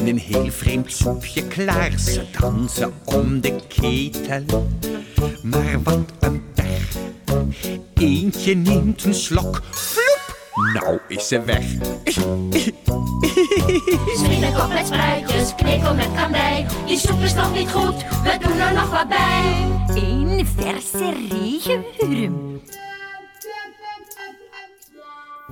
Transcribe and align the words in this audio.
maken 0.00 0.16
een 0.16 0.34
heel 0.34 0.50
vreemd 0.50 0.92
soepje 0.92 1.46
klaar. 1.46 1.98
Ze 1.98 2.24
dansen 2.40 2.92
om 3.04 3.40
de 3.40 3.56
ketel, 3.68 4.68
maar 5.42 5.82
wat 5.82 6.12
een 6.20 6.42
pech. 6.54 6.96
Eentje 7.94 8.54
neemt 8.54 9.04
een 9.04 9.14
slok, 9.14 9.62
vloep, 9.70 10.36
nou 10.74 10.98
is 11.08 11.28
ze 11.28 11.42
weg. 11.42 11.64
Sminnekop 14.16 14.68
met 14.68 14.86
spruitjes, 14.86 15.54
knikkel 15.54 15.94
met 15.94 16.08
kandij. 16.16 16.66
Die 16.86 16.98
soep 16.98 17.22
is 17.22 17.34
nog 17.34 17.52
niet 17.52 17.70
goed, 17.70 18.04
we 18.22 18.38
doen 18.40 18.58
er 18.58 18.74
nog 18.74 18.90
wat 18.90 19.08
bij. 19.08 19.66
Een 19.94 20.46
verse 20.56 21.14
regenwurm. 21.30 22.60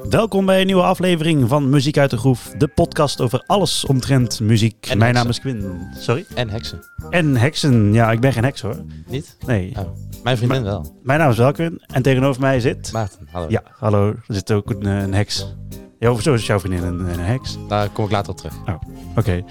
Welkom 0.03 0.47
bij 0.47 0.61
een 0.61 0.67
nieuwe 0.67 0.83
aflevering 0.83 1.49
van 1.49 1.69
Muziek 1.69 1.99
uit 1.99 2.11
de 2.11 2.17
Groef, 2.17 2.55
de 2.59 2.69
podcast 2.69 3.21
over 3.21 3.43
alles 3.47 3.85
omtrent 3.85 4.41
muziek. 4.41 4.87
En 4.87 4.99
Mijn 4.99 5.17
heksen. 5.17 5.47
naam 5.47 5.55
is 5.61 5.63
Quinn. 5.63 5.89
Sorry? 5.99 6.25
En 6.35 6.49
heksen. 6.51 6.81
En 7.11 7.37
heksen. 7.37 7.93
Ja, 7.93 8.11
ik 8.13 8.21
ben 8.21 8.33
geen 8.33 8.45
heks 8.45 8.61
hoor. 8.61 8.77
Niet? 9.07 9.37
Nee. 9.47 9.73
Oh. 9.79 9.89
Mijn 10.23 10.37
vriendin 10.37 10.63
wel. 10.63 10.99
Mijn 11.03 11.19
naam 11.19 11.31
is 11.31 11.37
Welkwin 11.37 11.83
en 11.87 12.03
tegenover 12.03 12.41
mij 12.41 12.61
zit... 12.61 12.93
Maarten, 12.93 13.29
hallo. 13.31 13.47
Ja, 13.49 13.63
hallo. 13.79 14.09
Er 14.09 14.35
zit 14.35 14.53
ook 14.53 14.71
een, 14.71 14.87
eh, 14.87 15.03
een 15.03 15.15
heks. 15.15 15.55
Ja, 15.99 16.11
hoezo 16.11 16.35
is 16.35 16.47
jouw 16.47 16.61
vriendin 16.61 16.83
een, 16.83 16.99
een 17.01 17.21
heks? 17.21 17.59
Daar 17.69 17.89
kom 17.89 18.05
ik 18.05 18.11
later 18.11 18.31
op 18.31 18.37
terug. 18.37 18.55
Oké. 19.17 19.45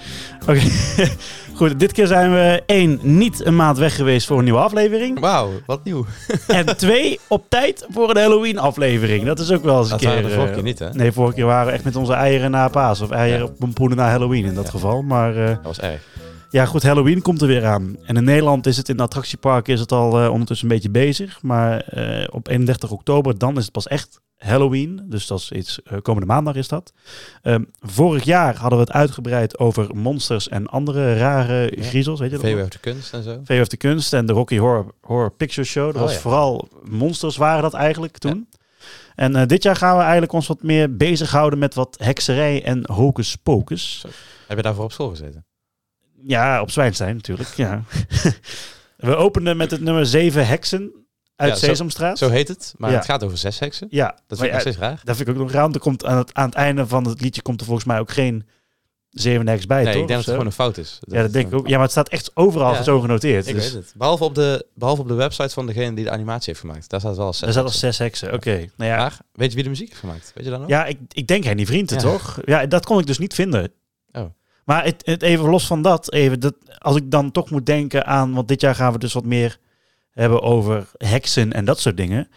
Oké. 0.46 0.60
Goed, 1.54 1.78
dit 1.80 1.92
keer 1.92 2.06
zijn 2.06 2.30
we 2.32 2.62
één, 2.66 2.98
niet 3.02 3.44
een 3.46 3.56
maand 3.56 3.78
weg 3.78 3.94
geweest 3.96 4.26
voor 4.26 4.38
een 4.38 4.44
nieuwe 4.44 4.58
aflevering. 4.58 5.20
Wauw, 5.20 5.50
wat 5.66 5.84
nieuw. 5.84 6.06
En 6.46 6.76
twee, 6.76 7.20
op 7.28 7.44
tijd 7.48 7.86
voor 7.90 8.10
een 8.10 8.16
Halloween 8.16 8.58
aflevering. 8.58 9.24
Dat 9.24 9.38
is 9.38 9.50
ook 9.52 9.62
wel 9.64 9.78
eens 9.78 9.90
een 9.90 9.98
Dat 9.98 10.12
keer... 10.12 10.22
de 10.22 10.28
vorige 10.28 10.48
eh, 10.48 10.54
keer 10.54 10.62
niet, 10.62 10.78
hè? 10.78 10.90
Nee, 10.92 11.12
vorige 11.12 11.34
keer 11.34 11.44
waren 11.44 11.66
we 11.66 11.72
echt 11.72 11.84
met 11.84 11.96
onze 11.96 12.12
eieren 12.12 12.50
na 12.50 12.68
paas. 12.68 13.00
Of 13.00 13.10
eieren 13.10 13.56
pompoenen 13.56 13.96
na 13.96 14.08
Halloween 14.10 14.44
in 14.44 14.54
dat 14.54 14.64
Ja. 14.64 14.70
geval. 14.70 15.02
Maar 15.02 15.36
eh, 15.36 15.46
Dat 15.48 15.58
was 15.62 15.80
erg. 15.80 16.02
ja, 16.50 16.64
goed, 16.66 16.82
Halloween 16.82 17.22
komt 17.22 17.40
er 17.40 17.46
weer 17.48 17.64
aan. 17.66 17.96
En 18.04 18.16
in 18.16 18.24
Nederland 18.24 18.66
is 18.66 18.76
het 18.76 18.88
in 18.88 18.94
het 18.94 19.04
attractiepark 19.04 19.68
is 19.68 19.80
het 19.80 19.92
al 19.92 20.20
eh, 20.22 20.30
ondertussen 20.30 20.68
een 20.68 20.74
beetje 20.74 20.90
bezig. 20.90 21.42
Maar 21.42 21.84
op 22.30 22.48
31 22.48 22.90
oktober, 22.90 23.38
dan 23.38 23.56
is 23.56 23.62
het 23.62 23.72
pas 23.72 23.86
echt 23.86 24.20
Halloween. 24.36 25.02
Dus 25.08 25.26
dat 25.26 25.38
is 25.38 25.50
iets, 25.50 25.82
eh, 25.82 25.98
komende 26.02 26.26
maandag 26.26 26.54
is 26.54 26.68
dat. 26.68 26.92
Ehm, 27.42 27.64
vorig 27.80 28.24
jaar 28.24 28.56
hadden 28.56 28.78
we 28.78 28.84
het 28.84 28.92
uitgebreid 28.94 29.58
over 29.58 29.96
monsters 29.96 30.48
en 30.48 30.66
andere 30.66 31.16
rare 31.16 31.72
Ja. 31.76 31.82
griezels. 31.82 32.20
Weet 32.20 32.30
je 32.30 32.36
dat 32.36 32.44
nog? 32.44 32.60
VW 32.64 32.70
de 32.70 32.78
kunst 32.78 33.12
en 33.12 33.22
zo. 33.22 33.40
VW 33.44 33.60
of 33.60 33.68
de 33.68 33.76
Kunst 33.76 34.12
en 34.12 34.26
de 34.26 34.32
Rocky 34.32 34.58
Horror, 34.58 34.94
Horror 35.00 35.30
Picture 35.32 35.66
Show. 35.66 35.86
Dat 35.86 35.94
Oh, 35.94 36.00
was 36.02 36.12
ja. 36.12 36.18
vooral 36.18 36.68
monsters 36.82 37.36
waren 37.36 37.62
dat 37.62 37.74
eigenlijk 37.74 38.18
toen. 38.18 38.48
En 39.14 39.36
eh, 39.36 39.46
dit 39.46 39.62
jaar 39.62 39.76
gaan 39.76 39.96
we 39.96 40.02
eigenlijk 40.02 40.32
ons 40.32 40.46
wat 40.46 40.62
meer 40.62 40.96
bezighouden 40.96 41.58
met 41.58 41.74
wat 41.74 41.96
hekserij 41.98 42.64
en 42.64 42.90
hocus 42.92 43.36
pocus. 43.36 44.04
Heb 44.46 44.56
je 44.56 44.62
daarvoor 44.62 44.84
op 44.84 44.92
school 44.92 45.08
gezeten? 45.08 45.44
Ja, 46.26 46.60
op 46.60 46.70
Zwijnstein 46.70 47.14
natuurlijk. 47.14 47.48
Ja. 47.48 47.82
we 48.96 49.14
openen 49.16 49.56
met 49.56 49.70
het 49.70 49.80
nummer 49.80 50.06
7 50.06 50.46
heksen 50.46 51.03
uit 51.36 51.50
Ja, 51.52 51.56
zo- 51.58 51.66
Sesamstraat. 51.66 52.18
Zo 52.18 52.28
heet 52.28 52.48
het, 52.48 52.74
maar 52.76 52.90
Ja. 52.90 52.96
het 52.96 53.04
gaat 53.04 53.24
over 53.24 53.38
zes 53.38 53.58
heksen. 53.58 53.86
ja, 53.90 54.06
Dat 54.06 54.14
maar 54.16 54.22
vind 54.28 54.40
ik 54.40 54.46
ja, 54.46 54.52
nog 54.52 54.60
steeds 54.60 54.76
raar. 54.78 55.00
dat 55.04 55.16
vind 55.16 55.28
ik 55.28 55.34
ook 55.34 55.40
nog 55.40 55.50
raar. 55.52 55.62
want 55.62 55.74
Er 55.74 55.80
komt 55.80 56.04
aan 56.04 56.16
het, 56.18 56.34
aan 56.34 56.46
het 56.46 56.54
einde 56.54 56.86
van 56.86 57.06
het 57.06 57.20
liedje 57.20 57.42
komt 57.42 57.60
er 57.60 57.66
volgens 57.66 57.86
mij 57.86 57.98
ook 57.98 58.10
geen 58.10 58.46
zeven 59.10 59.48
heks 59.48 59.66
bij, 59.66 59.82
Nee, 59.82 59.92
toch? 59.92 60.02
ik 60.02 60.08
denk 60.08 60.08
dat 60.08 60.18
het 60.18 60.28
gewoon 60.30 60.46
een 60.46 60.52
fout 60.52 60.76
is. 60.78 60.98
Ja, 61.00 61.22
dat 61.22 61.32
denk 61.32 61.46
ik 61.46 61.54
ook. 61.54 61.66
Ja, 61.66 61.72
maar 61.72 61.82
het 61.82 61.90
staat 61.90 62.08
echt 62.08 62.30
overal 62.34 62.72
Ja. 62.72 62.82
zo 62.82 63.00
genoteerd. 63.00 63.46
Ik 63.46 63.54
dus 63.54 63.64
weet 63.72 63.82
het. 63.84 63.94
Behalve 63.96 64.24
op, 64.24 64.34
de, 64.34 64.66
behalve 64.74 65.00
op 65.02 65.08
de 65.08 65.14
website 65.14 65.48
van 65.48 65.66
degene 65.66 65.94
die 65.94 66.04
de 66.04 66.10
animatie 66.10 66.44
heeft 66.46 66.60
gemaakt. 66.60 66.90
Daar 66.90 67.00
staat 67.00 67.16
wel 67.16 67.32
zes 67.32 67.42
er 67.42 67.50
staat 67.52 67.64
als 67.64 67.72
heksen. 67.72 67.94
zes 67.94 67.98
heksen. 67.98 68.32
Oké. 68.32 68.68
Nou 68.76 68.90
ja, 68.90 68.96
Maar, 68.96 69.18
weet 69.32 69.48
je 69.48 69.54
wie 69.54 69.62
de 69.64 69.70
muziek 69.70 69.88
heeft 69.88 70.00
gemaakt? 70.00 70.32
Weet 70.34 70.44
je 70.44 70.50
dat 70.50 70.60
nog? 70.60 70.68
Ja, 70.68 70.84
ik, 70.84 70.98
ik 71.12 71.26
denk 71.26 71.44
Henny 71.44 71.66
Vrienden, 71.66 71.98
toch? 71.98 72.38
Ja, 72.44 72.66
dat 72.66 72.84
kon 72.86 72.98
ik 72.98 73.06
dus 73.06 73.18
niet 73.18 73.34
vinden. 73.34 73.72
Oh. 74.12 74.24
Maar 74.64 74.84
het, 74.84 75.02
het 75.06 75.22
even 75.22 75.48
los 75.48 75.66
van 75.66 75.82
dat, 75.82 76.12
even 76.12 76.40
dat, 76.40 76.54
als 76.78 76.96
ik 76.96 77.10
dan 77.10 77.30
toch 77.30 77.50
moet 77.50 77.66
denken 77.66 78.06
aan, 78.06 78.34
want 78.34 78.48
dit 78.48 78.60
jaar 78.60 78.74
gaan 78.74 78.92
we 78.92 78.98
dus 78.98 79.12
wat 79.12 79.24
meer 79.24 79.58
hebben 80.14 80.42
over 80.42 80.90
heksen 80.96 81.52
en 81.52 81.64
dat 81.64 81.80
soort 81.80 81.96
dingen. 81.96 82.28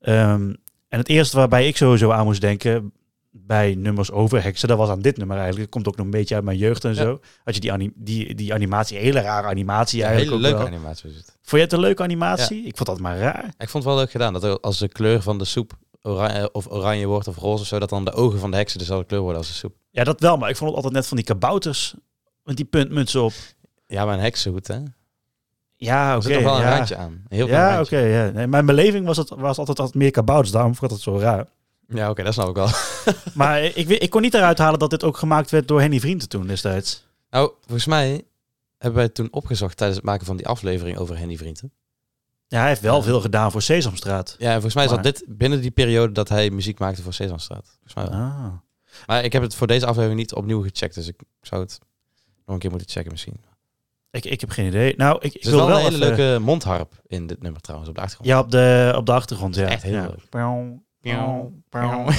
Ehm, 0.00 0.54
en 0.88 0.98
het 0.98 1.08
eerste 1.08 1.36
waarbij 1.36 1.66
ik 1.68 1.76
sowieso 1.76 2.10
aan 2.10 2.24
moest 2.24 2.40
denken 2.40 2.92
bij 3.30 3.74
nummers 3.74 4.10
over 4.10 4.42
heksen, 4.42 4.68
dat 4.68 4.78
was 4.78 4.88
aan 4.88 5.00
dit 5.00 5.16
nummer 5.16 5.36
eigenlijk. 5.36 5.64
Het 5.64 5.74
komt 5.74 5.88
ook 5.88 5.96
nog 5.96 6.04
een 6.04 6.12
beetje 6.12 6.34
uit 6.34 6.44
mijn 6.44 6.58
jeugd 6.58 6.84
en 6.84 6.94
Ja. 6.94 7.02
zo. 7.02 7.20
Had 7.44 7.54
je 7.54 7.60
die, 7.60 7.72
anim- 7.72 7.92
die, 7.96 8.34
die 8.34 8.54
animatie, 8.54 8.98
hele 8.98 9.20
rare 9.20 9.46
animatie 9.46 9.98
Ja, 9.98 10.06
eigenlijk 10.06 10.36
hele 10.36 10.46
ook 10.48 10.56
leuke 10.58 10.70
wel. 10.70 10.78
animatie. 10.80 11.10
Vond 11.42 11.50
je 11.50 11.58
het 11.58 11.72
een 11.72 11.80
leuke 11.80 12.02
animatie? 12.02 12.64
Ik 12.64 12.76
vond 12.76 12.88
dat 12.88 12.98
maar 13.00 13.18
raar. 13.18 13.44
Ik 13.58 13.68
vond 13.68 13.72
het 13.72 13.92
wel 13.92 13.96
leuk 13.96 14.10
gedaan. 14.10 14.32
Dat 14.32 14.62
als 14.62 14.78
de 14.78 14.88
kleur 14.88 15.22
van 15.22 15.38
de 15.38 15.44
soep 15.44 15.72
oranje, 16.02 16.52
of 16.52 16.70
oranje 16.70 17.06
wordt 17.06 17.28
of 17.28 17.36
roze 17.36 17.62
of 17.62 17.68
zo, 17.68 17.78
dat 17.78 17.88
dan 17.88 18.04
de 18.04 18.12
ogen 18.12 18.38
van 18.38 18.50
de 18.50 18.56
heksen 18.56 18.78
dezelfde 18.78 19.06
kleur 19.06 19.20
worden 19.20 19.38
als 19.38 19.48
de 19.48 19.54
soep. 19.54 19.74
Ja, 19.90 20.04
dat 20.04 20.20
wel, 20.20 20.36
maar 20.36 20.50
ik 20.50 20.56
vond 20.56 20.66
het 20.68 20.76
altijd 20.76 20.94
net 20.96 21.06
van 21.06 21.16
die 21.16 21.26
kabouters 21.26 21.94
met 22.44 22.56
die 22.56 22.64
puntmutsen 22.64 23.22
op. 23.22 23.32
Ja, 23.86 24.04
maar 24.04 24.14
een 24.14 24.20
heksenhoed, 24.20 24.66
hè? 24.66 24.78
Er 25.78 25.84
Ja, 25.86 26.12
oké. 26.16 26.22
zit 26.24 26.32
toch 26.34 26.42
wel 26.42 26.54
een 26.56 26.60
ja. 26.62 26.76
randje 26.76 26.96
aan. 26.96 27.10
Een 27.12 27.36
heel 27.36 27.46
Ja, 27.46 27.80
oké. 27.80 27.98
ja. 27.98 28.30
nee, 28.30 28.46
mijn 28.46 28.66
beleving 28.66 29.06
was, 29.06 29.16
het, 29.16 29.28
was 29.28 29.58
altijd, 29.58 29.78
altijd 29.78 29.94
meer 29.96 30.10
kabouters, 30.10 30.50
daarom 30.52 30.74
vond 30.74 30.90
ik 30.90 30.96
dat 30.96 31.06
zo 31.14 31.18
raar. 31.18 31.46
Ja, 31.88 32.10
oké, 32.10 32.22
dat 32.22 32.32
snap 32.32 32.48
ik 32.48 32.54
wel. 32.54 32.68
Maar 33.34 33.62
ik, 33.62 33.88
ik 33.88 34.10
kon 34.10 34.22
niet 34.22 34.34
eruit 34.34 34.58
halen 34.58 34.78
dat 34.78 34.90
dit 34.90 35.04
ook 35.04 35.16
gemaakt 35.16 35.50
werd 35.50 35.68
door 35.68 35.80
Henny 35.80 36.00
Vrienden 36.00 36.28
toen 36.28 36.46
destijds. 36.46 37.06
Nou, 37.30 37.52
volgens 37.60 37.86
mij 37.86 38.22
hebben 38.76 38.94
wij 38.96 39.04
het 39.04 39.14
toen 39.14 39.28
opgezocht 39.30 39.76
tijdens 39.76 39.98
het 39.98 40.08
maken 40.08 40.26
van 40.26 40.36
die 40.36 40.46
aflevering 40.46 40.98
over 40.98 41.18
Henny 41.18 41.36
Vrienden. 41.36 41.72
Ja, 42.46 42.58
hij 42.58 42.68
heeft 42.68 42.80
wel 42.80 42.96
Ja. 42.96 43.02
veel 43.02 43.20
gedaan 43.20 43.50
voor 43.50 43.62
Sesamstraat. 43.62 44.34
Ja, 44.38 44.46
en 44.46 44.52
volgens 44.52 44.74
mij 44.74 44.84
is 44.84 44.90
dat 44.90 45.02
Maar- 45.02 45.12
dit 45.12 45.24
binnen 45.28 45.60
die 45.60 45.70
periode 45.70 46.12
dat 46.12 46.28
hij 46.28 46.50
muziek 46.50 46.78
maakte 46.78 47.02
voor 47.02 47.12
Sesamstraat. 47.12 47.66
Volgens 47.66 47.94
mij 47.94 48.04
wel. 48.04 48.12
Ah. 48.28 48.46
Maar 49.06 49.24
ik 49.24 49.32
heb 49.32 49.42
het 49.42 49.54
voor 49.54 49.66
deze 49.66 49.86
aflevering 49.86 50.18
niet 50.20 50.34
opnieuw 50.34 50.62
gecheckt, 50.62 50.94
dus 50.94 51.08
ik 51.08 51.20
zou 51.40 51.62
het 51.62 51.78
nog 52.46 52.54
een 52.54 52.58
keer 52.58 52.70
moeten 52.70 52.88
checken 52.88 53.10
misschien. 53.10 53.40
Ik, 54.10 54.24
ik 54.24 54.40
heb 54.40 54.50
geen 54.50 54.66
idee. 54.66 54.94
Nou, 54.96 55.16
ik, 55.16 55.22
ik 55.24 55.34
Er 55.34 55.40
zit 55.40 55.50
wil 55.50 55.58
wel 55.58 55.68
wel 55.68 55.76
een 55.86 55.92
hele 55.92 56.04
even- 56.04 56.16
leuke 56.16 56.40
mondharp 56.40 56.92
in 57.06 57.26
dit 57.26 57.42
nummer 57.42 57.60
trouwens, 57.60 57.90
op 57.90 57.96
de 57.96 58.02
achtergrond. 58.02 58.30
Ja, 58.30 58.38
op 58.40 58.50
de, 58.50 58.92
op 58.96 59.06
de 59.06 59.12
achtergrond, 59.12 59.54
ja. 59.56 59.66
Echt 59.66 59.82
heel 59.82 59.92
ja. 59.94 60.02
leuk. 60.02 60.28
Pjong. 60.28 60.82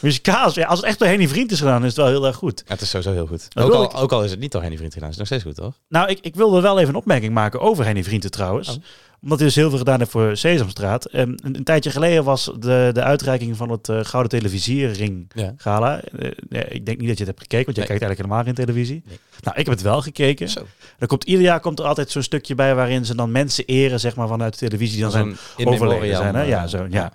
Muzikaal, 0.00 0.50
ja, 0.54 0.66
als 0.66 0.78
het 0.78 0.88
echt 0.88 0.98
door 0.98 1.08
Henny 1.08 1.28
Vriend 1.28 1.50
is 1.52 1.58
gedaan, 1.58 1.80
is 1.80 1.86
het 1.86 1.96
wel 1.96 2.06
heel 2.06 2.26
erg 2.26 2.36
goed. 2.36 2.62
Ja, 2.66 2.72
het 2.72 2.80
is 2.80 2.90
sowieso 2.90 3.12
heel 3.12 3.26
goed. 3.26 3.48
Ook 3.54 3.72
al, 3.72 3.82
ik- 3.82 3.96
ook 3.96 4.12
al 4.12 4.24
is 4.24 4.30
het 4.30 4.40
niet 4.40 4.52
door 4.52 4.60
Henny 4.60 4.76
Vriend 4.76 4.92
gedaan, 4.92 5.08
is 5.10 5.16
het 5.18 5.28
nog 5.30 5.38
steeds 5.40 5.56
goed, 5.56 5.64
toch? 5.66 5.80
Nou, 5.88 6.08
ik, 6.08 6.18
ik 6.20 6.34
wilde 6.34 6.60
wel 6.60 6.76
even 6.78 6.88
een 6.88 7.00
opmerking 7.00 7.34
maken 7.34 7.60
over 7.60 7.84
Henny 7.84 8.04
Vrienden 8.04 8.30
trouwens. 8.30 8.68
Oh. 8.68 8.74
Omdat 9.22 9.38
hij 9.38 9.46
dus 9.46 9.56
heel 9.56 9.68
veel 9.68 9.78
gedaan 9.78 9.98
heeft 9.98 10.10
voor 10.10 10.36
Sesamstraat. 10.36 11.04
En 11.04 11.28
een, 11.44 11.56
een 11.56 11.64
tijdje 11.64 11.90
geleden 11.90 12.24
was 12.24 12.44
de, 12.58 12.90
de 12.92 13.02
uitreiking 13.02 13.56
van 13.56 13.70
het 13.70 13.88
eh, 13.88 14.04
Gouden 14.04 14.38
Televisiering 14.38 15.30
Ja. 15.34 15.52
Gala. 15.56 16.00
Eh, 16.00 16.30
ik 16.68 16.86
denk 16.86 16.98
niet 16.98 17.08
dat 17.08 17.18
je 17.18 17.24
het 17.24 17.26
hebt 17.26 17.40
gekeken, 17.40 17.64
want 17.64 17.76
jij 17.76 17.86
Nee. 17.86 17.98
kijkt 17.98 18.02
eigenlijk 18.02 18.18
helemaal 18.20 18.44
geen 18.44 18.54
televisie. 18.54 19.02
Nee. 19.06 19.18
Nou, 19.40 19.56
ik 19.58 19.64
heb 19.66 19.74
het 19.74 19.82
wel 19.84 20.02
gekeken. 20.02 20.48
Zo. 20.48 20.66
Er 20.98 21.06
komt, 21.06 21.24
ieder 21.24 21.42
jaar 21.44 21.60
komt 21.60 21.78
er 21.78 21.84
altijd 21.84 22.10
zo'n 22.10 22.22
stukje 22.22 22.54
bij 22.54 22.74
waarin 22.74 23.04
ze 23.04 23.14
dan 23.14 23.32
mensen 23.32 23.64
eren, 23.64 24.00
zeg 24.00 24.16
maar, 24.16 24.28
vanuit 24.28 24.58
de 24.58 24.66
televisie. 24.68 24.94
Die 24.94 25.02
dan 25.02 25.10
zijn 25.10 25.36
overleden 25.68 26.16
zijn. 26.16 26.34
Hè? 26.34 26.42
eh, 26.42 26.48
Ja, 26.48 26.66
zo, 26.66 26.86
ja. 26.90 27.12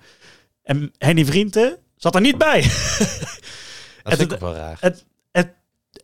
En 0.62 0.92
Henny 0.98 1.24
Vrienden 1.24 1.76
zat 1.96 2.14
er 2.14 2.20
niet 2.20 2.38
bij. 2.38 2.60
Dat 4.02 4.16
vind 4.16 4.20
ik 4.20 4.32
ook 4.32 4.40
wel 4.40 4.54
raar. 4.54 4.78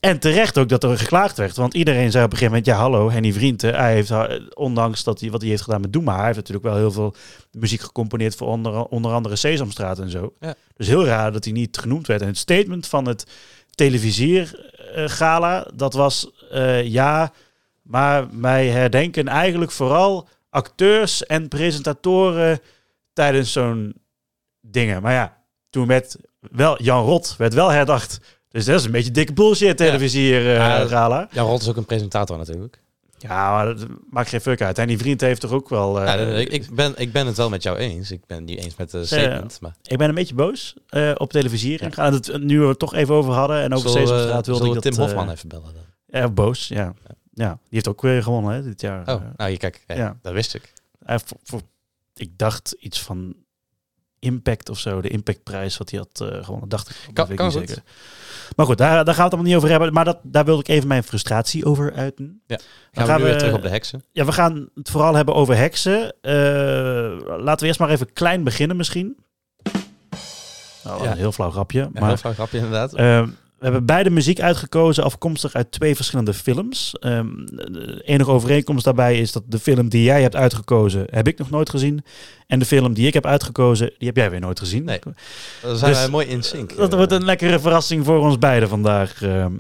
En 0.01 0.19
terecht 0.19 0.59
ook 0.59 0.69
dat 0.69 0.85
er 0.85 0.99
geklaagd 0.99 1.37
werd. 1.37 1.57
Want 1.57 1.75
iedereen 1.75 2.11
zei 2.11 2.25
op 2.25 2.33
een 2.33 2.39
gegeven 2.39 2.59
moment... 2.59 2.67
Ja, 2.67 2.83
hallo, 2.83 3.11
Henny 3.11 3.33
Vrienden. 3.33 3.75
Hij 3.75 3.93
heeft, 3.93 4.11
eh, 4.11 4.25
ondanks 4.55 5.05
dat 5.05 5.21
hij, 5.21 5.31
wat 5.31 5.41
hij 5.41 5.51
heeft 5.51 5.63
gedaan 5.63 5.81
met 5.81 5.93
Doe 5.93 6.03
Maar... 6.03 6.17
Hij 6.17 6.25
heeft 6.25 6.37
natuurlijk 6.37 6.67
wel 6.67 6.77
heel 6.77 6.93
veel 6.93 7.15
muziek 7.51 7.81
gecomponeerd... 7.81 8.37
voor 8.37 8.47
onder, 8.47 8.85
onder 8.85 9.13
andere 9.13 9.37
Sesamstraat 9.37 9.99
en 9.99 10.11
zo. 10.11 10.35
Ja. 10.41 10.55
Dus 10.75 10.87
heel 10.87 11.07
raar 11.07 11.33
dat 11.33 11.45
hij 11.45 11.53
niet 11.53 11.79
genoemd 11.79 12.07
werd. 12.07 12.21
En 12.21 12.27
het 12.27 12.39
statement 12.39 12.87
van 12.87 13.07
het 13.07 13.27
televisiergala... 13.71 15.67
dat 15.75 15.93
was... 15.93 16.31
eh, 16.51 16.85
ja, 16.87 17.33
maar 17.83 18.41
wij 18.41 18.69
herdenken 18.69 19.29
eigenlijk 19.29 19.71
vooral... 19.71 20.29
acteurs 20.51 21.27
en 21.27 21.49
presentatoren... 21.49 22.61
tijdens 23.13 23.53
zo'n 23.53 23.95
dingen. 24.61 25.03
Maar 25.03 25.13
ja, 25.13 25.37
toen 25.71 25.87
werd 25.87 26.17
wel... 26.41 26.83
Jan 26.83 27.05
Rot 27.05 27.35
werd 27.39 27.55
wel 27.55 27.69
herdacht... 27.69 28.39
Dus 28.51 28.65
dat 28.65 28.79
is 28.79 28.85
een 28.85 28.91
beetje 28.91 29.11
dikke 29.11 29.33
bullshit 29.33 29.77
televisie 29.77 30.23
hier, 30.23 30.47
eh, 30.47 30.55
Ja, 30.55 30.87
gala. 30.87 31.29
Ja, 31.33 31.43
Rot 31.43 31.61
is 31.61 31.69
ook 31.69 31.77
een 31.77 31.85
presentator 31.85 32.39
natuurlijk. 32.39 32.81
Ja, 33.19 33.51
maar 33.53 33.67
dat 33.67 33.87
maakt 34.11 34.29
geen 34.29 34.41
fuck 34.41 34.61
uit. 34.63 34.79
En 34.79 34.87
die 34.89 34.99
vriend 34.99 35.21
heeft 35.21 35.41
toch 35.41 35.51
ook 35.51 35.69
wel... 35.69 36.01
eh, 36.01 36.07
ja, 36.07 36.15
ik, 36.39 36.49
ik, 36.49 36.75
ben, 36.75 36.95
ik 36.97 37.13
ben 37.13 37.27
het 37.27 37.37
wel 37.37 37.49
met 37.49 37.63
jou 37.63 37.77
eens. 37.77 38.11
Ik 38.11 38.27
ben 38.27 38.45
niet 38.45 38.59
eens 38.65 38.77
met 38.77 38.91
de 38.91 39.05
statement. 39.07 39.59
Maar 39.61 39.75
ik 39.83 39.99
ben 39.99 40.09
een 40.09 40.15
beetje 40.15 40.35
boos 40.35 40.75
eh, 40.89 41.11
op 41.17 41.33
televisie. 41.33 41.79
En 41.79 41.93
gaan 41.93 42.13
het 42.13 42.43
nu 42.43 42.61
we 42.61 42.67
het 42.67 42.79
toch 42.79 42.95
even 42.95 43.15
over 43.15 43.33
hadden. 43.33 43.63
En 43.63 43.75
over 43.75 43.93
we- 43.93 43.99
Sesamstraat 43.99 44.47
wilde 44.47 44.67
ik 44.67 44.73
dat... 44.75 44.83
Tim 44.83 44.93
eh, 44.93 44.99
Hofman 44.99 45.31
even 45.31 45.49
bellen 45.49 45.75
dan? 45.75 46.21
Ja, 46.21 46.29
boos, 46.29 46.69
ja. 46.69 46.95
Ja, 47.33 47.49
die 47.51 47.69
heeft 47.71 47.89
ook 47.89 48.03
weer 48.03 48.23
gewonnen 48.23 48.55
hè, 48.55 48.63
dit 48.63 48.81
jaar. 48.81 49.01
Oh, 49.01 49.09
Eh, 49.15 49.21
nou 49.37 49.51
hier 49.51 49.59
kijk, 49.59 49.85
ja, 49.87 50.19
dat 50.23 50.33
wist 50.33 50.55
ik. 50.55 50.73
voor, 51.07 51.39
voor- 51.45 51.61
ik 52.15 52.31
dacht 52.39 52.77
iets 52.79 53.03
van 53.03 53.35
Impact 54.21 54.69
of 54.69 54.79
zo. 54.79 55.01
De 55.01 55.09
Impactprijs 55.09 55.77
wat 55.77 55.91
hij 55.91 55.99
had 55.99 56.29
eh 56.31 56.45
gewonnen, 56.45 56.69
dacht 56.69 56.97
Kan- 57.13 57.31
ik 57.31 57.37
kan 57.37 57.53
zeker. 57.53 57.83
Maar 58.57 58.67
goed, 58.67 58.79
daar, 58.79 59.05
daar 59.05 59.05
gaan 59.05 59.05
we 59.17 59.23
het 59.23 59.33
allemaal 59.33 59.43
niet 59.51 59.57
over 59.57 59.69
hebben. 59.71 59.93
Maar 59.93 60.05
dat, 60.05 60.19
daar 60.23 60.45
wilde 60.45 60.61
ik 60.61 60.69
even 60.69 60.89
mijn 60.89 61.03
frustratie 61.03 61.65
over 61.65 61.93
uiten. 61.93 62.43
Ja. 62.47 62.57
Dan 62.57 62.65
Gaan, 62.93 63.07
gaan 63.07 63.17
we 63.17 63.23
weer 63.25 63.33
we- 63.33 63.39
terug 63.39 63.55
op 63.55 63.63
de 63.63 63.69
heksen? 63.69 64.05
Ja, 64.13 64.25
we 64.25 64.33
gaan 64.33 64.69
het 64.75 64.91
vooral 64.91 65.15
hebben 65.15 65.35
over 65.35 65.57
heksen. 65.57 66.15
Eh, 66.21 66.33
laten 67.39 67.61
we 67.61 67.67
eerst 67.67 67.79
maar 67.81 67.91
even 67.91 68.13
klein 68.13 68.45
beginnen 68.45 68.77
misschien. 68.77 69.17
Oh, 70.87 71.01
Ja. 71.03 71.11
Een 71.11 71.17
heel 71.17 71.33
flauw 71.33 71.51
grapje. 71.51 71.89
Maar 71.93 72.07
heel 72.09 72.17
flauw 72.17 72.33
grapje 72.33 72.57
inderdaad. 72.57 72.95
Ehm, 72.95 73.29
we 73.61 73.67
hebben 73.67 73.85
beide 73.87 74.11
muziek 74.11 74.41
uitgekozen, 74.41 75.05
afkomstig 75.05 75.55
uit 75.55 75.73
twee 75.73 75.97
verschillende 75.97 76.35
films. 76.35 76.95
Ehm, 77.01 77.27
de 77.47 78.03
enige 78.05 78.31
overeenkomst 78.31 78.85
daarbij 78.85 79.19
is 79.19 79.33
dat 79.33 79.43
de 79.47 79.59
film 79.59 79.89
die 79.89 80.03
jij 80.03 80.23
hebt 80.23 80.37
uitgekozen, 80.37 81.07
heb 81.11 81.29
ik 81.29 81.39
nog 81.39 81.51
nooit 81.51 81.71
gezien. 81.71 82.05
En 82.47 82.59
de 82.59 82.65
film 82.65 82.95
die 82.95 83.07
ik 83.07 83.15
heb 83.15 83.27
uitgekozen, 83.27 83.93
die 83.99 84.07
heb 84.09 84.17
jij 84.17 84.31
weer 84.31 84.41
nooit 84.41 84.59
gezien. 84.59 84.85
Nee. 84.85 84.99
Dan 85.63 85.77
zijn 85.77 85.91
dus- 85.91 86.01
wij 86.01 86.09
mooi 86.11 86.27
in 86.27 86.43
sync. 86.43 86.77
Dat 86.77 86.91
Eh, 86.91 86.97
wordt 86.97 87.13
een 87.13 87.25
lekkere 87.25 87.61
verrassing 87.61 88.05
voor 88.05 88.19
ons 88.19 88.39
beiden 88.39 88.69
vandaag. 88.69 89.23
Ehm, 89.23 89.53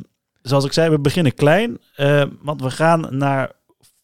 zoals 0.43 0.64
ik 0.64 0.73
zei, 0.73 0.91
we 0.91 0.99
beginnen 0.99 1.35
klein, 1.35 1.79
ehm, 1.97 2.29
want 2.43 2.62
we 2.62 2.70
gaan 2.70 3.06
naar 3.11 3.52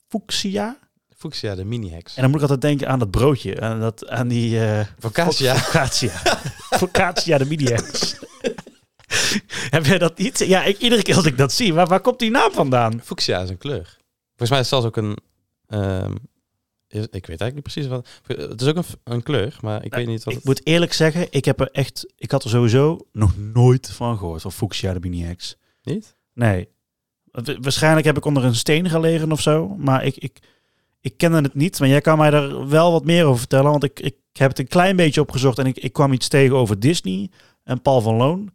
Fuchsia. 0.08 0.76
Fuchsia, 1.16 1.54
de 1.54 1.64
mini-hex. 1.64 2.14
En 2.16 2.22
dan 2.22 2.30
moet 2.30 2.42
ik 2.42 2.50
altijd 2.50 2.60
denken 2.60 2.88
aan 2.88 2.98
dat 2.98 3.10
broodje, 3.10 3.60
aan, 3.60 3.80
dat, 3.80 4.08
aan 4.08 4.28
die... 4.28 4.60
Focaccia. 4.98 5.54
Focaccia. 5.54 6.12
Focaccia 6.80 7.38
de 7.38 7.44
mini 7.46 7.64
Heb 9.70 9.86
jij 9.86 9.98
dat 9.98 10.18
niet? 10.18 10.38
Ja, 10.38 10.64
ik, 10.64 10.78
iedere 10.78 11.02
keer 11.02 11.16
als 11.16 11.24
ik 11.26 11.38
dat 11.38 11.52
zie. 11.52 11.74
Waar, 11.74 11.86
waar 11.86 12.00
komt 12.00 12.18
die 12.18 12.30
naam 12.30 12.52
vandaan? 12.52 13.00
Fuchsia 13.04 13.40
is 13.40 13.48
een 13.48 13.58
kleur. 13.58 13.96
Volgens 14.36 14.50
mij 14.50 14.60
is 14.60 14.70
het 14.70 14.80
zelfs 14.80 14.86
ook 14.86 14.96
een... 14.96 15.16
ehm, 15.66 16.14
is- 16.88 17.02
ik 17.10 17.26
weet 17.26 17.40
eigenlijk 17.40 17.54
niet 17.54 17.62
precies 17.62 17.86
wat... 17.86 18.08
Het 18.26 18.60
is 18.60 18.68
ook 18.68 18.76
een, 18.76 18.84
een 19.04 19.22
kleur, 19.22 19.56
maar 19.60 19.84
ik 19.84 19.94
weet 19.94 20.06
niet 20.06 20.24
wat 20.24 20.32
Ik 20.32 20.38
het... 20.38 20.44
moet 20.48 20.66
eerlijk 20.66 20.92
zeggen, 20.92 21.26
ik 21.30 21.44
heb 21.44 21.60
er 21.60 21.70
echt... 21.72 22.06
Ik 22.16 22.30
had 22.30 22.44
er 22.44 22.50
sowieso 22.50 22.98
nog 23.12 23.36
nooit 23.38 23.90
van 23.90 24.18
gehoord. 24.18 24.42
Van 24.42 24.52
Fuchsia 24.52 24.92
de 24.92 25.00
mini 25.00 25.36
Niet? 25.82 26.16
Nee. 26.34 26.68
Wa- 27.24 27.56
Waarschijnlijk 27.60 28.06
heb 28.06 28.16
ik 28.16 28.24
onder 28.24 28.44
een 28.44 28.54
steen 28.54 28.88
gelegen 28.90 29.32
of 29.32 29.40
zo. 29.40 29.68
Maar 29.68 30.04
ik, 30.04 30.16
ik, 30.16 30.38
ik 31.00 31.16
kende 31.16 31.40
het 31.40 31.54
niet. 31.54 31.78
Maar 31.80 31.88
jij 31.88 32.00
kan 32.00 32.18
mij 32.18 32.30
daar 32.30 32.68
wel 32.68 32.92
wat 32.92 33.04
meer 33.04 33.24
over 33.24 33.38
vertellen. 33.38 33.70
Want 33.70 33.84
ik, 33.84 34.00
ik 34.00 34.14
heb 34.32 34.48
het 34.50 34.58
een 34.58 34.68
klein 34.68 34.96
beetje 34.96 35.20
opgezocht. 35.20 35.58
En 35.58 35.66
ik, 35.66 35.76
ik 35.78 35.92
kwam 35.92 36.12
iets 36.12 36.28
tegen 36.28 36.56
over 36.56 36.80
Disney 36.80 37.30
en 37.64 37.82
Paul 37.82 38.00
van 38.00 38.14
Loon. 38.14 38.54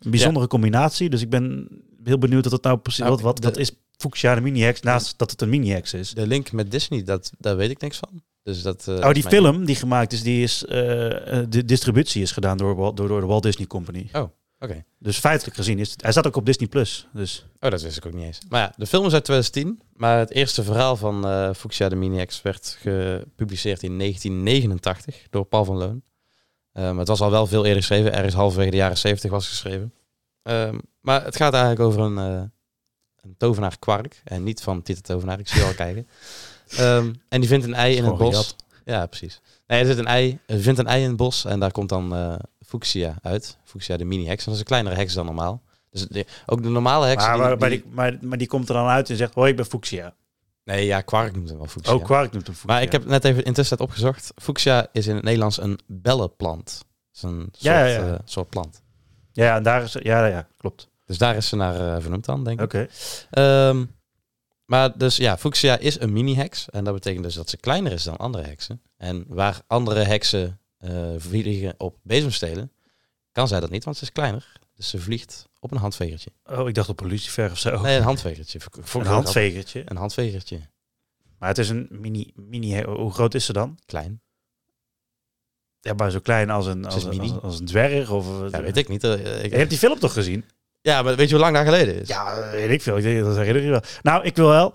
Een 0.00 0.10
bijzondere 0.10 0.46
combinatie. 0.46 1.10
Dus 1.10 1.22
ik 1.22 1.30
ben 1.30 1.68
heel 2.04 2.18
benieuwd 2.18 2.44
wat 2.44 2.52
het 2.52 2.62
nou 2.62 2.78
precies... 2.78 3.00
Nou, 3.00 3.12
wat, 3.12 3.22
wat, 3.22 3.36
de- 3.36 3.42
wat 3.48 3.56
is 3.56 3.72
Fuchsia 3.96 4.34
de 4.34 4.40
mini 4.40 4.72
Naast 4.82 5.18
dat 5.18 5.30
het 5.30 5.42
een 5.42 5.48
mini 5.48 5.72
is. 5.74 6.10
De 6.14 6.26
link 6.26 6.52
met 6.52 6.70
Disney, 6.70 7.02
dat, 7.02 7.30
daar 7.38 7.56
weet 7.56 7.70
ik 7.70 7.80
niks 7.80 7.96
van. 7.98 8.22
Dus 8.42 8.62
dat... 8.62 8.88
eh, 8.88 8.94
Oh, 8.94 9.12
die 9.12 9.22
mijn- 9.22 9.34
film 9.34 9.64
die 9.64 9.74
gemaakt 9.76 10.12
is, 10.12 10.22
die 10.22 10.42
is 10.42 10.64
eh, 10.64 11.38
eh, 11.40 11.46
de 11.48 11.64
distributie 11.64 12.22
is 12.22 12.32
gedaan 12.32 12.56
door, 12.56 12.94
door, 12.94 13.08
door 13.08 13.20
de 13.20 13.26
Walt 13.26 13.42
Disney 13.42 13.66
Company. 13.66 14.08
Oh, 14.12 14.28
oké. 14.58 14.84
Dus 14.98 15.18
feitelijk 15.18 15.56
gezien 15.56 15.78
is 15.78 15.90
het, 15.90 16.02
hij 16.02 16.12
zat 16.12 16.26
ook 16.26 16.36
op 16.36 16.46
Disney 16.46 16.68
Plus. 16.68 17.06
Dus 17.12 17.46
Oh, 17.60 17.70
dat 17.70 17.82
wist 17.82 17.96
ik 17.96 18.06
ook 18.06 18.12
niet 18.12 18.24
eens. 18.24 18.38
Maar 18.48 18.60
ja, 18.60 18.72
de 18.76 18.86
film 18.86 19.06
is 19.06 19.12
uit 19.12 19.24
2010. 19.24 19.80
Maar 19.94 20.18
het 20.18 20.30
eerste 20.30 20.62
verhaal 20.62 20.96
van 20.96 21.26
eh 21.26 21.50
Fuchsia 21.54 21.88
de 21.88 21.96
Mini-X 21.96 22.42
werd 22.42 22.76
gepubliceerd 22.80 23.82
in 23.82 23.98
1989 23.98 25.26
door 25.30 25.44
Paul 25.44 25.64
van 25.64 25.76
Loon. 25.76 26.02
Ehm, 26.78 26.98
het 26.98 27.08
was 27.08 27.20
al 27.20 27.30
wel 27.30 27.46
veel 27.46 27.64
eerder 27.64 27.78
geschreven. 27.82 28.12
Ergens 28.14 28.34
halverwege 28.34 28.70
de 28.70 28.76
jaren 28.76 28.98
70 28.98 29.30
was 29.30 29.48
geschreven. 29.48 29.92
Ehm, 30.42 30.78
maar 31.00 31.24
het 31.24 31.36
gaat 31.36 31.52
eigenlijk 31.52 31.82
over 31.82 32.00
een, 32.00 32.18
eh 32.18 32.42
een 33.22 33.34
tovenaar 33.38 33.78
kwark. 33.78 34.20
En 34.24 34.42
niet 34.42 34.60
van 34.62 34.82
Tite 34.82 35.00
Tovenaar, 35.00 35.38
ik 35.38 35.48
zie 35.48 35.60
je 35.60 35.66
al 35.66 35.74
kijken. 35.84 36.08
Ehm, 36.76 37.12
en 37.28 37.40
die 37.40 37.48
vindt 37.48 37.64
een 37.64 37.74
ei 37.74 37.96
in 37.96 38.04
het 38.04 38.12
bos. 38.32 38.56
Ja, 38.84 39.06
precies. 39.06 39.40
Nee, 39.66 39.80
er 39.80 39.86
zit 39.86 39.98
een 39.98 40.06
ei. 40.06 40.38
Er 40.46 40.60
vindt 40.60 40.78
een 40.78 40.86
ei 40.86 41.02
in 41.02 41.08
het 41.08 41.16
bos. 41.16 41.44
En 41.44 41.60
daar 41.60 41.70
komt 41.72 41.88
dan 41.88 42.14
eh 42.14 42.34
Fuchsia 42.66 43.14
uit. 43.22 43.56
Fuchsia 43.64 43.96
de 43.96 44.04
mini-heks. 44.04 44.38
En 44.38 44.44
dat 44.44 44.54
is 44.54 44.60
een 44.60 44.66
kleinere 44.66 44.94
heks 44.96 45.14
dan 45.14 45.24
normaal. 45.26 45.62
Dus 45.90 46.06
de- 46.08 46.26
ook 46.46 46.62
de 46.62 46.68
normale 46.68 47.06
heks. 47.06 47.22
maar, 47.22 47.32
die- 47.38 47.42
maar, 47.48 47.58
maar, 47.58 47.68
die- 47.68 47.82
die, 47.82 47.92
maar, 48.20 48.28
maar 48.28 48.38
die 48.38 48.46
komt 48.46 48.68
er 48.68 48.74
dan 48.74 48.86
uit 48.86 49.10
en 49.10 49.16
zegt, 49.16 49.34
hoi, 49.34 49.50
ik 49.50 49.56
ben 49.56 49.66
Fuchsia. 49.66 50.14
Nee, 50.68 50.86
ja, 50.86 51.00
kwark 51.00 51.34
noemt 51.34 51.48
hem 51.48 51.58
wel 51.58 51.66
Fuchsia. 51.66 51.94
Oh, 51.94 52.04
Quark 52.04 52.32
noemt 52.32 52.46
hem 52.46 52.54
Fuchsia. 52.54 52.72
Maar 52.72 52.82
ik 52.82 52.92
heb 52.92 53.04
net 53.04 53.24
even 53.24 53.44
intussen 53.44 53.80
opgezocht. 53.80 54.32
Fuchsia 54.36 54.86
is 54.92 55.06
in 55.06 55.14
het 55.14 55.24
Nederlands 55.24 55.60
een 55.60 55.78
bellenplant. 55.86 56.66
Dat 56.66 57.14
is 57.14 57.22
een 57.22 57.48
soort, 57.52 57.62
Ja, 57.62 57.84
ja, 57.84 58.06
ja. 58.06 58.12
eh, 58.12 58.18
soort 58.24 58.48
plant. 58.48 58.82
Ja, 59.32 59.56
en 59.56 59.62
daar 59.62 59.82
is... 59.82 59.96
Ja, 60.02 60.26
ja, 60.26 60.48
klopt. 60.56 60.88
Dus 61.04 61.18
daar 61.18 61.36
is 61.36 61.48
ze 61.48 61.56
naar 61.56 61.94
eh, 61.94 62.00
vernoemd 62.02 62.24
dan, 62.24 62.44
denk 62.44 62.58
ik. 62.60 62.64
Oké. 62.64 62.86
Ehm, 63.30 63.84
maar 64.64 64.98
dus 64.98 65.16
ja, 65.16 65.38
Fuchsia 65.38 65.78
is 65.78 66.00
een 66.00 66.12
mini-heks. 66.12 66.70
En 66.70 66.84
dat 66.84 66.94
betekent 66.94 67.24
dus 67.24 67.34
dat 67.34 67.50
ze 67.50 67.56
kleiner 67.56 67.92
is 67.92 68.02
dan 68.04 68.16
andere 68.16 68.44
heksen. 68.44 68.82
En 68.96 69.24
waar 69.28 69.60
andere 69.66 70.02
heksen 70.02 70.60
eh, 70.78 70.90
vliegen 71.16 71.74
op 71.78 71.96
bezemstelen, 72.02 72.72
kan 73.32 73.48
zij 73.48 73.60
dat 73.60 73.70
niet, 73.70 73.84
want 73.84 73.96
ze 73.96 74.02
is 74.02 74.12
kleiner. 74.12 74.52
Dus 74.78 74.88
ze 74.88 74.98
vliegt 75.00 75.48
op 75.60 75.70
een 75.70 75.78
handvegertje. 75.78 76.30
Oh, 76.44 76.68
ik 76.68 76.74
dacht 76.74 76.88
op 76.88 77.00
een 77.00 77.06
lucifer 77.06 77.50
of 77.50 77.58
zo. 77.58 77.80
Nee, 77.80 77.96
een 77.96 78.02
handvegertje. 78.02 78.58
Ik 78.58 78.94
een 78.94 79.06
handvegertje. 79.06 79.82
Een 79.84 79.96
handvegertje. 79.96 80.60
Maar 81.38 81.48
het 81.48 81.58
is 81.58 81.68
een 81.68 81.86
mini... 81.90 82.32
mini 82.34 82.82
hoe 82.82 83.12
groot 83.12 83.34
is 83.34 83.44
ze 83.44 83.52
dan? 83.52 83.78
Klein. 83.86 84.20
Ja, 85.80 85.92
maar 85.94 86.10
zo 86.10 86.20
klein 86.20 86.50
als 86.50 86.66
een, 86.66 86.84
als, 86.84 87.04
een, 87.04 87.20
als, 87.20 87.40
als 87.42 87.58
een 87.58 87.66
dwerg 87.66 88.10
of... 88.10 88.26
Ja, 88.50 88.62
weet 88.62 88.76
ik 88.76 88.88
niet. 88.88 89.04
eh, 89.04 89.44
ik- 89.44 89.50
Je 89.50 89.56
hebt 89.56 89.70
die 89.70 89.78
film 89.78 89.98
toch 89.98 90.12
gezien? 90.12 90.44
Ja, 90.80 91.02
maar 91.02 91.16
weet 91.16 91.28
je 91.28 91.34
hoe 91.34 91.44
lang 91.44 91.56
dat 91.56 91.64
geleden 91.64 91.94
is? 92.00 92.08
Ja, 92.08 92.50
weet 92.50 92.70
ik 92.70 92.82
veel. 92.82 92.96
Ik 92.96 93.02
denk, 93.02 93.24
dat 93.24 93.36
herinner 93.36 93.62
je 93.62 93.70
wel. 93.70 93.82
Nou, 94.02 94.24
ik 94.24 94.36
wil 94.36 94.48
wel 94.48 94.74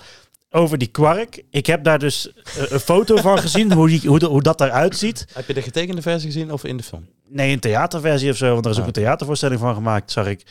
over 0.55 0.77
die 0.77 0.88
kwark. 0.88 1.44
Ik 1.50 1.65
heb 1.65 1.83
daar 1.83 2.00
dus 2.00 2.33
eh, 2.33 2.63
een 2.71 2.79
foto 2.79 3.15
van 3.15 3.39
gezien, 3.45 3.71
hoe, 3.73 3.88
die, 3.88 4.01
hoe, 4.09 4.19
de- 4.19 4.25
hoe 4.25 4.41
dat 4.41 4.61
eruit 4.61 4.97
ziet. 4.97 5.25
Heb 5.33 5.47
je 5.47 5.53
de 5.53 5.61
getekende 5.61 6.01
versie 6.01 6.31
gezien 6.31 6.51
of 6.51 6.63
in 6.63 6.77
de 6.77 6.83
film? 6.83 7.07
Nee, 7.27 7.51
een 7.53 7.59
theaterversie 7.59 8.29
of 8.31 8.38
zo, 8.38 8.53
want 8.53 8.65
er 8.65 8.71
is 8.71 8.77
ook 8.77 8.81
Ah. 8.81 8.88
een 8.88 8.94
theatervoorstelling 9.03 9.59
van 9.59 9.73
gemaakt, 9.73 10.11
zag 10.11 10.27
ik. 10.27 10.44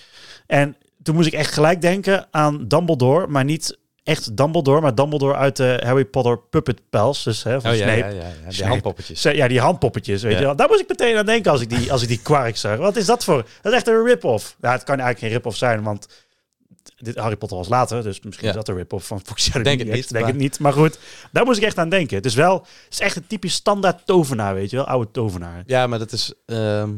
En 0.46 0.76
toen 1.02 1.14
moest 1.14 1.26
ik 1.26 1.32
echt 1.34 1.52
gelijk 1.54 1.81
denken 1.81 2.26
aan 2.31 2.69
Dumbledore, 2.69 3.26
maar 3.26 3.44
niet 3.44 3.78
echt 4.02 4.37
Dumbledore, 4.37 4.81
maar 4.81 4.94
Dumbledore 4.94 5.34
uit 5.37 5.56
de 5.56 5.81
Harry 5.84 6.04
Potter 6.04 6.38
Puppet 6.38 6.81
Pals, 6.90 7.22
dus 7.25 7.43
hè, 7.43 7.60
van 7.60 7.70
Oh 7.70 7.76
ja, 7.76 7.82
Snape. 7.82 7.99
ja, 7.99 8.06
ja, 8.08 8.14
ja. 8.14 8.22
Die 8.44 8.52
Snape. 8.52 8.70
handpoppetjes. 8.70 9.22
Ja, 9.22 9.49
die 9.49 9.60
handpoppetjes, 9.60 10.22
weet 10.22 10.32
Ja. 10.32 10.38
je 10.38 10.44
wel. 10.44 10.56
Daar 10.56 10.69
moest 10.69 10.81
ik 10.81 10.88
meteen 10.88 11.16
aan 11.16 11.26
denken 11.26 11.50
als 11.52 11.60
ik 11.60 11.70
die, 11.70 11.93
als 11.93 12.02
ik 12.02 12.08
die 12.08 12.20
kwark 12.22 12.56
zag. 12.56 12.76
Wat 12.78 12.96
is 12.96 13.06
dat 13.06 13.25
voor? 13.25 13.44
Dat 13.62 13.72
is 13.72 13.78
echt 13.78 13.88
een 13.88 14.04
rip-off. 14.04 14.56
Ja, 14.60 14.72
het 14.72 14.82
kan 14.82 14.94
eigenlijk 14.94 15.19
geen 15.19 15.31
rip-off 15.31 15.56
zijn, 15.56 15.82
want 15.82 16.06
dit 16.96 17.17
Harry 17.17 17.37
Potter 17.37 17.56
was 17.58 17.69
later, 17.69 18.02
dus 18.02 18.20
misschien 18.20 18.46
Ja. 18.49 18.52
is 18.52 18.56
dat 18.58 18.69
een 18.69 18.76
rip-off 18.76 19.06
van 19.06 19.19
de 19.52 19.62
Denk 19.62 19.79
het 19.79 19.88
niet, 19.88 20.08
Denk 20.08 20.25
maar- 20.25 20.32
het 20.32 20.40
niet, 20.43 20.58
maar 20.58 20.73
goed. 20.73 20.99
Daar 21.32 21.44
moest 21.44 21.58
ik 21.58 21.64
echt 21.64 21.79
aan 21.79 21.88
denken. 21.88 22.17
Het 22.17 22.26
is 22.26 22.34
wel, 22.34 22.55
het 22.61 22.93
is 22.93 23.00
echt 23.00 23.17
een 23.17 23.26
typisch 23.26 23.54
standaard 23.54 24.06
tovenaar, 24.06 24.54
weet 24.54 24.71
je 24.71 24.76
wel. 24.76 24.87
Oude 24.87 25.11
tovenaar. 25.11 25.62
Ja, 25.66 25.87
maar 25.87 25.99
dat 25.99 26.12
is 26.12 26.33
ehm, 26.47 26.95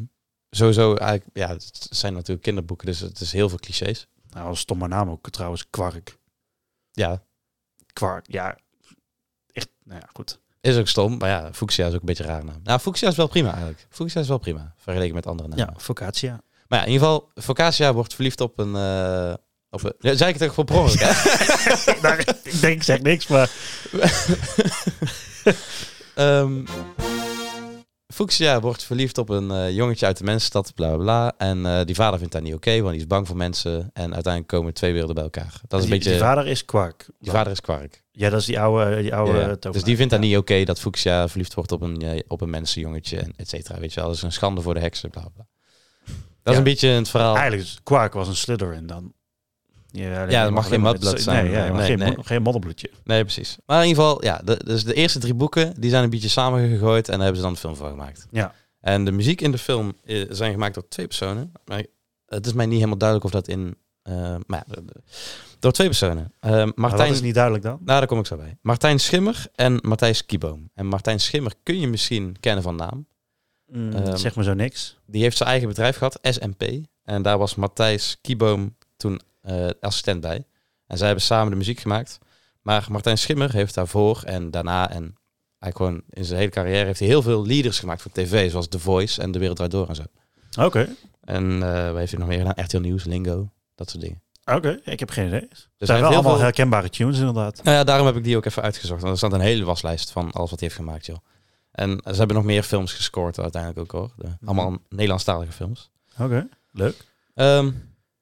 sowieso 0.51 0.95
eigenlijk... 0.95 1.37
Ja, 1.37 1.49
het 1.49 1.87
zijn 1.91 2.13
natuurlijk 2.13 2.43
kinderboeken, 2.43 2.87
dus 2.87 3.01
het 3.01 3.21
is 3.21 3.33
heel 3.33 3.49
veel 3.49 3.59
clichés. 3.59 4.07
Nou, 4.31 4.49
een 4.49 4.57
stomme 4.57 4.89
naam 4.89 5.11
ook 5.11 5.31
trouwens, 5.31 5.71
kwark. 5.71 6.19
Ja, 6.93 7.23
Kwark, 7.93 8.25
ja. 8.29 8.59
Echt, 9.53 9.69
nou 9.85 10.01
ja, 10.01 10.09
goed. 10.13 10.39
is 10.61 10.77
ook 10.77 10.89
stom, 10.89 11.17
maar 11.19 11.29
ja, 11.29 11.53
Fuchsia 11.53 11.87
is 11.87 11.95
ook 11.95 12.01
een 12.01 12.07
beetje 12.07 12.25
een 12.25 12.31
rare 12.31 12.45
naam. 12.45 12.61
Nou, 12.63 12.81
Fuchsia 12.81 13.09
is 13.09 13.17
wel 13.17 13.27
prima 13.29 13.49
eigenlijk. 13.49 13.87
Fuchsia 13.91 14.21
is 14.21 14.29
wel 14.29 14.39
prima, 14.39 14.75
vergeleken 14.77 15.15
met 15.15 15.27
andere 15.27 15.49
namen. 15.49 15.67
Ja, 15.75 15.81
Focaccia. 15.81 16.41
Maar 16.69 16.79
ja, 16.79 16.85
in 16.85 16.93
ieder 16.93 17.07
geval, 17.09 17.31
Focaccia 17.35 17.93
wordt 17.95 18.15
verliefd 18.15 18.41
op 18.41 18.59
een... 18.59 18.75
eh, 18.77 19.35
op 19.75 19.85
een 19.85 19.95
ja, 19.99 20.15
zei 20.15 20.33
ik 20.33 20.39
het 20.39 20.49
ook 20.49 20.55
voor 20.55 20.65
per? 20.65 20.77
Nou, 22.03 22.19
ik 22.43 22.61
denk, 22.61 22.75
ik 22.75 22.83
zeg 22.83 23.01
niks, 23.03 23.27
maar... 23.27 23.51
Ehm, 26.15 26.65
Fuchsia 28.15 28.61
wordt 28.61 28.85
verliefd 28.85 29.19
op 29.19 29.29
een 29.29 29.51
eh, 29.51 29.71
jongetje 29.71 30.07
uit 30.07 30.17
de 30.19 30.25
mensenstad, 30.25 30.75
bla 30.75 30.89
bla 30.89 30.97
bla. 30.97 31.33
En 31.49 31.67
eh, 31.67 31.85
die 31.85 31.95
vader 31.95 32.19
vindt 32.19 32.33
dat 32.33 32.43
niet 32.43 32.55
oké, 32.55 32.75
want 32.77 32.87
hij 32.89 32.97
is 32.97 33.07
bang 33.07 33.27
voor 33.27 33.37
mensen. 33.37 33.91
En 33.93 34.15
uiteindelijk 34.15 34.47
komen 34.47 34.75
twee 34.75 34.91
werelden 34.91 35.15
bij 35.15 35.25
elkaar. 35.25 35.61
Dat 35.69 35.81
is 35.81 35.87
die, 35.87 35.95
een 35.95 35.99
beetje... 35.99 36.11
die 36.11 36.19
vader 36.21 36.47
is 36.47 36.65
Kwark. 36.65 37.07
die 37.19 37.31
vader 37.31 37.53
is 37.53 37.61
kwark. 37.61 38.03
Ja, 38.11 38.31
dat 38.31 38.41
is 38.41 38.47
die 38.47 38.61
oude, 38.61 39.03
die 39.03 39.15
oude 39.15 39.39
Ja, 39.61 39.71
dus 39.71 39.83
die 39.83 39.97
vindt 39.97 40.11
dat 40.13 40.23
Ja. 40.23 40.27
niet 40.29 40.37
oké 40.37 40.65
dat 40.65 40.81
Fuchsia 40.81 41.29
verliefd 41.29 41.55
wordt 41.55 41.73
op 41.73 41.81
een, 41.81 42.03
eh, 42.03 42.21
op 42.29 42.41
een 42.41 42.51
mensenjongetje 42.51 43.19
en 43.19 43.33
et 43.37 43.49
cetera. 43.49 43.79
Weet 43.79 43.93
je 43.93 44.01
wel, 44.01 44.09
dat 44.09 44.17
is 44.19 44.23
een 44.23 44.33
schande 44.33 44.61
voor 44.61 44.75
de 44.75 44.81
heksen, 44.81 45.11
bla 45.11 45.29
bla. 45.35 45.47
Dat 46.07 46.15
is 46.45 46.53
Ja. 46.53 46.59
een 46.59 46.63
beetje 46.65 46.89
het 46.89 47.09
verhaal. 47.09 47.37
Eigenlijk 47.37 47.71
Kwark 47.83 48.13
was 48.13 48.29
een 48.29 48.37
Slytherin 48.37 48.87
dan. 48.87 49.13
Ja, 49.97 50.27
dat 50.27 50.51
mag 50.51 50.69
geen 50.69 50.81
mudblood 50.81 51.21
zijn. 51.21 51.45
Nee, 51.45 51.53
ja, 51.53 51.73
Nee, 51.73 51.87
geen, 51.87 51.99
nee. 51.99 52.15
geen 52.21 52.43
modderbloedje. 52.43 52.91
Nee, 53.05 53.23
precies. 53.23 53.57
Maar 53.67 53.83
in 53.83 53.89
ieder 53.89 54.03
geval, 54.03 54.25
ja, 54.25 54.41
de, 54.45 54.61
dus 54.65 54.85
de 54.85 54.95
eerste 54.95 55.19
drie 55.19 55.35
boeken, 55.35 55.81
die 55.81 55.91
zijn 55.91 56.05
een 56.05 56.11
beetje 56.11 56.29
samengegooid 56.29 57.07
en 57.09 57.13
daar 57.15 57.23
hebben 57.25 57.37
ze 57.37 57.43
dan 57.43 57.51
een 57.51 57.59
film 57.59 57.77
van 57.77 57.89
gemaakt. 57.91 58.27
Ja. 58.31 58.55
En 58.81 59.05
de 59.05 59.13
muziek 59.13 59.41
in 59.41 59.51
de 59.51 59.59
film 59.59 59.93
eh, 60.05 60.25
zijn 60.31 60.53
gemaakt 60.53 60.75
door 60.75 60.89
twee 60.89 61.07
personen. 61.07 61.53
Maar 61.65 61.85
het 62.27 62.47
is 62.47 62.53
mij 62.53 62.67
niet 62.67 62.75
helemaal 62.77 62.99
duidelijk 62.99 63.27
of 63.29 63.35
dat 63.41 63.49
in... 63.49 63.77
eh, 64.03 64.37
maar 64.47 64.65
ja, 64.67 64.83
door 65.59 65.73
twee 65.73 65.87
personen. 65.87 66.33
Maar 66.41 66.73
Martijn... 66.75 67.07
dat 67.09 67.17
is 67.17 67.21
niet 67.23 67.35
duidelijk 67.35 67.65
dan? 67.65 67.79
Nou, 67.85 67.99
daar 67.99 68.07
kom 68.07 68.19
ik 68.19 68.27
zo 68.27 68.37
bij. 68.37 68.57
Martijn 68.63 69.01
Schimmer 69.01 69.47
en 69.55 69.79
Matthijs 69.83 70.27
Kieboom. 70.27 70.71
En 70.75 70.87
Martijn 70.87 71.21
Schimmer 71.21 71.53
kun 71.63 71.81
je 71.81 71.89
misschien 71.89 72.37
kennen 72.41 72.63
van 72.63 72.77
naam. 72.77 73.07
Mm, 73.67 73.93
Ehm, 73.93 74.17
zeg 74.17 74.35
maar 74.35 74.45
zo 74.45 74.55
niks. 74.55 74.99
Die 75.07 75.23
heeft 75.23 75.37
zijn 75.37 75.49
eigen 75.49 75.69
bedrijf 75.69 75.97
gehad, 75.97 76.19
SMP. 76.23 76.63
En 77.05 77.23
daar 77.23 77.39
was 77.39 77.55
Matthijs 77.55 78.19
Kieboom 78.21 78.77
toen 78.97 79.21
assistent 79.81 80.21
bij. 80.21 80.47
En 80.87 80.97
zij 80.99 81.07
hebben 81.07 81.25
samen 81.25 81.51
de 81.51 81.57
muziek 81.57 81.81
gemaakt. 81.81 82.19
Maar 82.63 82.87
Martijn 82.91 83.19
Schimmer 83.19 83.53
heeft 83.53 83.75
daarvoor 83.75 84.23
en 84.23 84.51
daarna 84.51 84.91
en 84.91 85.15
eigenlijk 85.59 85.77
gewoon 85.77 86.03
in 86.11 86.25
zijn 86.25 86.39
hele 86.39 86.51
carrière 86.51 86.85
heeft 86.85 86.99
hij 86.99 87.09
heel 87.09 87.23
veel 87.23 87.47
leaders 87.47 87.79
gemaakt 87.79 88.03
voor 88.03 88.11
tv, 88.13 88.51
zoals 88.51 88.69
The 88.69 88.79
Voice 88.79 89.23
en 89.23 89.31
De 89.33 89.39
Wereld 89.39 89.57
Draait 89.57 89.73
Door 89.73 89.89
en 89.89 89.95
zo. 89.95 90.03
Oké. 90.61 90.89
En 91.21 91.63
eh 91.63 91.87
wat 91.89 91.97
heeft 91.99 92.11
hij 92.11 92.21
nog 92.21 92.29
meer 92.29 92.39
gedaan? 92.39 92.65
RTL 92.65 92.79
Nieuws, 92.79 93.05
Lingo, 93.05 93.51
dat 93.75 93.91
soort 93.91 94.03
dingen. 94.03 94.23
Oké, 94.45 94.81
ik 94.85 94.99
heb 95.01 95.11
geen 95.11 95.27
idee. 95.27 95.49
Dus 95.49 95.69
Er 95.79 95.87
zijn 95.87 96.01
wel 96.01 96.11
allemaal 96.13 96.33
veel- 96.33 96.43
herkenbare 96.43 96.89
tunes 96.91 97.19
inderdaad. 97.19 97.63
Nou 97.63 97.77
ja, 97.77 97.85
daarom 97.85 98.07
heb 98.07 98.17
ik 98.17 98.25
die 98.25 98.37
ook 98.37 98.45
even 98.45 98.63
uitgezocht. 98.63 99.01
Want 99.01 99.13
er 99.13 99.19
staat 99.19 99.33
een 99.33 99.41
hele 99.41 99.65
waslijst 99.65 100.11
van 100.11 100.31
alles 100.33 100.51
wat 100.51 100.61
hij 100.61 100.69
heeft 100.69 100.75
gemaakt, 100.81 101.07
joh. 101.07 101.17
En 101.71 102.01
ze 102.05 102.15
hebben 102.15 102.37
nog 102.37 102.45
meer 102.45 102.63
films 102.63 102.93
gescoord 102.93 103.39
uiteindelijk 103.41 103.81
ook 103.81 103.91
hoor. 104.01 104.13
De, 104.17 104.27
Mhm. 104.27 104.47
allemaal 104.47 104.79
Nederlandstalige 104.89 105.53
films. 105.53 105.91
Oké, 106.19 106.49
leuk. 106.73 106.97
Ehm, 107.35 107.71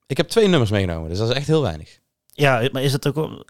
ik 0.07 0.17
heb 0.17 0.29
twee 0.29 0.49
nummers 0.49 0.71
meegenomen, 0.71 1.09
dus 1.09 1.19
dat 1.19 1.29
is 1.31 1.35
echt 1.37 1.47
heel 1.47 1.63
weinig. 1.63 1.99
Ja, 2.27 2.69
maar 2.73 2.83
is 2.83 2.93
het 2.93 3.07
ook... 3.09 3.45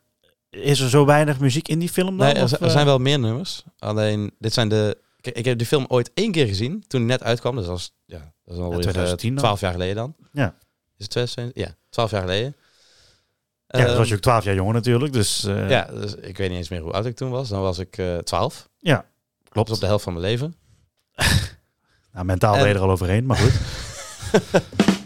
Is 0.51 0.81
er 0.81 0.89
zo 0.89 1.05
weinig 1.05 1.41
muziek 1.41 1.69
in 1.69 1.79
die 1.79 1.89
film 1.89 2.17
dan? 2.19 2.27
Nee, 2.27 2.35
er, 2.37 2.43
of, 2.43 2.49
zi- 2.49 2.55
er 2.55 2.63
eh? 2.67 2.71
zijn 2.71 2.87
wel 2.87 2.99
meer 2.99 3.19
nummers. 3.19 3.65
Alleen, 3.79 4.35
dit 4.39 4.53
zijn 4.53 4.69
de... 4.69 4.99
Kijk, 5.21 5.37
ik 5.37 5.45
heb 5.45 5.59
die 5.59 5.67
film 5.67 5.85
ooit 5.89 6.11
één 6.15 6.33
keer 6.33 6.47
gezien, 6.47 6.85
toen 6.87 7.01
hij 7.01 7.09
net 7.09 7.23
uitkwam. 7.23 7.55
Dus 7.57 7.65
dat 7.65 7.73
was, 7.73 7.93
ja, 8.05 8.33
dat 8.45 8.55
is 8.57 8.61
alweer 8.63 8.81
2010 8.81 9.35
dan? 9.35 9.39
12 9.45 9.61
jaar 9.61 9.73
geleden 9.73 9.95
dan. 9.97 10.15
Ja. 10.33 10.55
Is 10.97 11.05
het 11.05 11.11
2020? 11.11 11.65
Ja, 11.65 11.77
12 11.91 12.11
jaar 12.11 12.21
geleden. 12.21 12.57
Ja, 13.67 13.79
dan 13.79 13.87
Ehm, 13.87 13.97
was 13.97 14.09
je 14.09 14.15
ook 14.15 14.21
12 14.21 14.45
jaar 14.45 14.55
jonger 14.55 14.75
natuurlijk, 14.75 15.13
dus... 15.13 15.45
eh, 15.45 15.71
Ja, 15.71 15.85
dus 15.85 16.15
ik 16.15 16.37
weet 16.37 16.49
niet 16.49 16.59
eens 16.59 16.69
meer 16.69 16.81
hoe 16.81 16.93
oud 16.93 17.07
ik 17.07 17.17
toen 17.17 17.31
was. 17.31 17.49
Dan 17.49 17.61
was 17.61 17.79
ik 17.79 17.99
eh 17.99 18.17
12. 18.19 18.69
Ja, 18.79 19.05
Klopt. 19.49 19.71
op 19.71 19.81
de 19.81 19.87
helft 19.87 20.05
van 20.05 20.13
mijn 20.13 20.25
leven. 20.25 20.55
Nou, 22.13 22.25
mentaal 22.25 22.53
ben 22.53 22.63
je 22.63 22.69
En- 22.69 22.75
er 22.75 22.81
al 22.83 22.91
overheen, 22.91 23.27
maar 23.27 23.37
goed. 23.37 23.53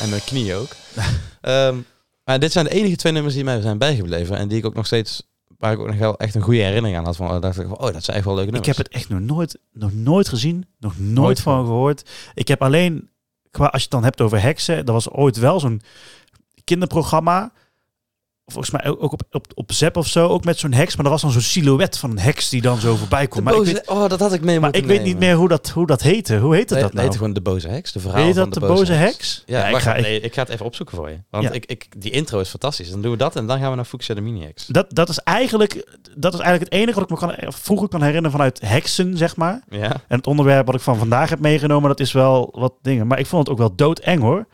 En 0.00 0.08
mijn 0.08 0.24
knie 0.24 0.54
ook. 0.54 0.68
Ehm, 1.40 1.76
maar 2.24 2.38
dit 2.38 2.52
zijn 2.52 2.64
de 2.64 2.70
enige 2.70 2.96
twee 2.96 3.12
nummers 3.12 3.34
die 3.34 3.44
mij 3.44 3.60
zijn 3.60 3.78
bijgebleven. 3.78 4.36
En 4.36 4.48
die 4.48 4.58
ik 4.58 4.66
ook 4.66 4.74
nog 4.74 4.86
steeds... 4.86 5.22
Waar 5.58 5.72
ik 5.72 5.78
ook 5.78 5.86
nog 5.86 5.96
wel 5.96 6.18
echt 6.18 6.34
een 6.34 6.42
goede 6.42 6.60
herinnering 6.60 6.98
aan 6.98 7.04
had. 7.04 7.16
Van, 7.16 7.30
oh, 7.30 7.40
dacht 7.40 7.58
ik 7.58 7.66
van, 7.66 7.78
oh, 7.78 7.92
dat 7.92 8.04
zijn 8.04 8.16
echt 8.16 8.26
wel 8.26 8.34
leuke 8.34 8.48
Ik 8.48 8.54
nummers. 8.54 8.76
heb 8.76 8.86
het 8.86 8.94
echt 8.94 9.08
nog 9.08 9.20
nooit, 9.20 9.58
nog 9.72 9.92
nooit 9.92 10.28
gezien, 10.28 10.66
nog 10.78 10.98
nooit, 10.98 11.14
Nooit 11.14 11.40
van 11.40 11.64
gehoord. 11.64 12.10
Ik 12.34 12.48
heb 12.48 12.62
alleen, 12.62 13.10
qua, 13.50 13.64
als 13.64 13.72
je 13.74 13.80
het 13.82 13.90
dan 13.90 14.04
hebt 14.04 14.20
over 14.20 14.42
heksen, 14.42 14.76
er 14.76 14.92
was 14.92 15.10
ooit 15.10 15.36
wel 15.36 15.60
zo'n 15.60 15.82
kinderprogramma. 16.64 17.52
Volgens 18.52 18.70
mij 18.70 18.86
ook 18.98 19.12
op, 19.12 19.22
op, 19.30 19.46
op 19.54 19.72
Zep 19.72 19.96
of 19.96 20.06
zo, 20.06 20.28
ook 20.28 20.44
met 20.44 20.58
zo'n 20.58 20.72
heks. 20.72 20.96
Maar 20.96 21.04
er 21.04 21.10
was 21.10 21.20
dan 21.22 21.30
zo'n 21.30 21.40
silhouet 21.40 21.98
van 21.98 22.10
een 22.10 22.18
heks 22.18 22.48
die 22.48 22.60
dan 22.62 22.78
zo 22.80 22.96
voorbij 22.96 23.20
De 23.22 23.28
komt. 23.28 23.44
Maar 23.44 23.54
ik 23.54 23.64
weet, 23.64 23.88
oh, 23.88 24.08
dat 24.08 24.20
had 24.20 24.32
ik 24.32 24.40
mee 24.44 24.60
maar 24.60 24.74
ik 24.74 24.84
weet 24.84 25.02
niet 25.02 25.18
meer 25.18 25.34
hoe 25.34 25.48
dat, 25.48 25.68
hoe 25.68 25.86
dat 25.86 26.02
heette. 26.02 26.38
Hoe 26.38 26.54
heette 26.54 26.74
Nee, 26.74 26.82
dat 26.82 26.92
nee, 26.92 27.00
nou? 27.02 27.08
het 27.08 27.16
gewoon 27.18 27.32
de 27.34 27.40
boze 27.40 27.68
heks. 27.68 27.92
De 27.92 28.00
verhaal 28.00 28.18
Weet 28.24 28.34
je 28.34 28.40
van 28.40 28.50
dat 28.50 28.62
de 28.62 28.68
boze 28.68 28.92
heks? 28.92 29.42
Ja, 29.46 29.66
ik 29.66 29.72
wacht, 29.72 29.84
ga, 29.84 29.94
ik- 29.94 30.02
nee, 30.04 30.20
ik 30.20 30.34
ga 30.34 30.40
het 30.42 30.50
even 30.50 30.66
opzoeken 30.66 30.96
voor 30.96 31.10
je. 31.10 31.16
Want 31.30 31.44
Ja. 31.44 31.50
ik, 31.52 31.66
ik, 31.66 31.86
die 31.98 32.10
intro 32.10 32.40
is 32.40 32.48
fantastisch. 32.48 32.90
Dan 32.90 33.02
doen 33.02 33.10
we 33.10 33.16
dat 33.16 33.36
en 33.36 33.46
dan 33.46 33.58
gaan 33.58 33.70
we 33.70 33.76
naar 33.76 33.84
Fuchsia 33.84 34.14
de 34.14 34.20
Mini-Hex. 34.20 34.66
dat, 34.66 34.86
dat, 34.88 35.08
is 35.08 35.18
eigenlijk, 35.18 35.98
dat 36.16 36.34
is 36.34 36.40
eigenlijk 36.40 36.72
het 36.72 36.80
enige 36.80 37.00
wat 37.00 37.10
ik 37.10 37.20
me 37.20 37.26
kan, 37.26 37.52
vroeger 37.52 37.88
kan 37.88 38.00
herinneren 38.00 38.30
vanuit 38.30 38.60
heksen, 38.60 39.16
zeg 39.16 39.36
maar. 39.36 39.62
Ja? 39.70 39.90
En 40.08 40.16
het 40.16 40.26
onderwerp 40.26 40.66
wat 40.66 40.74
ik 40.74 40.80
van 40.80 40.96
vandaag 40.98 41.28
heb 41.30 41.38
meegenomen, 41.40 41.88
dat 41.88 42.00
is 42.00 42.12
wel 42.12 42.48
wat 42.58 42.72
dingen. 42.82 43.06
Maar 43.06 43.18
ik 43.18 43.26
vond 43.26 43.42
het 43.42 43.52
ook 43.52 43.58
wel 43.58 43.74
doodeng 43.74 44.20
hoor. 44.22 44.46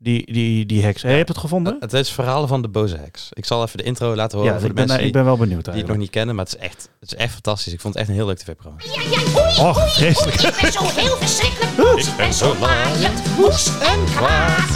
Die, 0.00 0.32
die, 0.32 0.66
die 0.66 0.82
heks. 0.84 1.02
Hey, 1.02 1.16
heb 1.16 1.26
je 1.26 1.32
het 1.32 1.42
gevonden? 1.42 1.76
Het 1.80 1.92
is 1.92 2.10
verhalen 2.10 2.48
van 2.48 2.62
de 2.62 2.68
boze 2.68 2.96
heks. 2.96 3.28
Ik 3.32 3.44
zal 3.44 3.62
even 3.64 3.78
de 3.78 3.82
intro 3.84 4.14
laten 4.14 4.38
horen 4.38 4.52
ja, 4.52 4.58
voor 4.60 4.68
ik 4.68 4.74
de 4.76 4.80
ben, 4.80 4.86
mensen 4.88 5.06
ik 5.06 5.12
ben 5.12 5.24
wel 5.24 5.36
benieuwd 5.36 5.64
die, 5.64 5.72
die 5.72 5.82
het 5.82 5.88
nog 5.88 5.96
eigenlijk. 5.96 6.00
niet 6.00 6.10
kennen. 6.10 6.34
Maar 6.34 6.44
het 6.44 6.54
is, 6.54 6.60
echt, 6.60 6.88
het 7.00 7.12
is 7.12 7.18
echt 7.18 7.32
fantastisch. 7.32 7.72
Ik 7.72 7.80
vond 7.80 7.94
het 7.94 8.02
echt 8.02 8.10
een 8.12 8.18
heel 8.18 8.26
leuk 8.26 8.38
tv-programma. 8.38 8.80
Ja, 8.84 9.02
ja, 9.10 9.20
oei, 9.40 9.68
Och, 9.68 9.78
oei, 9.78 9.90
vreselijk. 9.90 10.40
ik 10.42 10.58
ben 10.60 10.72
zo 10.72 10.84
heel 11.00 11.16
verschrikkelijk 11.16 11.76
boos. 11.76 12.06
Ik 12.08 12.16
ben 12.16 12.32
zo 12.32 12.56
laaiend, 12.60 13.36
woest 13.36 13.68
en 13.92 14.04
kwaad. 14.16 14.70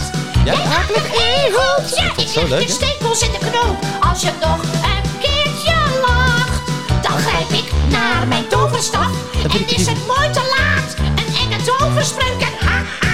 Ja, 0.45 0.53
Jij 0.53 0.63
akelig 0.79 1.07
egelt, 1.13 1.95
ja, 1.97 2.41
ik 2.43 2.49
leuk, 2.49 2.61
je 2.61 2.69
stekels 2.69 3.21
in 3.21 3.31
de 3.31 3.37
knoop. 3.51 3.77
Als 4.09 4.21
je 4.21 4.31
nog 4.41 4.59
een 4.63 5.05
keertje 5.19 5.75
lacht, 6.07 6.61
dan 7.05 7.17
grijp 7.17 7.49
ik 7.49 7.71
naar 7.89 8.27
mijn 8.27 8.47
toverstaf. 8.47 9.11
En 9.43 9.67
is 9.77 9.85
het 9.87 9.97
mooi 10.07 10.29
te 10.37 10.43
laat, 10.57 10.95
een 11.19 11.29
enge 11.43 11.63
toverspreuk 11.63 12.41
en 12.49 12.67
ha, 12.67 12.77
ha, 12.99 13.12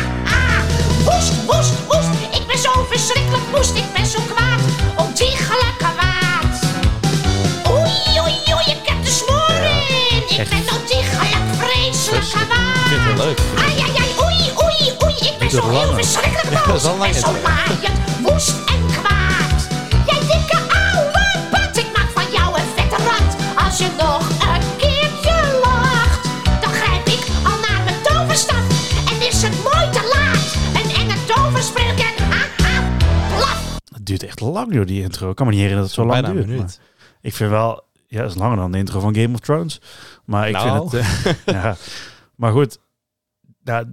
Woest, 1.09 1.45
woest, 1.45 1.71
woest, 1.87 2.09
ik 2.31 2.47
ben 2.47 2.57
zo 2.57 2.85
verschrikkelijk 2.89 3.43
woest. 3.51 3.75
Ik 3.75 3.93
ben 3.93 4.05
zo 4.05 4.19
kwaad, 4.33 4.61
ontiegelijk 4.95 5.77
kwaad. 5.77 6.53
Oei, 7.69 8.19
oei, 8.21 8.35
oei, 8.55 8.65
ik 8.75 8.83
heb 8.89 9.03
de 9.03 9.11
snoring. 9.11 10.29
Ik 10.29 10.49
ben 10.49 10.75
ontiegelijk 10.79 11.35
vreselijk 11.59 12.23
Ik 12.25 12.31
vind 12.31 12.49
het 12.89 13.01
heel 13.01 13.13
kwaad. 13.13 13.25
leuk. 13.25 13.39
Ai, 13.65 13.73
ai, 13.85 13.91
ai, 14.03 14.11
oei, 14.25 14.51
oei, 14.63 14.93
oei, 15.03 15.15
ik 15.29 15.35
ben 15.39 15.49
zo 15.49 15.69
wel 15.69 15.79
heel 15.79 15.93
verschrikkelijk 15.93 16.65
dat 16.67 16.75
is 16.75 16.83
wel 16.83 16.93
Ik 17.05 17.11
ben 17.11 17.21
zo 17.21 17.35
laaiend, 17.43 17.99
woest 18.21 18.55
en 18.73 18.81
kwaad. 19.01 19.59
Jij 20.05 20.19
dikke 20.19 20.57
ouwe 20.83 21.21
pat, 21.51 21.77
ik 21.77 21.87
maak 21.95 22.09
van 22.13 22.31
jou 22.31 22.57
een 22.59 22.67
vette 22.75 23.03
rat. 23.03 23.31
Als 23.65 23.77
je 23.77 23.87
nog 23.97 24.18
duurt 34.09 34.23
echt 34.23 34.39
lang 34.39 34.73
joh, 34.73 34.85
die 34.85 35.01
intro. 35.01 35.29
Ik 35.29 35.35
kan 35.35 35.45
me 35.45 35.51
niet 35.51 35.61
herinneren 35.61 35.89
dat 35.89 35.95
het 35.97 36.05
zo 36.05 36.13
lang 36.13 36.35
Bijna 36.35 36.57
duurt. 36.57 36.79
Ik 37.21 37.33
vind 37.33 37.49
wel, 37.49 37.83
ja, 38.07 38.21
het 38.21 38.29
is 38.31 38.37
langer 38.37 38.57
dan 38.57 38.71
de 38.71 38.77
intro 38.77 38.99
van 38.99 39.15
Game 39.15 39.33
of 39.33 39.39
Thrones. 39.39 39.81
Maar 40.25 40.47
ik 40.47 40.53
Nou. 40.55 40.89
vind 40.89 40.91
het, 40.91 41.01
eh, 41.45 41.53
ja. 41.55 41.75
Maar 42.35 42.51
goed, 42.51 42.77
ja, 43.63 43.83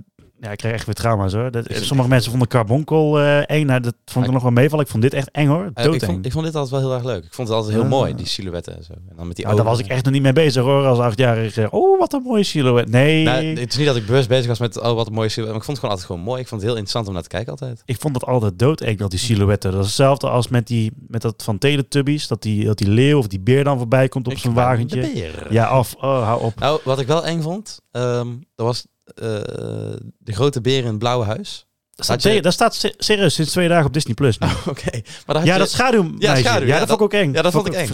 ja, 0.41 0.51
ik 0.51 0.59
krijg 0.59 0.75
echt 0.75 0.87
weer 0.87 0.95
trauma's 0.95 1.33
hoor. 1.33 1.51
Dat, 1.51 1.67
sommige 1.71 2.09
mensen 2.09 2.31
vonden 2.31 2.49
Carbonkel 2.49 3.21
eh 3.21 3.51
eng. 3.51 3.67
Nou, 3.67 3.81
dat 3.81 3.95
vond 4.05 4.27
ik 4.27 4.33
nog 4.33 4.43
wel 4.43 4.51
meevallen. 4.51 4.85
Ik 4.85 4.91
vond 4.91 5.03
dit 5.03 5.15
echt 5.15 5.31
eng 5.31 5.47
hoor. 5.47 5.71
Eh, 5.75 5.85
ik, 5.85 6.05
vond, 6.05 6.27
ik 6.27 6.33
vond 6.33 6.45
dit 6.45 6.55
altijd 6.55 6.71
wel 6.71 6.81
heel 6.81 6.95
erg 6.95 7.05
leuk. 7.05 7.25
Ik 7.25 7.35
vond 7.35 7.49
het 7.49 7.57
altijd 7.57 7.75
heel 7.75 7.85
mooi, 7.85 8.15
die 8.15 8.27
silhouetten 8.27 8.77
en 8.77 8.85
zo. 8.85 8.93
En 8.93 9.17
dan 9.17 9.27
met 9.27 9.37
die 9.37 9.45
daar 9.45 9.65
was 9.65 9.79
ik 9.79 9.87
echt 9.87 10.05
nog 10.05 10.13
niet 10.13 10.23
mee 10.23 10.33
bezig 10.33 10.63
hoor, 10.63 10.87
als 10.87 10.99
achtjarige. 10.99 11.71
Oh, 11.71 11.99
wat 11.99 12.13
een 12.13 12.23
mooie 12.23 12.43
silhouet. 12.43 12.91
Nee, 12.91 13.25
Nou, 13.25 13.45
het 13.45 13.73
is 13.73 13.77
niet 13.77 13.87
dat 13.87 13.97
ik 13.97 14.07
bewust 14.07 14.29
bezig 14.29 14.47
was 14.47 14.59
met, 14.59 14.81
oh 14.81 14.95
wat 14.95 15.07
een 15.07 15.13
mooie 15.13 15.29
silhouet. 15.29 15.53
Maar 15.53 15.61
ik 15.61 15.65
vond 15.65 15.77
het 15.77 15.79
gewoon 15.79 15.91
altijd 15.91 16.07
gewoon 16.07 16.23
mooi. 16.23 16.41
Ik 16.41 16.49
vond 16.49 16.61
het 16.61 16.71
heel 16.71 16.79
interessant 16.79 17.07
om 17.07 17.13
naar 17.13 17.23
te 17.23 17.29
kijken 17.29 17.51
altijd. 17.51 17.83
ik 17.85 18.01
vond 18.01 18.15
het 18.15 18.25
altijd 18.25 18.59
doodeng, 18.59 18.99
dat 18.99 19.11
die 19.11 19.19
silhouetten. 19.19 19.71
Dat 19.71 19.81
is 19.81 19.87
hetzelfde 19.87 20.29
als 20.29 20.49
met, 20.49 20.67
die, 20.67 20.93
met 21.09 21.23
dat 21.23 21.43
van 21.43 21.59
Teletubbies. 21.59 22.29
Dat 22.29 22.43
die, 22.43 22.65
dat 22.65 22.79
die 22.79 22.89
leeuw 22.89 23.19
of 23.19 23.27
die 23.27 23.41
beer 23.41 23.65
dan 23.65 23.79
voorbij 23.79 24.09
komt 24.09 24.27
op 24.27 24.39
zijn 24.39 24.55
wagentje. 24.55 25.31
Ja, 25.51 25.79
of, 25.79 25.95
oh, 25.95 26.23
hou 26.25 26.43
op. 26.43 26.61
Nou, 26.61 26.81
wat 26.85 27.01
ik 27.01 27.07
wel 27.07 27.25
eng 27.25 27.43
vond, 27.43 27.81
ehm 27.91 28.27
dat 28.55 28.67
was 28.67 28.87
de 29.15 30.33
grote 30.33 30.61
beer 30.61 30.79
in 30.79 30.87
het 30.87 30.99
blauwe 30.99 31.25
huis. 31.25 31.67
Dat 31.95 32.05
staat, 32.05 32.23
je- 32.23 32.43
dat 32.43 32.53
staat 32.53 32.75
se- 32.75 32.95
serieus 32.99 33.35
sinds 33.35 33.51
twee 33.51 33.69
dagen 33.69 33.87
op 33.87 33.93
Disney 33.93 34.15
Plus. 34.15 34.39
nu. 34.39 34.47
Oké. 34.69 35.01
Maar 35.27 35.37
ja, 35.45 35.53
je- 35.53 35.59
dat. 35.59 35.71
Ja, 35.71 35.77
schaduw, 35.77 36.15
ja, 36.19 36.35
ja, 36.67 36.79
dat 36.79 36.89
vond 36.89 37.01
ik 37.01 37.07
ook 37.07 37.13
eng. 37.13 37.33
ja, 37.33 37.43
dat 37.43 37.53
vond 37.53 37.67
ik 37.67 37.73
eng. 37.73 37.89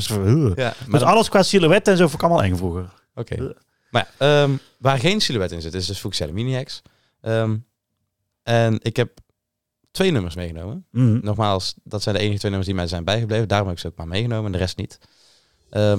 Ja, 0.57 0.75
maar 0.87 1.00
Dus 1.00 1.09
alles 1.09 1.28
qua 1.28 1.42
silhouet 1.42 1.88
en 1.88 1.97
zo 1.97 2.02
vond 2.09 2.23
ik 2.23 2.28
allemaal 2.28 2.42
eng 2.42 2.57
vroeger. 2.57 2.92
Oké. 3.14 3.54
Maar 3.90 4.09
ja, 4.19 4.42
ehm, 4.42 4.50
waar 4.78 4.99
geen 4.99 5.21
silhouet 5.21 5.52
in 5.52 5.61
zit, 5.61 5.75
is 5.75 5.87
dus 5.87 5.99
Fuchsia 5.99 6.26
de 6.26 6.33
Mini-Hex. 6.33 6.83
Ehm, 7.21 7.57
en 8.42 8.78
ik 8.83 8.97
heb 8.97 9.11
twee 9.90 10.11
nummers 10.11 10.35
meegenomen. 10.35 10.87
Mhm. 10.90 11.19
Nogmaals, 11.23 11.75
dat 11.85 12.02
zijn 12.02 12.14
de 12.14 12.21
enige 12.21 12.38
twee 12.38 12.50
nummers 12.50 12.66
die 12.71 12.78
mij 12.81 12.87
zijn 12.88 13.04
bijgebleven. 13.04 13.49
Daarom 13.49 13.66
heb 13.69 13.76
ik 13.76 13.83
ze 13.83 13.88
ook 13.88 13.97
maar 13.97 14.09
meegenomen 14.09 14.47
en 14.47 14.52
de 14.52 14.59
rest 14.59 14.76
niet. 14.76 14.99
Ehm, 15.72 15.98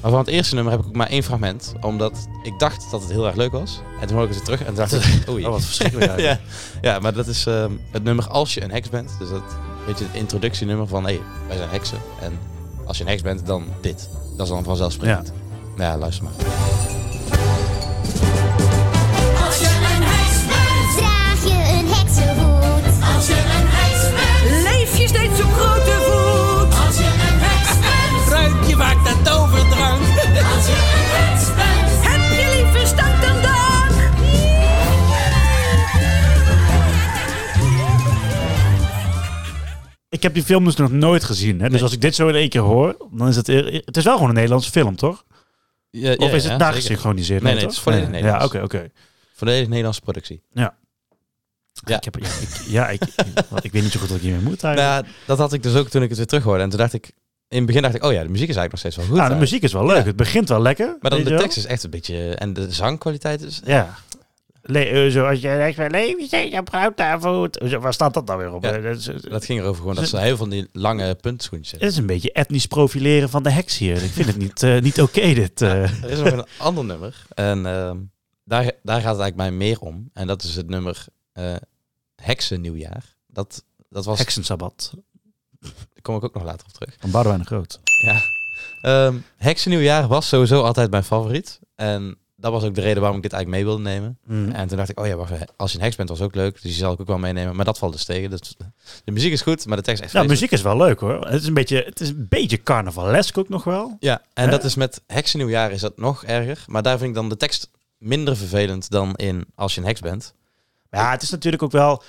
maar 0.00 0.10
van 0.10 0.20
het 0.20 0.28
eerste 0.28 0.54
nummer 0.54 0.72
heb 0.72 0.82
ik 0.82 0.86
ook 0.86 0.96
maar 0.96 1.08
één 1.08 1.22
fragment. 1.22 1.72
Omdat 1.80 2.26
ik 2.42 2.58
dacht 2.58 2.90
dat 2.90 3.02
het 3.02 3.10
heel 3.10 3.26
erg 3.26 3.36
leuk 3.36 3.52
was. 3.52 3.80
En 4.00 4.06
toen 4.06 4.16
hoorde 4.16 4.30
ik 4.30 4.36
het 4.36 4.44
terug 4.44 4.62
en 4.62 4.74
dacht 4.74 4.92
ik, 4.92 5.24
oei. 5.30 5.44
Oh, 5.44 5.50
wat 5.50 5.64
verschrikkelijk 5.64 6.10
eigenlijk. 6.10 6.40
ja, 6.82 6.90
ja, 6.92 6.98
maar 6.98 7.14
dat 7.14 7.26
is 7.26 7.46
ehm, 7.46 7.70
het 7.90 8.04
nummer 8.04 8.28
Als 8.28 8.54
je 8.54 8.62
een 8.62 8.70
heks 8.70 8.88
bent. 8.88 9.10
Dus 9.18 9.28
dat 9.28 9.42
weet 9.86 9.98
je, 9.98 10.04
het 10.04 10.14
introductienummer 10.14 10.86
van, 10.86 11.06
hé, 11.06 11.12
hey, 11.12 11.20
wij 11.48 11.56
zijn 11.56 11.68
heksen. 11.68 11.98
En 12.20 12.38
als 12.84 12.96
je 12.96 13.02
een 13.04 13.08
heks 13.10 13.22
bent, 13.22 13.46
dan 13.46 13.64
dit. 13.80 14.08
Dat 14.36 14.46
is 14.46 14.52
dan 14.52 14.64
vanzelfsprekend. 14.64 15.32
Ja, 15.76 15.84
ja 15.84 15.98
luister 15.98 16.24
maar. 16.24 16.32
Als 19.46 19.58
je 19.58 19.66
een 19.66 20.02
heks 20.02 20.38
bent, 20.46 20.96
Draag 20.96 21.44
je 21.44 21.78
een 21.78 21.86
heksenhoed? 21.86 23.14
als 23.14 23.26
je 23.26 23.32
een 23.32 23.66
heks 23.68 24.02
bent, 24.10 24.62
Leef 24.62 24.96
je 24.98 25.08
steeds 25.08 25.40
op 25.42 25.52
grote 25.52 25.73
heb 40.24 40.34
die 40.34 40.42
film 40.42 40.64
dus 40.64 40.76
nog 40.76 40.90
nooit 40.90 41.24
gezien. 41.24 41.56
Hè? 41.60 41.64
Dus 41.64 41.72
Nee. 41.72 41.82
als 41.82 41.92
ik 41.92 42.00
dit 42.00 42.14
zo 42.14 42.28
in 42.28 42.34
één 42.34 42.48
keer 42.48 42.60
hoor, 42.60 42.96
dan 43.12 43.28
is 43.28 43.36
het... 43.36 43.46
Het 43.46 43.96
is 43.96 44.04
wel 44.04 44.14
gewoon 44.14 44.28
een 44.28 44.34
Nederlandse 44.34 44.70
film, 44.70 44.96
toch? 44.96 45.24
Ja, 45.90 46.14
Of 46.14 46.32
is 46.32 46.42
het 46.42 46.52
ja, 46.52 46.56
nagesynchroniseerd? 46.58 47.42
Nee, 47.42 47.54
nee, 47.54 47.62
het 47.62 47.72
is 47.72 47.78
volledig 47.78 48.08
Nederlands. 48.08 48.38
Ja, 48.40 48.46
oké, 48.46 48.62
oké. 48.64 48.90
Volledig 49.34 49.68
Nederlandse 49.68 50.00
productie. 50.00 50.42
Ja. 50.52 50.76
Ik, 51.86 52.04
heb, 52.04 52.16
ja, 52.20 52.28
ik, 52.28 52.48
ja, 52.66 52.88
ik, 52.88 53.02
ik 53.62 53.72
weet 53.72 53.82
niet 53.82 53.92
zo 53.92 54.00
goed 54.00 54.08
wat 54.08 54.16
ik 54.16 54.22
hiermee 54.22 54.42
moet 54.42 54.64
eigenlijk. 54.64 54.94
Nou, 55.02 55.04
ja, 55.04 55.26
dat 55.26 55.38
had 55.38 55.52
ik 55.52 55.62
dus 55.62 55.74
ook 55.74 55.88
toen 55.88 56.02
ik 56.02 56.08
het 56.08 56.18
weer 56.18 56.26
terug 56.26 56.42
hoorde. 56.44 56.62
En 56.62 56.68
toen 56.68 56.78
dacht 56.78 56.92
ik, 56.92 57.12
in 57.48 57.56
het 57.56 57.66
begin 57.66 57.82
dacht 57.82 57.94
ik, 57.94 58.04
oh 58.04 58.12
ja, 58.12 58.22
de 58.22 58.28
muziek 58.28 58.48
is 58.48 58.56
eigenlijk 58.56 58.70
nog 58.70 58.80
steeds 58.80 58.96
wel 58.96 59.06
goed. 59.06 59.16
nou, 59.16 59.28
de 59.28 59.36
muziek 59.38 59.62
is 59.62 59.72
wel 59.72 59.86
leuk. 59.86 59.96
Ja. 59.96 60.04
Het 60.04 60.16
begint 60.16 60.48
wel 60.48 60.60
lekker. 60.62 60.96
Maar 61.00 61.10
dan 61.10 61.24
de 61.24 61.34
tekst 61.34 61.56
is 61.56 61.66
echt 61.66 61.82
een 61.84 61.90
beetje... 61.90 62.34
En 62.34 62.52
de 62.52 62.72
zangkwaliteit 62.72 63.42
is... 63.42 63.60
Ja. 63.64 63.94
Le 64.66 64.78
eh, 64.84 65.10
zoals 65.10 65.40
jij 65.40 65.56
denkt 65.56 65.76
van, 65.76 65.90
leven 65.90 66.26
steeds 66.26 66.58
op. 66.58 67.56
Zo, 67.68 67.78
Waar 67.80 67.92
staat 67.92 68.14
dat 68.14 68.26
nou 68.26 68.38
weer 68.38 68.52
op? 68.52 68.62
Ja, 68.64 68.72
Eh, 68.72 68.82
dat, 68.82 68.96
is, 68.96 69.04
Dat 69.22 69.44
ging 69.44 69.60
erover 69.60 69.80
gewoon 69.80 69.94
dat 69.94 70.08
ze 70.08 70.18
heel 70.18 70.36
van 70.36 70.50
die 70.50 70.68
lange 70.72 71.14
puntschoentjes 71.14 71.70
het 71.70 71.80
hebben. 71.80 71.96
is 71.98 72.02
een 72.02 72.06
beetje 72.14 72.32
etnisch 72.32 72.66
profileren 72.66 73.28
van 73.30 73.42
de 73.42 73.50
heks 73.50 73.78
hier. 73.78 74.02
Ik 74.02 74.10
vind 74.10 74.26
het 74.26 74.36
niet, 74.36 74.62
eh, 74.62 74.80
niet 74.80 75.00
oké, 75.00 75.20
dit. 75.42 75.62
eh. 75.62 76.02
Er 76.04 76.10
is 76.10 76.18
nog 76.18 76.32
een 76.32 76.44
ander 76.58 76.84
nummer. 76.84 77.26
En 77.34 77.66
ehm, 77.66 77.96
daar, 78.44 78.64
daar 78.82 79.00
gaat 79.00 79.12
het 79.16 79.20
eigenlijk 79.20 79.36
mij 79.36 79.50
meer 79.50 79.80
om. 79.80 80.10
En 80.12 80.26
dat 80.26 80.42
is 80.42 80.56
het 80.56 80.68
nummer 80.68 81.04
eh 81.32 81.54
Heksen 82.16 82.60
Nieuwjaar. 82.60 83.14
Dat, 83.26 83.64
dat 83.88 84.04
was... 84.04 84.18
Heksensabbat. 84.18 84.92
Daar 85.60 85.72
kom 86.02 86.16
ik 86.16 86.24
ook 86.24 86.34
nog 86.34 86.44
later 86.44 86.66
op 86.66 86.72
terug. 86.72 86.96
Van 87.00 87.10
Boudewijn 87.10 87.40
de 87.40 87.46
Groot. 87.46 87.80
Ja. 88.04 88.20
Ehm 88.82 89.16
Heksen 89.36 89.70
Nieuwjaar 89.70 90.08
was 90.08 90.28
sowieso 90.28 90.62
altijd 90.62 90.90
mijn 90.90 91.04
favoriet. 91.04 91.60
En 91.74 92.18
dat 92.44 92.52
was 92.52 92.62
ook 92.64 92.74
de 92.74 92.80
reden 92.80 93.00
waarom 93.00 93.16
ik 93.16 93.22
dit 93.22 93.32
eigenlijk 93.32 93.64
mee 93.64 93.74
wilde 93.74 93.90
nemen. 93.90 94.18
Mm. 94.26 94.50
En 94.50 94.68
toen 94.68 94.76
dacht 94.76 94.88
ik, 94.90 95.00
oh 95.00 95.06
ja, 95.06 95.16
wacht, 95.16 95.32
als 95.56 95.72
je 95.72 95.78
een 95.78 95.84
heks 95.84 95.96
bent 95.96 96.08
was 96.08 96.20
ook 96.20 96.34
leuk. 96.34 96.52
Dus 96.52 96.62
die 96.62 96.72
zal 96.72 96.92
ik 96.92 97.00
ook 97.00 97.06
wel 97.06 97.18
meenemen. 97.18 97.56
Maar 97.56 97.64
dat 97.64 97.78
valt 97.78 97.92
dus 97.92 98.04
tegen. 98.04 98.30
Dus, 98.30 98.54
de 99.04 99.12
muziek 99.12 99.32
is 99.32 99.42
goed, 99.42 99.66
maar 99.66 99.76
de 99.76 99.82
tekst 99.82 100.00
is 100.00 100.06
echt 100.06 100.14
Nou, 100.14 100.26
vreselijk. 100.26 100.52
muziek 100.52 100.52
is 100.52 100.62
wel 100.62 100.86
leuk 100.86 101.00
hoor. 101.00 101.26
Het 101.32 101.40
is 101.40 101.46
een 101.48 101.54
beetje, 101.54 101.82
het 101.82 102.00
is 102.00 102.08
een 102.08 102.26
beetje 102.28 102.62
carnavalesk 102.62 103.38
ook 103.38 103.48
nog 103.48 103.64
wel. 103.64 103.96
Ja, 104.00 104.22
en 104.34 104.44
Hè? 104.44 104.50
dat 104.50 104.64
is 104.64 104.74
met 104.74 105.02
Heksennieuwjaar 105.06 105.70
is 105.72 105.80
dat 105.80 105.96
nog 105.98 106.24
erger. 106.24 106.64
Maar 106.66 106.82
daar 106.82 106.98
vind 106.98 107.08
ik 107.08 107.14
dan 107.16 107.28
de 107.28 107.36
tekst 107.36 107.70
minder 107.98 108.36
vervelend 108.36 108.90
dan 108.90 109.14
in 109.14 109.44
Als 109.54 109.74
je 109.74 109.80
een 109.80 109.86
heks 109.86 110.00
bent. 110.00 110.34
Maar 110.90 111.00
ja, 111.00 111.10
het 111.10 111.22
is 111.22 111.30
natuurlijk 111.30 111.62
ook 111.62 111.72
wel 111.72 112.02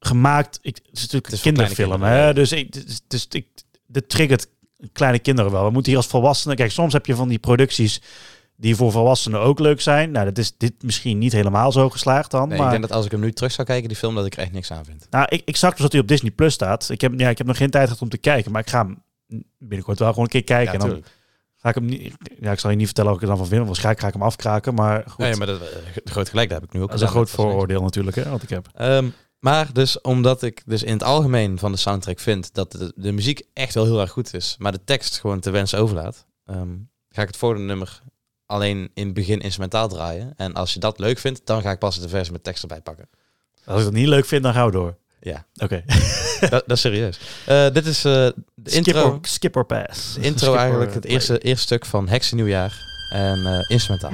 gemaakt. 0.00 0.58
Ik, 0.62 0.76
het 0.76 0.84
is 0.92 1.00
natuurlijk 1.00 1.24
Het 1.24 1.32
een 1.32 1.38
is 1.38 1.42
kinderfilm, 1.56 1.90
kinderen, 1.90 2.16
hè? 2.16 2.26
ja. 2.26 2.32
Dus, 2.32 2.52
ik, 2.52 2.72
dus, 2.72 3.00
dus 3.08 3.26
ik, 3.30 3.46
dit 3.86 4.08
triggert 4.08 4.46
kleine 4.92 5.18
kinderen 5.18 5.50
wel. 5.52 5.64
We 5.64 5.70
moeten 5.70 5.90
hier 5.92 6.00
als 6.00 6.10
volwassenen. 6.10 6.56
Kijk, 6.56 6.70
soms 6.70 6.92
heb 6.92 7.06
je 7.06 7.14
van 7.14 7.28
die 7.28 7.38
producties 7.38 8.00
die 8.56 8.76
voor 8.76 8.92
volwassenen 8.92 9.40
ook 9.40 9.58
leuk 9.58 9.80
zijn. 9.80 10.10
Nou, 10.10 10.24
dat 10.24 10.38
is 10.38 10.56
dit 10.56 10.72
misschien 10.82 11.18
niet 11.18 11.32
helemaal 11.32 11.72
zo 11.72 11.90
geslaagd 11.90 12.30
dan. 12.30 12.48
Nee, 12.48 12.58
maar 12.58 12.66
Ik 12.66 12.72
denk 12.72 12.88
dat 12.88 12.96
als 12.96 13.04
ik 13.04 13.10
hem 13.10 13.20
nu 13.20 13.32
terug 13.32 13.52
zou 13.52 13.66
kijken, 13.66 13.88
die 13.88 13.96
film, 13.96 14.14
dat 14.14 14.26
ik 14.26 14.32
er 14.34 14.38
echt 14.42 14.52
niks 14.52 14.70
aan 14.72 14.84
vind. 14.84 15.06
nou, 15.10 15.26
ik, 15.28 15.42
ik 15.44 15.56
zag 15.56 15.70
dus 15.70 15.80
dat 15.80 15.92
hij 15.92 16.00
op 16.00 16.08
Disney 16.08 16.30
Plus 16.30 16.54
staat. 16.54 16.88
Ik 16.90 17.00
heb, 17.00 17.12
ja, 17.18 17.28
ik 17.28 17.38
heb 17.38 17.46
nog 17.46 17.56
geen 17.56 17.70
tijd 17.70 17.84
gehad 17.84 18.02
om 18.02 18.08
te 18.08 18.18
kijken, 18.18 18.52
maar 18.52 18.60
ik 18.60 18.68
ga 18.68 18.78
hem 18.78 19.02
binnenkort 19.58 19.98
wel 19.98 20.08
gewoon 20.08 20.24
een 20.24 20.30
keer 20.30 20.44
kijken. 20.44 20.72
en 20.80 20.88
dan 20.88 21.02
ga 21.56 21.68
ik 21.68 21.74
hem 21.74 21.84
niet. 21.84 22.14
Ja, 22.40 22.52
ik 22.52 22.58
zal 22.58 22.70
je 22.70 22.76
niet 22.76 22.86
vertellen 22.86 23.10
wat 23.10 23.20
ik 23.22 23.28
er 23.28 23.34
dan 23.34 23.46
van 23.46 23.48
vind. 23.56 23.66
Waarschijnlijk 23.66 24.00
ga 24.00 24.06
ik 24.06 24.14
hem 24.14 24.22
afkraken, 24.22 24.74
maar 24.74 25.02
goed. 25.06 25.24
Ja, 25.24 25.30
ja, 25.30 25.36
maar 25.36 25.46
dat, 25.46 25.60
eh, 25.60 25.66
groot 26.04 26.28
gelijk, 26.28 26.48
dat 26.48 26.60
heb 26.60 26.68
ik 26.68 26.74
nu 26.74 26.82
ook 26.82 26.88
dat 26.88 26.96
is 26.96 27.02
een 27.02 27.08
groot 27.08 27.30
vooroordeel 27.30 27.82
natuurlijk, 27.82 28.16
hè, 28.16 28.30
wat 28.30 28.42
ik 28.42 28.48
heb. 28.48 28.68
Ehm, 28.74 29.08
maar 29.38 29.72
dus 29.72 30.00
omdat 30.00 30.42
ik 30.42 30.62
dus 30.66 30.82
in 30.82 30.92
het 30.92 31.02
algemeen 31.02 31.58
van 31.58 31.72
de 31.72 31.78
soundtrack 31.78 32.18
vind 32.18 32.54
dat 32.54 32.72
de, 32.72 32.92
de 32.96 33.12
muziek 33.12 33.42
echt 33.52 33.74
wel 33.74 33.84
heel 33.84 34.00
erg 34.00 34.10
goed 34.10 34.34
is, 34.34 34.56
maar 34.58 34.72
de 34.72 34.84
tekst 34.84 35.18
gewoon 35.20 35.40
te 35.40 35.50
wensen 35.50 35.78
overlaat, 35.78 36.26
ehm, 36.44 36.74
ga 37.08 37.22
ik 37.22 37.28
het 37.28 37.36
volgende 37.36 37.64
nummer 37.64 38.02
alleen 38.46 38.90
in 38.94 39.04
het 39.04 39.14
begin 39.14 39.40
instrumentaal 39.40 39.88
draaien. 39.88 40.32
En 40.36 40.54
als 40.54 40.72
je 40.72 40.80
dat 40.80 40.98
leuk 40.98 41.18
vindt, 41.18 41.40
dan 41.44 41.62
ga 41.62 41.70
ik 41.70 41.78
pas 41.78 42.00
de 42.00 42.08
versie 42.08 42.32
met 42.32 42.44
tekst 42.44 42.62
erbij 42.62 42.80
pakken. 42.80 43.08
Als 43.64 43.78
ik 43.78 43.84
dat 43.84 43.92
niet 43.92 44.08
leuk 44.08 44.26
vind, 44.26 44.42
dan 44.42 44.52
gaan 44.52 44.66
we 44.66 44.72
door. 44.72 44.96
Ja, 45.20 45.46
Oké. 45.56 45.82
dat, 46.40 46.50
dat 46.50 46.70
is 46.70 46.80
serieus. 46.80 47.18
Eh, 47.46 47.70
dit 47.72 47.86
is 47.86 48.04
eh, 48.04 48.12
de 48.12 48.34
Skip 48.64 48.86
intro, 48.86 49.10
or, 49.10 49.18
skip 49.22 49.56
or 49.56 49.64
pass. 49.64 50.14
de 50.14 50.20
intro 50.20 50.46
Skip 50.46 50.58
eigenlijk, 50.58 50.94
het 50.94 51.04
eerste, 51.04 51.38
eerste 51.38 51.62
stuk 51.64 51.86
van 51.86 52.08
Heksennieuwjaar 52.08 52.84
en 53.10 53.46
eh, 53.46 53.70
instrumentaal. 53.70 54.10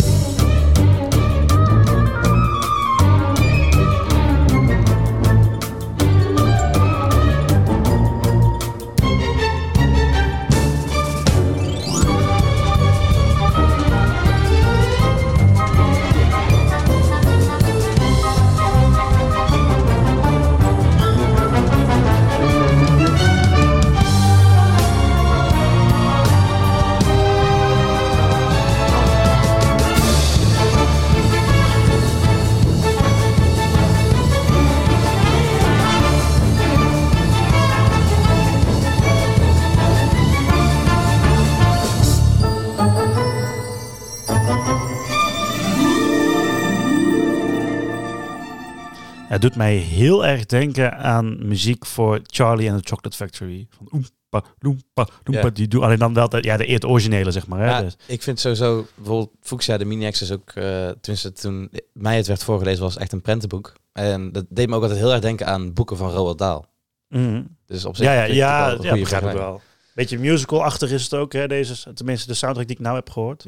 Het 49.32 49.40
doet 49.40 49.56
mij 49.56 49.74
heel 49.76 50.26
erg 50.26 50.46
denken 50.46 50.96
aan 50.98 51.46
muziek 51.46 51.86
voor 51.86 52.20
Charlie 52.22 52.70
and 52.70 52.82
the 52.82 52.88
Chocolate 52.88 53.16
Factory. 53.16 53.66
Van 53.70 53.88
oempa, 53.92 54.42
loempa, 54.58 55.06
loempa. 55.24 55.42
Ja. 55.42 55.50
Die 55.50 55.68
doen 55.68 55.82
alleen 55.82 55.98
dan 55.98 56.14
wel 56.14 56.28
de, 56.28 56.42
ja, 56.42 56.56
de 56.56 56.66
eerste 56.66 56.88
originele, 56.88 57.30
zeg 57.30 57.46
maar. 57.46 57.58
Hè? 57.58 57.66
Ja, 57.70 57.82
Dus- 57.82 57.96
ik 58.06 58.22
vind 58.22 58.40
sowieso, 58.40 58.86
bijvoorbeeld 58.94 59.30
Fuchsia, 59.40 59.76
de 59.78 59.84
mini 59.84 60.06
is 60.06 60.32
ook, 60.32 60.50
eh 60.50 60.88
tenminste 61.00 61.32
toen 61.32 61.70
mij 61.92 62.16
het 62.16 62.26
werd 62.26 62.44
voorgelezen, 62.44 62.82
was 62.82 62.96
echt 62.96 63.12
een 63.12 63.20
prentenboek. 63.20 63.72
En 63.92 64.32
dat 64.32 64.44
deed 64.48 64.68
me 64.68 64.76
ook 64.76 64.82
altijd 64.82 65.00
heel 65.00 65.12
erg 65.12 65.20
denken 65.20 65.46
aan 65.46 65.72
boeken 65.72 65.96
van 65.96 66.10
Roald 66.10 66.38
Dahl. 66.38 66.64
Mhm. 67.08 67.42
Dus 67.66 67.84
op 67.84 67.96
zich 67.96 68.06
Ja, 68.06 68.12
ja, 68.12 68.22
ja, 68.22 68.68
ja, 68.68 68.70
goede 68.76 68.98
begrijp 68.98 69.24
ik 69.24 69.32
wel. 69.32 69.60
Beetje 69.94 70.18
musical-achtig 70.18 70.90
is 70.90 71.02
het 71.02 71.14
ook, 71.14 71.32
hè? 71.32 71.46
Deze, 71.48 71.92
tenminste, 71.92 72.26
de 72.26 72.34
soundtrack 72.34 72.66
die 72.66 72.76
ik 72.76 72.82
nou 72.82 72.96
heb 72.96 73.10
gehoord. 73.10 73.44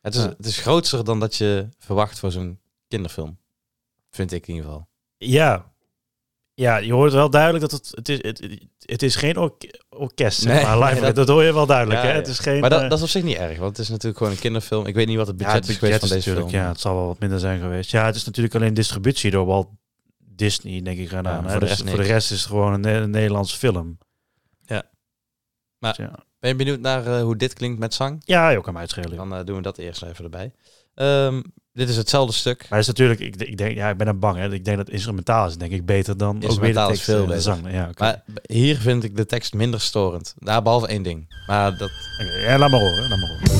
Het 0.00 0.14
is, 0.14 0.22
Ja. 0.22 0.28
het 0.36 0.46
is 0.46 0.58
groter 0.58 1.04
dan 1.04 1.20
dat 1.20 1.36
je 1.36 1.68
verwacht 1.78 2.18
voor 2.18 2.30
zo'n 2.32 2.58
kinderfilm. 2.88 3.38
Vind 4.10 4.32
ik 4.32 4.46
in 4.46 4.54
ieder 4.54 4.70
geval. 4.70 4.86
Ja. 5.16 5.72
Ja, 6.54 6.76
je 6.76 6.92
hoort 6.92 7.12
wel 7.12 7.30
duidelijk 7.30 7.70
dat 7.70 7.70
het... 7.72 7.90
Het 7.94 8.08
is, 8.08 8.22
het, 8.22 8.48
het 8.78 9.02
is 9.02 9.16
geen 9.16 9.36
ork- 9.36 9.82
orkest, 9.88 10.40
zeg 10.40 10.52
Nee, 10.54 10.64
maar, 10.64 10.78
live. 10.78 10.92
nee, 11.00 11.00
dat, 11.02 11.14
dat- 11.14 11.28
hoor 11.28 11.44
je 11.44 11.52
wel 11.54 11.66
duidelijk, 11.66 12.00
Ja, 12.00 12.06
hè? 12.06 12.12
ja. 12.12 12.18
Het 12.18 12.28
is 12.28 12.38
geen... 12.38 12.60
Maar 12.60 12.70
dat, 12.70 12.82
eh, 12.82 12.88
dat 12.88 12.98
is 12.98 13.04
op 13.04 13.10
zich 13.10 13.22
niet 13.22 13.36
erg, 13.36 13.58
want 13.58 13.70
het 13.70 13.78
is 13.78 13.88
natuurlijk 13.88 14.16
gewoon 14.18 14.32
een 14.32 14.38
kinderfilm. 14.38 14.86
Ik 14.86 14.94
weet 14.94 15.06
niet 15.06 15.16
wat 15.16 15.26
het 15.26 15.40
ja, 15.40 15.44
budget 15.46 15.60
het 15.62 15.70
is 15.70 15.78
geweest 15.78 15.98
van 15.98 16.08
deze 16.08 16.30
film. 16.32 16.48
Ja, 16.50 16.68
het 16.68 16.80
zal 16.80 16.94
wel 16.94 17.06
wat 17.06 17.18
minder 17.18 17.38
zijn 17.38 17.60
geweest. 17.60 17.90
Ja, 17.90 18.06
het 18.06 18.14
is 18.14 18.24
natuurlijk 18.24 18.54
alleen 18.54 18.74
distributie 18.74 19.30
door 19.30 19.46
Walt 19.46 19.68
Disney, 20.18 20.82
denk 20.82 20.98
ik, 20.98 21.08
gedaan. 21.08 21.44
Hè? 21.44 21.50
voor 21.50 21.60
de 21.60 21.66
Dus 21.66 21.68
rest 21.78 21.88
voor 21.90 21.98
de 21.98 22.04
rest 22.06 22.30
is 22.30 22.38
het 22.40 22.48
gewoon 22.48 22.72
een, 22.72 22.80
Ne- 22.80 22.92
een 22.92 23.10
Nederlandse 23.10 23.58
film. 23.58 23.98
Ja. 24.66 24.82
Maar- 25.78 25.96
Dus. 25.96 26.06
Ben 26.38 26.50
je 26.52 26.56
benieuwd 26.58 26.80
naar 26.80 27.06
eh, 27.06 27.22
hoe 27.22 27.36
dit 27.36 27.52
klinkt 27.52 27.78
met 27.78 27.94
zang? 27.94 28.22
ja, 28.24 28.48
je 28.50 28.60
kan 28.60 28.72
mij 28.72 28.82
uitschelen. 28.82 29.16
Dan 29.16 29.34
eh, 29.34 29.44
doen 29.44 29.56
we 29.56 29.62
dat 29.62 29.78
eerst 29.78 30.02
even 30.02 30.24
erbij. 30.24 30.52
Ehm, 30.94 31.42
dit 31.74 31.88
is 31.88 31.96
hetzelfde 31.96 32.32
stuk. 32.32 32.66
Maar 32.70 32.78
is 32.78 32.86
natuurlijk, 32.86 33.20
ik, 33.20 33.36
ik 33.36 33.58
denk, 33.58 33.76
ja, 33.76 33.88
ik 33.88 33.96
ben 33.96 34.06
er 34.06 34.18
bang. 34.18 34.36
Hè. 34.36 34.52
Ik 34.52 34.64
denk 34.64 34.76
dat 34.76 34.90
instrumentaal 34.90 35.46
is 35.46 35.56
denk 35.56 35.72
ik 35.72 35.86
beter 35.86 36.16
dan 36.16 36.36
ook 36.36 36.60
weer 36.60 36.74
de 36.74 36.80
is 36.80 36.86
tekst 36.86 37.02
veel 37.02 37.22
en 37.22 37.28
de 37.28 37.40
zang. 37.40 37.70
Ja. 37.70 37.90
Maar 37.98 38.22
hier 38.46 38.76
vind 38.76 39.04
ik 39.04 39.16
de 39.16 39.26
tekst 39.26 39.54
minder 39.54 39.80
storend. 39.80 40.34
Nou, 40.38 40.62
behalve 40.62 40.86
één 40.86 41.02
ding. 41.02 41.26
Maar 41.46 41.78
dat, 41.78 41.90
ja, 42.42 42.58
laat 42.58 42.70
maar 42.70 42.80
horen, 42.80 43.08
laat 43.08 43.18
maar 43.18 43.28
horen. 43.28 43.53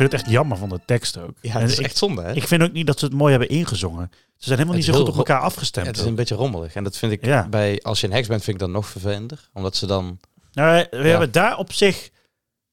Vind 0.00 0.12
het 0.12 0.20
echt 0.20 0.30
jammer 0.30 0.56
van 0.58 0.68
de 0.68 0.80
tekst 0.86 1.18
ook. 1.18 1.30
ja, 1.40 1.58
het 1.60 1.70
is 1.70 1.78
echt 1.80 1.96
zonde, 1.96 2.22
hè? 2.22 2.32
ik 2.32 2.46
vind 2.46 2.62
ook 2.62 2.72
niet 2.72 2.86
dat 2.86 2.98
ze 2.98 3.04
het 3.04 3.14
mooi 3.14 3.30
hebben 3.30 3.48
ingezongen. 3.48 4.10
Ze 4.12 4.46
zijn 4.46 4.58
helemaal 4.58 4.76
niet 4.78 4.84
zo 4.86 4.92
goed 4.92 5.08
op 5.08 5.16
elkaar 5.16 5.40
afgestemd. 5.40 5.86
het 5.86 5.96
is 5.96 6.04
een 6.04 6.14
beetje 6.14 6.34
rommelig. 6.34 6.74
En 6.74 6.84
dat 6.84 6.96
vind 6.96 7.12
ik 7.12 7.24
Ja. 7.24 7.48
bij... 7.48 7.80
Als 7.82 8.00
je 8.00 8.06
een 8.06 8.12
heks 8.12 8.28
bent, 8.28 8.42
vind 8.44 8.56
ik 8.56 8.62
dat 8.62 8.70
nog 8.70 8.86
vervelender. 8.86 9.48
Omdat 9.52 9.76
ze 9.76 9.86
dan... 9.86 10.18
Nou, 10.52 10.86
we 10.90 11.08
hebben 11.08 11.32
daar 11.32 11.58
op 11.58 11.72
zich... 11.72 12.10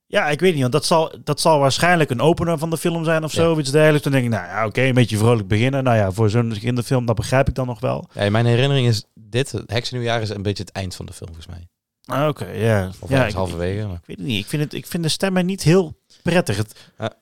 Ja, 0.05 0.29
ik 0.29 0.39
weet 0.39 0.51
niet, 0.51 0.61
want 0.61 0.73
dat 0.73 0.85
zal, 0.85 1.13
dat 1.23 1.39
zal 1.41 1.59
waarschijnlijk 1.59 2.09
een 2.09 2.21
opener 2.21 2.57
van 2.57 2.69
de 2.69 2.77
film 2.77 3.03
zijn 3.03 3.23
of 3.23 3.31
zo. 3.31 3.53
Ja. 3.53 3.59
Iets 3.59 3.71
dergelijks. 3.71 4.03
Dan 4.03 4.11
denk 4.11 4.23
ik, 4.25 4.29
nou 4.31 4.45
ja, 4.47 4.65
oké, 4.65 4.81
een 4.81 4.93
beetje 4.93 5.17
vrolijk 5.17 5.47
beginnen. 5.47 5.83
Nou 5.83 5.97
ja, 5.97 6.11
voor 6.11 6.29
zo'n 6.29 6.57
kinderfilm, 6.59 7.05
dat 7.05 7.15
begrijp 7.15 7.47
ik 7.47 7.55
dan 7.55 7.67
nog 7.67 7.79
wel. 7.79 8.09
Ja, 8.13 8.21
in 8.21 8.31
mijn 8.31 8.45
herinnering 8.45 8.87
is 8.87 9.03
dit, 9.13 9.51
het 9.51 9.71
heksennieuwjaar, 9.71 10.21
is 10.21 10.29
een 10.29 10.41
beetje 10.41 10.63
het 10.63 10.71
eind 10.71 10.95
van 10.95 11.05
de 11.05 11.13
film, 11.13 11.33
volgens 11.33 11.55
mij. 11.55 11.67
Ah, 12.05 12.27
Oké, 12.27 12.45
ja. 12.51 12.91
Of 12.99 13.09
ja, 13.09 13.25
ik, 13.25 13.33
halverwege. 13.33 13.85
maar- 13.87 13.95
ik 13.95 14.05
weet 14.05 14.17
het 14.17 14.25
niet. 14.25 14.39
Ik 14.43 14.49
vind, 14.49 14.63
het, 14.63 14.73
ik 14.73 14.87
vind 14.87 15.03
de 15.03 15.09
stemmen 15.09 15.45
niet 15.45 15.63
heel 15.63 15.97
prettig. 16.31 16.57
Het, 16.57 16.75
Ja. 16.99 17.13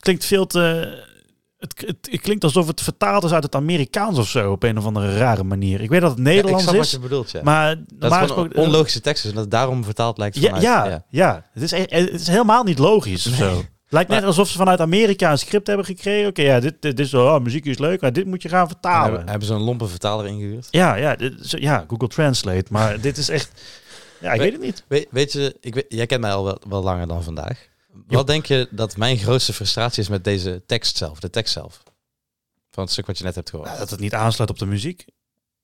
klinkt 0.00 0.24
veel 0.24 0.46
te... 0.46 0.60
Het, 1.58 1.74
het, 1.86 1.96
het 2.10 2.20
klinkt 2.20 2.44
alsof 2.44 2.66
het 2.66 2.80
vertaald 2.80 3.24
is 3.24 3.32
uit 3.32 3.42
het 3.42 3.54
Amerikaans 3.54 4.18
of 4.18 4.28
zo. 4.28 4.52
Op 4.52 4.62
een 4.62 4.78
of 4.78 4.84
andere 4.84 5.18
rare 5.18 5.42
manier. 5.44 5.80
Ik 5.80 5.88
weet 5.88 6.00
dat 6.00 6.10
het 6.10 6.18
Ja, 6.18 6.24
ik 6.24 6.30
Nederlands 6.34 6.62
snap 6.62 6.74
wat 6.76 6.84
is. 6.84 6.90
je 6.90 6.98
bedoelt, 6.98 7.30
ja. 7.30 7.40
Maar 7.42 7.76
dat 7.76 7.84
normaal 7.98 8.20
is 8.20 8.26
gesproken... 8.26 8.56
onlogische 8.56 9.00
teksten. 9.00 9.28
En 9.28 9.34
dat 9.34 9.44
het 9.44 9.52
daarom 9.52 9.84
vertaald 9.84 10.18
lijkt 10.18 10.36
Ja, 10.36 10.42
vanuit... 10.42 10.62
ja, 10.62 11.04
ja. 11.10 11.46
Het, 11.52 11.62
is, 11.62 11.72
e- 11.72 11.84
het 11.88 12.20
is 12.20 12.26
helemaal 12.26 12.64
niet 12.64 12.78
logisch 12.78 13.26
of 13.26 13.34
zo. 13.34 13.62
Lijkt 13.88 14.10
net 14.10 14.24
alsof 14.24 14.48
ze 14.48 14.56
vanuit 14.58 14.80
Amerika 14.80 15.30
een 15.30 15.38
script 15.38 15.66
hebben 15.66 15.86
gekregen. 15.86 16.28
Oké, 16.28 16.42
ja, 16.42 16.60
dit, 16.60 16.82
dit 16.82 16.98
is 16.98 17.14
oh, 17.14 17.40
muziek 17.40 17.64
is 17.64 17.78
leuk, 17.78 18.00
maar 18.00 18.12
dit 18.12 18.26
moet 18.26 18.42
je 18.42 18.48
gaan 18.48 18.62
En 18.62 18.68
vertalen. 18.68 19.08
hebben, 19.10 19.28
hebben 19.28 19.48
ze 19.48 19.54
een 19.54 19.60
lompe 19.60 19.86
vertaler 19.86 20.26
ingehuurd? 20.26 20.68
Ja, 20.70 20.94
ja, 20.94 21.16
dit, 21.16 21.40
is- 21.40 21.50
ja, 21.58 21.84
Google 21.88 22.08
Translate. 22.08 22.64
Maar 22.70 23.00
dit 23.00 23.16
is 23.18 23.28
echt... 23.28 23.50
Ja, 24.20 24.32
ik 24.32 24.36
We- 24.38 24.42
weet 24.44 24.52
het 24.52 24.62
niet. 24.62 24.84
Weet, 24.88 25.06
weet 25.10 25.32
je, 25.32 25.56
ik 25.60 25.74
weet, 25.74 25.86
jij 25.88 26.06
kent 26.06 26.20
mij 26.20 26.32
al 26.32 26.44
wel, 26.44 26.60
wel 26.68 26.82
langer 26.82 27.06
dan 27.06 27.22
vandaag. 27.22 27.68
Wat 28.06 28.26
denk 28.26 28.46
je 28.46 28.68
dat 28.70 28.96
mijn 28.96 29.18
grootste 29.18 29.52
frustratie 29.52 30.02
is 30.02 30.08
met 30.08 30.24
deze 30.24 30.62
tekst 30.66 30.96
zelf, 30.96 31.20
de 31.20 31.30
tekst 31.30 31.52
zelf? 31.52 31.82
Van 32.70 32.82
het 32.82 32.92
stuk 32.92 33.06
wat 33.06 33.18
je 33.18 33.24
net 33.24 33.34
hebt 33.34 33.50
gehoord. 33.50 33.68
Nou, 33.68 33.80
dat 33.80 33.90
het 33.90 34.00
niet 34.00 34.14
aansluit 34.14 34.50
op 34.50 34.58
de 34.58 34.66
muziek. 34.66 35.04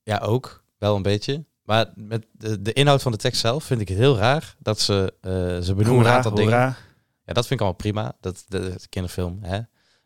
Ja, 0.02 0.18
ook. 0.18 0.64
Wel 0.78 0.96
een 0.96 1.02
beetje. 1.02 1.44
Maar 1.62 1.92
met 1.94 2.26
de, 2.32 2.62
de 2.62 2.72
inhoud 2.72 3.02
van 3.02 3.12
de 3.12 3.18
tekst 3.18 3.40
zelf 3.40 3.64
vind 3.64 3.80
ik 3.80 3.88
het 3.88 3.98
heel 3.98 4.16
raar 4.16 4.54
dat 4.58 4.80
ze, 4.80 5.14
eh, 5.20 5.30
ze 5.30 5.74
benoemen 5.74 5.84
een 5.84 5.86
Hoera, 5.86 6.14
aantal 6.14 6.34
dingen. 6.34 6.76
Ja, 7.24 7.32
dat 7.34 7.46
vind 7.46 7.50
ik 7.50 7.66
allemaal 7.66 7.72
prima. 7.72 8.16
Dat 8.20 8.44
de, 8.48 8.60
de 8.60 8.88
kinderfilm. 8.88 9.38
Hè? 9.42 9.60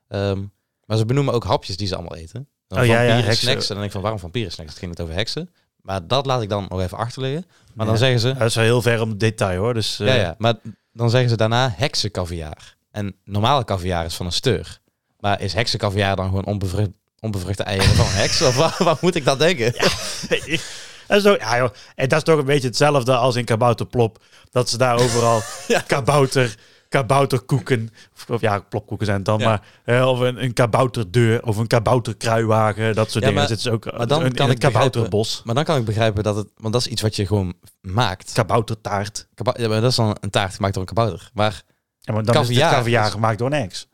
Ehm, 0.09 0.45
maar 0.85 0.97
ze 0.97 1.05
benoemen 1.05 1.35
ook 1.35 1.45
hapjes 1.45 1.77
die 1.77 1.87
ze 1.87 1.95
allemaal 1.95 2.17
eten. 2.17 2.49
Dan 2.67 2.81
Oh, 2.81 2.87
ja, 2.87 3.03
ja, 3.03 3.15
heksen. 3.15 3.37
snacks. 3.37 3.63
En 3.63 3.67
dan 3.67 3.77
denk 3.77 3.87
ik 3.87 3.93
van 3.93 4.01
waarom 4.01 4.21
vampieren 4.21 4.53
snacks? 4.53 4.71
Het 4.71 4.79
ging 4.79 4.91
het 4.91 5.01
over 5.01 5.15
heksen. 5.15 5.51
Maar 5.83 6.07
dat 6.07 6.27
laat 6.27 6.43
ik 6.43 6.49
dan 6.49 6.67
nog 6.69 6.81
even 6.81 6.99
achterliggen. 6.99 7.47
Maar 7.75 7.87
dan 7.87 7.95
Ja. 7.95 8.01
zeggen 8.01 8.21
ze. 8.21 8.33
Dat 8.35 8.49
is 8.49 8.55
wel 8.55 8.65
heel 8.65 8.83
ver 8.83 9.01
om 9.01 9.19
detail 9.19 9.59
hoor. 9.61 9.75
Dus, 9.75 10.01
eh, 10.01 10.07
ja, 10.07 10.15
ja, 10.15 10.35
maar 10.39 10.55
dan 10.93 11.11
zeggen 11.11 11.31
ze 11.31 11.37
daarna 11.37 11.73
heksenkaviaar. 11.77 12.77
En 12.91 13.17
normale 13.25 13.65
kaviaar 13.65 14.05
is 14.05 14.15
van 14.15 14.27
een 14.27 14.33
steur. 14.33 14.79
Maar 15.21 15.41
is 15.41 15.53
heksenkaviaar 15.53 16.17
dan 16.17 16.25
gewoon 16.29 16.45
onbevrucht, 16.45 16.91
onbevruchte 17.21 17.63
eieren 17.63 17.95
van 17.95 18.07
een 18.07 18.13
heks? 18.13 18.43
Of 18.43 18.57
wat, 18.57 18.77
wat 18.79 19.01
moet 19.01 19.15
ik 19.15 19.25
dat 19.25 19.39
denken? 19.39 19.73
dat 21.07 21.17
is 21.17 21.23
toch, 21.23 21.39
ja, 21.39 21.57
joh. 21.57 21.71
En 21.95 22.09
dat 22.09 22.19
is 22.19 22.25
toch 22.25 22.39
een 22.39 22.45
beetje 22.45 22.69
hetzelfde 22.69 23.17
als 23.17 23.37
in 23.37 23.45
Kabouterplop. 23.45 24.23
Dat 24.51 24.69
ze 24.69 24.79
daar 24.79 24.99
overal 24.99 25.43
kabouter, 25.87 26.55
kabouterkoeken, 26.93 27.91
of, 28.29 28.41
ja, 28.41 28.61
plopkoeken 28.61 29.07
zijn 29.07 29.17
het 29.19 29.27
dan, 29.27 29.39
Ja. 29.39 29.45
maar 29.49 29.63
eh, 29.85 30.09
of 30.09 30.19
een, 30.21 30.43
een 30.43 30.53
kabouterdeur 30.53 31.43
of 31.47 31.57
een 31.57 31.67
kabouterkruiwagen, 31.67 32.95
dat 32.95 33.11
soort 33.11 33.25
Ja, 33.25 33.31
dingen. 33.31 33.49
maar- 33.49 33.59
ze 33.59 33.71
ook 33.71 33.85
maar 33.85 34.07
dan 34.07 34.25
in 34.25 34.33
kan 34.35 34.51
ik 34.51 34.55
begrijpen- 34.59 34.73
kabouterbos. 34.73 35.43
Maar 35.45 35.55
dan 35.55 35.65
kan 35.65 35.77
ik 35.79 35.85
begrijpen 35.85 36.23
dat 36.23 36.37
het... 36.37 36.49
Want 36.57 36.73
dat 36.73 36.83
is 36.83 36.89
iets 36.93 37.03
wat 37.03 37.17
je 37.17 37.27
gewoon 37.27 37.55
maakt. 37.81 38.33
Kaboutertaart. 38.33 39.29
Kaba- 39.35 39.55
ja, 39.59 39.69
maar 39.69 39.81
dat 39.81 39.91
is 39.91 39.97
dan 39.97 40.17
een 40.21 40.31
taart 40.31 40.55
gemaakt 40.55 40.75
door 40.75 40.83
een 40.83 40.95
kabouter. 40.95 41.31
Maar 41.35 41.63
Ja, 42.01 42.13
maar 42.13 42.25
dan 42.25 42.43
is 42.43 42.49
het 42.49 42.59
caviar 42.59 43.07
is- 43.07 43.11
gemaakt 43.13 43.39
door 43.39 43.47
een 43.53 43.63
ex. 43.63 43.89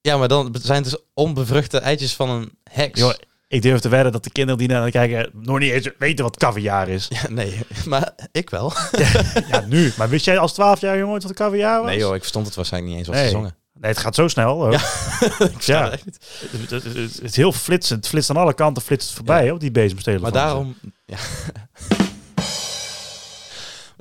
Ja, 0.00 0.16
maar 0.16 0.28
dan 0.28 0.54
zijn 0.62 0.82
het 0.82 0.90
dus 0.92 1.00
onbevruchte 1.14 1.78
eitjes 1.78 2.14
van 2.14 2.30
een 2.30 2.50
heks. 2.70 3.00
Ik 3.48 3.62
durf 3.62 3.80
te 3.80 3.88
wedden 3.88 4.12
dat 4.12 4.24
de 4.24 4.30
kinderen 4.30 4.58
die 4.58 4.68
naar 4.68 4.90
kijken 4.90 5.30
nog 5.32 5.58
niet 5.58 5.72
eens 5.72 5.90
weten 5.98 6.24
wat 6.24 6.36
caviar 6.36 6.88
is. 6.88 7.08
Ja, 7.22 7.28
nee, 7.30 7.58
maar 7.86 8.12
ik 8.32 8.50
wel. 8.50 8.72
ja, 9.50 9.64
nu. 9.66 9.92
Maar 9.96 10.08
wist 10.08 10.24
jij 10.24 10.38
als 10.38 10.52
12 10.54 10.80
jaar 10.80 10.98
jongen 10.98 11.20
wat 11.22 11.32
caviar 11.34 11.78
was? 11.80 11.88
Nee 11.90 11.98
joh, 11.98 12.14
ik 12.14 12.20
verstond 12.20 12.46
het 12.46 12.54
waarschijnlijk 12.54 12.92
niet 12.96 13.00
eens 13.06 13.08
wat 13.08 13.16
Nee. 13.22 13.26
ze 13.30 13.36
zongen. 13.36 13.56
Nee, 13.80 13.90
het 13.90 14.00
gaat 14.00 14.14
zo 14.14 14.28
snel. 14.28 14.70
Ja. 14.72 14.78
ik 15.54 15.60
Ja. 15.62 15.90
het. 15.90 16.02
Het, 16.50 16.70
het- 16.70 16.84
het- 16.84 16.94
het 16.94 17.22
is 17.22 17.36
heel 17.36 17.52
flitsend. 17.52 17.98
Het 18.00 18.08
flitst 18.08 18.30
aan 18.30 18.36
alle 18.36 18.54
kanten 18.54 18.82
flitst 18.82 19.06
het 19.08 19.16
voorbij 19.16 19.50
op 19.50 19.60
die 19.60 19.70
bezemstelen. 19.70 20.20
Maar 20.20 20.32
daarom... 20.32 20.74
Ja. 21.06 21.16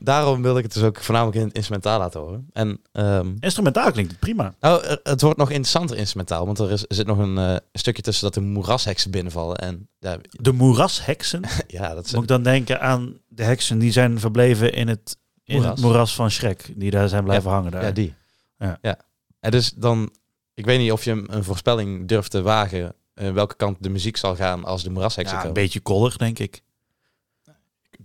Daarom 0.07 0.41
wilde 0.41 0.57
ik 0.57 0.63
het 0.65 0.73
dus 0.73 0.83
ook 0.83 1.01
voornamelijk 1.01 1.37
in 1.37 1.45
het 1.45 1.55
instrumentaal 1.55 1.99
laten 1.99 2.19
horen. 2.19 2.47
En 2.53 2.81
ehm, 2.91 3.33
Instrumentaal 3.39 3.91
klinkt 3.91 4.11
het 4.11 4.19
prima. 4.19 4.53
nou, 4.59 4.83
er- 4.83 4.99
het 5.03 5.21
wordt 5.21 5.37
nog 5.37 5.49
interessanter 5.49 5.97
instrumentaal, 5.97 6.45
want 6.45 6.59
er, 6.59 6.71
is, 6.71 6.81
er 6.87 6.95
zit 6.95 7.07
nog 7.07 7.17
een 7.17 7.37
eh, 7.37 7.55
stukje 7.73 8.01
tussen 8.01 8.23
dat 8.23 8.33
de 8.33 8.41
moerasheksen 8.41 9.11
binnenvallen. 9.11 9.57
En 9.57 9.89
ja, 9.99 10.17
De 10.29 10.51
moerasheksen. 10.51 11.41
ja 11.67 11.93
dat 11.93 12.05
is... 12.05 12.11
Moet 12.13 12.21
ik 12.21 12.27
dan 12.27 12.43
denken 12.43 12.81
aan 12.81 13.17
de 13.27 13.43
heksen 13.43 13.79
die 13.79 13.91
zijn 13.91 14.19
verbleven 14.19 14.73
in 14.73 14.87
het, 14.87 15.17
in 15.43 15.55
Moeras. 15.55 15.71
het 15.71 15.81
moeras 15.81 16.15
van 16.15 16.31
Shrek. 16.31 16.71
Die 16.75 16.91
daar 16.91 17.09
zijn 17.09 17.23
blijven 17.23 17.51
hangen. 17.51 17.71
Daar. 17.71 17.83
Ja, 17.83 17.91
die. 17.91 18.13
Ja. 18.57 18.77
Ja. 18.81 18.97
En 19.39 19.51
dus 19.51 19.71
dan... 19.75 20.09
Ik 20.53 20.65
weet 20.65 20.79
niet 20.79 20.91
of 20.91 21.03
je 21.03 21.23
een 21.27 21.43
voorspelling 21.43 22.07
durft 22.07 22.31
te 22.31 22.41
wagen... 22.41 22.93
eh, 23.13 23.31
welke 23.31 23.55
kant 23.55 23.77
de 23.83 23.89
muziek 23.89 24.17
zal 24.17 24.35
gaan 24.35 24.63
als 24.65 24.83
de 24.83 24.89
moerasheksen 24.89 25.37
Ja, 25.37 25.45
een 25.45 25.53
beetje 25.53 25.79
kollig, 25.79 26.17
denk 26.17 26.39
ik. 26.39 26.61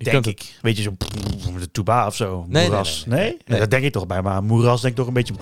Je 0.04 0.10
denk 0.10 0.26
ik. 0.26 0.54
Beetje 0.62 0.82
zo 0.82 0.90
de 1.58 1.70
tuba 1.72 2.06
of 2.06 2.14
zo. 2.16 2.44
Nee, 2.48 2.66
moeras. 2.68 3.04
nee, 3.06 3.36
nee. 3.46 3.58
Dat 3.58 3.70
denk 3.70 3.84
ik 3.84 3.92
toch 3.92 4.06
bij. 4.06 4.22
Maar 4.22 4.42
moeras 4.44 4.80
denk 4.80 4.92
ik 4.92 4.98
toch 4.98 5.06
een 5.08 5.12
beetje 5.14 5.34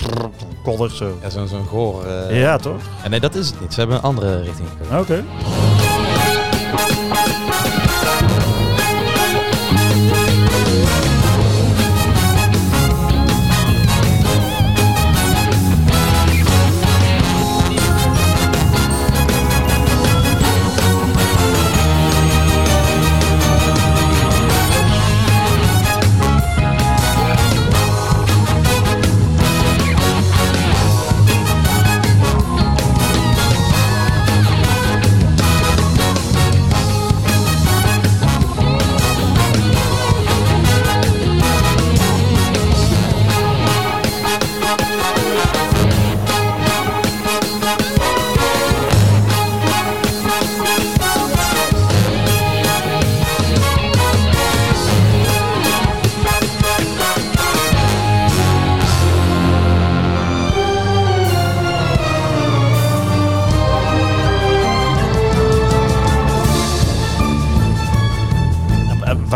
kollig 0.62 0.94
zo. 0.94 1.18
Ja, 1.22 1.30
zo'n 1.30 1.48
zo'n 1.48 1.66
goor... 1.66 2.04
eh, 2.06 2.40
Ja, 2.40 2.56
toch? 2.56 2.80
En 3.02 3.10
nee, 3.10 3.20
dat 3.20 3.34
is 3.34 3.46
het 3.50 3.60
niet. 3.60 3.72
Ze 3.72 3.78
hebben 3.80 3.96
een 3.96 4.02
andere 4.02 4.42
richting 4.42 4.68
gekozen. 4.68 4.98
Oké. 4.98 5.24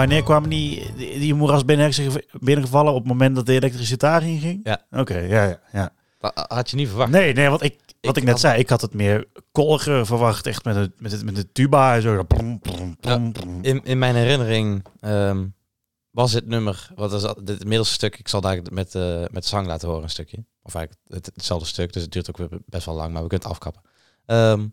Wanneer 0.04 0.22
kwamen 0.22 0.50
die, 0.50 0.94
die, 0.96 1.18
die 1.18 1.34
moeras 1.34 1.64
binnen, 1.64 1.92
binnengevallen? 2.40 2.92
Op 2.92 2.98
het 2.98 3.08
moment 3.08 3.36
dat 3.36 3.46
de 3.46 3.52
elektriciteit 3.52 4.22
inging? 4.22 4.60
Ja. 4.64 4.84
Oké, 4.90 5.18
ja, 5.18 5.44
ja, 5.44 5.60
ja. 5.72 5.92
Dat 6.18 6.46
had 6.48 6.70
je 6.70 6.76
niet 6.76 6.88
verwacht. 6.88 7.10
Nee, 7.10 7.32
nee, 7.32 7.48
want 7.48 7.62
ik, 7.62 7.78
wat 8.00 8.16
ik, 8.16 8.22
Ik 8.22 8.22
net 8.22 8.32
had- 8.32 8.40
zei, 8.40 8.58
ik 8.58 8.68
had 8.68 8.80
het 8.80 8.94
meer 8.94 9.26
kolliger 9.52 10.06
verwacht. 10.06 10.46
Echt 10.46 10.64
met, 10.64 10.76
het, 10.76 11.00
met, 11.00 11.12
het, 11.12 11.24
met 11.24 11.36
de 11.36 11.52
tuba 11.52 11.94
en 11.94 12.02
zo. 12.02 12.24
In, 13.62 13.84
in 13.84 13.98
mijn 13.98 14.14
herinnering 14.14 14.84
ehm, 15.00 15.46
was 16.10 16.32
het 16.32 16.46
nummer, 16.46 16.90
wat 16.94 17.12
is 17.12 17.22
dat, 17.22 17.36
het 17.44 17.64
middelste 17.64 17.94
stuk, 17.94 18.18
ik 18.18 18.28
zal 18.28 18.40
daar 18.40 18.60
met, 18.72 18.94
eh, 18.94 19.24
met 19.30 19.46
zang 19.46 19.66
laten 19.66 19.88
horen 19.88 20.02
een 20.02 20.10
stukje. 20.10 20.44
Of 20.62 20.74
eigenlijk 20.74 21.06
het, 21.08 21.30
hetzelfde 21.34 21.66
stuk, 21.66 21.92
dus 21.92 22.02
het 22.02 22.12
duurt 22.12 22.28
ook 22.28 22.48
best 22.66 22.86
wel 22.86 22.94
lang, 22.94 23.12
maar 23.12 23.22
we 23.22 23.28
kunnen 23.28 23.46
het 23.48 23.56
afkappen. 23.56 23.82
Ehm, 24.26 24.66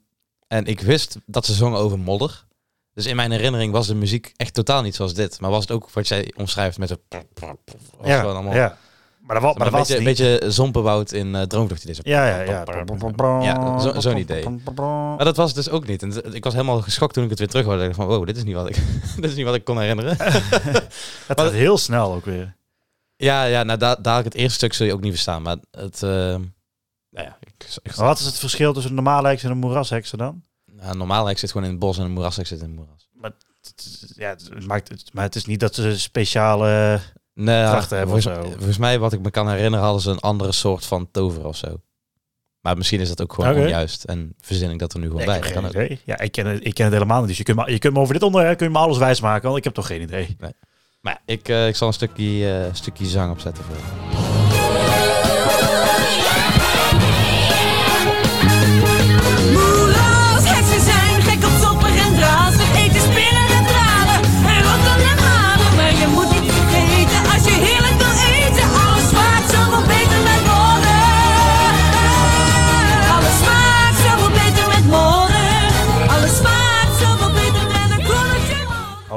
en 0.47 0.65
ik 0.65 0.79
wist 0.79 1.17
dat 1.25 1.45
ze 1.45 1.53
zongen 1.53 1.79
over 1.79 1.99
modder. 1.99 2.45
Dus 2.93 3.05
in 3.05 3.15
mijn 3.15 3.31
herinnering 3.31 3.71
was 3.73 3.87
de 3.87 3.95
muziek 3.95 4.33
echt 4.35 4.53
totaal 4.53 4.81
niet 4.81 4.95
zoals 4.95 5.13
dit. 5.13 5.39
Maar 5.41 5.49
was 5.51 5.61
het 5.61 5.71
ook 5.71 5.89
wat 5.89 6.07
jij 6.07 6.31
omschrijft 6.37 6.77
met 6.77 6.89
zo... 6.89 6.95
was 7.09 8.07
Ja, 8.07 8.21
allemaal, 8.21 8.53
ja. 8.53 8.77
Maar 9.21 9.35
dat, 9.39 9.43
wa- 9.49 9.57
maar 9.57 9.71
dat 9.71 9.73
een 9.73 9.79
was 9.79 9.89
een 9.97 10.03
beetje 10.03 10.41
zompenwoud 10.51 11.11
in 11.11 11.27
uh, 11.35 11.41
Droomvlucht. 11.41 11.83
Ja, 12.03 12.27
ja, 12.27 12.41
ja. 12.41 12.63
Ja, 13.43 13.79
zo- 13.79 13.99
zo'n 13.99 14.17
idee. 14.17 14.43
Maar 14.75 15.25
dat 15.25 15.35
was 15.35 15.47
het 15.47 15.55
dus 15.55 15.69
ook 15.69 15.87
niet. 15.87 16.01
En 16.03 16.33
ik 16.33 16.43
was 16.43 16.53
helemaal 16.53 16.81
geschokt 16.81 17.13
toen 17.13 17.23
ik 17.23 17.29
het 17.29 17.39
weer 17.39 17.47
terug 17.47 17.65
hoorde. 17.65 17.79
Ik 17.81 17.85
dacht 17.87 17.99
van, 17.99 18.07
wow, 18.07 18.25
dit 18.25 18.37
is 18.37 18.43
niet 18.43 18.55
wat 18.55 18.69
ik, 18.69 18.75
dit 19.15 19.29
is 19.29 19.35
niet 19.35 19.45
wat 19.45 19.55
ik 19.55 19.63
kon 19.63 19.79
herinneren. 19.79 20.17
Het 21.27 21.39
gaat 21.39 21.51
heel 21.51 21.77
snel 21.77 22.13
ook 22.13 22.25
weer. 22.25 22.55
Ja, 23.15 23.43
ja 23.43 23.63
nou, 23.63 23.79
daar, 23.79 24.01
daar 24.01 24.23
het 24.23 24.33
eerste 24.35 24.53
stuk 24.53 24.73
zul 24.73 24.85
je 24.85 24.93
ook 24.93 25.01
niet 25.01 25.11
verstaan. 25.13 25.41
Maar 25.41 25.57
het... 25.71 26.03
eh, 26.03 26.09
nou 26.09 26.45
ja, 27.27 27.37
ik, 27.83 27.93
wat 27.95 28.19
is 28.19 28.25
het 28.25 28.39
verschil 28.39 28.73
tussen 28.73 28.89
een 28.91 29.03
normale 29.03 29.27
heks 29.27 29.43
en 29.43 29.51
een 29.51 29.57
moerasheksen 29.57 30.17
dan? 30.17 30.43
Nou, 30.81 30.97
normaal 30.97 31.25
hek 31.25 31.37
zit 31.39 31.51
gewoon 31.51 31.65
in 31.65 31.71
het 31.71 31.79
bos 31.79 31.97
en 31.97 32.03
een 32.05 32.11
moerassek 32.11 32.47
zit 32.47 32.59
in 32.61 32.65
het 32.65 32.75
moeras. 32.75 33.09
Het 33.61 33.73
is- 33.77 34.11
Ja, 34.15 34.29
het 34.29 34.65
maakt 34.67 34.87
het, 34.89 35.03
maar 35.13 35.23
het 35.23 35.35
is 35.35 35.45
niet 35.45 35.59
dat 35.59 35.75
ze 35.75 35.99
speciale... 35.99 36.99
Nee, 37.33 37.63
Krachten 37.63 37.97
hebben 37.97 38.15
of 38.15 38.21
volgens, 38.23 38.45
zo. 38.45 38.51
volgens 38.51 38.77
mij, 38.77 38.99
wat 38.99 39.13
ik 39.13 39.21
me 39.21 39.31
kan 39.31 39.49
herinneren, 39.49 39.85
hadden 39.85 40.01
ze 40.01 40.09
een 40.09 40.19
andere 40.19 40.51
soort 40.51 40.85
van 40.85 41.11
tover 41.11 41.45
of 41.45 41.55
zo. 41.55 41.81
Maar 42.61 42.77
misschien 42.77 42.99
is 42.99 43.07
dat 43.09 43.21
ook 43.21 43.33
gewoon 43.33 43.49
Oké. 43.51 43.59
onjuist. 43.61 44.03
En 44.03 44.33
verzin 44.39 44.71
ik 44.71 44.79
dat 44.79 44.93
er 44.93 44.99
nu 44.99 45.05
gewoon 45.05 45.19
Ik 45.21 45.25
bij. 45.27 45.35
heb 45.35 45.43
Dat 45.43 45.53
geen 45.53 45.61
kan 45.61 45.69
idee. 45.83 45.99
Ja, 46.05 46.19
ik 46.19 46.31
ken, 46.31 46.45
het, 46.45 46.65
ik 46.65 46.73
ken 46.73 46.83
het 46.85 46.93
helemaal 46.93 47.19
niet. 47.19 47.27
Dus 47.27 47.37
je 47.37 47.43
kunt, 47.43 47.57
me, 47.57 47.71
je 47.71 47.79
kunt 47.79 47.93
me 47.93 47.99
over 47.99 48.13
dit 48.13 48.23
onderwerp 48.23 48.57
kun 48.57 48.67
je 48.67 48.73
me 48.73 48.79
alles 48.79 48.97
wijsmaken, 48.97 49.43
want 49.45 49.57
ik 49.57 49.63
heb 49.63 49.73
toch 49.73 49.87
geen 49.87 50.01
idee. 50.01 50.35
Maar 50.39 50.53
ja, 51.01 51.33
ik, 51.33 51.47
eh, 51.49 51.67
ik 51.67 51.75
zal 51.75 51.87
een 51.87 51.93
stukje, 51.93 52.53
eh, 52.65 52.73
stukje 52.73 53.05
zang 53.05 53.31
opzetten 53.31 53.63
voor 53.63 53.75
je. 53.75 55.00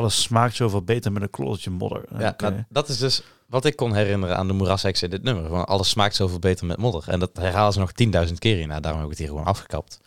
Alles 0.04 0.22
smaakt 0.22 0.56
zoveel 0.56 0.82
beter 0.82 1.12
met 1.12 1.22
een 1.22 1.30
korreltje 1.30 1.70
modder. 1.70 2.04
Ja, 2.18 2.34
nou, 2.36 2.64
dat 2.68 2.88
is 2.88 2.98
dus 2.98 3.22
wat 3.46 3.64
ik 3.64 3.76
kon 3.76 3.94
herinneren 3.94 4.36
aan 4.36 4.46
de 4.46 4.52
moerasheks 4.52 5.02
in 5.02 5.10
dit 5.10 5.22
nummer. 5.22 5.48
Van 5.48 5.66
alles 5.66 5.88
smaakt 5.88 6.14
zoveel 6.14 6.38
beter 6.38 6.66
met 6.66 6.76
modder. 6.76 7.04
En 7.08 7.18
dat 7.18 7.30
herhalen 7.32 7.72
ze 7.72 7.78
nog 7.78 7.92
10.000 8.28 8.32
keer 8.38 8.56
hierna. 8.56 8.80
Daarom 8.80 9.00
heb 9.00 9.10
ik 9.10 9.16
het 9.18 9.26
hier 9.26 9.36
gewoon 9.36 9.44
afgekapt. 9.52 10.00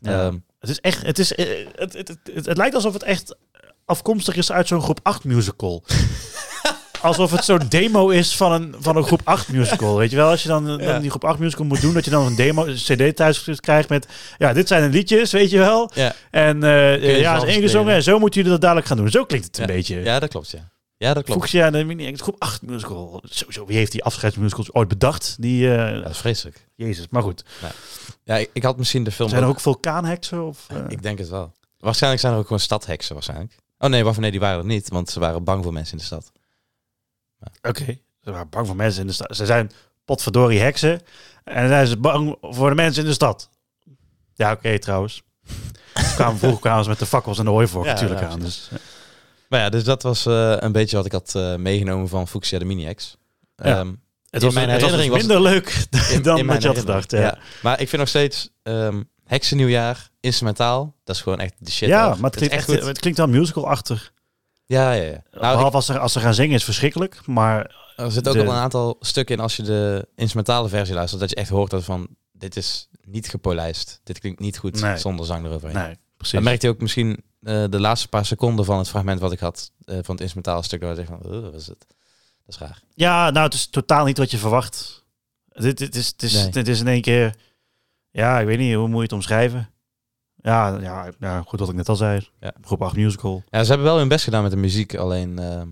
Ja. 0.00 0.26
Ehm, 0.26 0.38
Het 0.60 0.70
is 0.70 0.80
echt, 0.80 1.02
het, 1.02 1.18
is, 1.18 1.34
eh, 1.34 1.66
het, 1.74 1.92
het, 1.92 2.08
het, 2.08 2.18
het, 2.34 2.46
het 2.46 2.56
lijkt 2.56 2.74
alsof 2.74 2.92
het 2.92 3.02
echt 3.02 3.36
afkomstig 3.84 4.36
is 4.36 4.52
uit 4.52 4.68
zo'n 4.68 4.82
groep 4.82 5.00
8 5.02 5.24
musical. 5.24 5.84
alsof 7.02 7.30
het 7.30 7.44
zo'n 7.44 7.62
demo 7.68 8.08
is 8.08 8.36
van 8.36 8.52
een, 8.52 8.74
van 8.78 8.96
een 8.96 9.04
groep 9.04 9.20
8 9.24 9.48
musical. 9.48 9.96
Weet 9.96 10.10
je 10.10 10.16
wel, 10.16 10.28
als 10.30 10.42
je 10.42 10.48
dan, 10.48 10.66
dan 10.66 10.78
Ja. 10.82 10.98
die 10.98 11.10
groep 11.10 11.24
8 11.24 11.38
musical 11.38 11.64
moet 11.64 11.80
doen, 11.80 11.94
dat 11.94 12.04
je 12.04 12.10
dan 12.10 12.26
een 12.26 12.34
demo, 12.36 12.66
een 12.66 12.74
cd 12.74 13.16
thuis 13.16 13.44
krijgt 13.60 13.88
met, 13.88 14.06
ja, 14.38 14.52
dit 14.52 14.68
zijn 14.68 14.82
de 14.90 14.96
liedjes, 14.96 15.32
weet 15.32 15.50
je 15.50 15.58
wel. 15.58 15.90
ja. 15.94 16.14
En 16.30 16.62
eh, 16.62 17.20
ja, 17.20 17.36
is 17.44 17.54
ingezongen 17.56 17.94
en 17.94 18.02
zo 18.02 18.18
moeten 18.18 18.34
jullie 18.36 18.50
dat 18.52 18.60
dadelijk 18.60 18.86
gaan 18.86 18.96
doen. 18.96 19.10
Zo 19.10 19.24
klinkt 19.24 19.46
het 19.46 19.58
een 19.58 19.66
Ja. 19.66 19.72
beetje. 19.72 20.00
ja, 20.00 20.18
dat 20.18 20.28
klopt, 20.28 20.50
ja. 20.50 20.68
Ja, 20.96 21.14
dat 21.14 21.24
klopt. 21.24 21.40
Fuchsia, 21.40 21.70
de 21.70 21.84
mini 21.84 22.16
groep 22.16 22.36
8 22.38 22.62
musical. 22.62 23.22
Sowieso, 23.24 23.66
wie 23.66 23.76
heeft 23.76 23.92
die 23.92 24.04
afscheidsmusicals 24.04 24.72
ooit 24.74 24.88
bedacht? 24.88 25.36
Die, 25.38 25.70
eh, 25.70 25.76
Ja, 25.94 26.00
dat 26.00 26.10
is 26.10 26.18
vreselijk. 26.18 26.66
Jezus, 26.74 27.06
maar 27.10 27.22
goed. 27.22 27.44
Ja, 28.24 28.36
ik, 28.36 28.50
ik 28.52 28.62
had 28.62 28.76
misschien 28.76 29.04
de 29.04 29.10
film... 29.10 29.28
Zijn 29.28 29.42
er 29.42 29.48
ook- 29.48 29.54
ook 29.54 29.60
vulkaanheksen? 29.60 30.46
Of, 30.46 30.66
eh? 30.68 30.76
Ik 30.88 31.02
denk 31.02 31.18
het 31.18 31.28
wel. 31.28 31.52
Waarschijnlijk 31.78 32.22
zijn 32.22 32.32
er 32.32 32.38
ook 32.38 32.44
gewoon 32.46 32.60
stadheksen, 32.60 33.14
waarschijnlijk. 33.14 33.56
Oh 33.78 33.90
nee, 33.90 34.04
waarvan 34.04 34.22
nee, 34.22 34.30
die 34.30 34.40
waren 34.40 34.58
er 34.58 34.64
niet. 34.64 34.88
Want 34.88 35.10
ze 35.10 35.20
waren 35.20 35.44
bang 35.44 35.62
voor 35.64 35.72
mensen 35.72 35.92
in 35.92 35.98
de 35.98 36.04
stad. 36.04 36.32
Oké, 37.62 37.98
ze 38.22 38.30
waren 38.30 38.48
bang 38.48 38.66
voor 38.66 38.76
mensen 38.76 39.00
in 39.00 39.06
de 39.06 39.12
stad. 39.12 39.36
Ze 39.36 39.46
zijn 39.46 39.70
potverdorie 40.04 40.60
heksen. 40.60 41.00
En 41.44 41.60
dan 41.60 41.68
zijn 41.68 41.86
ze 41.86 41.96
bang 41.96 42.36
voor 42.40 42.68
de 42.68 42.74
mensen 42.74 43.02
in 43.02 43.08
de 43.08 43.14
stad. 43.14 43.48
Ja, 44.34 44.52
oké 44.52 44.78
trouwens. 44.78 45.22
Kwamen, 46.14 46.38
vroeger 46.38 46.60
kwamen 46.60 46.82
ze 46.84 46.90
met 46.90 46.98
de 46.98 47.06
fakkels 47.06 47.38
en 47.38 47.44
de 47.44 47.50
hooivork 47.50 47.84
Ja, 47.86 47.92
natuurlijk 47.92 48.22
aan. 48.22 48.40
Dus, 48.40 48.68
Maar 49.48 49.60
ja, 49.60 49.68
dus 49.68 49.84
dat 49.84 50.02
was 50.02 50.26
eh, 50.26 50.54
een 50.58 50.72
beetje 50.72 50.96
wat 50.96 51.06
ik 51.06 51.12
had 51.12 51.34
eh, 51.34 51.54
meegenomen 51.54 52.08
van 52.08 52.28
Fuchsia 52.28 52.58
de 52.58 52.64
Mini-X. 52.64 53.16
Ja. 53.56 53.64
Ehm, 53.64 53.86
het 54.30 54.40
In 54.42 54.46
was, 54.46 54.54
mijn 54.54 54.68
het 54.68 54.80
was 54.80 54.90
dus 54.90 55.00
herinnering 55.00 55.10
was 55.10 55.18
minder 55.36 55.40
leuk 55.52 55.86
in- 56.14 56.22
dan 56.22 56.38
in 56.38 56.46
wat 56.46 56.62
je 56.62 56.66
had 56.68 56.76
herinnering. 56.76 57.02
gedacht. 57.02 57.10
Ja, 57.10 57.20
Ja. 57.20 57.38
Maar 57.62 57.80
ik 57.80 57.88
vind 57.88 58.00
nog 58.00 58.08
steeds 58.10 58.50
ehm 58.62 59.02
Heksennieuwjaar, 59.24 60.08
instrumentaal, 60.20 60.94
dat 61.04 61.16
is 61.16 61.22
gewoon 61.22 61.38
echt 61.40 61.54
de 61.58 61.70
shit. 61.70 61.88
ja 61.88 62.08
maar 62.14 62.30
het 62.30 62.36
klinkt, 62.36 62.54
echt, 62.54 62.64
goed. 62.64 62.84
het 62.86 62.98
klinkt 62.98 63.18
wel 63.18 63.28
musical-achtig. 63.28 64.12
Ja, 64.68 64.92
ja, 64.92 65.02
ja. 65.02 65.22
Nou, 65.30 65.54
Behalve 65.56 65.76
als, 65.76 65.86
ze, 65.86 65.98
als 65.98 66.12
ze 66.12 66.20
gaan 66.20 66.34
zingen 66.34 66.54
is 66.54 66.64
verschrikkelijk. 66.64 67.26
Maar 67.26 67.74
er 67.96 68.12
zit 68.12 68.28
ook 68.28 68.34
de- 68.34 68.42
wel 68.42 68.52
een 68.52 68.58
aantal 68.58 68.96
stukken 69.00 69.34
in 69.36 69.42
als 69.42 69.56
je 69.56 69.62
de 69.62 70.08
instrumentale 70.14 70.68
versie 70.68 70.94
luistert, 70.94 71.20
dat 71.20 71.30
je 71.30 71.36
echt 71.36 71.48
hoort 71.48 71.70
dat 71.70 71.84
van, 71.84 72.08
dit 72.32 72.56
is 72.56 72.88
niet 73.04 73.28
gepolijst. 73.28 74.00
Dit 74.04 74.18
klinkt 74.18 74.40
niet 74.40 74.58
goed 74.58 74.80
Nee. 74.80 74.96
zonder 74.96 75.26
zang 75.26 75.44
eroverheen. 75.46 75.76
nee, 75.78 75.96
precies. 76.16 76.34
Dan 76.34 76.42
merkte 76.42 76.66
je 76.66 76.72
ook 76.72 76.80
misschien 76.80 77.22
eh, 77.42 77.64
de 77.70 77.80
laatste 77.80 78.08
paar 78.08 78.26
seconden 78.26 78.64
van 78.64 78.78
het 78.78 78.88
fragment 78.88 79.20
wat 79.20 79.32
ik 79.32 79.38
had, 79.38 79.70
eh, 79.84 79.94
van 79.94 80.14
het 80.14 80.20
instrumentale 80.20 80.62
stuk, 80.62 80.80
dat 80.80 80.98
ik 80.98 81.06
van, 81.06 81.20
"Ugh, 81.26 81.42
wat 81.42 81.54
is 81.54 81.66
het? 81.66 81.84
Dat 82.44 82.54
is 82.54 82.58
raar. 82.58 82.82
Ja, 82.94 83.30
nou, 83.30 83.44
het 83.44 83.54
is 83.54 83.66
totaal 83.66 84.04
niet 84.04 84.18
wat 84.18 84.30
je 84.30 84.38
verwacht. 84.38 85.04
Dit, 85.48 85.78
dit, 85.78 85.94
is, 85.94 86.06
het, 86.06 86.22
is, 86.22 86.32
Nee. 86.34 86.48
dit 86.50 86.68
is 86.68 86.80
in 86.80 86.88
één 86.88 87.00
keer... 87.02 87.34
Ja, 88.10 88.40
ik 88.40 88.46
weet 88.46 88.58
niet, 88.58 88.74
hoe 88.74 88.86
moet 88.88 88.96
je 88.96 89.02
het 89.02 89.12
omschrijven? 89.12 89.70
Ja, 90.42 90.78
ja, 90.80 91.10
ja 91.18 91.42
goed 91.46 91.60
wat 91.60 91.68
ik 91.68 91.74
net 91.74 91.88
al 91.88 91.96
zei. 91.96 92.28
Ja. 92.40 92.52
Groep 92.60 92.82
8 92.82 92.96
musical. 92.96 93.42
Ja, 93.50 93.62
ze 93.62 93.68
hebben 93.68 93.86
wel 93.86 93.98
hun 93.98 94.08
best 94.08 94.24
gedaan 94.24 94.42
met 94.42 94.50
de 94.50 94.56
muziek, 94.56 94.96
alleen, 94.96 95.38
ehm, 95.38 95.68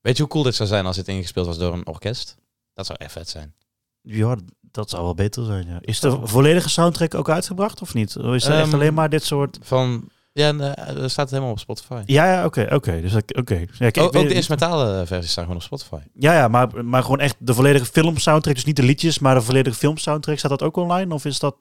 weet 0.00 0.16
je 0.16 0.22
hoe 0.22 0.30
cool 0.30 0.44
dit 0.44 0.54
zou 0.54 0.68
zijn 0.68 0.86
als 0.86 0.96
dit 0.96 1.08
ingespeeld 1.08 1.46
was 1.46 1.58
door 1.58 1.72
een 1.72 1.86
orkest? 1.86 2.36
Dat 2.74 2.86
zou 2.86 2.98
echt 2.98 3.12
vet 3.12 3.28
zijn. 3.28 3.54
Ja, 4.00 4.36
dat 4.60 4.90
zou 4.90 5.02
wel 5.02 5.14
beter 5.14 5.44
zijn, 5.44 5.66
ja. 5.66 5.78
Is 5.80 6.00
de 6.00 6.18
volledige 6.22 6.68
soundtrack 6.68 7.14
ook 7.14 7.28
uitgebracht 7.30 7.82
of 7.82 7.94
niet? 7.94 8.16
Of 8.16 8.34
is 8.34 8.44
er 8.44 8.52
echt 8.52 8.64
Ehm, 8.64 8.74
alleen 8.74 8.94
maar 8.94 9.08
dit 9.08 9.24
soort... 9.24 9.58
Van, 9.62 10.08
ja, 10.32 10.58
er 10.58 11.10
staat 11.10 11.16
het 11.16 11.30
helemaal 11.30 11.50
op 11.50 11.58
Spotify. 11.58 12.02
Ja, 12.04 12.32
ja, 12.32 12.44
oké, 12.44 12.66
oké. 12.72 13.00
Dus 13.00 13.14
oké. 13.14 13.54
Ja, 13.54 13.60
ook, 13.60 13.78
weet 13.78 13.98
ook 13.98 14.12
de 14.12 14.18
het 14.18 14.30
instrumentale 14.30 15.06
versies 15.06 15.30
staan 15.30 15.44
gewoon 15.44 15.58
op 15.58 15.66
Spotify. 15.66 16.00
Ja, 16.14 16.32
ja, 16.34 16.48
maar, 16.48 16.84
maar 16.84 17.02
gewoon 17.02 17.20
echt 17.20 17.36
de 17.38 17.54
volledige 17.54 17.84
film 17.84 18.18
soundtrack. 18.18 18.54
Dus 18.54 18.64
niet 18.64 18.76
de 18.76 18.82
liedjes, 18.82 19.18
maar 19.18 19.34
de 19.34 19.42
volledige 19.42 19.76
film 19.76 19.96
soundtrack. 19.96 20.38
Staat 20.38 20.50
dat 20.50 20.62
ook 20.62 20.76
online 20.76 21.14
of 21.14 21.24
is 21.24 21.38
dat 21.38 21.56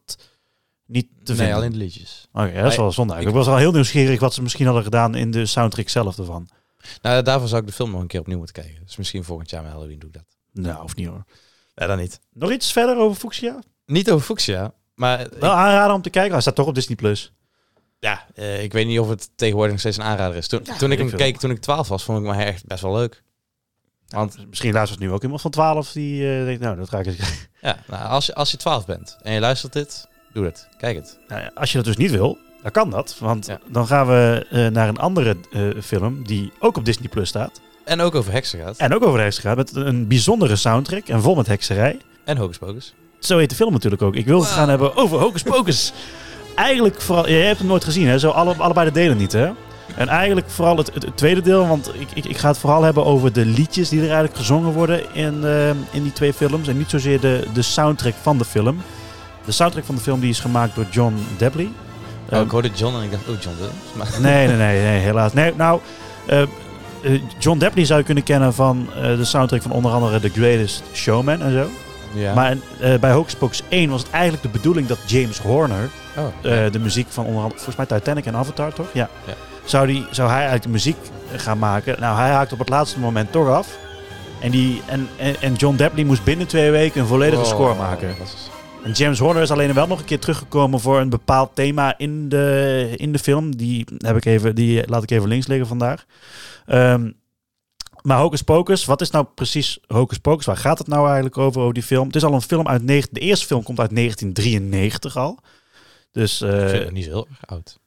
niet 0.86 1.08
te 1.24 1.32
nee, 1.32 1.36
vinden? 1.38 1.56
alleen 1.56 1.72
de 1.72 1.78
liedjes. 1.78 2.28
Oké, 2.34 2.44
ja, 2.46 2.62
dat 2.62 2.72
is 2.72 2.78
wel 2.78 2.92
zonde 2.92 3.14
eigenlijk. 3.14 3.42
Ik 3.42 3.46
was 3.52 3.56
al 3.56 3.60
heel 3.62 3.72
nieuwsgierig 3.72 4.20
wat 4.20 4.34
ze 4.34 4.42
misschien 4.42 4.66
hadden 4.66 4.84
gedaan 4.84 5.16
in 5.16 5.32
de 5.32 5.46
soundtrack 5.46 5.90
zelf 5.90 6.18
ervan. 6.18 6.48
Nou, 7.02 7.22
daarvoor 7.24 7.48
zou 7.48 7.62
ik 7.62 7.68
de 7.68 7.74
film 7.74 7.92
nog 7.92 8.02
een 8.02 8.08
keer 8.08 8.20
opnieuw 8.20 8.38
moeten 8.38 8.64
kijken. 8.64 8.84
Dus 8.86 8.96
misschien 8.96 9.24
volgend 9.24 9.50
jaar 9.50 9.64
met 9.64 9.72
Halloween 9.72 10.00
doe 10.00 10.10
ik 10.10 10.16
dat. 10.16 10.26
Nou, 10.54 10.84
of 10.84 10.96
niet 10.96 11.08
hoor. 11.08 11.24
Ja, 11.76 11.88
dan 11.88 11.98
niet. 11.98 12.20
Nog 12.34 12.52
iets 12.52 12.72
verder 12.72 12.98
over 12.98 13.18
Fuchsia? 13.18 13.60
Niet 13.86 14.12
over 14.12 14.26
Fuchsia, 14.26 14.74
maar 14.96 15.20
ik- 15.22 15.34
Wel 15.40 15.52
aanraden 15.52 15.96
om 15.96 16.02
te 16.02 16.10
kijken. 16.10 16.32
Hij 16.32 16.42
staat 16.42 16.56
toch 16.56 16.68
op 16.68 16.76
Disney+. 16.76 16.96
Plus. 16.96 17.34
ja, 18.00 18.26
eh, 18.36 18.64
ik 18.64 18.74
weet 18.74 18.88
niet 18.88 19.00
of 19.00 19.10
het 19.10 19.30
tegenwoordig 19.36 19.72
nog 19.72 19.80
steeds 19.82 19.98
een 19.98 20.04
aanrader 20.04 20.38
is. 20.38 20.48
Toen, 20.48 20.62
Ja, 20.64 20.78
toen 20.78 20.92
ik 20.92 20.98
hem 20.98 21.10
veel. 21.10 21.18
keek, 21.18 21.38
toen 21.38 21.52
ik 21.52 21.60
12 21.60 21.88
was, 21.88 22.04
vond 22.04 22.20
ik 22.20 22.26
me 22.36 22.44
echt 22.44 22.66
best 22.66 22.82
wel 22.82 22.94
leuk. 22.96 23.24
Want 24.08 24.48
Misschien 24.50 24.74
luistert 24.74 25.00
nu 25.00 25.12
ook 25.12 25.24
iemand 25.24 25.42
van 25.42 25.52
12 25.52 25.92
die 25.92 26.38
eh, 26.40 26.46
denkt, 26.46 26.62
nou, 26.62 26.76
dat 26.78 26.90
ga 26.90 27.00
ik 27.00 27.06
eens 27.06 27.16
kijken. 27.16 27.38
ja, 27.62 27.78
nou, 27.88 28.10
als, 28.10 28.26
je, 28.26 28.36
als 28.36 28.52
je 28.52 28.58
12 28.58 28.86
bent 28.86 29.18
en 29.22 29.34
je 29.34 29.40
luistert 29.40 29.74
dit, 29.74 30.08
doe 30.36 30.46
het. 30.46 30.68
Kijk 30.78 30.96
het. 30.96 31.18
Nou 31.28 31.42
als 31.54 31.70
je 31.72 31.78
dat 31.78 31.86
dus 31.86 31.98
niet 31.98 32.12
wil, 32.12 32.38
dan 32.62 32.72
kan 32.72 32.90
dat. 32.90 33.16
Want 33.20 33.46
Ja. 33.46 33.60
dan 33.68 33.88
gaan 33.88 34.08
we 34.08 34.46
eh, 34.52 34.68
naar 34.68 34.88
een 34.88 34.98
andere 34.98 35.36
eh, 35.52 35.62
film 35.84 36.24
die 36.24 36.52
ook 36.60 36.78
op 36.78 36.86
Disney 36.86 37.08
Plus 37.10 37.30
staat. 37.30 37.62
En 37.86 38.02
ook 38.02 38.16
over 38.16 38.32
heksen 38.32 38.60
gaat. 38.60 38.78
En 38.78 38.94
ook 38.96 39.06
over 39.06 39.20
heksen 39.20 39.44
gaat. 39.44 39.56
Met 39.56 39.76
een 39.76 40.08
bijzondere 40.08 40.56
soundtrack 40.56 41.08
en 41.08 41.22
vol 41.22 41.36
met 41.36 41.48
hekserij. 41.48 41.98
En 42.24 42.38
Hocus 42.38 42.58
Pocus. 42.58 42.94
Zo 43.20 43.38
heet 43.38 43.50
de 43.50 43.56
film 43.56 43.72
natuurlijk 43.74 44.02
ook. 44.02 44.16
Ik 44.16 44.26
wil 44.26 44.40
het 44.40 44.50
gaan 44.50 44.70
hebben 44.70 44.96
over 44.96 45.20
Hocus 45.20 45.44
Pocus. 45.44 45.94
eigenlijk 46.56 47.02
vooral... 47.02 47.30
Jij 47.30 47.46
hebt 47.46 47.58
hem 47.60 47.68
nooit 47.68 47.84
gezien, 47.84 48.08
hè? 48.08 48.20
Zo 48.20 48.30
alle, 48.30 48.56
allebei 48.58 48.86
de 48.88 48.94
delen 48.94 49.18
niet, 49.18 49.32
hè? 49.32 49.50
En 49.96 50.08
eigenlijk 50.08 50.50
vooral 50.50 50.78
het, 50.78 50.94
het, 50.94 51.04
het 51.04 51.18
tweede 51.18 51.42
deel. 51.42 51.68
Want 51.68 51.92
ik, 52.00 52.08
ik, 52.14 52.26
ik 52.26 52.38
ga 52.38 52.48
het 52.48 52.58
vooral 52.58 52.82
hebben 52.84 53.06
over 53.06 53.34
de 53.34 53.46
liedjes 53.46 53.90
die 53.90 54.00
er 54.00 54.06
eigenlijk 54.06 54.38
gezongen 54.38 54.74
worden 54.74 55.14
in, 55.14 55.44
eh, 55.44 55.70
in 55.70 56.04
die 56.04 56.14
twee 56.14 56.34
films. 56.34 56.68
En 56.68 56.78
niet 56.78 56.90
zozeer 56.90 57.20
de, 57.20 57.48
de 57.54 57.62
soundtrack 57.62 58.14
van 58.22 58.38
de 58.38 58.46
film. 58.46 58.78
De 59.46 59.52
soundtrack 59.52 59.86
van 59.86 59.96
de 59.96 60.02
film 60.02 60.20
die 60.20 60.30
is 60.30 60.40
gemaakt 60.40 60.76
door 60.76 60.86
John 60.90 61.26
Debley. 61.38 61.66
Oh, 61.66 62.34
Ehm, 62.34 62.44
ik 62.44 62.50
hoorde 62.52 62.70
John 62.74 62.96
en 62.96 63.04
ik 63.04 63.12
dacht, 63.12 63.24
oh, 63.30 63.42
John 63.42 63.56
Williams. 63.58 64.18
Nee, 64.20 64.48
nee, 64.48 64.56
nee, 64.58 64.82
nee, 64.82 65.00
helaas. 65.00 65.34
Nee, 65.34 65.54
nou, 65.56 65.80
eh, 66.26 66.42
eh, 66.42 66.48
John 67.40 67.58
Debley 67.58 67.86
zou 67.86 68.00
je 68.00 68.06
kunnen 68.06 68.24
kennen 68.24 68.54
van 68.54 68.88
eh, 68.96 69.02
de 69.02 69.26
soundtrack 69.26 69.62
van 69.62 69.72
onder 69.72 69.92
andere 69.92 70.20
The 70.20 70.30
Greatest 70.30 70.84
Showman 70.94 71.42
en 71.42 71.52
zo. 71.52 71.70
ja. 72.20 72.34
Maar 72.34 72.58
bij 73.00 73.12
Hocus 73.12 73.36
Pocus 73.36 73.62
1 73.70 73.90
was 73.90 74.02
het 74.02 74.12
eigenlijk 74.12 74.44
de 74.44 74.50
bedoeling 74.50 74.88
dat 74.88 74.98
James 75.06 75.38
Horner, 75.40 75.90
oh, 76.18 76.26
de 76.72 76.80
muziek 76.80 77.08
van 77.10 77.26
onder 77.26 77.42
andere, 77.42 77.62
volgens 77.62 77.88
mij 77.90 78.00
Titanic 78.00 78.26
en 78.26 78.36
Avatar 78.36 78.74
toch? 78.74 78.88
Ja. 78.94 79.10
Ja. 79.28 79.34
Zou, 79.66 79.88
die, 79.88 80.06
zou 80.12 80.28
hij 80.28 80.36
eigenlijk 80.38 80.64
de 80.66 80.72
muziek 80.72 80.98
gaan 81.36 81.60
maken? 81.60 81.96
Nou, 82.00 82.18
hij 82.18 82.30
haakt 82.30 82.54
op 82.54 82.60
het 82.60 82.70
laatste 82.70 83.00
moment 83.00 83.32
toch 83.32 83.48
af. 83.50 83.68
En, 84.40 84.52
die, 84.52 84.82
en, 84.86 85.08
en, 85.18 85.36
en 85.42 85.54
John 85.54 85.76
Debley 85.76 86.04
moest 86.04 86.24
binnen 86.24 86.48
twee 86.48 86.72
weken 86.72 87.02
een 87.02 87.08
volledige 87.08 87.42
Oh, 87.42 87.48
score 87.48 87.76
maken. 87.76 88.08
dat 88.18 88.28
is- 88.28 88.50
En 88.86 88.92
James 88.92 89.20
Horner 89.20 89.42
is 89.42 89.52
alleen 89.52 89.74
wel 89.74 89.88
nog 89.88 90.00
een 90.00 90.06
keer 90.06 90.20
teruggekomen 90.20 90.80
voor 90.80 91.00
een 91.00 91.10
bepaald 91.10 91.56
thema 91.56 91.98
in 91.98 92.30
de, 92.30 92.94
in 92.96 93.12
de 93.12 93.20
film. 93.20 93.56
Die, 93.56 93.86
heb 93.98 94.16
ik 94.16 94.26
even, 94.26 94.56
die 94.56 94.88
laat 94.88 95.04
ik 95.04 95.12
even 95.12 95.28
links 95.28 95.48
liggen 95.48 95.68
vandaag. 95.68 96.06
Ehm, 96.66 97.12
maar 98.02 98.18
Hocus 98.18 98.42
Pocus, 98.42 98.86
wat 98.86 99.02
is 99.02 99.10
nou 99.10 99.26
precies 99.26 99.80
Hocus 99.88 100.18
Pocus? 100.18 100.46
Waar 100.46 100.58
gaat 100.58 100.78
het 100.78 100.88
nou 100.88 101.06
eigenlijk 101.06 101.38
over, 101.38 101.62
over 101.62 101.74
die 101.74 101.84
film? 101.84 102.08
Het 102.08 102.16
is 102.16 102.24
al 102.24 102.34
een 102.34 102.42
film 102.42 102.68
uit... 102.68 102.88
De 102.88 103.20
eerste 103.20 103.46
film 103.46 103.64
komt 103.64 103.80
uit 103.80 103.96
1993 103.96 105.18
al. 105.18 105.40
Dus, 106.12 106.40
het 106.40 106.92
niet 106.92 107.04
zo 107.04 107.10
heel 107.10 107.28
erg 107.30 107.46
oud. 107.46 107.80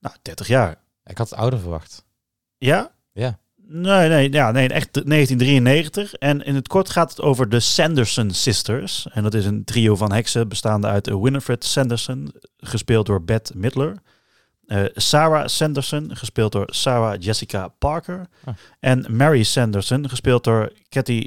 nou, 0.00 0.14
30 0.22 0.46
jaar. 0.46 0.80
Ik 1.04 1.18
had 1.18 1.30
het 1.30 1.38
ouder 1.38 1.58
verwacht. 1.58 2.04
Ja? 2.58 2.92
Ja. 3.12 3.38
Nee, 3.68 4.08
nee, 4.08 4.32
ja, 4.32 4.50
nee, 4.50 4.68
echt 4.68 4.92
1993. 4.92 6.12
En 6.14 6.42
in 6.44 6.54
het 6.54 6.68
kort 6.68 6.90
gaat 6.90 7.10
het 7.10 7.20
over 7.20 7.48
de 7.48 7.60
Sanderson 7.60 8.30
Sisters. 8.30 9.06
En 9.12 9.22
dat 9.22 9.34
is 9.34 9.44
een 9.44 9.64
trio 9.64 9.96
van 9.96 10.12
heksen 10.12 10.48
bestaande 10.48 10.86
uit 10.86 11.06
Winifred 11.06 11.64
Sanderson, 11.64 12.32
gespeeld 12.56 13.06
door 13.06 13.22
Bette 13.24 13.52
Midler. 13.58 13.96
eh, 14.66 14.84
Sarah 14.94 15.46
Sanderson, 15.46 16.16
gespeeld 16.16 16.52
door 16.52 16.66
Sarah 16.74 17.20
Jessica 17.22 17.68
Parker. 17.68 18.26
Ah. 18.44 18.54
En 18.80 19.16
Mary 19.16 19.42
Sanderson, 19.42 20.08
gespeeld 20.08 20.44
door 20.44 20.72
Cathy... 20.88 21.26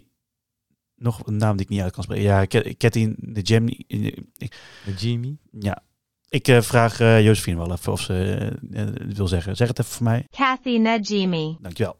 Nog 0.95 1.27
een 1.27 1.37
naam 1.37 1.57
die 1.57 1.65
ik 1.65 1.71
niet 1.71 1.81
uit 1.81 1.93
kan 1.93 2.03
spreken. 2.03 2.23
Ja, 2.25 2.45
Ca- 2.47 2.73
Cathy 2.77 3.13
de 3.17 3.41
Jimmy. 3.41 3.79
Jimmy. 4.97 5.37
Ja. 5.51 5.81
Ik 6.29 6.47
eh, 6.47 6.61
vraag 6.61 6.99
eh 6.99 7.23
Josephine 7.23 7.57
wel 7.57 7.71
even 7.71 7.91
of 7.91 8.01
ze 8.01 8.49
eh, 8.73 8.83
wil 9.15 9.27
zeggen. 9.27 9.55
Zeg 9.55 9.67
het 9.67 9.79
even 9.79 9.91
voor 9.91 10.03
mij. 10.03 10.27
Kathy 10.29 10.77
Najimy. 10.77 11.57
Dankjewel. 11.59 11.95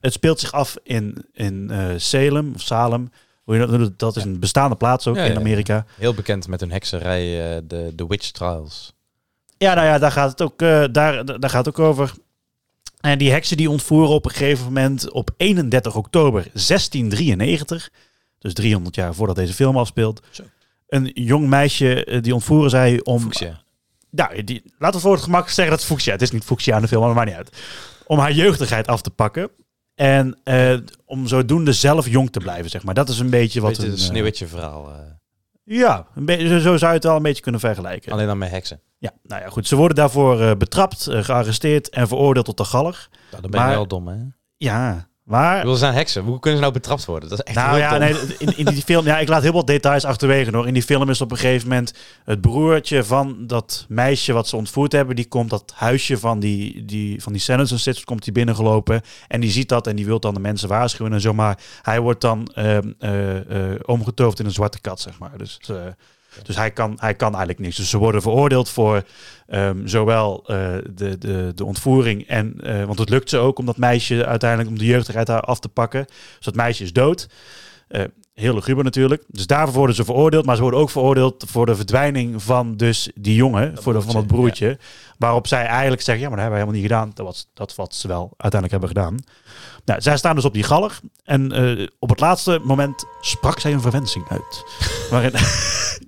Het 0.00 0.12
speelt 0.12 0.40
zich 0.40 0.52
af 0.52 0.76
in, 0.82 1.24
in 1.32 1.70
eh, 1.70 1.88
Salem, 1.96 2.52
of 2.54 2.60
Salem. 2.60 3.10
Hoe 3.42 3.56
je 3.56 3.92
dat 3.96 4.16
is 4.16 4.24
een 4.24 4.40
bestaande 4.40 4.76
plaats 4.76 5.06
ook 5.06 5.16
Ja, 5.16 5.24
in 5.24 5.32
ja, 5.32 5.38
Amerika. 5.38 5.86
Heel 5.96 6.14
bekend 6.14 6.48
met 6.48 6.60
hun 6.60 6.70
hekserij, 6.70 7.54
eh, 7.56 7.62
de, 7.64 7.92
de 7.94 8.06
Witch 8.06 8.30
Trials. 8.30 8.92
Ja, 9.56 9.74
nou 9.74 9.86
ja, 9.86 9.98
daar 9.98 10.12
gaat 10.12 10.30
het 10.30 10.42
ook, 10.42 10.62
eh, 10.62 10.84
daar, 10.92 11.24
daar 11.24 11.50
gaat 11.50 11.66
het 11.66 11.78
ook 11.78 11.86
over. 11.86 12.12
En 13.00 13.18
die 13.18 13.30
heksen 13.30 13.56
die 13.56 13.70
ontvoeren 13.70 14.14
op 14.14 14.24
een 14.24 14.30
gegeven 14.30 14.64
moment 14.64 15.10
op 15.10 15.30
31 15.36 15.96
oktober 15.96 16.46
1693. 16.52 17.90
Dus 18.38 18.54
300 18.54 18.94
jaar 18.94 19.14
voordat 19.14 19.36
deze 19.36 19.54
film 19.54 19.76
afspeelt. 19.76 20.22
Zo. 20.30 20.42
Een 20.88 21.10
jong 21.14 21.48
meisje, 21.48 22.18
die 22.20 22.34
ontvoeren 22.34 22.70
zij 22.70 23.00
om... 23.04 23.20
Fuchsia. 23.20 23.61
Nou, 24.14 24.44
die, 24.44 24.62
laten 24.78 24.96
we 24.96 25.02
voor 25.06 25.14
het 25.14 25.22
gemak 25.24 25.48
zeggen 25.48 25.70
dat 25.76 25.78
het 25.78 25.88
Fuchsia. 25.92 26.12
Het 26.12 26.22
is 26.22 26.30
niet 26.30 26.44
Fuchsia 26.44 26.76
in 26.76 26.82
de 26.82 26.88
film, 26.88 27.02
maar 27.02 27.14
maakt 27.14 27.26
niet 27.28 27.36
uit. 27.36 27.62
om 28.06 28.18
haar 28.18 28.32
jeugdigheid 28.32 28.86
af 28.86 29.02
te 29.02 29.10
pakken. 29.10 29.50
En 29.94 30.38
eh, 30.44 30.76
om 31.04 31.26
zodoende 31.26 31.72
zelf 31.72 32.08
jong 32.08 32.30
te 32.32 32.38
blijven, 32.40 32.70
zeg 32.70 32.82
maar. 32.84 32.94
Dat 32.94 33.08
is 33.08 33.18
een 33.18 33.30
beetje 33.30 33.60
wat 33.60 33.70
Beetje 33.70 33.86
een... 33.86 33.92
een 33.92 33.98
eh, 33.98 34.04
sneeuwwitje 34.04 34.46
verhaal. 34.46 34.88
eh, 34.90 34.96
ja, 35.64 36.06
een 36.14 36.24
beetje, 36.24 36.60
zo 36.60 36.76
zou 36.76 36.90
je 36.90 36.96
het 36.96 37.04
wel 37.04 37.16
een 37.16 37.22
beetje 37.22 37.42
kunnen 37.42 37.60
vergelijken. 37.60 38.12
alleen 38.12 38.26
dan 38.26 38.38
met 38.38 38.50
heksen. 38.50 38.80
Ja, 38.98 39.10
nou 39.22 39.42
ja, 39.42 39.48
goed. 39.48 39.66
Ze 39.68 39.76
worden 39.76 39.96
daarvoor 39.96 40.56
betrapt, 40.56 41.06
gearresteerd 41.10 41.88
en 41.88 42.08
veroordeeld 42.08 42.46
tot 42.46 42.56
de 42.56 42.64
galg. 42.64 43.08
Nou, 43.30 43.42
dan 43.42 43.50
ben 43.50 43.60
je 43.60 43.66
Maar- 43.66 43.74
wel 43.74 43.86
dom, 43.86 44.08
hè? 44.08 44.16
Ja, 44.56 45.08
maar... 45.32 45.66
We 45.66 45.76
zijn 45.76 45.94
heksen. 45.94 46.22
Hoe 46.22 46.38
kunnen 46.38 46.58
ze 46.58 46.60
nou 46.60 46.72
betrapt 46.72 47.04
worden? 47.04 47.28
Dat 47.28 47.38
is 47.38 47.44
echt 47.44 47.56
Nou 47.56 47.78
ja, 47.78 47.98
nee, 47.98 48.14
in, 48.38 48.56
in 48.56 48.64
die 48.64 48.82
film, 48.82 49.04
ja, 49.04 49.18
ik 49.18 49.28
laat 49.28 49.42
heel 49.42 49.52
veel 49.52 49.64
details 49.64 50.04
achterwege 50.04 50.56
hoor. 50.56 50.66
In 50.66 50.74
die 50.74 50.82
film 50.82 51.10
is 51.10 51.20
op 51.20 51.30
een 51.30 51.36
gegeven 51.36 51.68
moment 51.68 51.94
het 52.24 52.40
broertje 52.40 53.04
van 53.04 53.46
dat 53.46 53.86
meisje 53.88 54.32
wat 54.32 54.48
ze 54.48 54.56
ontvoerd 54.56 54.92
hebben, 54.92 55.16
die 55.16 55.28
komt 55.28 55.50
dat 55.50 55.72
huisje 55.74 56.18
van 56.18 56.40
die, 56.40 56.84
die, 56.84 57.22
van 57.22 57.32
die 57.32 57.40
Sanderson 57.40 57.78
sisters, 57.78 58.04
komt 58.04 58.24
die 58.24 58.32
binnengelopen 58.32 59.00
en 59.28 59.40
die 59.40 59.50
ziet 59.50 59.68
dat 59.68 59.86
en 59.86 59.96
die 59.96 60.06
wil 60.06 60.20
dan 60.20 60.34
de 60.34 60.40
mensen 60.40 60.68
waarschuwen 60.68 61.12
en 61.12 61.20
zo, 61.20 61.32
maar 61.32 61.58
hij 61.82 62.00
wordt 62.00 62.20
dan 62.20 62.48
ehm, 62.54 62.92
eh, 62.98 63.72
eh, 63.72 63.80
omgetoverd 63.84 64.38
in 64.38 64.44
een 64.44 64.52
zwarte 64.52 64.80
kat, 64.80 65.00
zeg 65.00 65.18
maar. 65.18 65.38
Dus, 65.38 65.58
eh, 65.68 65.76
dus 66.42 66.56
hij, 66.56 66.70
kan, 66.70 66.96
hij 67.00 67.14
kan 67.14 67.30
eigenlijk 67.30 67.58
niks. 67.58 67.76
Dus 67.76 67.90
ze 67.90 67.98
worden 67.98 68.22
veroordeeld 68.22 68.68
voor 68.68 69.02
ehm, 69.46 69.86
zowel 69.86 70.44
eh, 70.46 70.56
de, 70.94 71.18
de, 71.18 71.52
de 71.54 71.64
ontvoering 71.64 72.26
en, 72.26 72.54
eh, 72.60 72.84
want 72.84 72.98
het 72.98 73.08
lukt 73.08 73.30
ze 73.30 73.38
ook 73.38 73.58
om 73.58 73.66
dat 73.66 73.76
meisje 73.76 74.26
uiteindelijk, 74.26 74.70
om 74.70 74.78
de 74.78 74.84
jeugdigheid 74.84 75.28
haar 75.28 75.40
af 75.40 75.58
te 75.58 75.68
pakken. 75.68 76.04
Dus 76.06 76.44
dat 76.44 76.54
meisje 76.54 76.82
is 76.82 76.92
dood. 76.92 77.28
Eh, 77.88 78.04
heel 78.34 78.54
luguber 78.54 78.84
natuurlijk. 78.84 79.24
Dus 79.26 79.46
daarvoor 79.46 79.76
worden 79.76 79.96
ze 79.96 80.04
veroordeeld. 80.04 80.46
Maar 80.46 80.56
ze 80.56 80.62
worden 80.62 80.80
ook 80.80 80.90
veroordeeld 80.90 81.44
voor 81.48 81.66
de 81.66 81.76
verdwijning 81.76 82.42
van 82.42 82.76
dus 82.76 83.10
die 83.14 83.34
jongen. 83.34 83.82
voor 83.82 83.92
de, 83.92 84.02
van 84.02 84.14
dat 84.14 84.26
broertje. 84.26 84.78
Waarop 85.18 85.46
zij 85.46 85.64
eigenlijk 85.66 86.02
zeggen, 86.02 86.24
ja, 86.24 86.28
maar 86.28 86.38
dat 86.38 86.46
hebben 86.50 86.66
we 86.66 86.72
helemaal 86.72 86.80
niet 86.80 86.90
gedaan. 86.90 87.10
Dat 87.14 87.26
was 87.26 87.50
dat 87.54 87.74
wat 87.74 87.94
ze 87.94 88.08
wel 88.08 88.34
uiteindelijk 88.36 88.70
hebben 88.70 88.88
gedaan. 88.88 89.16
Nou, 89.84 90.00
zij 90.00 90.16
staan 90.16 90.34
dus 90.34 90.44
op 90.44 90.54
die 90.54 90.62
galg. 90.62 91.00
En 91.24 91.52
op 91.98 92.08
het 92.08 92.20
laatste 92.20 92.60
moment 92.64 93.04
sprak 93.20 93.58
zij 93.58 93.72
een 93.72 93.80
verwensing 93.80 94.28
uit. 94.28 94.64
Waarin... 95.10 95.32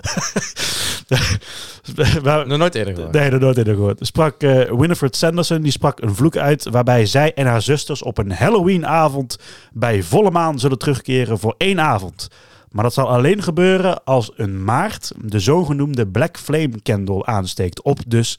Waar- 2.22 2.46
Nog 2.46 2.58
nooit 2.58 2.74
eerder 2.74 2.94
gehoord. 2.94 3.12
Nee, 3.12 3.30
dat 3.30 3.40
nooit 3.40 3.56
eerder 3.56 3.74
gehoord. 3.74 3.98
Sprak 4.06 4.42
eh, 4.42 4.70
Winifred 4.72 5.16
Sanderson, 5.16 5.62
die 5.62 5.72
sprak 5.72 6.00
een 6.00 6.14
vloek 6.14 6.36
uit 6.36 6.68
waarbij 6.70 7.06
zij 7.06 7.34
en 7.34 7.46
haar 7.46 7.62
zusters 7.62 8.02
op 8.02 8.18
een 8.18 8.32
Halloweenavond 8.32 9.38
bij 9.72 10.02
volle 10.02 10.30
maan 10.30 10.58
zullen 10.58 10.78
terugkeren 10.78 11.38
voor 11.38 11.54
één 11.58 11.80
avond. 11.80 12.28
Maar 12.70 12.84
dat 12.84 12.94
zal 12.94 13.08
alleen 13.08 13.42
gebeuren 13.42 14.04
als 14.04 14.30
een 14.36 14.64
maagd 14.64 15.12
de 15.22 15.40
zogenoemde 15.40 16.06
Black 16.06 16.38
Flame 16.38 16.82
Candle 16.82 17.26
aansteekt 17.26 17.82
op 17.82 17.98
dus 18.06 18.38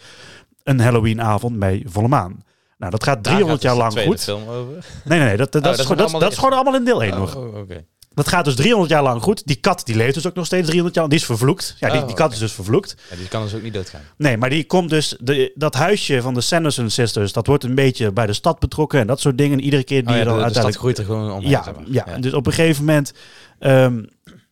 een 0.63 0.79
Halloweenavond 0.79 1.59
bij 1.59 1.83
volle 1.87 2.07
maan. 2.07 2.43
Nou, 2.77 2.91
dat 2.91 3.03
gaat 3.03 3.23
Daar 3.23 3.33
300 3.33 3.61
gaat 3.65 3.75
jaar 3.75 3.85
dus 3.85 3.93
de 3.93 3.99
lang 3.99 4.09
goed. 4.09 4.23
film 4.23 4.49
over. 4.49 4.85
Nee, 5.03 5.19
nee, 5.19 5.27
nee, 5.27 5.37
dat, 5.37 5.51
dat, 5.51 5.63
dat 5.63 5.73
is, 5.73 5.79
is 5.79 5.85
gewoon, 5.85 5.97
dat, 5.97 6.05
allemaal 6.05 6.21
dat 6.21 6.31
is 6.31 6.37
gewoon 6.37 6.53
allemaal 6.53 6.75
in 6.75 6.83
deel 6.85 7.03
1 7.03 7.17
nog. 7.17 7.35
Oh, 7.35 7.55
oké. 7.57 7.85
Dat 8.15 8.27
gaat 8.27 8.45
dus 8.45 8.55
300 8.55 8.91
jaar 8.91 9.03
lang 9.03 9.21
goed. 9.21 9.41
Die 9.47 9.55
kat 9.55 9.81
die 9.85 9.95
leeft 9.95 10.13
dus 10.13 10.27
ook 10.27 10.35
nog 10.35 10.45
steeds 10.45 10.65
300 10.65 10.95
jaar. 10.95 11.09
Die 11.09 11.19
is 11.19 11.25
vervloekt. 11.25 11.75
Ja, 11.79 11.89
die, 11.89 12.01
Oh, 12.01 12.07
die 12.07 12.15
kat 12.15 12.31
is 12.31 12.39
dus 12.39 12.51
vervloekt. 12.51 12.95
Ja, 13.09 13.15
die 13.15 13.27
kan 13.27 13.43
dus 13.43 13.53
ook 13.55 13.61
niet 13.61 13.73
doodgaan. 13.73 14.01
Nee, 14.17 14.37
maar 14.37 14.49
die 14.49 14.63
komt 14.65 14.89
dus... 14.89 15.15
De, 15.19 15.51
dat 15.55 15.73
huisje 15.73 16.21
van 16.21 16.33
de 16.33 16.41
Sanderson 16.41 16.89
Sisters... 16.89 17.33
dat 17.33 17.47
wordt 17.47 17.63
een 17.63 17.75
beetje 17.75 18.11
bij 18.11 18.25
de 18.25 18.33
stad 18.33 18.59
betrokken... 18.59 18.99
en 18.99 19.07
dat 19.07 19.19
soort 19.19 19.37
dingen. 19.37 19.59
Iedere 19.59 19.83
keer 19.83 20.05
die 20.05 20.09
Oh, 20.09 20.13
ja, 20.15 20.19
je 20.19 20.25
dan 20.25 20.37
de, 20.37 20.43
de 20.43 20.59
stad 20.59 20.75
groeit 20.75 20.97
er 20.97 21.05
gewoon 21.05 21.31
omheen. 21.31 21.49
ja, 21.49 21.73
ja, 21.85 22.17
dus 22.19 22.33
op 22.33 22.45
een 22.47 22.53
gegeven 22.53 22.85
moment... 22.85 23.13
ehm, 23.59 24.03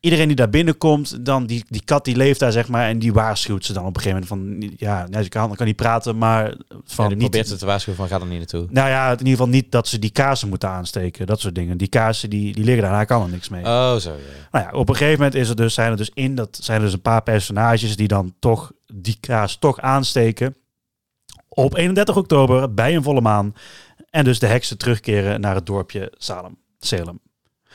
iedereen 0.04 0.28
die 0.28 0.36
daar 0.36 0.50
binnenkomt... 0.50 1.26
dan 1.26 1.46
die, 1.46 1.64
die 1.68 1.84
kat 1.86 2.06
die 2.06 2.16
leeft 2.16 2.40
daar, 2.40 2.52
zeg 2.52 2.68
maar... 2.68 2.88
en 2.88 3.00
die 3.00 3.14
waarschuwt 3.14 3.66
ze 3.66 3.74
dan 3.74 3.86
op 3.86 3.96
een 3.96 4.02
gegeven 4.02 4.28
moment 4.30 4.60
van... 4.60 4.74
ja, 4.78 5.08
nee, 5.10 5.24
ze 5.24 5.30
kan, 5.30 5.56
kan 5.56 5.66
niet 5.66 5.76
praten, 5.76 6.18
maar 6.18 6.58
van 6.84 7.04
Ja, 7.04 7.08
die 7.08 7.08
niet... 7.08 7.18
probeert 7.18 7.48
ze 7.48 7.56
te 7.56 7.66
waarschuwen 7.66 8.00
van 8.00 8.08
ga 8.08 8.20
er 8.20 8.26
niet 8.28 8.38
naartoe. 8.38 8.68
Nou 8.70 8.90
ja, 8.90 9.06
in 9.12 9.18
ieder 9.18 9.28
geval 9.28 9.48
niet 9.48 9.72
dat 9.72 9.88
ze 9.88 10.00
die 10.00 10.10
kaarsen 10.10 10.50
moeten 10.50 10.70
aansteken. 10.70 11.26
Dat 11.26 11.40
soort 11.40 11.56
dingen. 11.56 11.78
Die 11.78 11.88
kaarsen 11.88 12.30
die, 12.30 12.54
die 12.54 12.64
liggen 12.64 12.84
daar, 12.84 12.96
hij 12.96 13.06
kan 13.06 13.24
er 13.24 13.30
niks 13.30 13.50
mee. 13.50 13.64
Oh, 13.64 13.96
zo. 13.96 14.10
Ja. 14.10 14.18
Nou 14.52 14.66
ja, 14.66 14.72
op 14.72 14.90
een 14.90 14.96
gegeven 14.96 15.18
moment 15.18 15.36
is 15.36 15.50
er 15.50 15.56
dus, 15.56 15.74
zijn 15.74 15.92
er 15.92 15.98
dus 15.98 16.12
in 16.14 16.36
dat 16.36 16.60
zijn 16.62 16.78
er 16.78 16.84
dus 16.84 16.94
een 16.94 17.02
paar 17.02 17.24
personages 17.24 17.96
die 17.96 18.08
dan 18.08 18.34
toch 18.40 18.72
die 18.94 19.18
kaas 19.20 19.56
toch 19.56 19.80
aansteken. 19.80 20.56
Op 21.48 21.78
31 21.78 22.18
oktober 22.18 22.74
bij 22.74 22.96
een 22.96 23.04
volle 23.04 23.22
maan. 23.22 23.54
En 24.10 24.24
dus 24.24 24.40
de 24.40 24.48
heksen 24.48 24.78
terugkeren 24.78 25.42
naar 25.42 25.56
het 25.56 25.66
dorpje 25.66 26.12
Salem. 26.18 26.58
Salem. 26.80 27.20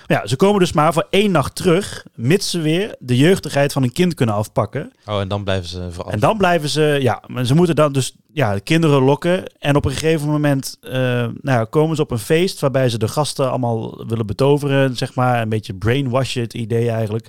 Ja, 0.07 0.27
ze 0.27 0.37
komen 0.37 0.61
dus 0.61 0.73
maar 0.73 0.93
voor 0.93 1.07
één 1.11 1.31
nacht 1.31 1.55
terug, 1.55 2.05
mits 2.15 2.51
ze 2.51 2.61
weer 2.61 2.97
de 2.99 3.17
jeugdigheid 3.17 3.73
van 3.73 3.83
een 3.83 3.93
kind 3.93 4.15
kunnen 4.15 4.35
afpakken. 4.35 4.93
Oh, 5.07 5.21
en 5.21 5.29
dan 5.29 5.45
blijven 5.45 5.69
ze 5.69 5.89
voor 5.91 6.11
En 6.11 6.21
dan 6.21 6.37
blijven 6.37 6.69
ze, 6.69 6.99
ja, 7.01 7.23
maar 7.27 7.45
ze 7.45 7.55
moeten 7.55 7.77
dan 7.77 7.93
dus 7.93 8.17
ja, 8.33 8.55
de 8.55 8.61
kinderen 8.61 9.03
lokken. 9.03 9.45
En 9.59 9.77
op 9.77 9.85
een 9.85 9.91
gegeven 9.91 10.29
moment 10.29 10.77
eh, 10.81 10.93
nou 10.93 11.33
ja, 11.43 11.65
komen 11.65 11.97
ze 11.97 12.03
op 12.03 12.11
een 12.11 12.19
feest 12.19 12.61
waarbij 12.61 12.89
ze 12.89 12.99
de 12.99 13.09
gasten 13.09 13.51
allemaal 13.51 14.07
willen 14.07 14.27
betoveren, 14.27 14.97
zeg 14.97 15.15
maar. 15.15 15.43
Een 15.43 15.49
beetje 15.49 15.75
brainwashen, 15.75 16.43
het 16.43 16.55
idee 16.55 16.91
eigenlijk. 16.91 17.29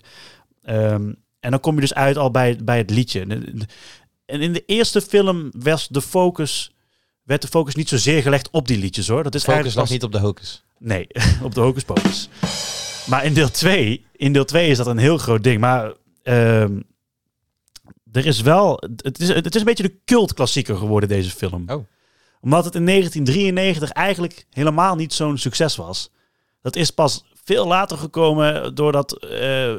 Ehm, 0.64 1.12
en 1.40 1.52
dan 1.52 1.60
kom 1.60 1.76
je 1.76 1.82
dus 1.82 1.94
uit 1.94 2.18
al 2.18 2.32
bij, 2.32 2.58
bij 2.64 2.78
het 2.78 2.90
liedje. 2.90 3.22
En 4.26 4.42
in 4.42 4.54
de 4.54 4.64
eerste 4.66 5.02
film 5.02 5.52
was 5.58 5.88
de 5.88 6.02
focus, 6.02 6.76
werd 7.30 7.42
de 7.42 7.48
focus 7.48 7.76
niet 7.76 7.90
zozeer 7.90 8.22
gelegd 8.22 8.50
op 8.52 8.68
die 8.68 8.78
liedjes 8.78 9.08
hoor. 9.08 9.24
Dat 9.24 9.36
is 9.36 9.44
Focus 9.44 9.56
eigenlijk 9.56 9.88
pas- 9.88 9.96
niet 9.96 10.04
op 10.04 10.12
de 10.12 10.28
hocus. 10.28 10.64
Nee, 10.78 11.08
op 11.44 11.54
de 11.54 11.60
hocus 11.60 11.84
pocus. 11.84 12.30
Maar 13.06 13.26
in 13.26 13.34
deel 13.34 13.52
2, 13.52 14.06
in 14.16 14.34
deel 14.34 14.46
2 14.46 14.70
is 14.70 14.78
dat 14.78 14.88
een 14.88 14.98
heel 14.98 15.18
groot 15.18 15.44
ding. 15.44 15.60
Maar 15.60 15.94
ehm, 16.24 16.80
er 18.12 18.26
is 18.26 18.42
wel, 18.42 18.84
het 18.96 19.20
is, 19.20 19.28
het 19.28 19.56
is 19.56 19.62
een 19.62 19.68
beetje 19.68 19.84
de 19.84 20.00
cultklassieker 20.06 20.78
geworden, 20.78 21.10
deze 21.10 21.30
film. 21.32 21.64
Oh. 21.68 21.86
Omdat 22.42 22.66
het 22.66 22.76
in 22.76 22.86
1993 22.86 23.90
eigenlijk 23.90 24.46
helemaal 24.50 24.96
niet 24.96 25.14
zo'n 25.14 25.38
succes 25.38 25.76
was. 25.76 26.12
Dat 26.62 26.76
is 26.76 26.92
pas 26.92 27.26
veel 27.54 27.68
later 27.68 27.98
gekomen 27.98 28.76
doordat 28.76 29.28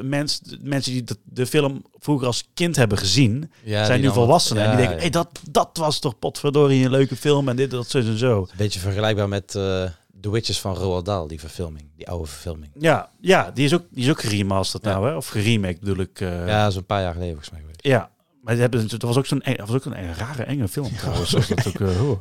mens, 0.01 0.41
mensen 0.61 0.91
die 0.91 1.03
de, 1.03 1.17
de 1.23 1.45
film 1.45 1.83
vroeger 1.99 2.27
als 2.27 2.43
kind 2.53 2.75
hebben 2.75 2.97
gezien, 2.97 3.51
Ja, 3.63 3.85
zijn 3.85 4.01
nu 4.01 4.09
volwassenen. 4.11 4.63
en 4.63 4.69
die 4.69 4.77
denken, 4.77 4.95
ja. 4.95 5.01
hey, 5.01 5.09
dat, 5.09 5.27
dat 5.51 5.69
was 5.73 5.99
toch 5.99 6.19
potverdorie 6.19 6.85
een 6.85 6.91
leuke 6.91 7.15
film 7.15 7.49
en 7.49 7.55
dit, 7.55 7.71
dat, 7.71 7.89
zo 7.89 7.97
en 7.97 8.17
zo. 8.17 8.39
Een 8.39 8.47
beetje 8.57 8.79
vergelijkbaar 8.79 9.29
met 9.29 9.55
eh 9.55 9.83
The 10.21 10.31
Witches 10.31 10.59
van 10.59 10.75
Roald 10.75 11.05
Dahl, 11.05 11.27
die 11.27 11.39
verfilming. 11.39 11.85
Die 11.97 12.07
oude 12.07 12.27
verfilming. 12.27 12.71
Ja, 12.79 13.09
ja 13.21 13.51
die, 13.53 13.65
is 13.65 13.73
ook, 13.73 13.83
die 13.91 14.03
is 14.03 14.09
ook 14.09 14.21
geremasterd 14.21 14.83
nou, 14.83 15.07
hè? 15.07 15.15
Of 15.15 15.27
geremaked 15.27 15.79
bedoel 15.79 15.97
ik. 15.99 16.21
eh, 16.21 16.47
ja, 16.47 16.69
zo'n 16.69 16.85
paar 16.85 17.01
jaar 17.01 17.13
geleden 17.13 17.33
volgens 17.33 17.51
mij. 17.51 17.61
Ja, 17.77 18.09
maar 18.41 18.53
die 18.53 18.61
hebben, 18.61 18.81
het 18.89 19.01
was 19.01 19.17
ook 19.17 19.25
zo'n 19.25 19.43
was 19.65 19.71
ook 19.75 19.85
een 19.85 20.13
rare 20.15 20.43
enge 20.43 20.67
film 20.67 20.95
trouwens. 20.97 21.29
zoals 21.29 21.47
dat 21.47 21.67
ook, 21.67 21.77
hoor. 21.77 22.19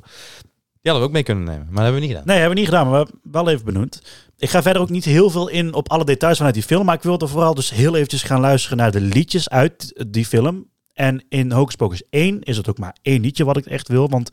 Die 0.83 0.91
hadden 0.93 1.01
we 1.01 1.07
ook 1.09 1.13
mee 1.13 1.23
kunnen 1.23 1.45
nemen, 1.45 1.67
maar 1.67 1.75
dat 1.75 1.83
hebben 1.83 2.01
we 2.01 2.07
niet 2.07 2.11
gedaan. 2.11 2.27
nee, 2.27 2.37
hebben 2.39 2.55
we 2.55 2.61
niet 2.61 2.71
gedaan, 2.71 2.91
maar 2.91 3.07
wel 3.23 3.49
even 3.49 3.65
benoemd. 3.65 4.03
Ik 4.41 4.51
ga 4.51 4.63
verder 4.63 4.83
ook 4.83 4.91
niet 4.91 5.05
heel 5.05 5.31
veel 5.31 5.49
in 5.49 5.75
op 5.75 5.91
alle 5.91 6.05
details 6.05 6.37
vanuit 6.37 6.55
die 6.55 6.65
film, 6.65 6.85
maar 6.85 6.95
ik 6.95 7.03
wilde 7.03 7.27
vooral 7.27 7.55
dus 7.55 7.71
heel 7.71 7.95
eventjes 7.95 8.23
gaan 8.23 8.41
luisteren 8.41 8.77
naar 8.77 8.91
de 8.91 9.01
liedjes 9.01 9.49
uit 9.49 10.05
die 10.09 10.27
film. 10.27 10.69
En 10.93 11.25
in 11.29 11.53
Hocus 11.53 11.75
Pocus 11.75 12.03
1 12.11 12.43
is 12.43 12.57
het 12.57 12.69
ook 12.69 12.79
maar 12.79 12.97
één 13.03 13.21
liedje 13.21 13.45
wat 13.45 13.57
ik 13.57 13.67
echt 13.67 13.89
wil, 13.89 14.09
want 14.09 14.31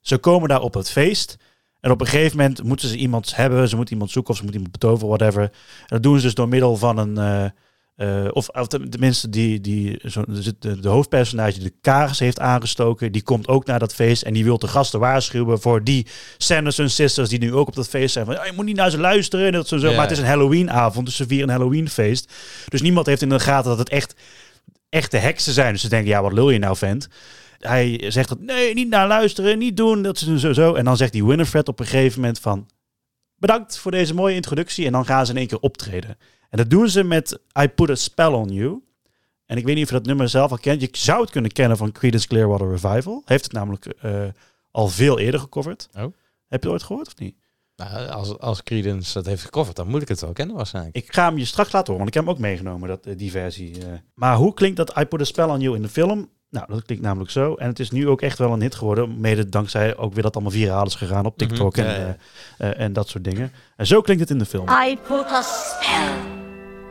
ze 0.00 0.18
komen 0.18 0.48
daar 0.48 0.60
op 0.60 0.74
het 0.74 0.90
feest. 0.90 1.36
En 1.80 1.90
op 1.90 2.00
een 2.00 2.06
gegeven 2.06 2.36
moment 2.36 2.62
moeten 2.62 2.88
ze 2.88 2.96
iemand 2.96 3.36
hebben, 3.36 3.68
ze 3.68 3.76
moeten 3.76 3.94
iemand 3.94 4.10
zoeken 4.10 4.30
of 4.30 4.36
ze 4.36 4.42
moeten 4.42 4.62
iemand 4.62 4.80
betoveren, 4.80 5.16
whatever. 5.16 5.42
En 5.42 5.50
dat 5.86 6.02
doen 6.02 6.16
ze 6.16 6.22
dus 6.22 6.34
door 6.34 6.48
middel 6.48 6.76
van 6.76 6.98
een, 6.98 7.18
eh, 7.18 7.50
eh, 7.96 8.28
of, 8.30 8.48
of 8.48 8.66
ten- 8.66 8.90
tenminste 8.90 9.28
die, 9.28 9.60
die 9.60 10.00
zo, 10.06 10.24
de, 10.28 10.54
de, 10.58 10.80
de 10.80 10.88
hoofdpersonage 10.88 11.52
die 11.52 11.62
de 11.62 11.74
kaars 11.80 12.18
heeft 12.18 12.40
aangestoken, 12.40 13.12
die 13.12 13.22
komt 13.22 13.48
ook 13.48 13.66
naar 13.66 13.78
dat 13.78 13.94
feest 13.94 14.22
en 14.22 14.32
die 14.34 14.44
wil 14.44 14.58
de 14.58 14.68
gasten 14.68 15.00
waarschuwen 15.00 15.60
voor 15.60 15.84
die 15.84 16.06
Sanderson 16.38 16.88
sisters 16.88 17.28
die 17.28 17.38
nu 17.38 17.54
ook 17.54 17.68
op 17.68 17.74
dat 17.74 17.88
feest 17.88 18.12
zijn. 18.12 18.26
Van, 18.26 18.34
je 18.34 18.52
moet 18.54 18.64
niet 18.64 18.76
naar 18.76 18.90
ze 18.90 18.98
luisteren. 18.98 19.46
En 19.46 19.52
dat 19.52 19.68
zo, 19.68 19.78
zo. 19.78 19.88
Ja, 19.88 19.92
Maar 19.92 20.02
het 20.02 20.12
is 20.12 20.18
een 20.18 20.24
Halloweenavond, 20.24 21.06
dus 21.06 21.16
ze 21.16 21.26
vieren 21.26 21.48
een 21.48 21.54
Halloweenfeest. 21.54 22.32
Dus 22.68 22.82
niemand 22.82 23.06
heeft 23.06 23.22
in 23.22 23.28
de 23.28 23.40
gaten 23.40 23.68
dat 23.70 23.78
het 23.78 23.88
echt 23.88 24.14
echte 24.88 25.16
heksen 25.16 25.52
zijn. 25.52 25.72
Dus 25.72 25.80
ze 25.82 25.88
denken, 25.88 26.08
ja, 26.10 26.22
wat 26.22 26.32
lul 26.32 26.50
je 26.50 26.58
nou, 26.58 26.76
vent? 26.76 27.08
Hij 27.58 28.04
zegt 28.08 28.28
dat, 28.28 28.40
nee, 28.40 28.74
niet 28.74 28.88
naar 28.88 29.06
luisteren, 29.06 29.58
niet 29.58 29.76
doen, 29.76 30.02
dat 30.02 30.20
is 30.20 30.40
zo, 30.40 30.52
zo. 30.52 30.74
En 30.74 30.84
dan 30.84 30.96
zegt 30.96 31.12
die 31.12 31.24
Winifred 31.24 31.68
op 31.68 31.80
een 31.80 31.86
gegeven 31.86 32.20
moment 32.20 32.38
van, 32.38 32.68
bedankt 33.36 33.78
voor 33.78 33.90
deze 33.90 34.14
mooie 34.14 34.34
introductie. 34.34 34.86
En 34.86 34.92
dan 34.92 35.04
gaan 35.06 35.26
ze 35.26 35.32
in 35.32 35.38
één 35.38 35.46
keer 35.46 35.60
optreden. 35.60 36.16
En 36.52 36.58
dat 36.58 36.70
doen 36.70 36.88
ze 36.88 37.02
met 37.04 37.40
I 37.60 37.68
Put 37.68 37.90
a 37.90 37.94
Spell 37.94 38.26
on 38.32 38.48
You. 38.48 38.82
En 39.46 39.56
ik 39.56 39.64
weet 39.64 39.74
niet 39.74 39.84
of 39.84 39.90
je 39.90 39.96
dat 39.96 40.06
nummer 40.06 40.28
zelf 40.28 40.50
al 40.50 40.58
kent. 40.58 40.80
Je 40.80 40.88
zou 40.92 41.20
het 41.20 41.30
kunnen 41.30 41.52
kennen 41.52 41.76
van 41.76 41.92
Creedence 41.92 42.26
Clearwater 42.28 42.70
Revival. 42.70 43.22
Heeft 43.24 43.44
het 43.44 43.52
namelijk 43.52 43.86
eh, 43.86 44.12
al 44.70 44.88
veel 44.88 45.18
eerder 45.18 45.40
gecoverd. 45.40 45.88
Oh. 45.94 46.00
Heb 46.00 46.12
je 46.48 46.56
het 46.56 46.66
ooit 46.66 46.82
gehoord 46.82 47.06
of 47.06 47.18
niet? 47.18 47.34
Nou, 47.76 48.08
als, 48.08 48.38
als 48.38 48.62
Creedence 48.62 49.12
dat 49.12 49.26
heeft 49.26 49.42
gecoverd, 49.42 49.76
dan 49.76 49.88
moet 49.88 50.02
ik 50.02 50.08
het 50.08 50.20
wel 50.20 50.32
kennen 50.32 50.56
waarschijnlijk. 50.56 50.96
Ik 50.96 51.12
ga 51.14 51.24
hem 51.28 51.38
je 51.38 51.44
straks 51.44 51.72
laten 51.72 51.92
horen, 51.92 52.04
want 52.04 52.08
ik 52.08 52.14
heb 52.14 52.24
hem 52.24 52.32
ook 52.34 52.40
meegenomen, 52.40 52.88
dat, 52.88 53.06
eh, 53.06 53.16
die 53.16 53.30
versie. 53.30 53.78
eh. 53.78 53.86
Maar 54.14 54.36
hoe 54.36 54.54
klinkt 54.54 54.76
dat 54.76 54.98
I 54.98 55.04
Put 55.04 55.20
a 55.20 55.24
Spell 55.24 55.44
on 55.48 55.60
You 55.60 55.76
in 55.76 55.82
de 55.82 55.88
film? 55.88 56.28
Nou, 56.50 56.66
dat 56.68 56.82
klinkt 56.84 57.04
namelijk 57.04 57.30
zo. 57.30 57.54
En 57.54 57.66
het 57.68 57.78
is 57.78 57.90
nu 57.90 58.08
ook 58.08 58.20
echt 58.22 58.38
wel 58.38 58.52
een 58.52 58.60
hit 58.60 58.74
geworden. 58.74 59.20
Mede 59.20 59.48
dankzij 59.48 59.96
ook 59.96 60.12
weer 60.14 60.22
dat 60.22 60.34
allemaal 60.34 60.52
viraal 60.52 60.86
is 60.86 60.94
gegaan 60.94 61.26
op 61.26 61.36
TikTok 61.38 61.76
Mhm, 61.76 61.86
ja, 61.86 61.94
en, 61.94 62.18
ja. 62.58 62.72
en 62.74 62.92
dat 62.92 63.08
soort 63.08 63.24
dingen. 63.24 63.52
En 63.76 63.86
zo 63.86 64.00
klinkt 64.00 64.22
het 64.22 64.30
in 64.30 64.38
de 64.38 64.46
film. 64.46 64.68
I 64.86 64.98
put 65.08 65.26
a 65.30 65.42
spell 65.42 66.31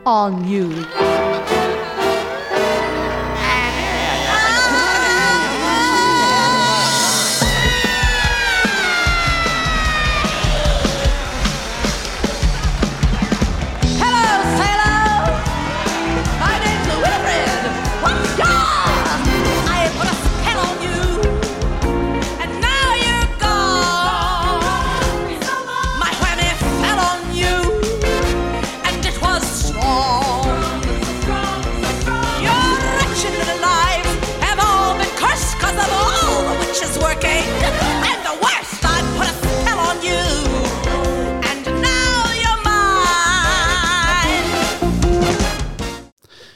on 0.04 0.48
you. 0.48 1.41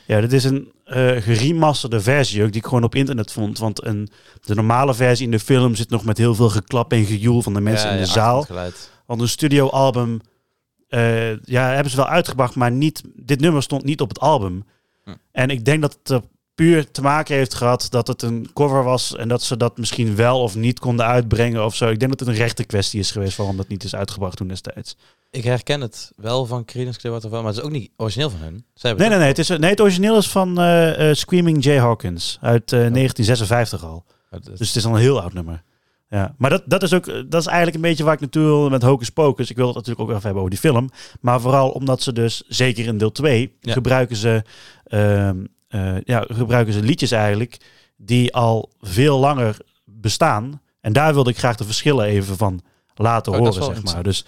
Ja, 0.07 0.21
dit 0.21 0.33
is 0.33 0.45
een 0.45 0.73
eh 0.85 1.23
geremasterde 1.23 2.01
versie 2.01 2.43
ook, 2.43 2.53
die 2.53 2.61
ik 2.61 2.67
gewoon 2.67 2.85
op 2.85 2.95
internet 2.95 3.33
vond. 3.33 3.59
Want 3.59 3.85
een, 3.85 4.09
de 4.41 4.55
normale 4.55 4.95
versie 4.95 5.25
in 5.25 5.31
de 5.31 5.41
film 5.41 5.75
zit 5.75 5.91
nog 5.91 6.05
met 6.05 6.19
heel 6.19 6.35
veel 6.35 6.51
geklap 6.51 6.93
en 6.93 7.05
gejoel 7.05 7.43
van 7.43 7.55
de 7.55 7.61
mensen 7.61 7.89
Ja, 7.89 7.95
in 7.95 8.01
de 8.01 8.07
ja, 8.07 8.13
zaal. 8.13 8.47
Want 9.07 9.21
een 9.21 9.29
studioalbum, 9.29 10.21
eh 10.89 11.43
ja, 11.43 11.69
hebben 11.69 11.91
ze 11.91 11.97
wel 11.97 12.09
uitgebracht, 12.09 12.55
maar 12.55 12.71
niet, 12.71 13.03
dit 13.15 13.41
nummer 13.41 13.63
stond 13.63 13.85
niet 13.85 14.01
op 14.01 14.09
het 14.09 14.21
album. 14.21 14.65
Hm. 15.05 15.11
En 15.33 15.51
ik 15.51 15.65
denk 15.65 15.83
dat 15.83 15.99
het 15.99 16.09
er 16.11 16.23
puur 16.55 16.91
te 16.91 17.03
maken 17.03 17.35
heeft 17.35 17.55
gehad 17.55 17.87
dat 17.91 18.07
het 18.07 18.23
een 18.23 18.51
cover 18.53 18.83
was 18.83 19.17
en 19.17 19.29
dat 19.29 19.43
ze 19.43 19.57
dat 19.57 19.79
misschien 19.79 20.17
wel 20.17 20.41
of 20.41 20.55
niet 20.55 20.79
konden 20.79 21.07
uitbrengen 21.07 21.65
of 21.65 21.75
zo. 21.75 21.89
Ik 21.89 21.99
denk 21.99 22.11
dat 22.11 22.21
het 22.21 22.29
een 22.29 22.43
rechte 22.43 22.65
kwestie 22.65 23.01
is 23.01 23.11
geweest 23.11 23.37
waarom 23.37 23.57
dat 23.57 23.69
niet 23.69 23.85
is 23.85 23.95
uitgebracht 23.95 24.37
toen 24.37 24.49
destijds. 24.49 24.97
Ik 25.37 25.45
herken 25.45 25.80
het 25.80 26.12
wel 26.16 26.47
van 26.47 26.64
Creedence 26.64 26.99
Clearwater 26.99 27.30
maar 27.30 27.45
het 27.45 27.57
is 27.57 27.62
ook 27.62 27.70
niet 27.70 27.91
origineel 27.97 28.30
van 28.30 28.41
hun. 28.41 28.64
Zij 28.74 28.93
Nee, 28.93 28.99
nee, 29.01 29.09
het 29.11 29.18
nee. 29.18 29.28
Het, 29.28 29.39
is, 29.39 29.49
nee, 29.49 29.70
het 29.70 29.80
origineel 29.80 30.16
is 30.16 30.28
van 30.28 30.59
eh, 30.61 31.11
eh, 31.11 31.16
Screaming 31.16 31.64
Jay 31.64 31.78
Hawkins 31.78 32.39
uit 32.41 32.72
eh, 32.72 32.78
1956 32.78 33.84
al. 33.84 34.05
ook- 34.30 34.45
dat- 34.45 34.57
Dus 34.59 34.66
het 34.68 34.76
is 34.76 34.87
al 34.87 34.95
een 34.95 35.01
heel 35.01 35.20
oud 35.20 35.32
nummer. 35.32 35.62
Ja, 36.09 36.34
maar 36.39 36.51
dat, 36.51 36.62
dat 36.66 36.82
is 36.82 36.93
ook 36.93 37.07
eh, 37.07 37.14
dat 37.28 37.41
is 37.41 37.47
eigenlijk 37.47 37.76
een 37.76 37.82
beetje 37.82 38.05
waar 38.05 38.14
ik 38.14 38.20
naartoe 38.20 38.43
wil 38.45 38.68
met 38.70 38.82
Hocus 38.82 39.11
Pocus. 39.11 39.51
Ik 39.51 39.57
wil 39.57 39.66
het 39.66 39.74
natuurlijk 39.74 40.03
ook 40.03 40.09
even 40.11 40.22
hebben 40.22 40.39
over 40.43 40.51
die 40.55 40.61
film. 40.70 40.91
Maar 41.20 41.41
vooral 41.41 41.70
omdat 41.70 42.03
ze 42.03 42.12
dus, 42.12 42.43
zeker 42.49 42.87
in 42.87 42.99
deel 42.99 43.12
2, 43.12 43.57
Ja. 43.61 43.72
gebruiken, 43.72 44.16
ze, 44.16 44.43
ehm, 44.84 45.37
eh, 45.68 46.01
ja, 46.05 46.24
gebruiken 46.32 46.72
ze 46.72 46.82
liedjes 46.82 47.11
eigenlijk 47.11 47.57
die 47.97 48.34
al 48.34 48.70
veel 48.80 49.18
langer 49.18 49.57
bestaan. 49.84 50.61
En 50.80 50.93
daar 50.93 51.14
wilde 51.14 51.30
ik 51.30 51.39
graag 51.39 51.57
de 51.57 51.64
verschillen 51.64 52.07
even 52.07 52.37
van 52.37 52.61
laten 52.95 53.32
Oh, 53.32 53.39
horen, 53.39 53.53
zeg 53.64 53.82
maar. 53.82 54.03
Dus, 54.03 54.24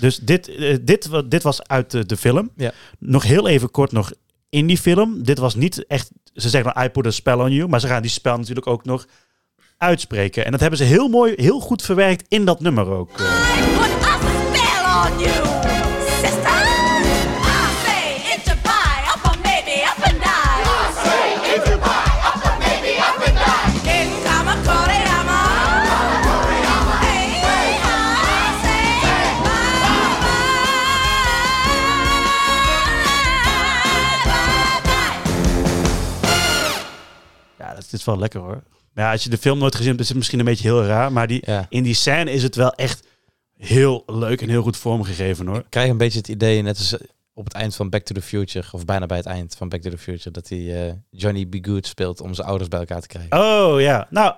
dus 0.00 0.18
dit, 0.18 0.48
eh, 0.48 0.76
dit, 0.82 1.08
dit 1.26 1.42
was 1.42 1.62
uit 1.66 1.90
de, 1.90 2.06
de 2.06 2.16
film. 2.16 2.50
Ja. 2.56 2.72
Nog 2.98 3.22
heel 3.22 3.48
even 3.48 3.70
kort 3.70 3.92
nog 3.92 4.12
in 4.50 4.66
die 4.66 4.78
film. 4.78 5.22
Dit 5.22 5.38
was 5.38 5.54
niet 5.54 5.86
echt, 5.86 6.10
ze 6.34 6.48
zeggen 6.48 6.72
dan 6.74 6.84
I 6.84 6.88
put 6.88 7.06
a 7.06 7.10
spell 7.10 7.34
on 7.34 7.52
you. 7.52 7.68
Maar 7.68 7.80
ze 7.80 7.86
gaan 7.86 8.02
die 8.02 8.10
spel 8.10 8.36
natuurlijk 8.36 8.66
ook 8.66 8.84
nog 8.84 9.06
uitspreken. 9.78 10.44
En 10.44 10.50
dat 10.50 10.60
hebben 10.60 10.78
ze 10.78 10.84
heel 10.84 11.08
mooi, 11.08 11.32
heel 11.36 11.60
goed 11.60 11.82
verwerkt 11.82 12.24
in 12.28 12.44
dat 12.44 12.60
nummer 12.60 12.86
ook. 12.86 13.10
eh. 13.18 13.24
I 13.24 14.18
put 14.18 14.30
a 14.30 14.54
spell 14.54 15.12
on 15.12 15.18
you, 15.18 15.75
wel 38.06 38.18
lekker 38.18 38.40
hoor. 38.40 38.62
Maar 38.92 39.04
ja, 39.04 39.12
als 39.12 39.24
je 39.24 39.30
de 39.30 39.38
film 39.38 39.58
nooit 39.58 39.74
gezien 39.74 39.88
hebt, 39.90 40.00
is 40.00 40.08
het 40.08 40.16
misschien 40.16 40.38
een 40.38 40.44
beetje 40.44 40.68
heel 40.68 40.84
raar. 40.84 41.12
Maar 41.12 41.26
die, 41.26 41.42
Ja. 41.46 41.66
in 41.68 41.82
die 41.82 41.94
scène 41.94 42.30
is 42.30 42.42
het 42.42 42.54
wel 42.54 42.72
echt 42.72 43.06
heel 43.56 44.02
leuk 44.06 44.42
en 44.42 44.48
heel 44.48 44.62
goed 44.62 44.76
vormgegeven 44.76 45.46
hoor. 45.46 45.56
Ik 45.58 45.64
krijg 45.68 45.90
een 45.90 45.96
beetje 45.96 46.18
het 46.18 46.28
idee, 46.28 46.62
net 46.62 46.78
als 46.78 46.96
op 47.34 47.44
het 47.44 47.52
eind 47.54 47.76
van 47.76 47.90
Back 47.90 48.02
to 48.02 48.14
the 48.14 48.22
Future, 48.22 48.66
of 48.72 48.84
bijna 48.84 49.06
bij 49.06 49.16
het 49.16 49.26
eind 49.26 49.54
van 49.56 49.68
Back 49.68 49.80
to 49.80 49.90
the 49.90 49.98
Future, 49.98 50.30
dat 50.30 50.48
hij 50.48 50.86
eh, 50.88 50.92
Johnny 51.10 51.46
B. 51.46 51.54
Good 51.66 51.86
speelt 51.86 52.20
om 52.20 52.34
zijn 52.34 52.46
ouders 52.46 52.68
bij 52.68 52.78
elkaar 52.78 53.00
te 53.00 53.06
krijgen. 53.06 53.38
Oh 53.38 53.80
ja, 53.80 54.06
nou, 54.10 54.34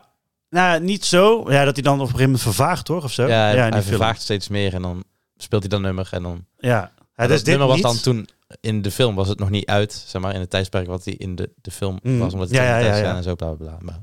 nou 0.50 0.80
niet 0.80 1.04
zo. 1.04 1.50
Ja, 1.50 1.64
dat 1.64 1.74
hij 1.74 1.82
dan 1.82 1.94
op 1.94 2.00
een 2.00 2.06
gegeven 2.06 2.24
moment 2.24 2.42
vervaagt 2.42 2.84
toch 2.84 3.04
of 3.04 3.12
zo? 3.12 3.26
ja, 3.26 3.34
hij 3.54 3.70
film. 3.70 3.82
vervaagt 3.82 4.20
steeds 4.22 4.48
meer 4.48 4.74
en 4.74 4.82
dan 4.82 5.04
speelt 5.36 5.62
hij 5.62 5.70
dat 5.70 5.80
nummer 5.80 6.08
en 6.10 6.22
dan... 6.22 6.44
Ja, 6.58 6.68
ja 6.68 6.92
dat 7.14 7.28
dus 7.28 7.38
dit 7.38 7.46
nummer 7.48 7.66
was 7.66 7.76
niet. 7.76 7.84
dan 7.84 7.96
toen, 8.00 8.28
in 8.60 8.82
de 8.82 8.90
film 8.90 9.14
was 9.14 9.28
het 9.28 9.38
nog 9.38 9.50
niet 9.50 9.66
uit, 9.66 10.04
zeg 10.06 10.22
maar, 10.22 10.34
in 10.34 10.40
het 10.40 10.50
tijdsperk 10.50 10.86
wat 10.86 11.04
hij 11.04 11.14
in 11.14 11.34
de, 11.34 11.50
de 11.60 11.70
film 11.70 11.98
Mm. 12.02 12.18
was, 12.18 12.32
omdat 12.32 12.48
het 12.48 12.56
Ja, 12.56 12.78
ja, 12.78 12.96
ja, 12.96 13.16
en 13.16 13.22
zo, 13.22 13.34
bla 13.34 13.50
bla 13.52 13.66
bla. 13.66 13.78
Maar, 13.80 14.00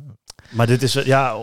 Maar 0.51 0.67
dit 0.67 0.81
is, 0.83 0.95
eh, 0.95 1.05
ja, 1.05 1.37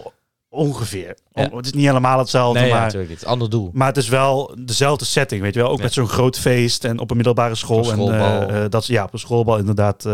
ongeveer. 0.49 1.17
Ja. 1.33 1.49
Het 1.55 1.67
is 1.67 1.73
niet 1.73 1.87
helemaal 1.87 2.19
hetzelfde, 2.19 2.59
nee, 2.59 2.69
ja, 2.69 2.75
maar... 2.75 2.85
natuurlijk. 2.85 3.11
Het 3.11 3.21
is 3.21 3.27
een 3.27 3.33
ander 3.33 3.51
doel. 3.51 3.71
Maar 3.73 3.89
het 3.89 3.97
is 3.97 4.09
wel 4.09 4.57
dezelfde 4.65 5.05
setting, 5.05 5.43
weet 5.43 5.55
je 5.55 5.61
wel. 5.61 5.71
Ook 5.71 5.83
met 5.83 5.93
zo'n 5.93 6.09
groot 6.09 6.39
feest 6.39 6.85
en 6.85 6.99
op 6.99 7.11
een 7.11 7.17
middelbare 7.17 7.55
school. 7.55 7.93
En, 7.93 8.21
eh, 8.49 8.65
dat, 8.69 8.87
ja, 8.87 9.05
op 9.05 9.13
een 9.13 9.19
schoolbal 9.19 9.59
inderdaad. 9.59 10.09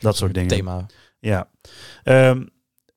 dat 0.00 0.16
soort 0.16 0.34
dingen. 0.34 0.48
Thema. 0.48 0.86
Ja. 1.18 1.48
Ehm, 2.02 2.42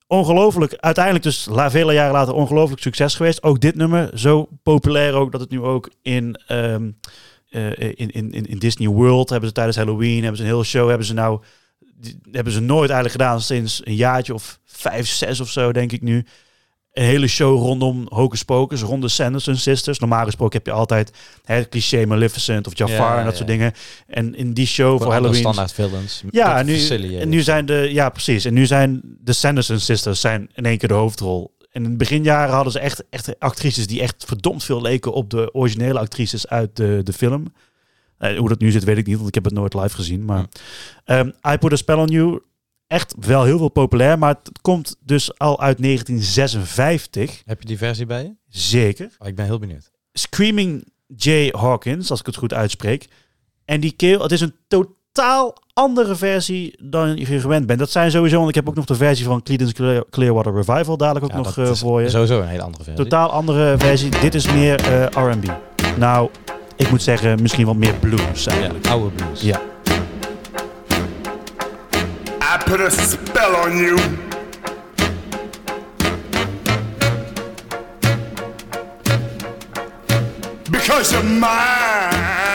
ongelooflijk, 0.08 0.76
uiteindelijk 0.76 1.24
dus 1.24 1.46
la, 1.46 1.72
vele 1.72 1.94
jaren 1.94 2.14
later 2.14 2.34
ongelooflijk 2.34 2.82
succes 2.82 3.16
geweest. 3.16 3.44
Ook 3.44 3.60
dit 3.60 3.76
nummer, 3.76 4.20
zo 4.20 4.50
populair 4.64 5.14
ook 5.14 5.32
dat 5.32 5.42
het 5.42 5.50
nu 5.50 5.62
ook 5.62 5.92
in, 6.02 6.42
ehm, 6.48 6.90
eh, 7.50 7.72
in, 7.80 8.12
in, 8.12 8.32
in, 8.32 8.46
in 8.46 8.60
Disney 8.60 8.88
World 8.88 9.30
hebben 9.30 9.48
ze 9.48 9.56
tijdens 9.56 9.78
Halloween, 9.78 10.22
hebben 10.22 10.38
ze 10.38 10.44
een 10.44 10.50
hele 10.50 10.64
show, 10.64 10.88
hebben 10.90 11.08
ze 11.08 11.14
nou, 11.14 11.42
die, 11.96 12.20
hebben 12.32 12.54
ze 12.54 12.60
nooit 12.60 12.90
eigenlijk 12.90 13.22
gedaan 13.22 13.42
sinds 13.42 13.82
een 13.84 13.96
jaartje 13.96 14.34
of 14.34 14.60
vijf, 14.66 15.08
zes 15.08 15.40
of 15.40 15.50
zo, 15.50 15.72
denk 15.72 15.92
ik 15.92 16.02
nu. 16.02 16.26
Een 16.94 17.04
hele 17.04 17.28
show 17.28 17.60
rondom 17.60 18.06
Hocus 18.10 18.44
Pocus, 18.44 18.82
rond 18.82 19.02
de 19.02 19.08
Sanderson 19.08 19.56
Sisters. 19.56 20.00
Normaal 20.00 20.26
gesproken 20.26 20.58
heb 20.58 20.66
je 20.66 20.72
altijd 20.72 21.12
het 21.44 21.70
cliché 21.70 22.06
Maleficent 22.06 22.68
of 22.68 22.78
Jafar 22.78 23.14
Ja, 23.14 23.18
en 23.18 23.24
dat 23.24 23.32
ja. 23.32 23.38
soort 23.38 23.50
dingen. 23.50 23.74
En 24.08 24.36
in 24.36 24.54
die 24.54 24.68
show 24.68 24.90
voor, 24.90 25.02
Voor 25.02 25.12
Halloween 25.12 25.40
standaard 25.40 25.74
villains. 25.74 26.24
ja, 26.32 26.58
en 26.60 26.66
nu, 26.66 26.88
en 27.18 27.30
nu 27.30 27.42
zijn 27.42 27.66
de, 27.66 27.90
ja 27.92 28.10
precies. 28.10 28.46
En 28.46 28.54
nu 28.54 28.66
zijn 28.66 29.02
de 29.04 29.34
Sanderson 29.34 29.80
sisters 29.80 30.20
zijn 30.20 30.50
in 30.54 30.66
één 30.66 30.78
keer 30.78 30.88
de 30.88 30.96
hoofdrol. 30.96 31.56
En 31.78 31.84
in 31.84 31.92
de 31.92 31.98
beginjaren 31.98 32.54
hadden 32.54 32.72
ze 32.72 32.80
echt, 32.80 33.04
echt 33.10 33.40
actrices 33.40 33.88
die 33.88 34.02
echt 34.02 34.26
verdomd 34.26 34.64
veel 34.64 34.82
leken 34.82 35.14
op 35.14 35.30
de 35.30 35.54
originele 35.54 36.00
actrices 36.00 36.48
uit 36.48 36.76
de, 36.76 37.02
de 37.04 37.14
film. 37.14 37.54
Eh, 38.18 38.38
hoe 38.38 38.50
dat 38.50 38.60
nu 38.60 38.72
zit, 38.72 38.84
weet 38.84 38.98
ik 38.98 39.06
niet, 39.06 39.16
want 39.16 39.28
ik 39.28 39.34
heb 39.34 39.44
het 39.44 39.54
nooit 39.54 39.74
live 39.74 39.96
gezien. 39.96 40.26
Maar 40.26 40.46
ehm 41.06 41.32
I 41.54 41.58
Put 41.58 41.72
a 41.72 41.76
Spell 41.76 41.96
on 41.96 42.08
You, 42.08 42.42
echt 42.88 43.16
wel 43.20 43.44
heel 43.44 43.58
veel 43.58 43.70
populair, 43.70 44.20
maar 44.20 44.36
het 44.44 44.62
komt 44.62 44.96
dus 45.00 45.38
al 45.38 45.60
uit 45.60 45.82
1956. 45.82 47.42
Heb 47.46 47.62
je 47.62 47.68
die 47.68 47.78
versie 47.78 48.06
bij 48.06 48.24
je? 48.24 48.36
Zeker. 48.48 49.16
Oh, 49.20 49.28
ik 49.28 49.36
ben 49.36 49.46
heel 49.46 49.60
benieuwd. 49.60 49.92
Screaming 50.14 50.92
Jay 51.16 51.48
Hawkins, 51.48 52.12
als 52.12 52.20
ik 52.20 52.26
het 52.26 52.36
goed 52.36 52.54
uitspreek. 52.54 53.08
En 53.66 53.80
die 53.80 53.92
keel, 53.92 54.22
het 54.22 54.32
is 54.32 54.42
een 54.42 54.56
totaal 54.68 54.96
andere 55.74 56.16
versie 56.16 56.76
dan 56.80 57.16
je 57.16 57.26
gewend 57.40 57.66
bent. 57.66 57.80
Dat 57.80 57.90
zijn 57.92 58.12
sowieso, 58.12 58.38
want 58.38 58.50
ik 58.50 58.56
heb 58.56 58.68
ook 58.70 58.76
nog 58.76 58.86
de 58.86 58.96
versie 58.96 59.26
van 59.26 59.44
Creedence 59.44 60.06
Clearwater 60.10 60.54
Revival 60.54 60.98
dadelijk 60.98 61.26
ook 61.26 61.32
Ja, 61.32 61.38
nog 61.38 61.54
dat 61.54 61.66
eh, 61.66 61.72
is 61.72 61.80
voor 61.80 62.02
je. 62.02 62.10
Sowieso 62.10 62.42
een 62.42 62.48
hele 62.48 62.62
andere 62.62 62.84
versie. 62.84 63.04
Totaal 63.04 63.30
andere 63.32 63.76
versie. 63.78 64.10
Dit 64.22 64.36
is 64.36 64.52
meer 64.52 64.80
eh, 64.82 65.24
R&B. 65.30 65.52
Nou, 65.98 66.30
ik 66.76 66.90
moet 66.90 67.02
zeggen, 67.02 67.42
misschien 67.42 67.66
wat 67.66 67.76
meer 67.76 67.94
blues 67.94 68.44
Ja, 68.44 68.52
eigenlijk. 68.52 68.88
oude 68.88 69.10
blues. 69.16 69.42
Ja. 69.42 69.60
I 72.42 72.64
put 72.66 72.80
a 72.80 72.90
spell 72.90 73.54
on 73.66 73.78
you. 73.78 73.98
Because 80.72 81.12
you're 81.14 81.24
mine. 81.24 82.47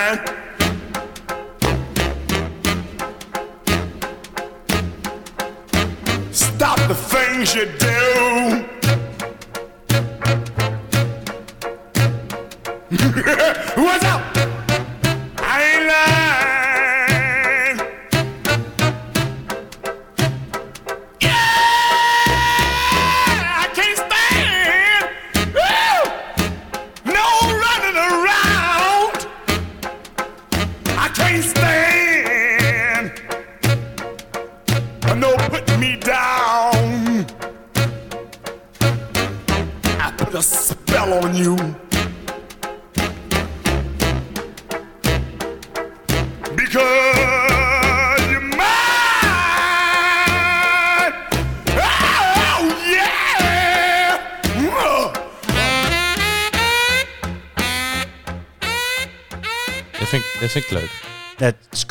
The 6.93 6.99
things 6.99 7.55
you 7.55 7.64
do. 7.78 8.01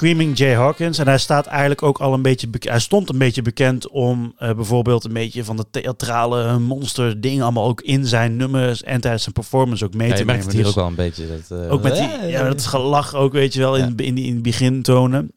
Screaming 0.02 0.38
Jay 0.38 0.56
Hawkins. 0.56 0.98
En 0.98 1.08
hij 1.08 1.18
staat 1.18 1.46
eigenlijk 1.46 1.84
ook 1.84 1.98
al 1.98 2.14
een 2.14 2.22
beetje 2.22 2.48
Hij 2.60 2.80
stond 2.80 3.10
een 3.10 3.18
beetje 3.18 3.42
bekend 3.42 3.88
om 3.88 4.34
eh, 4.38 4.54
bijvoorbeeld 4.54 5.04
een 5.04 5.14
beetje 5.14 5.44
van 5.44 5.58
de 5.58 5.66
theatrale 5.72 6.60
monster 6.60 7.22
dingen 7.22 7.44
allemaal 7.44 7.68
ook 7.68 7.82
in 7.82 8.06
zijn 8.06 8.36
nummers 8.36 8.84
en 8.84 9.02
tijdens 9.02 9.24
zijn 9.24 9.36
performance 9.36 9.86
ook 9.86 9.94
mee 9.94 10.08
Ja, 10.08 10.16
te 10.16 10.24
nemen. 10.24 10.44
het 10.44 10.52
hier 10.52 10.64
Dus 10.64 10.70
ook 10.70 10.76
wel 10.76 10.88
een 10.88 10.96
beetje. 10.96 11.28
Dat, 11.28 11.60
eh, 11.60 11.72
ook 11.72 11.82
met 11.82 11.96
die, 11.96 12.12
eh, 12.12 12.30
ja, 12.30 12.44
dat 12.44 12.66
gelach 12.66 13.16
ook, 13.16 13.34
weet 13.34 13.54
je 13.54 13.60
wel, 13.60 13.78
in, 13.78 13.84
in, 13.84 13.96
die, 13.96 14.08
in 14.08 14.34
die 14.34 14.42
begintonen. 14.42 15.32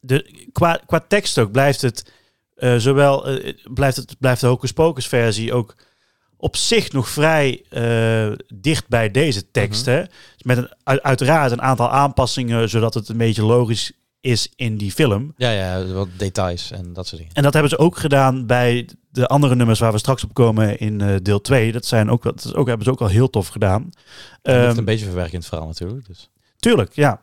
de, 0.00 0.46
qua, 0.52 0.80
qua 0.86 1.04
tekst 1.08 1.38
ook 1.38 1.52
blijft 1.52 1.80
het 1.80 2.12
eh, 2.54 2.76
zowel 2.76 3.26
blijft 3.74 3.96
het 3.96 4.16
blijft 4.18 4.40
de 4.40 4.46
Hocus 4.46 4.72
Pocus 4.72 5.06
versie 5.06 5.52
ook 5.52 5.74
op 6.44 6.56
zich 6.56 6.92
nog 6.92 7.08
vrij 7.08 7.62
eh, 7.70 8.32
dicht 8.54 8.88
bij 8.88 9.10
deze 9.10 9.50
tekst. 9.50 9.86
hè? 9.86 10.02
Met 10.42 10.56
een, 10.56 10.68
uit- 10.82 11.02
uiteraard 11.02 11.52
een 11.52 11.62
aantal 11.62 11.90
aanpassingen, 11.90 12.68
zodat 12.68 12.94
het 12.94 13.08
een 13.08 13.16
beetje 13.16 13.44
logisch 13.44 13.92
is 14.20 14.52
in 14.56 14.76
die 14.76 14.92
film. 14.92 15.32
Ja, 15.36 15.50
ja, 15.50 15.84
wat 15.86 16.08
details 16.16 16.70
en 16.70 16.92
dat 16.92 17.06
soort 17.06 17.20
dingen. 17.20 17.34
En 17.34 17.42
dat 17.42 17.52
hebben 17.52 17.70
ze 17.70 17.78
ook 17.78 17.96
gedaan 17.96 18.46
bij 18.46 18.88
de 19.10 19.26
andere 19.26 19.54
nummers 19.54 19.78
waar 19.78 19.92
we 19.92 19.98
straks 19.98 20.24
op 20.24 20.34
komen 20.34 20.78
in 20.78 21.00
eh, 21.00 21.14
deel 21.22 21.40
2. 21.40 21.72
Dat, 21.72 21.86
zijn 21.86 22.10
ook, 22.10 22.22
dat 22.22 22.44
is 22.44 22.54
ook, 22.54 22.66
hebben 22.66 22.84
ze 22.84 22.90
ook 22.92 23.00
al 23.00 23.06
heel 23.08 23.30
tof 23.30 23.48
gedaan. 23.48 23.82
Moet 23.82 23.92
Ehm, 24.42 24.78
een 24.78 24.84
beetje 24.84 25.04
verwerken 25.04 25.32
in 25.32 25.38
het 25.38 25.48
verhaal 25.48 25.66
natuurlijk. 25.66 26.06
Dus. 26.06 26.30
Tuurlijk, 26.58 26.92
ja. 26.94 27.20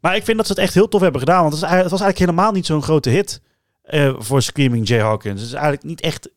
Maar 0.00 0.16
ik 0.16 0.24
vind 0.24 0.36
dat 0.36 0.46
ze 0.46 0.52
het 0.52 0.60
echt 0.62 0.74
heel 0.74 0.88
tof 0.88 1.00
hebben 1.00 1.20
gedaan. 1.20 1.42
Want 1.42 1.54
is 1.54 1.60
het 1.60 1.70
was 1.70 2.00
eigenlijk 2.00 2.18
helemaal 2.18 2.52
niet 2.52 2.66
zo'n 2.66 2.82
grote 2.82 3.10
hit 3.10 3.40
eh, 3.82 4.14
voor 4.18 4.42
Screaming 4.42 4.88
Jay 4.88 5.00
Hawkins. 5.00 5.40
Het 5.40 5.48
is 5.48 5.54
eigenlijk 5.54 5.84
niet 5.84 6.00
echt... 6.00 6.28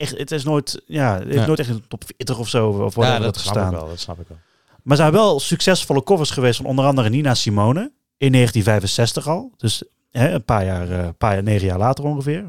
echt 0.00 0.18
het 0.18 0.30
is 0.30 0.44
nooit, 0.44 0.82
ja, 0.86 1.18
het 1.18 1.28
heeft 1.32 1.46
nooit 1.46 1.58
echt 1.58 1.68
in 1.68 1.74
de 1.74 1.86
top 1.88 2.04
40 2.16 2.38
of 2.38 2.48
zo. 2.48 2.68
Of 2.68 2.96
Ja, 2.96 3.18
dat 3.18 3.22
dat 3.22 3.36
snap 3.38 3.54
ik 3.54 3.60
gestaan. 3.60 3.70
wel. 3.72 3.88
Dat 3.88 3.98
snap 4.00 4.20
ik 4.20 4.28
wel. 4.28 4.38
Maar 4.82 4.96
zijn 4.96 5.12
wel 5.12 5.40
succesvolle 5.40 6.02
covers 6.02 6.30
geweest 6.30 6.56
van 6.56 6.66
onder 6.66 6.84
andere 6.84 7.08
Nina 7.08 7.34
Simone. 7.34 7.80
In 8.16 8.32
1965 8.32 9.26
al. 9.28 9.52
Dus 9.56 9.82
hè, 10.10 10.30
een 10.30 10.44
paar 10.44 10.64
jaar, 10.64 10.90
eh, 10.90 11.04
een 11.04 11.16
paar 11.16 11.32
jaar, 11.34 11.42
negen 11.42 11.66
jaar 11.66 11.78
later 11.78 12.04
ongeveer. 12.04 12.44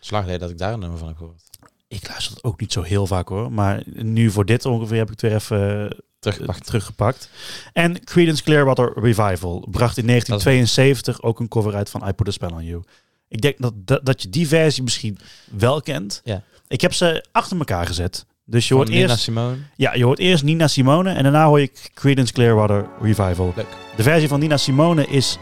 Geleden 0.00 0.38
dat 0.40 0.50
ik 0.50 0.58
daar 0.58 0.72
een 0.72 0.78
nummer 0.78 0.98
van 0.98 1.08
heb 1.08 1.16
gehoord. 1.16 1.42
Ik 1.88 2.08
luister 2.08 2.34
het 2.34 2.44
ook 2.44 2.60
niet 2.60 2.72
zo 2.72 2.82
heel 2.82 3.06
vaak 3.06 3.28
hoor. 3.28 3.52
Maar 3.52 3.82
nu 3.86 4.30
voor 4.30 4.44
dit 4.44 4.64
ongeveer 4.66 4.98
heb 4.98 5.10
ik 5.10 5.20
het 5.20 5.20
weer 5.20 5.34
even 5.34 5.90
eh, 5.90 5.98
Teruggepakt. 6.18 6.66
teruggepakt. 6.66 7.30
En 7.72 8.04
Creedence 8.04 8.42
Clearwater 8.42 8.92
Revival 8.94 9.66
bracht 9.70 9.96
in 9.98 10.06
1972 10.06 11.22
ook 11.22 11.40
een 11.40 11.48
cover 11.48 11.74
uit 11.74 11.90
van 11.90 12.08
I 12.08 12.12
Put 12.12 12.28
a 12.28 12.30
Spell 12.30 12.50
on 12.50 12.64
You. 12.64 12.82
Ik 13.28 13.40
denk 13.40 13.54
dat, 13.58 13.72
dat, 13.76 14.04
dat 14.06 14.22
je 14.22 14.28
die 14.28 14.48
versie 14.48 14.82
misschien 14.82 15.18
wel 15.50 15.80
kent. 15.80 16.20
Ja. 16.24 16.42
Ik 16.72 16.80
heb 16.80 16.92
ze 16.92 17.24
achter 17.32 17.58
elkaar 17.58 17.86
gezet. 17.86 18.26
Dus 18.44 18.68
je 18.68 18.68
Van 18.68 18.76
hoort, 18.76 18.88
Nina 18.88 19.08
eerst, 19.08 19.22
Simone. 19.22 19.56
ja, 19.76 19.94
je 19.94 20.04
hoort 20.04 20.18
eerst 20.18 20.44
Nina 20.44 20.66
Simone 20.68 21.10
en 21.10 21.22
daarna 21.22 21.46
hoor 21.46 21.60
je 21.60 21.70
Creedence 21.94 22.32
Clearwater 22.32 22.86
Revival. 23.00 23.52
Leuk. 23.56 23.66
De 23.96 24.02
versie 24.02 24.28
van 24.28 24.40
Nina 24.40 24.56
Simone 24.56 25.06
is 25.06 25.38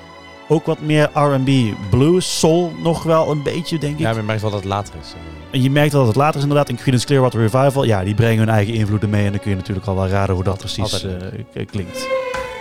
ook 0.48 0.66
wat 0.66 0.80
meer 0.80 1.10
R&B, 1.14 1.50
blues, 1.90 2.38
soul 2.38 2.72
nog 2.82 3.02
wel 3.02 3.30
een 3.30 3.42
beetje 3.42 3.78
denk 3.78 3.92
ik. 3.92 3.98
Ja, 4.00 4.08
maar 4.08 4.16
je 4.16 4.22
merkt 4.22 4.42
wel 4.42 4.50
dat 4.50 4.60
het 4.60 4.68
later 4.68 4.94
is. 5.00 5.14
En 5.50 5.62
je 5.62 5.70
merkt 5.70 5.92
dat 5.92 6.06
het 6.06 6.16
later 6.16 6.36
is 6.36 6.42
inderdaad 6.42 6.68
in 6.68 6.76
Creedence 6.76 7.06
Clearwater 7.06 7.40
Revival. 7.40 7.84
Ja, 7.84 8.04
die 8.04 8.14
brengen 8.14 8.38
hun 8.38 8.48
eigen 8.48 8.74
invloeden 8.74 9.10
mee. 9.10 9.24
En 9.24 9.30
dan 9.30 9.40
kun 9.40 9.50
je 9.50 9.56
natuurlijk 9.56 9.86
al 9.86 9.94
wel 9.94 10.08
raden 10.08 10.34
hoe 10.34 10.44
dat 10.44 10.58
precies 10.58 11.04
eh, 11.04 11.66
klinkt. 11.66 12.06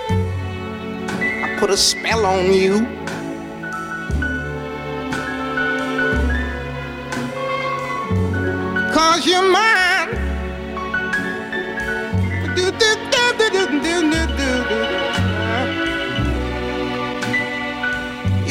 I 0.09 1.59
put 1.59 1.69
a 1.69 1.75
spell 1.75 2.23
on 2.23 2.53
you. 2.53 2.87
you 9.25 9.41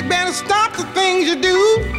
better 0.09 0.33
stop 0.33 0.77
the 0.77 0.85
things 0.95 1.27
you 1.27 1.41
do. 1.41 1.98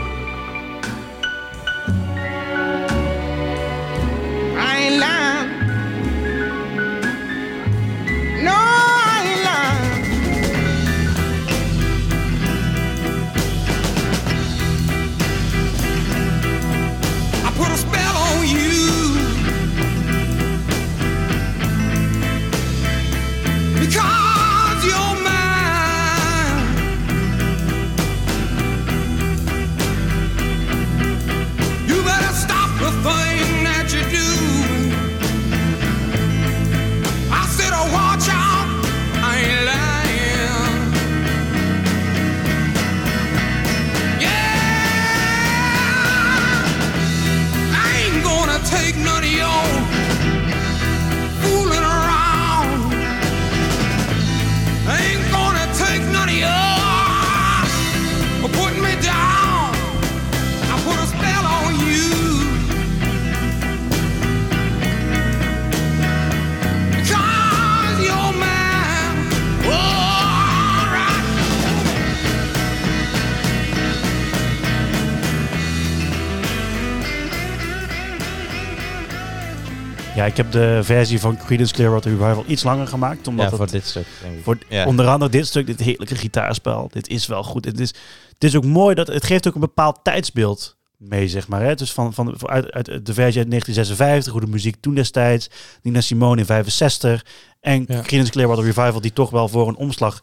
Ik 80.30 80.38
heb 80.38 80.51
de 80.51 80.80
versie 80.84 81.19
van 81.19 81.38
Creedence 81.38 81.73
Clearwater 81.73 82.11
Revival 82.11 82.43
iets 82.47 82.63
langer 82.63 82.88
gemaakt. 82.88 83.27
Omdat 83.27 83.45
Ja, 83.45 83.51
het- 83.51 83.59
voor 83.59 83.71
dit 83.71 83.86
stuk. 83.86 84.05
Denk 84.21 84.38
ik. 84.38 84.43
voor 84.43 84.57
ja. 84.69 84.86
onder 84.86 85.07
andere 85.07 85.32
dit 85.32 85.47
stuk, 85.47 85.65
dit 85.65 85.80
heerlijke 85.80 86.15
gitaarspel. 86.15 86.88
Dit 86.91 87.07
is 87.07 87.27
wel 87.27 87.43
goed. 87.43 87.65
Het 87.65 87.80
is, 87.80 87.93
het 88.34 88.43
is 88.43 88.55
ook 88.55 88.65
mooi 88.65 88.95
dat 88.95 89.07
het 89.07 89.25
geeft 89.25 89.47
ook 89.47 89.53
een 89.53 89.59
bepaald 89.59 89.99
tijdsbeeld 90.03 90.77
mee, 90.97 91.27
zeg 91.27 91.47
maar. 91.47 91.61
Hè? 91.61 91.75
Dus 91.75 91.91
van, 91.91 92.13
van, 92.13 92.34
van- 92.38 92.49
uit, 92.49 92.71
uit 92.71 92.86
de 92.86 93.13
versie 93.13 93.39
uit 93.41 93.49
1956, 93.49 94.32
hoe 94.32 94.41
de 94.41 94.47
muziek 94.47 94.75
toen 94.80 94.95
destijds. 94.95 95.49
Nina 95.82 96.01
Simone 96.01 96.39
in 96.39 96.45
65. 96.45 97.25
En 97.59 97.86
Ja. 97.88 98.01
Creedence 98.01 98.32
Clearwater 98.32 98.63
Revival, 98.63 99.01
die 99.01 99.13
toch 99.13 99.30
wel 99.30 99.47
voor 99.47 99.67
een 99.67 99.75
omslag 99.75 100.19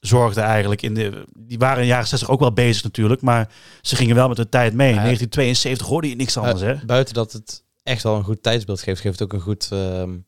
zorgde 0.00 0.40
eigenlijk. 0.40 0.82
In 0.82 0.94
de, 0.94 1.24
die 1.38 1.58
waren 1.58 1.76
in 1.76 1.82
de 1.82 1.88
jaren 1.88 2.06
60 2.06 2.30
ook 2.30 2.40
wel 2.40 2.52
bezig 2.52 2.82
natuurlijk, 2.82 3.20
maar 3.22 3.48
ze 3.80 3.96
gingen 3.96 4.14
wel 4.14 4.28
met 4.28 4.36
hun 4.36 4.48
tijd 4.48 4.74
mee. 4.74 4.88
In 4.88 4.94
Ja. 4.94 5.00
1972 5.02 5.86
hoorde 5.86 6.08
je 6.08 6.16
niks 6.16 6.36
anders, 6.36 6.60
hè? 6.60 6.72
Eh, 6.72 6.84
buiten 6.84 7.14
dat 7.14 7.32
het 7.32 7.62
echt 7.88 8.02
wel 8.02 8.16
een 8.16 8.24
goed 8.24 8.42
tijdsbeeld 8.42 8.80
geeft, 8.80 9.00
geeft 9.00 9.22
ook 9.22 9.32
een 9.32 9.40
goed 9.40 9.68
ehm, 9.72 10.18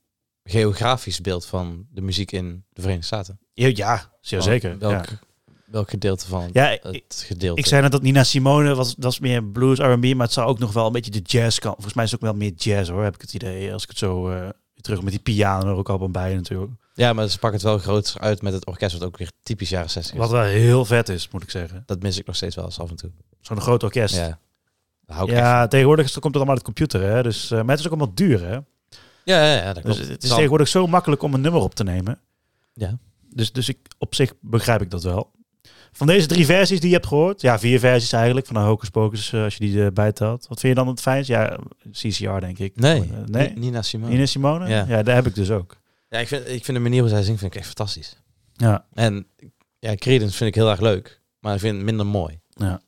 geografisch 0.45 1.21
beeld 1.21 1.47
van 1.47 1.87
de 1.91 2.01
muziek 2.01 2.33
in 2.33 2.65
de 2.71 2.81
Verenigde 2.81 3.07
Staten. 3.07 3.39
Ja, 3.53 3.71
ja 3.75 4.13
zeer 4.21 4.43
Van 4.43 4.51
zeker. 4.53 4.79
Welk, 4.79 5.07
ja. 5.07 5.19
welk 5.67 5.91
gedeelte 5.91 6.27
van 6.27 6.51
Ja, 6.53 6.71
ik- 6.71 6.83
het 6.83 7.25
gedeelte. 7.27 7.61
Ik 7.61 7.67
zei 7.67 7.83
net 7.83 7.93
dat 7.93 8.03
Nina 8.03 8.25
Simone 8.25 8.75
was, 8.75 8.95
dat 8.95 9.05
was 9.05 9.19
meer 9.19 9.45
blues, 9.45 9.79
R&B, 9.79 10.05
maar 10.15 10.27
het 10.27 10.33
zou 10.33 10.49
ook 10.49 10.59
nog 10.59 10.73
wel 10.73 10.87
een 10.87 10.93
beetje 10.93 11.11
de 11.11 11.19
jazz 11.23 11.59
kan. 11.59 11.73
Volgens 11.73 11.95
mij 11.95 12.05
is 12.05 12.11
het 12.11 12.21
ook 12.23 12.27
wel 12.31 12.37
meer 12.39 12.53
jazz 12.57 12.91
hoor, 12.91 13.03
heb 13.05 13.15
ik 13.15 13.21
het 13.21 13.35
idee. 13.35 13.73
Als 13.73 13.83
ik 13.83 13.89
het 13.89 13.99
zo 13.99 14.31
eh, 14.31 14.49
terug 14.81 15.03
met 15.03 15.11
die 15.13 15.23
piano 15.23 15.71
er 15.71 15.77
ook 15.77 15.89
al 15.89 16.11
bij 16.11 16.35
natuurlijk. 16.35 16.73
Ja, 16.95 17.13
maar 17.13 17.29
ze 17.29 17.39
pakken 17.39 17.59
het 17.61 17.69
wel 17.69 17.79
groter 17.79 18.21
uit 18.21 18.43
met 18.43 18.53
het 18.53 18.67
orkest, 18.67 18.93
wat 18.99 19.05
ook 19.09 19.17
weer 19.19 19.31
typisch 19.43 19.69
jaren 19.69 19.91
60 19.91 20.13
is. 20.15 20.19
Wat 20.21 20.31
wel 20.31 20.43
heel 20.43 20.85
vet 20.85 21.09
is, 21.09 21.29
moet 21.31 21.43
ik 21.43 21.51
zeggen. 21.51 21.83
Dat 21.87 22.03
mis 22.03 22.19
ik 22.19 22.27
nog 22.27 22.37
steeds 22.37 22.57
wel 22.57 22.65
eens 22.65 22.79
af 22.79 22.91
en 22.91 22.97
toe. 22.97 23.11
Zo'n 23.41 23.61
groot 23.61 23.83
orkest. 23.83 24.15
Ja, 24.15 24.39
hou 25.13 25.31
ik 25.31 25.37
echt 25.37 25.71
tegenwoordig 25.71 26.11
komt 26.13 26.25
het 26.25 26.35
allemaal 26.35 26.55
uit 26.55 26.59
de 26.67 26.73
computer, 26.73 27.01
hè. 27.03 27.23
Dus, 27.23 27.51
eh, 27.51 27.59
maar 27.59 27.69
het 27.71 27.79
is 27.79 27.85
ook 27.87 27.93
allemaal 27.93 28.15
duur, 28.15 28.41
hè. 28.47 28.53
Ja, 29.25 29.45
ja, 29.45 29.55
ja, 29.55 29.73
dat 29.73 29.83
Dus 29.85 29.99
het 29.99 30.09
is 30.23 30.27
Zal- 30.29 30.35
tegenwoordig 30.37 30.69
zo 30.69 30.87
makkelijk 30.87 31.23
om 31.23 31.35
een 31.35 31.41
nummer 31.41 31.61
op 31.61 31.75
te 31.75 31.85
nemen. 31.85 32.19
Ja. 32.73 32.99
Dus, 33.35 33.53
dus 33.53 33.69
ik, 33.69 33.79
op 33.99 34.15
zich 34.15 34.33
begrijp 34.41 34.81
ik 34.83 34.91
dat 34.91 35.03
wel. 35.03 35.31
Van 35.93 36.07
deze 36.07 36.27
drie 36.27 36.45
versies 36.47 36.81
die 36.81 36.89
je 36.89 36.95
hebt 36.95 37.07
gehoord, 37.07 37.41
ja, 37.41 37.59
vier 37.59 37.79
versies 37.79 38.13
eigenlijk, 38.13 38.47
van 38.47 38.55
de 38.55 38.61
Hocus 38.61 38.89
Pocus, 38.89 39.33
eh, 39.33 39.43
als 39.43 39.55
je 39.57 39.61
die 39.61 39.85
eh, 39.85 39.93
bijtelt. 39.93 40.47
Wat 40.49 40.61
vind 40.61 40.77
je 40.77 40.83
dan 40.85 40.89
het 40.93 41.01
fijnst? 41.01 41.29
Ja, 41.29 41.59
CCR 41.93 42.39
denk 42.39 42.59
ik. 42.59 42.77
Nee, 42.77 43.01
Eh, 43.03 43.09
nee? 43.27 43.49
Ni- 43.49 43.61
Nina 43.61 43.83
Simone. 43.83 44.13
Nina 44.13 44.27
Simone? 44.27 44.69
Ja. 44.69 44.85
ja, 44.89 45.03
daar 45.03 45.15
heb 45.15 45.27
ik 45.27 45.35
dus 45.35 45.51
ook. 45.51 45.77
Ja, 46.09 46.19
ik 46.19 46.29
vind, 46.29 46.43
ik 46.49 46.65
vind 46.65 46.77
de 46.77 46.83
manier 46.83 47.01
hoe 47.01 47.09
zij 47.09 47.23
zingt 47.23 47.41
vind 47.41 47.53
ik 47.53 47.59
echt 47.59 47.67
fantastisch. 47.67 48.17
Ja. 48.53 48.87
En 48.95 49.27
ja, 49.79 49.95
Credence 49.95 50.37
vind 50.37 50.49
ik 50.49 50.55
heel 50.55 50.71
erg 50.71 50.81
leuk, 50.81 51.21
maar 51.41 51.55
ik 51.55 51.61
vind 51.61 51.77
het 51.77 51.85
minder 51.85 52.07
mooi. 52.07 52.41
Ja. 52.49 52.81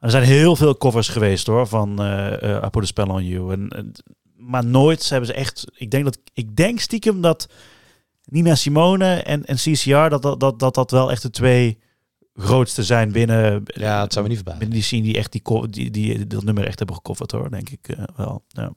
Er 0.00 0.10
zijn 0.10 0.24
heel 0.24 0.56
veel 0.56 0.76
covers 0.76 1.08
geweest 1.08 1.46
hoor, 1.46 1.66
van 1.66 2.02
eh 2.02 2.56
eh 2.56 2.64
I 2.64 2.68
Put 2.68 2.82
a 2.82 2.86
Spell 2.86 3.04
on 3.06 3.24
You. 3.26 3.52
En, 3.52 3.68
en- 3.68 3.92
maar 4.36 4.64
nooit 4.66 5.08
hebben 5.08 5.26
ze 5.28 5.34
echt... 5.34 5.64
Ik 5.74 5.90
denk, 5.90 6.04
dat, 6.04 6.18
ik 6.32 6.56
denk 6.56 6.80
stiekem 6.80 7.20
dat 7.20 7.48
Nina 8.24 8.54
Simone 8.54 9.14
en, 9.14 9.44
en 9.44 9.56
CCR, 9.56 10.08
dat 10.08 10.22
dat, 10.22 10.40
dat, 10.40 10.58
dat 10.58 10.74
dat 10.74 10.90
wel 10.90 11.10
echt 11.10 11.22
de 11.22 11.30
twee 11.30 11.78
grootste 12.34 12.82
zijn 12.84 13.12
binnen, 13.12 13.62
Ja, 13.64 14.00
het 14.02 14.12
zou 14.12 14.24
me 14.24 14.28
niet 14.30 14.36
verbazen. 14.42 14.58
binnen 14.60 14.78
die 14.78 14.86
scene 14.86 15.02
die, 15.02 15.16
echt 15.16 15.32
die, 15.32 15.42
die, 15.70 15.90
die 15.90 16.26
dat 16.26 16.44
nummer 16.44 16.66
echt 16.66 16.78
hebben 16.78 16.96
gecoverd 16.96 17.30
hoor, 17.30 17.50
denk 17.50 17.70
ik 17.70 17.88
eh, 17.88 18.04
wel. 18.16 18.44
Ja. 18.48 18.72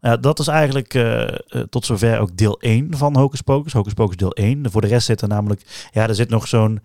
Ja, 0.00 0.16
dat 0.16 0.38
is 0.38 0.46
eigenlijk 0.46 0.94
eh, 0.94 1.22
eh, 1.28 1.34
tot 1.70 1.84
zover 1.86 2.18
ook 2.18 2.36
deel 2.36 2.60
1 2.60 2.96
van 2.96 3.16
Hocus 3.16 3.40
Pocus. 3.40 3.72
Hocus 3.72 3.92
Pocus 3.94 4.16
deel 4.16 4.32
1. 4.32 4.70
Voor 4.70 4.80
de 4.80 4.86
rest 4.86 5.06
zit 5.06 5.20
er 5.20 5.28
namelijk... 5.28 5.88
Ja, 5.92 6.08
er 6.08 6.14
zit 6.14 6.28
nog 6.28 6.48
zo'n 6.48 6.80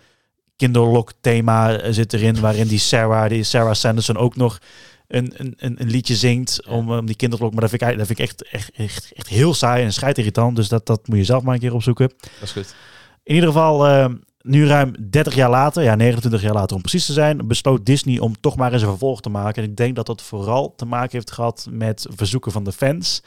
kinderlok 0.56 1.12
thema 1.22 1.78
eh, 1.78 1.94
zit 1.94 2.14
erin, 2.14 2.40
waarin 2.40 2.68
die 2.68 2.80
Sarah, 2.80 3.30
die 3.30 3.44
Sarah 3.44 3.74
Sanderson 3.74 4.18
ook 4.18 4.36
nog 4.36 4.60
een, 5.08 5.34
een, 5.38 5.56
een, 5.58 5.90
liedje 5.90 6.16
zingt 6.16 6.68
om, 6.68 6.92
om 6.92 7.06
die 7.06 7.16
kinderlok. 7.16 7.52
Maar 7.52 7.62
dat 7.62 7.70
vind 7.70 7.82
ik, 7.82 7.98
dat 7.98 8.08
vind 8.08 8.20
ik 8.20 8.26
echt, 8.26 8.44
echt, 8.44 8.72
echt, 8.72 9.12
echt 9.14 9.28
heel 9.28 9.54
saai 9.54 9.84
en 9.84 9.94
scheidirritant. 9.94 10.56
Dus 10.56 10.68
dat, 10.68 10.86
dat 10.86 11.08
moet 11.08 11.18
je 11.18 11.24
zelf 11.24 11.44
maar 11.44 11.54
een 11.54 11.60
keer 11.60 11.74
opzoeken. 11.74 12.08
Dat 12.18 12.42
is 12.42 12.52
goed. 12.52 12.76
In 13.24 13.36
ieder 13.36 13.50
geval, 13.50 13.88
eh, 13.88 14.06
nu 14.42 14.68
ruim 14.68 15.10
30 15.10 15.36
jaar 15.36 15.50
later, 15.50 15.84
ja 15.84 15.96
29 15.96 16.42
jaar 16.42 16.54
later 16.54 16.76
om 16.76 16.82
precies 16.82 17.06
te 17.06 17.14
zijn, 17.14 17.48
besloot 17.48 17.86
Disney 17.86 18.20
om 18.20 18.40
toch 18.40 18.56
maar 18.56 18.74
eens 18.74 18.82
een 18.82 18.88
vervolg 18.88 19.22
te 19.22 19.30
maken. 19.30 19.64
En 19.64 19.70
ik 19.70 19.78
denk 19.78 19.96
dat 19.96 20.06
dat 20.06 20.22
vooral 20.22 20.74
te 20.76 20.86
maken 20.86 21.12
heeft 21.12 21.32
gehad 21.32 21.68
met 21.72 22.08
verzoeken 22.10 22.52
van 22.52 22.64
de 22.64 22.72
fans 22.72 23.24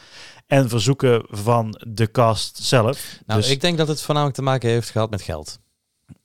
en 0.47 0.68
verzoeken 0.68 1.24
van 1.29 1.81
de 1.89 2.11
cast 2.11 2.59
zelf. 2.62 3.18
Nou, 3.27 3.41
Dus- 3.41 3.51
ik 3.51 3.61
denk 3.61 3.79
dat 3.79 3.89
het 3.89 4.03
voornamelijk 4.03 4.37
te 4.37 4.45
maken 4.45 4.68
heeft 4.68 4.91
gehad 4.91 5.11
met 5.11 5.22
geld. 5.22 5.59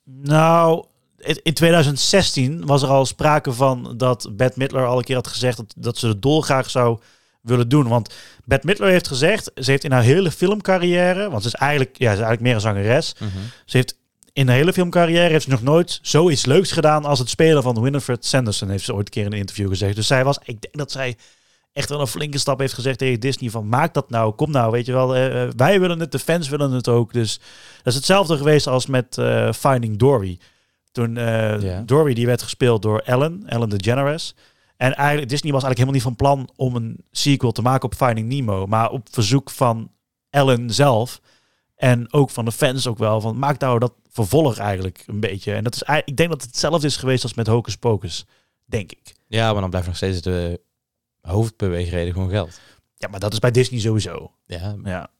Nou, 0.04 0.84
in 1.22 1.40
in 1.42 1.54
2016 1.54 2.66
was 2.66 2.82
er 2.82 2.88
al 2.88 3.06
sprake 3.06 3.52
van 3.52 3.94
dat 3.96 4.28
Bette 4.32 4.58
Midler 4.58 4.86
al 4.86 4.98
een 4.98 5.04
keer 5.04 5.16
had 5.16 5.26
gezegd 5.26 5.56
dat, 5.56 5.74
dat 5.76 5.98
ze 5.98 6.08
het 6.08 6.22
dolgraag 6.22 6.70
zou 6.70 6.98
willen 7.40 7.68
doen. 7.68 7.88
Want 7.88 8.14
Bette 8.44 8.66
Midler 8.66 8.88
heeft 8.88 9.08
gezegd, 9.08 9.50
ze 9.54 9.70
heeft 9.70 9.84
in 9.84 9.92
haar 9.92 10.02
hele 10.02 10.30
filmcarrière, 10.30 11.30
want 11.30 11.42
ze 11.42 11.48
is 11.48 11.54
eigenlijk, 11.54 11.98
ja, 11.98 12.06
ze 12.06 12.20
is 12.20 12.24
eigenlijk 12.24 12.40
meer 12.42 12.54
een 12.54 12.60
zangeres. 12.60 13.14
Ze 13.64 13.76
heeft 13.76 14.00
in 14.32 14.48
haar 14.48 14.56
hele 14.56 14.72
filmcarrière 14.72 15.30
heeft 15.30 15.44
ze 15.44 15.50
nog 15.50 15.62
nooit 15.62 15.98
zoiets 16.02 16.46
leuks 16.46 16.72
gedaan 16.72 17.04
als 17.04 17.18
het 17.18 17.28
spelen 17.28 17.62
van 17.62 17.82
Winifred 17.82 18.24
Sanderson, 18.24 18.68
heeft 18.68 18.84
ze 18.84 18.94
ooit 18.94 19.06
een 19.06 19.12
keer 19.12 19.24
in 19.24 19.32
een 19.32 19.38
interview 19.38 19.68
gezegd. 19.68 19.96
Dus 19.96 20.06
zij 20.06 20.24
was, 20.24 20.38
ik 20.44 20.60
denk 20.60 20.76
dat 20.76 20.92
zij 20.92 21.16
echt 21.72 21.88
wel 21.88 22.00
een 22.00 22.06
flinke 22.06 22.38
stap 22.38 22.58
heeft 22.58 22.74
gezegd 22.74 22.98
tegen 22.98 23.20
Disney 23.20 23.50
van 23.50 23.68
maak 23.68 23.94
dat 23.94 24.10
nou, 24.10 24.32
kom 24.32 24.50
nou, 24.50 24.70
weet 24.70 24.86
je 24.86 24.92
wel, 24.92 25.14
eh, 25.14 25.42
eh, 25.42 25.50
wij 25.56 25.80
willen 25.80 26.00
het, 26.00 26.12
de 26.12 26.18
fans 26.18 26.48
willen 26.48 26.70
het 26.70 26.88
ook. 26.88 27.12
Dus 27.12 27.40
dat 27.76 27.86
is 27.86 27.94
hetzelfde 27.94 28.36
geweest 28.36 28.66
als 28.66 28.86
met 28.86 29.18
eh, 29.18 29.52
Finding 29.52 29.98
Dory. 29.98 30.38
Toen 30.92 31.16
eh, 31.16 31.60
Ja. 31.60 31.82
Dory 31.86 32.14
die 32.14 32.26
werd 32.26 32.42
gespeeld 32.42 32.82
door 32.82 32.98
Ellen, 32.98 33.42
Ellen 33.46 33.68
DeGeneres. 33.68 34.34
En 34.76 34.94
eigenlijk 34.94 35.28
Disney 35.28 35.52
was 35.52 35.62
eigenlijk 35.62 35.90
helemaal 35.90 35.94
niet 35.94 36.18
van 36.20 36.44
plan 36.46 36.50
om 36.56 36.76
een 36.76 37.04
sequel 37.10 37.52
te 37.52 37.62
maken 37.62 37.84
op 37.84 37.94
Finding 37.94 38.28
Nemo, 38.28 38.66
maar 38.66 38.90
op 38.90 39.08
verzoek 39.10 39.50
van 39.50 39.90
Ellen 40.30 40.70
zelf 40.70 41.20
en 41.76 42.12
ook 42.12 42.30
van 42.30 42.44
de 42.44 42.52
fans 42.52 42.86
ook 42.86 42.98
wel 42.98 43.20
van 43.20 43.38
maak 43.38 43.58
nou 43.58 43.78
dat 43.78 43.92
vervolg 44.10 44.58
eigenlijk 44.58 45.04
een 45.06 45.20
beetje. 45.20 45.54
En 45.54 45.64
dat 45.64 45.74
is 45.74 45.82
eigenlijk, 45.82 46.08
ik 46.08 46.16
denk 46.16 46.28
dat 46.30 46.40
het 46.40 46.50
hetzelfde 46.50 46.86
is 46.86 46.96
geweest 46.96 47.22
als 47.22 47.34
met 47.34 47.46
Hocus 47.46 47.76
Pocus, 47.76 48.26
denk 48.64 48.92
ik. 48.92 49.14
Ja, 49.26 49.52
maar 49.52 49.60
dan 49.60 49.70
blijft 49.70 49.88
nog 49.88 49.96
steeds 49.96 50.20
de 50.20 50.60
hoofdbeweegreden 51.20 52.12
gewoon 52.12 52.30
geld. 52.30 52.60
Ja, 52.96 53.08
maar 53.08 53.20
dat 53.20 53.32
is 53.32 53.38
bij 53.38 53.50
Disney 53.50 53.80
sowieso. 53.80 54.32
Ja, 54.46 54.76
Ja. 54.84 55.10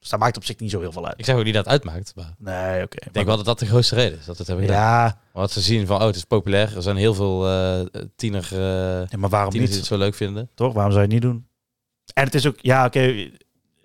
Dus 0.00 0.08
dat 0.08 0.18
maakt 0.18 0.36
op 0.36 0.44
zich 0.44 0.58
niet 0.58 0.70
zo 0.70 0.80
heel 0.80 0.92
veel 0.92 1.06
uit. 1.06 1.18
ik 1.18 1.24
zeg 1.24 1.36
ook 1.36 1.44
niet 1.44 1.54
dat 1.54 1.64
het 1.64 1.72
uitmaakt, 1.72 2.12
maar 2.16 2.34
Nee, 2.38 2.82
oké. 2.82 2.96
ik 3.06 3.12
denk 3.14 3.26
wel 3.26 3.36
dat 3.36 3.44
dat 3.44 3.58
de 3.58 3.66
grootste 3.66 3.94
reden 3.94 4.18
is. 4.18 4.24
Dat 4.24 4.38
het 4.38 4.46
hebben. 4.46 4.66
Ja, 4.66 5.20
Wat 5.32 5.50
ze 5.50 5.60
zien 5.60 5.86
van, 5.86 6.00
oh, 6.00 6.06
het 6.06 6.16
is 6.16 6.24
populair. 6.24 6.76
Er 6.76 6.82
zijn 6.82 6.96
heel 6.96 7.14
veel 7.14 7.48
eh 7.48 7.80
tiener, 8.16 8.48
eh 8.52 8.58
ja, 9.08 9.18
maar 9.18 9.30
waarom 9.30 9.50
tieners 9.50 9.52
die 9.52 9.58
niet? 9.60 9.74
het 9.74 9.84
zo 9.86 9.96
leuk 9.98 10.14
vinden. 10.14 10.48
Toch? 10.54 10.72
Waarom 10.72 10.92
zou 10.92 11.04
je 11.06 11.14
het 11.14 11.22
niet 11.24 11.32
doen? 11.32 11.46
En 12.14 12.24
het 12.24 12.34
is 12.34 12.46
ook, 12.46 12.56
ja, 12.60 12.84
oké. 12.86 13.00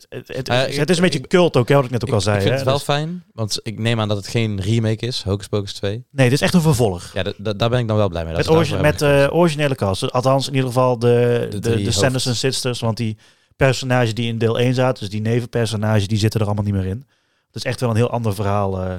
het, 0.10 0.28
het, 0.28 0.48
het 0.78 0.90
is 0.90 0.98
een 0.98 1.04
beetje 1.04 1.20
ik- 1.20 1.28
cult 1.28 1.58
ook, 1.58 1.68
hè, 1.70 1.76
wat 1.76 1.86
ik 1.86 1.90
net 1.92 2.06
ook 2.06 2.14
al 2.14 2.22
zei. 2.22 2.36
ik 2.36 2.42
vind 2.42 2.52
hè. 2.54 2.60
het 2.60 2.68
wel 2.70 2.78
Dus- 2.78 2.84
fijn, 2.84 3.24
want 3.34 3.60
ik 3.64 3.80
neem 3.80 4.00
aan 4.00 4.08
dat 4.08 4.18
het 4.18 4.28
geen 4.28 4.62
remake 4.62 5.06
is, 5.06 5.24
Hocus 5.24 5.48
Pocus 5.48 5.74
2. 5.74 5.92
nee, 6.12 6.26
dit 6.30 6.34
is 6.34 6.42
echt 6.42 6.54
een 6.54 6.62
vervolg. 6.62 7.12
Ja, 7.14 7.24
daar 7.56 7.70
ben 7.70 7.80
ik 7.80 7.88
dan 7.88 7.98
wel 7.98 8.10
blij 8.10 8.26
mee. 8.26 8.34
dat 8.34 8.46
met 8.46 8.56
origi- 8.56 8.78
met 8.78 9.02
eh, 9.02 9.28
originele 9.32 9.76
cast. 9.76 10.12
Althans, 10.12 10.48
in 10.48 10.54
ieder 10.54 10.68
geval 10.68 11.00
de, 11.00 11.48
De 11.50 11.60
de, 11.60 11.72
drie 11.72 11.84
de, 11.86 11.92
Sanderson 11.92 12.34
Sisters. 12.34 12.80
Want 12.80 12.98
die 12.98 13.18
personages 13.56 14.14
die 14.14 14.28
in 14.28 14.38
deel 14.38 14.60
1 14.60 14.74
zaten, 14.74 15.00
dus 15.00 15.10
die 15.12 15.22
nevenpersonages, 15.22 16.08
die 16.08 16.18
zitten 16.18 16.40
er 16.40 16.46
allemaal 16.46 16.66
niet 16.66 16.74
meer 16.74 16.86
in. 16.86 17.06
Het 17.48 17.56
is 17.56 17.64
echt 17.64 17.80
wel 17.80 17.90
een 17.90 17.96
heel 17.96 18.10
ander 18.10 18.36
verhaal 18.36 18.82
eh, 18.82 18.96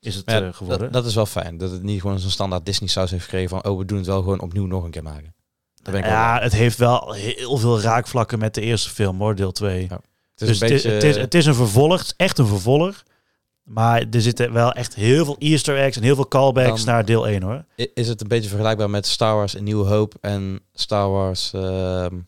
is 0.00 0.14
het 0.14 0.30
Ja, 0.30 0.42
eh, 0.42 0.52
geworden. 0.52 0.92
Dat, 0.92 0.92
dat 0.92 1.06
is 1.06 1.14
wel 1.14 1.26
fijn. 1.26 1.58
Dat 1.58 1.70
het 1.70 1.82
niet 1.82 2.00
gewoon 2.00 2.18
zo'n 2.18 2.30
standaard 2.30 2.66
Disney 2.66 2.88
saus 2.88 3.10
heeft 3.10 3.24
gekregen 3.24 3.48
van, 3.48 3.64
oh, 3.64 3.78
we 3.78 3.84
doen 3.84 3.98
het 3.98 4.06
wel 4.06 4.22
gewoon 4.22 4.40
opnieuw 4.40 4.66
nog 4.66 4.84
een 4.84 4.90
keer 4.90 5.02
maken. 5.02 5.34
Daar 5.82 5.94
ben 5.94 6.02
ik 6.02 6.08
ja, 6.08 6.40
het 6.40 6.52
heeft 6.52 6.78
wel 6.78 7.12
heel 7.12 7.56
veel 7.58 7.80
raakvlakken 7.80 8.38
met 8.38 8.54
de 8.54 8.60
eerste 8.60 8.90
film, 8.90 9.18
hoor, 9.18 9.34
deel 9.34 9.52
2. 9.52 9.86
Ja. 9.88 10.00
Het 10.34 10.50
is 10.50 10.58
dus 10.58 10.60
een 10.60 10.68
beetje... 10.68 10.90
het, 10.90 11.02
is, 11.02 11.16
het, 11.16 11.34
is, 11.34 11.46
een 11.46 11.54
vervolg, 11.54 11.98
het 11.98 12.06
is 12.06 12.14
echt 12.16 12.38
een 12.38 12.46
vervolg. 12.46 13.02
Maar 13.62 14.04
er 14.10 14.20
zitten 14.20 14.52
wel 14.52 14.72
echt 14.72 14.94
heel 14.94 15.24
veel 15.24 15.36
easter 15.38 15.78
eggs 15.78 15.96
en 15.96 16.02
heel 16.02 16.14
veel 16.14 16.28
callbacks 16.28 16.84
Dan- 16.84 16.94
naar 16.94 17.04
deel 17.04 17.28
1 17.28 17.42
hoor. 17.42 17.64
Is 17.94 18.08
het 18.08 18.20
een 18.20 18.28
beetje 18.28 18.48
vergelijkbaar 18.48 18.90
met 18.90 19.06
Star 19.06 19.34
Wars 19.34 19.54
Een 19.54 19.64
Nieuwe 19.64 19.86
Hoop 19.86 20.14
en 20.20 20.60
Star 20.72 21.10
Wars, 21.10 21.52
ehm, 21.52 22.18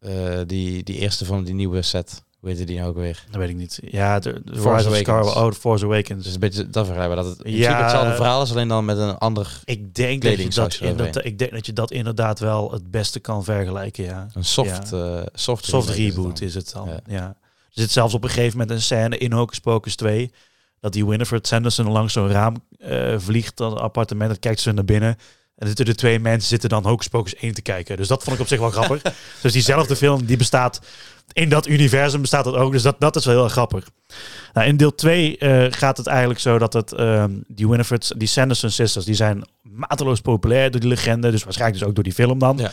eh, 0.00 0.38
die, 0.46 0.82
die 0.82 0.96
eerste 0.98 1.24
van 1.24 1.44
die 1.44 1.54
nieuwe 1.54 1.82
set. 1.82 2.22
Hoe 2.40 2.48
heette 2.48 2.64
die 2.64 2.76
nou 2.78 2.88
ook 2.88 2.96
weer? 2.96 3.24
Dat 3.30 3.40
weet 3.40 3.48
ik 3.48 3.56
niet. 3.56 3.78
Ja, 3.82 4.18
de, 4.18 4.40
de 4.44 4.56
Force 4.56 4.68
Rise 4.70 4.88
of 4.88 4.94
Awakens. 4.94 4.98
Skywalker. 4.98 5.42
Oh, 5.42 5.50
The 5.52 5.60
Force 5.60 5.84
Awakens. 5.84 6.24
Dus 6.24 6.34
een 6.34 6.40
beetje 6.40 6.70
dat 6.70 6.84
vergelijkbaar. 6.86 7.24
Dat 7.24 7.36
het 7.36 7.46
in 7.46 7.50
Ja. 7.52 7.56
principe 7.58 7.82
hetzelfde 7.82 8.14
verhaal 8.14 8.42
is, 8.42 8.50
alleen 8.50 8.68
dan 8.68 8.84
met 8.84 8.98
een 8.98 9.18
ander, 9.18 9.60
ik, 9.64 9.94
denk 9.94 10.22
dat 10.22 10.36
je 10.36 10.48
dat, 10.48 10.74
in, 10.74 10.96
dat, 10.96 11.24
ik 11.24 11.38
denk 11.38 11.50
dat 11.52 11.66
je 11.66 11.72
dat 11.72 11.90
inderdaad 11.90 12.38
wel 12.38 12.72
het 12.72 12.90
beste 12.90 13.20
kan 13.20 13.44
vergelijken, 13.44 14.04
ja. 14.04 14.26
een 14.34 14.44
soft, 14.44 14.92
eh 14.92 15.22
soft, 15.34 15.64
Soft 15.64 15.88
remake 15.88 16.02
is 16.02 16.06
het 16.06 16.16
reboot 16.16 16.38
dan. 16.38 16.48
is 16.48 16.54
het 16.54 16.72
dan, 16.72 16.88
Ja. 16.88 17.00
ja. 17.06 17.26
Er 17.72 17.80
zit 17.86 17.90
zelfs 17.90 18.14
op 18.14 18.24
een 18.24 18.30
gegeven 18.30 18.58
moment 18.58 18.76
een 18.76 18.82
scène 18.82 19.18
in 19.18 19.32
Hocus 19.32 19.58
Pocus 19.58 19.96
2... 19.96 20.32
dat 20.80 20.92
die 20.92 21.06
Winifred 21.06 21.46
Sanderson 21.46 21.90
langs 21.90 22.12
zo'n 22.12 22.28
raam 22.30 22.54
eh, 22.78 23.14
vliegt, 23.18 23.56
dan 23.56 23.72
een 23.72 23.78
appartement, 23.78 24.30
dan 24.30 24.38
kijkt 24.38 24.60
ze 24.60 24.72
naar 24.72 24.84
binnen... 24.84 25.16
En 25.60 25.66
zitten 25.66 25.84
de 25.84 25.94
twee 25.94 26.20
mensen 26.20 26.48
zitten 26.48 26.68
dan 26.68 26.86
Hocus 26.86 27.08
Pocus 27.08 27.34
1 27.34 27.54
te 27.54 27.62
kijken. 27.62 27.96
Dus 27.96 28.08
dat 28.08 28.22
vond 28.22 28.36
ik 28.36 28.42
op 28.42 28.48
zich 28.48 28.58
wel 28.58 28.70
grappig. 28.70 29.02
dus 29.42 29.52
diezelfde 29.52 29.96
film, 29.96 30.24
die 30.24 30.36
bestaat... 30.36 30.80
In 31.32 31.48
dat 31.48 31.66
universum 31.66 32.20
bestaat 32.20 32.44
dat 32.44 32.54
ook. 32.54 32.72
Dus 32.72 32.82
dat, 32.82 32.96
dat 32.98 33.16
is 33.16 33.24
wel 33.24 33.34
heel 33.34 33.48
grappig. 33.48 33.90
Nou, 34.52 34.66
in 34.68 34.76
deel 34.76 34.94
2 34.94 35.38
eh, 35.38 35.66
gaat 35.70 35.96
het 35.96 36.06
eigenlijk 36.06 36.40
zo 36.40 36.58
dat 36.58 36.72
het, 36.72 36.92
ehm, 36.92 37.30
die 37.46 37.68
Winifred, 37.68 38.12
die 38.16 38.28
Sanderson 38.28 38.70
sisters, 38.70 39.04
die 39.04 39.14
zijn 39.14 39.44
mateloos 39.62 40.20
populair 40.20 40.70
door 40.70 40.80
die 40.80 40.88
legende. 40.88 41.30
Dus 41.30 41.44
waarschijnlijk 41.44 41.80
dus 41.80 41.88
ook 41.88 41.94
door 41.94 42.04
die 42.04 42.12
film 42.12 42.38
dan. 42.38 42.56
Ja. 42.56 42.70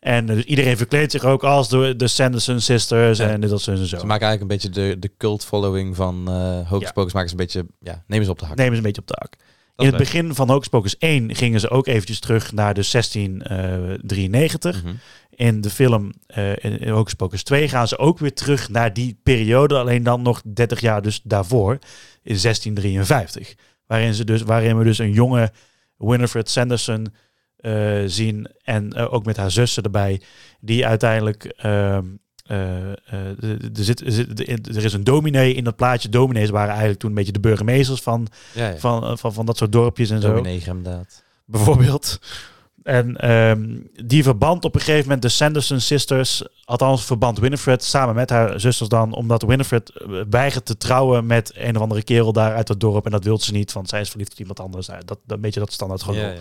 En 0.00 0.28
eh, 0.28 0.34
dus 0.34 0.44
iedereen 0.44 0.76
verkleedt 0.76 1.12
zich 1.12 1.24
ook 1.24 1.44
als 1.44 1.68
de, 1.68 1.94
de 1.96 2.08
Sanderson 2.08 2.60
sisters 2.60 3.18
Ja. 3.18 3.28
en 3.28 3.40
dit, 3.40 3.50
dat, 3.50 3.60
zo 3.60 3.70
en 3.70 3.76
zo. 3.76 3.98
Ze 3.98 4.06
maken 4.06 4.26
eigenlijk 4.26 4.40
een 4.40 4.70
beetje 4.70 4.88
de, 4.88 4.98
de 4.98 5.10
cult 5.18 5.44
following 5.44 5.96
van 5.96 6.28
eh 6.28 6.68
Hocus 6.68 6.86
Ja. 6.86 6.92
Pocus. 6.92 7.12
Maken 7.12 7.28
ze 7.28 7.34
een 7.34 7.40
beetje, 7.40 7.66
ja, 7.80 8.04
neem 8.06 8.20
eens 8.20 8.28
op 8.28 8.38
de 8.38 8.46
hak. 8.46 8.56
Nemen 8.56 8.72
ze 8.72 8.78
een 8.78 8.82
beetje 8.82 9.00
op 9.00 9.08
de 9.08 9.16
hak. 9.18 9.36
In 9.76 9.86
het 9.86 9.96
begin 9.96 10.34
van 10.34 10.50
Hocus 10.50 10.68
Pocus 10.68 10.98
1 10.98 11.34
gingen 11.34 11.60
ze 11.60 11.70
ook 11.70 11.86
eventjes 11.86 12.20
terug 12.20 12.52
naar 12.52 12.74
de 12.74 12.88
1693. 12.90 14.82
Mhm. 14.82 14.94
In 15.30 15.60
de 15.60 15.70
film 15.70 16.12
eh, 16.26 16.50
in, 16.50 16.78
in 16.78 16.88
Hocus 16.88 17.14
Pocus 17.14 17.42
2 17.42 17.68
gaan 17.68 17.88
ze 17.88 17.98
ook 17.98 18.18
weer 18.18 18.34
terug 18.34 18.68
naar 18.68 18.92
die 18.92 19.20
periode, 19.22 19.78
alleen 19.78 20.02
dan 20.02 20.22
nog 20.22 20.42
30 20.44 20.80
jaar 20.80 21.02
dus 21.02 21.20
daarvoor, 21.22 21.72
in 22.22 22.38
1653. 22.40 23.54
Waarin, 23.86 24.14
ze 24.14 24.24
dus, 24.24 24.42
waarin 24.42 24.78
we 24.78 24.84
dus 24.84 24.98
een 24.98 25.12
jonge 25.12 25.52
Winifred 25.96 26.50
Sanderson 26.50 27.06
eh, 27.56 28.02
zien 28.06 28.48
en 28.62 28.92
eh, 28.92 29.12
ook 29.12 29.24
met 29.24 29.36
haar 29.36 29.50
zussen 29.50 29.82
erbij, 29.82 30.20
die 30.60 30.86
uiteindelijk... 30.86 31.44
ehm, 31.44 31.72
eh, 31.72 31.96
eh, 31.96 32.02
er 32.46 33.84
zit- 33.84 34.00
er 34.06 34.12
zit- 34.12 34.76
er 34.76 34.84
is 34.84 34.92
een 34.92 35.04
dominee 35.04 35.54
in 35.54 35.64
dat 35.64 35.76
plaatje. 35.76 36.08
Dominees 36.08 36.50
waren 36.50 36.68
eigenlijk 36.70 36.98
toen 37.00 37.10
een 37.10 37.16
beetje 37.16 37.32
de 37.32 37.40
burgemeesters 37.40 38.00
van, 38.00 38.26
Ja, 38.54 38.68
ja. 38.68 38.76
van, 38.76 39.04
eh, 39.04 39.16
van, 39.16 39.32
van 39.32 39.46
dat 39.46 39.56
soort 39.56 39.72
dorpjes 39.72 40.10
en 40.10 40.20
zo 40.20 40.28
Dominee 40.28 40.62
inderdaad. 40.66 41.22
bijvoorbeeld. 41.44 42.18
En 42.82 43.16
ehm, 43.16 43.68
die 44.06 44.22
verband 44.22 44.64
op 44.64 44.74
een 44.74 44.80
gegeven 44.80 45.02
moment 45.02 45.22
de 45.22 45.28
Sanderson 45.28 45.80
sisters, 45.80 46.42
althans 46.64 47.04
verband 47.04 47.38
Winifred 47.38 47.84
samen 47.84 48.14
met 48.14 48.30
haar 48.30 48.60
zusters 48.60 48.88
dan, 48.88 49.12
omdat 49.14 49.42
Winifred 49.42 49.90
eh, 49.90 50.08
weigert 50.30 50.64
te 50.66 50.76
trouwen 50.76 51.26
met 51.26 51.52
een 51.54 51.76
of 51.76 51.82
andere 51.82 52.02
kerel 52.02 52.32
daar 52.32 52.54
uit 52.54 52.68
het 52.68 52.80
dorp 52.80 53.04
en 53.04 53.10
dat 53.10 53.24
wil 53.24 53.38
ze 53.38 53.52
niet, 53.52 53.72
want 53.72 53.88
zij 53.88 54.00
is 54.00 54.08
verliefd 54.08 54.32
op 54.32 54.38
iemand 54.38 54.60
anders. 54.60 54.86
Nou, 54.86 54.98
dat, 55.04 55.18
dat 55.24 55.36
een 55.36 55.42
beetje 55.42 55.60
dat 55.60 55.72
standaard 55.72 56.02
gewoon. 56.02 56.20
Ja, 56.20 56.28
ja. 56.28 56.36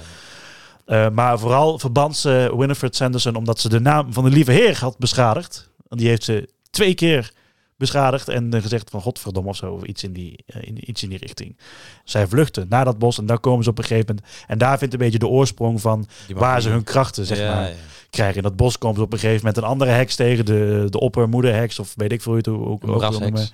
Eh, 1.05 1.09
maar 1.11 1.39
vooral 1.39 1.79
verband 1.79 2.17
ze 2.17 2.53
Winifred 2.57 2.95
Sanderson 2.95 3.35
omdat 3.35 3.59
ze 3.59 3.69
de 3.69 3.79
naam 3.79 4.13
van 4.13 4.23
de 4.23 4.29
lieve 4.29 4.51
heer 4.51 4.77
had 4.79 4.97
beschadigd. 4.97 5.69
Die 5.87 6.07
heeft 6.07 6.23
ze 6.23 6.49
twee 6.69 6.93
keer 6.93 7.31
beschadigd 7.77 8.27
en 8.27 8.53
eh, 8.53 8.61
gezegd 8.61 8.89
van 8.89 9.01
godverdomme 9.01 9.49
of 9.49 9.55
zo, 9.55 9.71
of 9.71 9.83
iets 9.83 10.03
in 10.03 10.13
die, 10.13 10.43
eh, 10.45 10.61
in, 10.61 10.89
iets 10.89 11.03
in 11.03 11.09
die 11.09 11.17
richting. 11.17 11.57
Zij 12.03 12.27
vluchten 12.27 12.65
naar 12.69 12.85
dat 12.85 12.97
bos 12.97 13.17
en 13.17 13.25
daar 13.25 13.39
komen 13.39 13.63
ze 13.63 13.69
op 13.69 13.77
een 13.77 13.83
gegeven 13.83 14.15
moment. 14.15 14.33
En 14.47 14.57
daar 14.57 14.77
vindt 14.77 14.93
een 14.93 14.99
beetje 14.99 15.19
de 15.19 15.27
oorsprong 15.27 15.81
van 15.81 16.07
waar 16.33 16.61
ze 16.61 16.69
hun 16.69 16.83
krachten 16.83 17.25
zeg 17.25 17.37
Ja, 17.37 17.53
maar, 17.53 17.69
ja. 17.69 17.75
krijgen. 18.09 18.35
In 18.35 18.43
dat 18.43 18.55
bos 18.55 18.77
komen 18.77 18.97
ze 18.97 19.03
op 19.03 19.13
een 19.13 19.19
gegeven 19.19 19.45
moment 19.45 19.57
een 19.57 19.69
andere 19.69 19.91
heks 19.91 20.15
tegen, 20.15 20.45
de, 20.45 20.87
de 20.89 20.99
oppermoederheks 20.99 21.79
of 21.79 21.93
weet 21.95 22.11
ik 22.11 22.21
veel 22.21 22.31
hoe 22.31 22.41
je 22.43 22.51
het 22.51 22.61
ook, 22.61 23.19
noemen. 23.19 23.49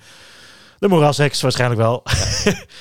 De 0.82 0.88
moerasheks 0.88 1.40
waarschijnlijk 1.40 1.80
wel. 1.80 2.02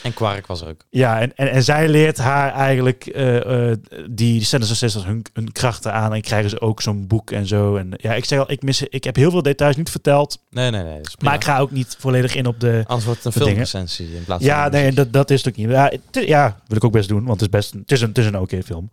En 0.04 0.14
Quark 0.14 0.48
was 0.48 0.62
er 0.62 0.68
ook. 0.68 0.86
Ja, 0.90 1.20
en, 1.20 1.36
en, 1.36 1.52
en 1.52 1.64
zij 1.64 1.88
leert 1.88 2.18
haar 2.18 2.54
eigenlijk 2.54 3.06
eh, 3.06 3.70
eh, 3.72 3.78
die 4.10 4.44
Sanderson 4.44 4.76
Sisters 4.78 5.06
hun, 5.06 5.26
hun 5.34 5.52
krachten 5.52 5.94
aan 5.94 6.14
en 6.14 6.22
krijgen 6.22 6.50
ze 6.50 6.62
ook 6.62 6.82
zo'n 6.82 7.08
boek 7.08 7.32
en 7.32 7.48
zo. 7.48 7.76
En 7.76 7.90
ja, 7.98 8.14
ik 8.14 8.26
zeg 8.26 8.40
al, 8.40 8.52
ik, 8.52 8.62
mis, 8.64 8.82
ik 8.82 9.04
heb 9.04 9.16
heel 9.16 9.32
veel 9.32 9.42
details 9.42 9.76
niet 9.76 9.90
verteld, 9.90 10.40
Nee, 10.50 10.72
nee, 10.72 10.84
nee. 10.84 11.00
maar 11.24 11.34
ik 11.34 11.44
ga 11.44 11.60
ook 11.60 11.72
niet 11.72 11.96
volledig 12.00 12.36
in 12.36 12.46
op 12.46 12.60
de... 12.60 12.84
Anders 12.88 13.06
wordt 13.06 13.24
het 13.24 13.36
een 13.36 13.42
filmrecensie 13.42 14.16
in 14.16 14.24
plaats 14.24 14.44
Ja, 14.44 14.62
van... 14.62 14.72
nee, 14.72 14.92
dat, 14.92 15.14
dat 15.14 15.30
is 15.30 15.48
ook 15.48 15.56
niet. 15.56 15.70
Ja, 15.70 15.92
het- 16.12 16.26
ja, 16.28 16.60
wil 16.68 16.78
ik 16.78 16.84
ook 16.84 16.92
best 16.92 17.10
doen, 17.10 17.26
want 17.26 17.40
het 17.42 17.54
is 17.54 17.60
best 17.60 17.74
het 17.74 17.92
is 17.92 18.02
een, 18.02 18.08
het 18.08 18.18
is 18.18 18.26
een 18.26 18.40
oké 18.40 18.64
film. 18.64 18.92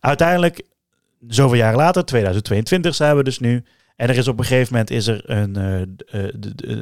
Uiteindelijk, 0.00 0.62
zoveel 1.28 1.56
jaren 1.58 1.76
later, 1.76 2.04
2022 2.04 2.94
zijn 2.94 3.16
we 3.16 3.22
dus 3.22 3.38
nu. 3.38 3.64
En 3.96 4.08
er 4.08 4.16
is 4.16 4.28
op 4.28 4.38
een 4.38 4.44
gegeven 4.44 4.72
moment 4.72 4.90
is 4.90 5.06
er 5.06 5.30
een, 5.30 5.56
eh, 5.56 5.80
eh, 5.80 6.34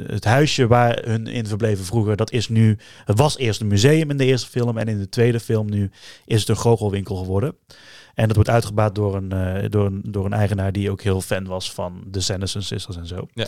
het 0.07 0.23
huisje 0.23 0.67
waar 0.67 1.01
hun 1.05 1.27
in 1.27 1.47
verbleven 1.47 1.85
vroeger, 1.85 2.15
dat 2.15 2.31
is 2.31 2.49
nu, 2.49 2.77
het 3.05 3.17
was 3.17 3.37
eerst 3.37 3.61
een 3.61 3.67
museum 3.67 4.09
in 4.09 4.17
de 4.17 4.25
eerste 4.25 4.49
film 4.49 4.77
en 4.77 4.87
in 4.87 4.99
de 4.99 5.09
tweede 5.09 5.39
film 5.39 5.69
nu 5.69 5.91
is 6.25 6.39
het 6.39 6.49
een 6.49 6.55
goochelwinkel 6.55 7.15
geworden. 7.15 7.55
En 8.13 8.27
dat 8.27 8.35
wordt 8.35 8.49
uitgebaat 8.49 8.95
door 8.95 9.15
een, 9.15 9.31
eh, 9.31 9.69
door, 9.69 9.85
een, 9.85 10.01
door 10.05 10.25
een 10.25 10.33
eigenaar 10.33 10.71
die 10.71 10.91
ook 10.91 11.01
heel 11.01 11.21
fan 11.21 11.45
was 11.45 11.71
van 11.71 12.03
de 12.07 12.21
Sanderson 12.21 12.61
Sisters 12.61 12.97
en 12.97 13.07
zo. 13.07 13.27
Ja. 13.33 13.47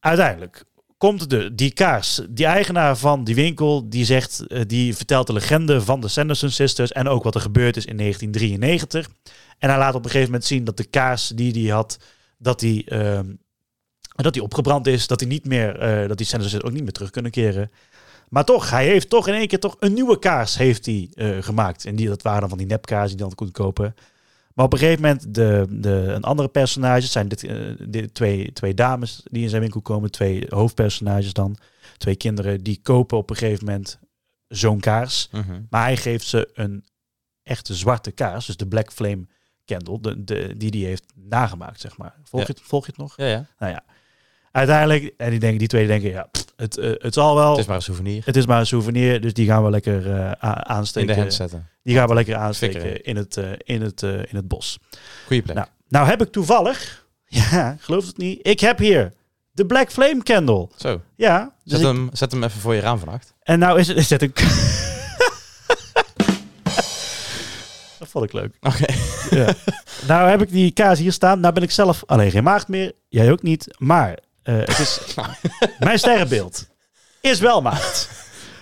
Uiteindelijk 0.00 0.64
komt 0.98 1.30
de, 1.30 1.54
die 1.54 1.72
kaars, 1.72 2.20
die 2.30 2.46
eigenaar 2.46 2.96
van 2.96 3.24
die 3.24 3.34
winkel, 3.34 3.88
die 3.88 4.04
zegt, 4.04 4.44
die 4.66 4.96
vertelt 4.96 5.26
de 5.26 5.32
legende 5.32 5.80
van 5.80 6.00
de 6.00 6.08
Sanderson 6.08 6.50
Sisters 6.50 6.92
en 6.92 7.08
ook 7.08 7.22
wat 7.22 7.34
er 7.34 7.40
gebeurd 7.40 7.76
is 7.76 7.84
in 7.84 7.96
1993. 7.96 9.08
En 9.58 9.68
hij 9.68 9.78
laat 9.78 9.94
op 9.94 10.04
een 10.04 10.10
gegeven 10.10 10.30
moment 10.30 10.44
zien 10.44 10.64
dat 10.64 10.76
de 10.76 10.84
kaars 10.84 11.28
die 11.28 11.62
hij 11.62 11.74
had, 11.76 11.98
dat 12.36 12.60
die, 12.60 12.84
ehm, 12.84 13.34
dat 14.14 14.32
die 14.32 14.42
opgebrand 14.42 14.86
is, 14.86 15.06
dat 15.06 15.20
hij 15.20 15.28
niet 15.28 15.44
meer, 15.44 15.78
eh, 15.78 16.08
dat 16.08 16.16
die 16.16 16.26
Sisters 16.26 16.62
ook 16.62 16.72
niet 16.72 16.82
meer 16.82 16.92
terug 16.92 17.10
kunnen 17.10 17.30
keren. 17.30 17.70
Maar 18.28 18.44
toch, 18.44 18.70
hij 18.70 18.86
heeft 18.86 19.08
toch 19.08 19.28
in 19.28 19.34
één 19.34 19.48
keer 19.48 19.60
toch 19.60 19.76
een 19.78 19.92
nieuwe 19.92 20.18
kaars 20.18 20.56
heeft 20.56 20.86
hij, 20.86 21.10
eh, 21.14 21.28
gemaakt. 21.40 21.84
En 21.84 21.96
die, 21.96 22.08
dat 22.08 22.22
waren 22.22 22.40
dan 22.40 22.48
van 22.48 22.58
die 22.58 22.66
nepkaars 22.66 23.08
die 23.08 23.18
dan 23.18 23.34
kon 23.34 23.50
kopen. 23.50 23.94
Maar 24.54 24.64
op 24.64 24.72
een 24.72 24.78
gegeven 24.78 25.02
moment, 25.02 25.34
de, 25.34 25.66
de, 25.70 25.90
een 25.90 26.22
andere 26.22 26.48
personage, 26.48 27.02
het 27.02 27.10
zijn 27.10 27.28
dit, 27.28 27.44
eh, 27.44 27.56
dit 27.88 28.14
twee, 28.14 28.52
twee 28.52 28.74
dames 28.74 29.22
die 29.24 29.42
in 29.42 29.48
zijn 29.48 29.60
winkel 29.60 29.80
komen, 29.80 30.10
twee 30.10 30.46
hoofdpersonages 30.48 31.32
dan, 31.32 31.56
twee 31.98 32.16
kinderen, 32.16 32.62
die 32.62 32.80
kopen 32.82 33.18
op 33.18 33.30
een 33.30 33.36
gegeven 33.36 33.64
moment 33.64 33.98
zo'n 34.48 34.80
kaars. 34.80 35.28
Mhm. 35.32 35.60
Maar 35.70 35.82
hij 35.82 35.96
geeft 35.96 36.26
ze 36.26 36.50
een 36.54 36.84
echte 37.42 37.74
zwarte 37.74 38.10
kaars, 38.10 38.46
dus 38.46 38.56
de 38.56 38.66
Black 38.66 38.92
Flame 38.92 39.26
Candle, 39.66 40.00
de, 40.00 40.24
de, 40.24 40.54
die 40.56 40.70
die 40.70 40.86
heeft 40.86 41.04
nagemaakt, 41.14 41.80
zeg 41.80 41.96
maar. 41.96 42.14
Volg, 42.24 42.42
Ja. 42.46 42.48
je, 42.48 42.60
het, 42.60 42.68
volg 42.68 42.84
je 42.86 42.90
het 42.90 43.00
nog? 43.00 43.14
Ja, 43.16 43.26
ja. 43.26 43.46
Nou 43.58 43.72
ja, 43.72 43.82
uiteindelijk, 44.52 45.14
en 45.16 45.30
die, 45.30 45.38
denken, 45.38 45.58
die 45.58 45.68
twee 45.68 45.86
denken, 45.86 46.10
ja, 46.10 46.22
pff, 46.30 46.44
het, 46.56 46.76
eh, 46.78 46.90
het 46.98 47.14
zal 47.14 47.34
wel, 47.34 47.50
Het 47.50 47.58
is 47.58 47.66
maar 47.66 47.76
een 47.76 47.82
souvenir. 47.82 48.22
het 48.24 48.36
is 48.36 48.46
maar 48.46 48.60
een 48.60 48.66
souvenir, 48.66 49.20
dus 49.20 49.32
die 49.32 49.46
gaan 49.46 49.64
we 49.64 49.70
lekker 49.70 50.10
eh, 50.14 50.20
a- 50.44 50.56
In 50.56 50.64
aansteken. 50.66 51.14
de 51.14 51.20
hand 51.20 51.34
zetten. 51.34 51.68
Die 51.82 51.96
gaan 51.96 52.08
we 52.08 52.14
lekker 52.14 52.36
aansteken 52.36 52.80
Fikkeren. 52.80 53.04
in 53.04 53.16
het, 53.16 53.36
eh, 53.36 53.50
in, 53.58 53.82
het, 53.82 54.02
in 54.02 54.36
het 54.36 54.48
bos. 54.48 54.78
Goeie 55.26 55.42
plek. 55.42 55.56
Nou, 55.56 55.68
nou 55.88 56.06
heb 56.06 56.22
ik 56.22 56.32
toevallig, 56.32 57.06
ja, 57.26 57.76
geloof 57.80 58.06
het 58.06 58.16
niet, 58.16 58.38
ik 58.46 58.60
heb 58.60 58.78
hier 58.78 59.12
de 59.52 59.66
Black 59.66 59.90
Flame 59.90 60.22
Candle. 60.22 60.68
Zo, 60.76 61.00
Ja, 61.16 61.54
dus 61.64 61.72
zet, 61.72 61.80
ik- 61.80 61.86
hem, 61.86 62.08
zet 62.12 62.32
hem 62.32 62.42
even 62.44 62.60
voor 62.60 62.74
je 62.74 62.80
raam 62.80 62.98
vannacht. 62.98 63.34
en 63.42 63.58
nou 63.58 63.78
is 63.78 63.88
het, 63.88 63.96
is 63.96 64.10
het 64.10 64.22
vond 68.18 68.24
ik 68.24 68.32
leuk. 68.32 68.56
Oké. 68.60 68.94
Ja. 69.30 69.54
nou 70.06 70.28
heb 70.28 70.42
ik 70.42 70.50
die 70.50 70.70
kaas 70.70 70.98
hier 70.98 71.12
staan. 71.12 71.40
Nou 71.40 71.54
ben 71.54 71.62
ik 71.62 71.70
zelf 71.70 72.02
alleen 72.06 72.30
geen 72.30 72.44
maagd 72.44 72.68
meer. 72.68 72.92
Jij 73.08 73.30
ook 73.30 73.42
niet. 73.42 73.74
Maar 73.78 74.18
eh, 74.42 74.58
het 74.58 74.78
is 74.78 75.00
mijn 75.78 75.98
sterrenbeeld 75.98 76.68
is 77.20 77.40
wel 77.40 77.62
maagd. 77.62 78.10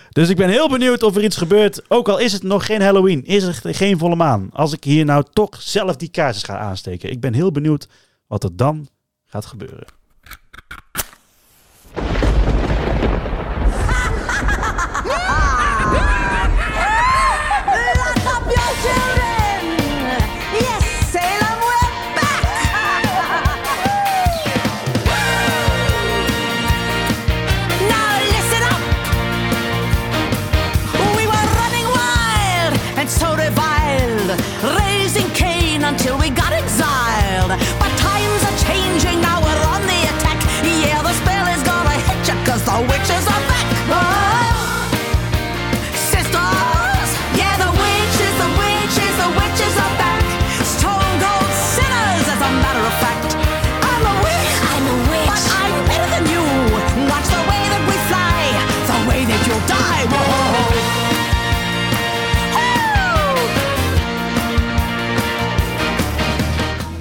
Dus 0.09 0.29
ik 0.29 0.35
ben 0.35 0.49
heel 0.49 0.69
benieuwd 0.69 1.03
of 1.03 1.15
er 1.15 1.23
iets 1.23 1.37
gebeurt. 1.37 1.81
Ook 1.87 2.09
al 2.09 2.17
is 2.17 2.33
het 2.33 2.43
nog 2.43 2.65
geen 2.65 2.81
Halloween. 2.81 3.25
Is 3.25 3.43
er 3.43 3.75
geen 3.75 3.97
volle 3.97 4.15
maan. 4.15 4.49
Als 4.53 4.73
ik 4.73 4.83
hier 4.83 5.05
nou 5.05 5.25
toch 5.33 5.61
zelf 5.61 5.95
die 5.95 6.09
kaarsjes 6.09 6.43
ga 6.43 6.57
aansteken. 6.57 7.11
Ik 7.11 7.19
ben 7.19 7.33
heel 7.33 7.51
benieuwd 7.51 7.87
wat 8.27 8.43
er 8.43 8.55
dan 8.55 8.87
gaat 9.25 9.45
gebeuren. 9.45 9.85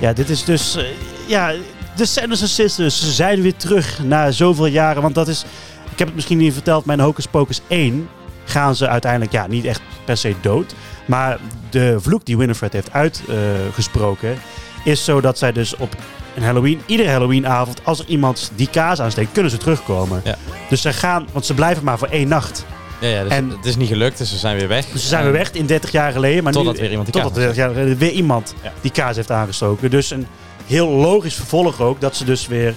Ja, 0.05 0.13
dit 0.13 0.31
is 0.31 0.45
dus... 0.45 0.77
eh, 0.77 0.85
ja, 1.27 1.53
de 1.97 2.07
Sanderson 2.07 2.49
Sisters. 2.49 3.01
Ze 3.01 3.13
zijn 3.13 3.43
weer 3.43 3.57
terug 3.57 3.99
na 4.03 4.31
zoveel 4.31 4.67
jaren. 4.67 5.03
Want 5.03 5.15
dat 5.15 5.29
is... 5.29 5.45
Ik 5.91 5.99
heb 5.99 6.07
het 6.07 6.15
misschien 6.15 6.39
niet 6.39 6.53
verteld. 6.53 6.85
Mijn 6.85 7.01
Hocus 7.01 7.27
Pocus 7.27 7.61
1 7.67 8.09
gaan 8.45 8.77
ze 8.77 8.89
uiteindelijk... 8.89 9.33
Ja, 9.33 9.47
niet 9.47 9.65
echt 9.65 9.81
per 10.05 10.17
se 10.17 10.35
dood. 10.41 10.75
Maar 11.07 11.39
de 11.71 11.97
vloek 12.01 12.25
die 12.25 12.37
Winifred 12.37 12.73
heeft 12.73 12.93
uitgesproken... 12.93 14.39
is 14.85 15.05
zo 15.05 15.21
dat 15.21 15.39
zij 15.39 15.53
dus 15.53 15.77
op 15.77 15.97
een 16.37 16.43
Halloween... 16.43 16.81
Iedere 16.87 17.11
Halloweenavond, 17.11 17.85
als 17.85 17.99
er 17.99 18.07
iemand 18.07 18.51
die 18.55 18.69
kaas 18.71 19.01
aansteekt... 19.01 19.33
kunnen 19.33 19.51
ze 19.51 19.57
terugkomen. 19.57 20.21
Ja. 20.25 20.37
Dus 20.69 20.81
ze 20.83 20.93
gaan... 20.93 21.27
Want 21.33 21.47
ze 21.47 21.55
blijven 21.55 21.85
maar 21.85 21.99
voor 21.99 22.09
één 22.09 22.29
nacht. 22.29 22.65
Ja, 23.05 23.11
ja 23.17 23.23
dus 23.23 23.33
En- 23.33 23.51
het 23.51 23.65
is 23.65 23.77
niet 23.77 23.89
gelukt, 23.89 24.19
dus 24.19 24.31
we 24.31 24.37
zijn 24.37 24.57
weer 24.57 24.69
weg. 24.69 24.87
Dus 24.87 25.03
ze 25.03 25.09
zijn 25.09 25.25
En- 25.25 25.31
weer 25.31 25.39
weg 25.39 25.51
in 25.53 25.67
30 25.67 25.91
jaar 25.93 26.13
geleden. 26.13 26.45
Maar 26.45 26.53
Totdat 26.53 26.75
nu, 26.75 26.81
weer 26.81 26.91
iemand 26.91 27.13
die 27.13 27.23
totdat 27.23 27.33
kaas 27.33 27.43
30 27.43 27.65
jaar 27.65 27.75
geleden 27.75 27.99
weer 27.99 28.11
iemand 28.11 28.55
Ja. 28.63 28.73
die 28.81 28.91
kaas 28.91 29.17
heeft 29.17 29.31
aangestoken. 29.31 29.91
Dus 29.91 30.11
een 30.11 30.27
heel 30.67 30.89
logisch 30.89 31.35
vervolg 31.35 31.81
ook 31.81 32.01
dat 32.01 32.17
ze 32.17 32.25
dus 32.25 32.47
weer 32.47 32.75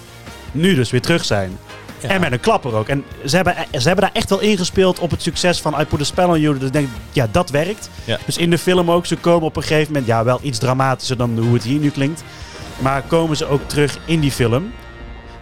nu 0.52 0.76
dus 0.76 0.92
weer 0.92 1.02
terug 1.02 1.26
zijn. 1.26 1.58
Ja. 2.02 2.10
En 2.10 2.22
met 2.22 2.32
een 2.32 2.40
klapper 2.40 2.74
ook. 2.76 2.88
En 2.88 3.04
ze 3.26 3.36
hebben, 3.36 3.56
ze 3.72 3.88
hebben 3.88 4.06
daar 4.06 4.14
echt 4.14 4.30
wel 4.30 4.40
ingespeeld 4.40 5.00
op 5.00 5.12
het 5.12 5.22
succes 5.22 5.62
van 5.62 5.80
I 5.82 5.86
Put 5.86 6.02
a 6.02 6.04
Spell 6.04 6.26
on 6.26 6.40
You. 6.40 6.58
Dus 6.58 6.68
ik 6.68 6.74
denk, 6.74 6.88
ja, 7.12 7.28
dat 7.32 7.50
werkt. 7.50 7.90
Ja. 8.04 8.18
Dus 8.26 8.38
in 8.38 8.50
de 8.50 8.58
film 8.58 8.92
ook, 8.92 9.06
ze 9.06 9.16
komen 9.16 9.48
op 9.48 9.56
een 9.56 9.62
gegeven 9.64 9.88
moment, 9.88 10.06
ja, 10.08 10.24
wel 10.24 10.40
iets 10.42 10.58
dramatischer 10.60 11.18
dan 11.18 11.38
hoe 11.40 11.54
het 11.54 11.64
hier 11.64 11.80
nu 11.80 11.90
klinkt. 11.90 12.24
Maar 12.80 13.02
komen 13.02 13.38
ze 13.38 13.46
ook 13.46 13.62
terug 13.66 13.98
in 14.06 14.20
die 14.20 14.32
film 14.32 14.72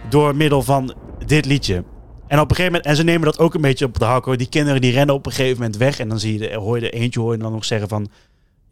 door 0.08 0.36
middel 0.36 0.62
van 0.62 0.94
dit 1.26 1.44
liedje. 1.44 1.82
En 2.28 2.40
op 2.40 2.50
een 2.50 2.56
gegeven 2.56 2.72
moment, 2.72 2.84
en 2.84 2.96
ze 2.96 3.02
nemen 3.02 3.24
dat 3.24 3.38
ook 3.38 3.54
een 3.54 3.60
beetje 3.60 3.84
op 3.84 3.98
de 3.98 4.04
hak 4.04 4.24
hoor. 4.24 4.36
Die 4.36 4.48
kinderen 4.48 4.80
die 4.80 4.92
rennen 4.92 5.14
op 5.14 5.26
een 5.26 5.32
gegeven 5.32 5.56
moment 5.56 5.76
weg. 5.76 5.98
En 5.98 6.08
dan 6.08 6.18
zie 6.18 6.32
je, 6.32 6.38
de, 6.38 6.54
hoor 6.54 6.80
je 6.80 6.90
er 6.90 7.00
eentje 7.00 7.20
hoor 7.20 7.32
je 7.32 7.38
dan 7.38 7.52
nog 7.52 7.64
zeggen 7.64 7.88
van... 7.88 8.08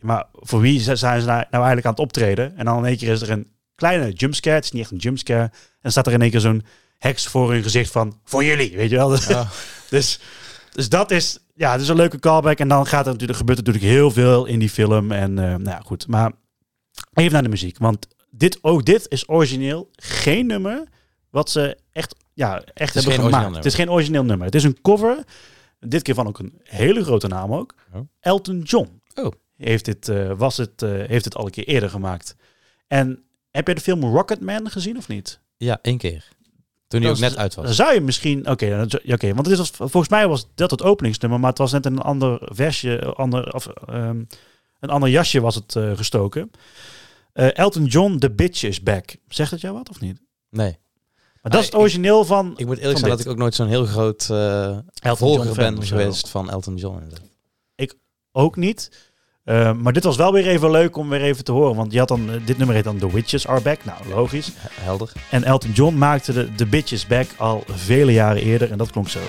Maar 0.00 0.24
voor 0.32 0.61
wie 0.61 0.80
zijn 0.80 0.96
ze 0.96 1.07
nou 1.07 1.24
nou 1.26 1.44
eigenlijk 1.50 1.84
aan 1.84 1.92
het 1.92 2.00
optreden? 2.00 2.57
En 2.57 2.64
dan 2.64 2.78
in 2.78 2.84
één 2.84 2.96
keer 2.96 3.12
is 3.12 3.22
er 3.22 3.30
een 3.30 3.46
kleine 3.74 4.11
jumpscare. 4.11 4.57
Het 4.57 4.64
is 4.64 4.70
niet 4.70 4.82
echt 4.82 4.90
een 4.90 4.96
jumpscare. 4.96 5.50
En 5.80 5.90
staat 5.90 6.07
er 6.07 6.12
in 6.12 6.20
één 6.20 6.30
keer 6.30 6.40
zo'n 6.40 6.64
heks 6.98 7.26
voor 7.26 7.52
hun 7.52 7.62
gezicht 7.62 7.90
van... 7.90 8.20
Voor 8.24 8.44
jullie, 8.44 8.76
weet 8.76 8.90
je 8.90 8.96
wel? 8.96 9.18
Ja. 9.28 9.48
dus, 9.90 10.20
dus 10.72 10.88
dat 10.88 11.11
is... 11.11 11.38
Ja, 11.55 11.72
het 11.72 11.80
is 11.80 11.88
een 11.88 11.96
leuke 11.96 12.18
callback. 12.18 12.59
En 12.59 12.68
dan 12.68 12.86
gaat 12.86 13.07
er 13.07 13.12
natuurlijk, 13.12 13.38
gebeurt 13.38 13.59
er 13.59 13.64
natuurlijk 13.64 13.92
heel 13.92 14.11
veel 14.11 14.46
in 14.46 14.59
die 14.59 14.70
film. 14.70 15.12
En 15.12 15.38
eh, 15.38 15.44
nou 15.44 15.68
ja, 15.68 15.80
goed. 15.84 16.07
Maar 16.07 16.32
even 17.14 17.32
naar 17.32 17.42
de 17.42 17.48
muziek. 17.48 17.78
Want 17.78 18.09
dit, 18.30 18.59
ook 18.62 18.84
dit 18.84 19.07
is 19.09 19.28
origineel 19.28 19.90
geen 19.92 20.46
nummer 20.46 20.84
wat 21.30 21.50
ze 21.50 21.78
echt, 21.92 22.14
ja, 22.35 22.62
echt 22.74 22.95
is 22.97 23.05
hebben 23.05 23.24
gemaakt. 23.24 23.57
Het 23.57 23.64
is 23.64 23.74
geen 23.74 23.91
origineel 23.91 24.24
nummer. 24.24 24.47
Het 24.47 24.55
is 24.55 24.64
een 24.64 24.80
cover. 24.82 25.24
Dit 25.80 26.03
keer 26.03 26.14
van 26.14 26.26
ook 26.26 26.39
een 26.39 26.61
hele 26.62 27.05
grote 27.05 27.26
naam 27.28 27.53
ook. 27.55 27.74
Oh. 27.95 28.01
Elton 28.20 28.61
John. 28.61 29.01
Oh. 29.14 29.32
Heeft 29.57 29.85
dit, 29.85 30.09
eh, 30.09 30.32
was 30.37 30.57
het, 30.57 30.82
eh, 30.82 30.91
heeft 30.91 31.24
het 31.24 31.37
al 31.37 31.45
een 31.45 31.51
keer 31.51 31.66
eerder 31.66 31.91
gemaakt. 31.91 32.37
En 32.87 33.22
heb 33.51 33.68
je 33.68 33.74
de 33.74 33.80
film 33.80 34.05
Rocketman 34.05 34.70
gezien 34.70 34.97
of 34.97 35.09
niet? 35.09 35.41
Ja, 35.57 35.78
één 35.82 35.99
keer. 35.99 36.28
Toen 36.89 37.01
hij 37.01 37.09
ook 37.11 37.16
is- 37.16 37.22
net 37.22 37.37
uit 37.37 37.55
was. 37.55 37.76
zou 37.76 37.95
je 37.95 38.01
misschien... 38.01 38.49
Oké, 38.51 38.87
oké, 39.07 39.35
want 39.35 39.47
dit 39.47 39.59
was, 39.59 39.70
volgens 39.70 40.09
mij 40.09 40.28
was 40.28 40.49
dat 40.55 40.70
het 40.70 40.82
openingsnummer, 40.82 41.41
maar 41.41 41.49
het 41.51 41.59
was 41.59 41.72
net 41.72 41.87
een 41.87 41.99
ander 41.99 42.39
versje, 42.43 43.05
ander, 43.14 43.55
of, 43.55 43.66
ehm, 43.66 44.22
een 44.80 44.89
ander 44.91 45.09
jasje 45.09 45.41
was 45.41 45.55
het 45.55 45.76
eh, 45.76 45.97
gestoken. 45.97 46.51
Elton 47.32 47.85
John, 47.85 48.18
The 48.18 48.30
Bitch 48.30 48.62
is 48.62 48.82
Back. 48.82 49.16
Zegt 49.28 49.51
het 49.51 49.61
jou 49.61 49.74
wat 49.74 49.89
of 49.91 50.01
niet? 50.01 50.20
Nee. 50.51 50.78
Maar 51.45 51.53
dat 51.53 51.61
is 51.61 51.66
het 51.66 51.74
ik- 51.74 51.80
origineel 51.80 52.24
van... 52.24 52.53
Ik 52.57 52.66
moet 52.66 52.78
eerlijk 52.78 52.99
zijn 52.99 53.11
dat 53.11 53.20
ik 53.20 53.28
ook 53.28 53.36
nooit 53.36 53.55
zo'n 53.55 53.68
heel 53.68 53.84
groot 53.86 54.28
eh 54.30 54.78
volger 55.03 55.55
ben 55.55 55.82
geweest 55.82 56.28
van 56.28 56.51
Elton 56.51 56.76
John. 56.76 57.03
inderdaad. 57.03 57.32
ook 58.36 58.57
niet. 58.57 59.12
Eh, 59.45 59.72
maar 59.72 59.92
dit 59.92 60.05
was 60.05 60.16
wel 60.16 60.32
weer 60.32 60.47
even 60.47 60.70
leuk 60.70 60.97
om 60.97 61.09
weer 61.09 61.22
even 61.22 61.45
te 61.45 61.53
horen. 61.53 61.76
Want 61.76 61.92
je 61.92 61.99
had 61.99 62.09
dan, 62.09 62.30
eh, 62.30 62.47
dit 62.47 62.59
nummer 62.59 62.74
heet 62.76 62.84
dan 62.84 62.99
The 62.99 63.12
Witches 63.12 63.47
Are 63.47 63.61
Back. 63.61 63.84
Nou, 63.84 64.09
logisch. 64.09 64.51
Helder. 64.70 65.12
En 65.30 65.45
Elton 65.45 65.70
John 65.70 65.95
maakte 65.95 66.32
de 66.32 66.55
The 66.55 66.66
Bitches 66.66 67.07
Back 67.07 67.26
al 67.36 67.64
vele 67.66 68.12
jaren 68.12 68.42
eerder. 68.42 68.70
En 68.70 68.78
dat 68.78 68.90
klonk 68.90 69.09
zo. 69.09 69.20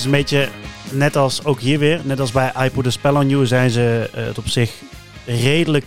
Is 0.00 0.06
een 0.06 0.12
beetje 0.12 0.48
net 0.92 1.16
als 1.16 1.44
ook 1.44 1.60
hier 1.60 1.78
weer, 1.78 2.00
net 2.04 2.20
als 2.20 2.32
bij 2.32 2.52
I 2.66 2.70
Put 2.70 2.86
a 2.86 2.90
Spell 2.90 3.14
on 3.14 3.28
You, 3.28 3.46
zijn 3.46 3.70
ze 3.70 4.10
eh, 4.14 4.24
het 4.24 4.38
op 4.38 4.48
zich 4.48 4.82
redelijk 5.26 5.84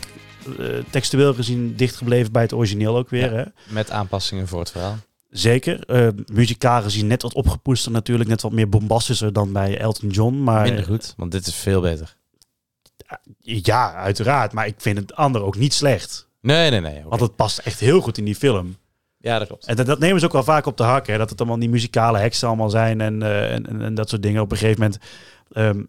eh, 0.59 0.65
textueel 0.89 1.33
gezien 1.33 1.75
dichtgebleven 1.75 2.31
bij 2.31 2.41
het 2.41 2.53
origineel 2.53 2.97
ook 2.97 3.09
weer. 3.09 3.33
Ja. 3.33 3.37
Hè? 3.37 3.73
Met 3.73 3.91
aanpassingen 3.91 4.47
voor 4.47 4.59
het 4.59 4.71
verhaal. 4.71 4.97
Zeker. 5.29 5.83
Eh 5.85 6.07
muzikaal 6.33 6.81
gezien 6.81 7.07
net 7.07 7.21
wat 7.21 7.33
opgepoester 7.33 7.91
natuurlijk, 7.91 8.29
net 8.29 8.41
wat 8.41 8.51
meer 8.51 8.69
bombastischer 8.69 9.33
dan 9.33 9.51
bij 9.51 9.77
Elton 9.77 10.09
John. 10.09 10.43
Maar 10.43 10.63
Minder 10.63 10.83
goed, 10.83 11.13
want 11.17 11.31
dit 11.31 11.47
is 11.47 11.55
veel 11.55 11.81
beter. 11.81 12.15
ja, 13.39 13.93
uiteraard. 13.93 14.53
Maar 14.53 14.67
ik 14.67 14.75
vind 14.77 14.97
het 14.97 15.15
andere 15.15 15.45
ook 15.45 15.57
niet 15.57 15.73
slecht. 15.73 16.27
Nee, 16.41 16.69
nee, 16.69 16.81
nee. 16.81 17.03
Want 17.05 17.21
het 17.21 17.35
past 17.35 17.57
echt 17.57 17.79
heel 17.79 18.01
goed 18.01 18.17
in 18.17 18.25
die 18.25 18.35
film. 18.35 18.75
Ja, 19.23 19.39
dat 19.39 19.47
klopt. 19.47 19.65
En 19.65 19.75
dat, 19.75 19.85
dat 19.85 19.99
nemen 19.99 20.19
ze 20.19 20.25
ook 20.25 20.31
wel 20.31 20.43
vaak 20.43 20.65
op 20.65 20.77
de 20.77 20.83
hak. 20.83 21.07
Hè? 21.07 21.17
Dat 21.17 21.29
het 21.29 21.39
allemaal 21.39 21.59
die 21.59 21.69
muzikale 21.69 22.17
heksen 22.17 22.47
allemaal 22.47 22.69
zijn 22.69 23.01
en, 23.01 23.21
eh, 23.21 23.53
en, 23.53 23.67
en, 23.67 23.81
en 23.81 23.93
dat 23.93 24.09
soort 24.09 24.21
dingen. 24.21 24.41
Op 24.41 24.51
een 24.51 24.57
gegeven 24.57 24.81
moment... 24.81 25.01
ehm, 25.51 25.83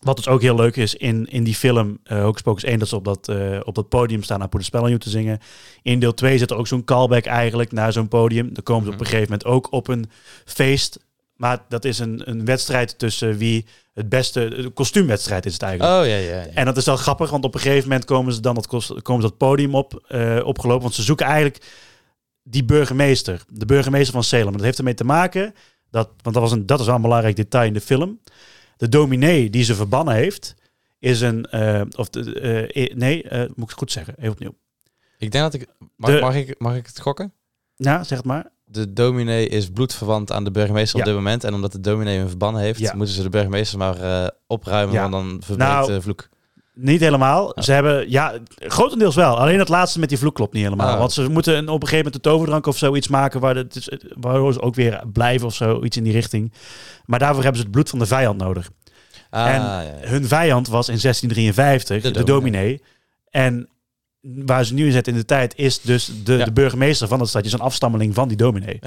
wat 0.00 0.16
dus 0.16 0.28
ook 0.28 0.42
heel 0.42 0.54
leuk 0.54 0.76
is 0.76 0.94
in, 0.94 1.26
in 1.26 1.44
die 1.44 1.54
film, 1.54 1.98
uh, 2.04 2.22
Hocus 2.22 2.42
Pocus 2.42 2.64
1, 2.64 2.78
dat 2.78 2.88
ze 2.88 2.96
op 2.96 3.04
dat, 3.04 3.28
eh, 3.28 3.60
op 3.64 3.74
dat 3.74 3.88
podium 3.88 4.22
staan, 4.22 4.48
Put 4.48 4.60
a 4.60 4.64
Spell 4.64 4.80
on 4.80 4.86
You 4.86 4.98
te 4.98 5.10
zingen. 5.10 5.38
In 5.82 6.00
deel 6.00 6.14
2 6.14 6.38
zit 6.38 6.50
er 6.50 6.56
ook 6.56 6.66
zo'n 6.66 6.84
callback 6.84 7.24
eigenlijk 7.24 7.72
naar 7.72 7.92
zo'n 7.92 8.08
podium. 8.08 8.54
Dan 8.54 8.62
komen 8.62 8.84
ze 8.84 8.92
op 8.92 9.00
een 9.00 9.06
gegeven 9.06 9.30
moment 9.30 9.44
ook 9.44 9.72
op 9.72 9.88
een 9.88 10.10
feest. 10.44 10.98
Maar 11.36 11.64
dat 11.68 11.84
is 11.84 11.98
een, 11.98 12.22
een 12.24 12.44
wedstrijd 12.44 12.98
tussen 12.98 13.36
wie 13.36 13.66
het 13.94 14.08
beste... 14.08 14.56
Een 14.56 14.72
kostuumwedstrijd 14.72 15.46
is 15.46 15.52
het 15.52 15.62
eigenlijk. 15.62 16.00
Oh, 16.00 16.06
ja, 16.06 16.16
ja. 16.16 16.42
ja. 16.42 16.46
En 16.54 16.64
dat 16.64 16.76
is 16.76 16.84
wel 16.84 16.96
grappig, 16.96 17.30
want 17.30 17.44
op 17.44 17.54
een 17.54 17.60
gegeven 17.60 17.88
moment 17.88 18.04
komen 18.04 18.32
ze 18.32 18.40
dan 18.40 18.54
dat, 18.54 18.66
komen 19.02 19.22
ze 19.22 19.28
dat 19.28 19.36
podium 19.36 19.74
op, 19.74 20.04
eh, 20.08 20.40
opgelopen. 20.44 20.82
Want 20.82 20.94
ze 20.94 21.02
zoeken 21.02 21.26
eigenlijk 21.26 21.64
die 22.50 22.64
burgemeester, 22.64 23.44
de 23.48 23.66
burgemeester 23.66 24.12
van 24.12 24.24
Salem. 24.24 24.52
Dat 24.52 24.60
heeft 24.62 24.78
ermee 24.78 24.94
te 24.94 25.04
maken, 25.04 25.54
dat, 25.90 26.08
want 26.22 26.34
dat, 26.34 26.44
was 26.44 26.52
een, 26.52 26.66
dat 26.66 26.80
is 26.80 26.86
wel 26.86 26.94
een 26.94 27.02
belangrijk 27.02 27.36
detail 27.36 27.66
in 27.66 27.72
de 27.74 27.80
film. 27.80 28.20
De 28.76 28.88
dominee 28.88 29.50
die 29.50 29.62
ze 29.64 29.74
verbannen 29.74 30.14
heeft, 30.14 30.54
is 30.98 31.20
een... 31.20 31.44
eh, 31.46 31.80
of 31.96 32.08
de, 32.08 32.40
eh, 32.40 32.84
eh, 32.84 32.96
nee, 32.96 33.22
moet 33.38 33.48
ik 33.56 33.68
het 33.68 33.72
goed 33.72 33.92
zeggen? 33.92 34.14
Even 34.18 34.32
opnieuw. 34.32 34.54
Ik 35.18 35.30
denk 35.32 35.44
dat 35.52 35.54
ik... 35.54 35.66
Mag, 35.96 36.10
De- 36.10 36.20
mag, 36.20 36.34
ik... 36.34 36.54
mag 36.58 36.76
ik 36.76 36.86
het 36.86 37.00
gokken? 37.00 37.32
Ja, 37.76 38.04
zeg 38.04 38.18
het 38.18 38.26
maar. 38.26 38.50
De 38.64 38.92
dominee 38.92 39.48
is 39.48 39.70
bloedverwant 39.70 40.32
aan 40.32 40.44
de 40.44 40.50
burgemeester 40.50 40.98
op 40.98 41.04
dit 41.04 41.14
moment. 41.14 41.44
En 41.44 41.54
omdat 41.54 41.72
de 41.72 41.80
dominee 41.80 42.18
hem 42.18 42.28
verbannen 42.28 42.62
heeft, 42.62 42.78
Ja. 42.78 42.94
moeten 42.96 43.14
ze 43.14 43.22
de 43.22 43.28
burgemeester 43.28 43.78
maar 43.78 44.30
opruimen, 44.46 44.94
want 45.00 45.12
dan 45.12 45.28
verbreekt 45.28 45.72
Nou, 45.72 45.92
de 45.92 46.02
vloek. 46.02 46.28
Niet 46.74 47.00
helemaal. 47.00 47.52
Ze 47.54 47.72
hebben, 47.72 48.10
ja, 48.10 48.32
grotendeels 48.58 49.14
wel. 49.14 49.38
Alleen 49.38 49.58
het 49.58 49.68
laatste 49.68 49.98
met 49.98 50.08
die 50.08 50.18
vloek 50.18 50.34
klopt 50.34 50.52
niet 50.52 50.62
helemaal. 50.64 50.92
Oh. 50.92 50.98
Want 50.98 51.12
ze 51.12 51.28
moeten 51.28 51.56
een, 51.56 51.68
op 51.68 51.82
een 51.82 51.88
gegeven 51.88 51.96
moment 51.96 52.14
een 52.14 52.32
toverdrank 52.32 52.66
of 52.66 52.78
zoiets 52.78 53.08
maken 53.08 53.40
waar 53.40 53.56
het 53.56 53.76
is, 53.76 53.90
waardoor 54.20 54.52
ze 54.52 54.60
ook 54.62 54.74
weer 54.74 55.02
blijven 55.12 55.46
of 55.46 55.54
zo, 55.54 55.84
iets 55.84 55.96
in 55.96 56.02
die 56.04 56.12
richting. 56.12 56.52
Maar 57.04 57.18
daarvoor 57.18 57.42
hebben 57.42 57.56
ze 57.60 57.66
het 57.66 57.72
bloed 57.74 57.88
van 57.90 57.98
de 57.98 58.06
vijand 58.06 58.38
nodig. 58.40 58.70
Ah, 59.30 59.46
en 59.54 59.60
ja, 59.60 59.80
ja. 59.80 59.90
hun 60.00 60.24
vijand 60.26 60.68
was 60.68 60.88
in 60.88 60.98
1653 61.00 62.02
de, 62.02 62.10
De 62.10 62.24
dominee. 62.24 62.62
dominee. 62.62 62.82
En 63.30 63.68
waar 64.46 64.64
ze 64.64 64.74
nu 64.74 64.86
in 64.86 64.92
zitten 64.92 65.12
in 65.12 65.18
de 65.18 65.24
tijd 65.24 65.52
is 65.56 65.80
dus 65.80 66.10
de, 66.24 66.32
Ja. 66.36 66.44
de 66.44 66.52
burgemeester 66.52 67.08
van 67.08 67.18
dat 67.18 67.28
stadje, 67.28 67.46
is 67.48 67.52
een 67.54 67.60
afstammeling 67.60 68.14
van 68.14 68.28
die 68.28 68.36
dominee. 68.36 68.78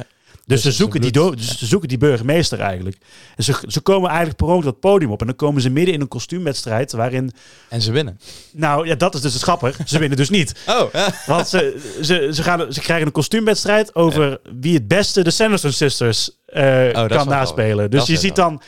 Dus, 0.45 0.61
Dus 0.61 0.71
ze, 0.75 0.81
zoeken 0.81 1.01
die 1.01 1.11
do- 1.11 1.35
dus 1.35 1.57
ze 1.57 1.65
zoeken 1.65 1.89
die 1.89 1.97
burgemeester 1.97 2.59
eigenlijk. 2.59 2.97
En 3.35 3.43
ze, 3.43 3.53
ze 3.67 3.81
komen 3.81 4.07
eigenlijk 4.09 4.37
per 4.37 4.47
ongeluk 4.47 4.63
dat 4.63 4.79
podium 4.79 5.11
op. 5.11 5.19
En 5.21 5.27
dan 5.27 5.35
komen 5.35 5.61
ze 5.61 5.69
midden 5.69 5.93
in 5.93 6.01
een 6.01 6.07
kostuumwedstrijd 6.07 6.91
waarin... 6.91 7.31
En 7.69 7.81
ze 7.81 7.91
winnen. 7.91 8.19
Nou 8.51 8.87
ja, 8.87 8.95
dat 8.95 9.15
is 9.15 9.21
dus 9.21 9.33
het 9.33 9.41
grappig. 9.41 9.77
Ze 9.85 9.99
winnen 9.99 10.17
dus 10.17 10.29
niet. 10.29 10.53
Oh. 10.67 10.93
Want 11.25 11.47
ze, 11.47 11.81
ze, 12.01 12.29
ze, 12.33 12.43
gaan, 12.43 12.73
ze 12.73 12.79
krijgen 12.81 13.05
een 13.05 13.11
kostuumwedstrijd 13.11 13.95
over 13.95 14.39
wie 14.59 14.73
het 14.73 14.87
beste 14.87 15.23
de 15.23 15.31
Sanderson 15.31 15.71
Sisters 15.71 16.29
Oh, 16.45 17.05
is 17.09 17.15
kan 17.15 17.27
naspelen. 17.27 17.91
Dus 17.91 18.05
je 18.05 18.17
ziet 18.17 18.37
wel. 18.37 18.49
dan 18.49 18.61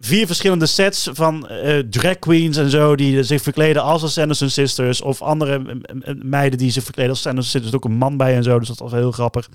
vier 0.00 0.26
verschillende 0.26 0.66
sets 0.66 1.08
van 1.12 1.48
eh, 1.48 1.78
drag 1.78 2.18
queens 2.18 2.56
en 2.56 2.70
zo 2.70 2.96
die 2.96 3.22
zich 3.22 3.42
verkleden 3.42 3.82
als 3.82 4.00
de 4.00 4.08
Sanderson 4.08 4.50
Sisters. 4.50 5.00
Of 5.00 5.22
andere 5.22 5.80
meiden 6.22 6.58
die 6.58 6.70
zich 6.70 6.84
verkleden 6.84 7.10
als 7.10 7.20
Sanderson 7.20 7.50
Sisters. 7.50 7.72
Er 7.72 7.78
is 7.78 7.84
ook 7.84 7.90
een 7.92 7.98
man 7.98 8.16
bij 8.16 8.34
en 8.36 8.42
zo, 8.42 8.58
dus 8.58 8.68
dat 8.68 8.78
was 8.78 8.92
heel 8.92 9.12
grappig. 9.12 9.48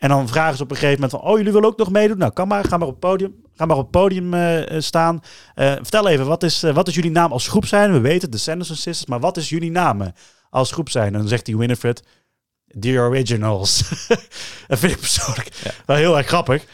En 0.00 0.08
dan 0.08 0.28
vragen 0.28 0.56
ze 0.56 0.62
op 0.62 0.70
een 0.70 0.76
gegeven 0.76 1.00
moment 1.00 1.20
van, 1.20 1.30
oh 1.30 1.36
jullie 1.36 1.52
willen 1.52 1.68
ook 1.68 1.78
nog 1.78 1.90
meedoen? 1.90 2.18
Nou, 2.18 2.32
kan 2.32 2.48
maar, 2.48 2.64
ga 2.64 2.76
maar 2.76 2.86
op 2.86 2.92
het 2.92 3.10
podium, 3.10 3.34
ga 3.56 3.66
maar 3.66 3.76
op 3.76 3.82
het 3.82 3.90
podium 3.90 4.34
eh, 4.34 4.76
eh, 4.76 4.82
staan. 4.82 5.22
Eh, 5.54 5.72
vertel 5.72 6.08
even, 6.08 6.26
wat 6.26 6.42
is, 6.42 6.60
wat 6.60 6.88
is 6.88 6.94
jullie 6.94 7.10
naam 7.10 7.32
als 7.32 7.48
groep 7.48 7.66
zijn? 7.66 7.92
We 7.92 8.00
weten 8.00 8.30
de 8.30 8.38
Sanderson 8.38 8.76
Sisters, 8.76 9.06
maar 9.06 9.20
wat 9.20 9.36
is 9.36 9.48
jullie 9.48 9.70
naam 9.70 10.12
als 10.50 10.72
groep 10.72 10.90
zijn? 10.90 11.12
En 11.12 11.18
dan 11.18 11.28
zegt 11.28 11.44
die 11.44 11.56
Winifred, 11.56 12.02
The 12.80 12.98
Originals. 12.98 13.88
dat 14.68 14.78
vind 14.78 14.92
ik 14.92 14.98
persoonlijk 14.98 15.48
wel 15.86 15.96
heel 15.96 16.16
erg 16.16 16.26
grappig. 16.26 16.64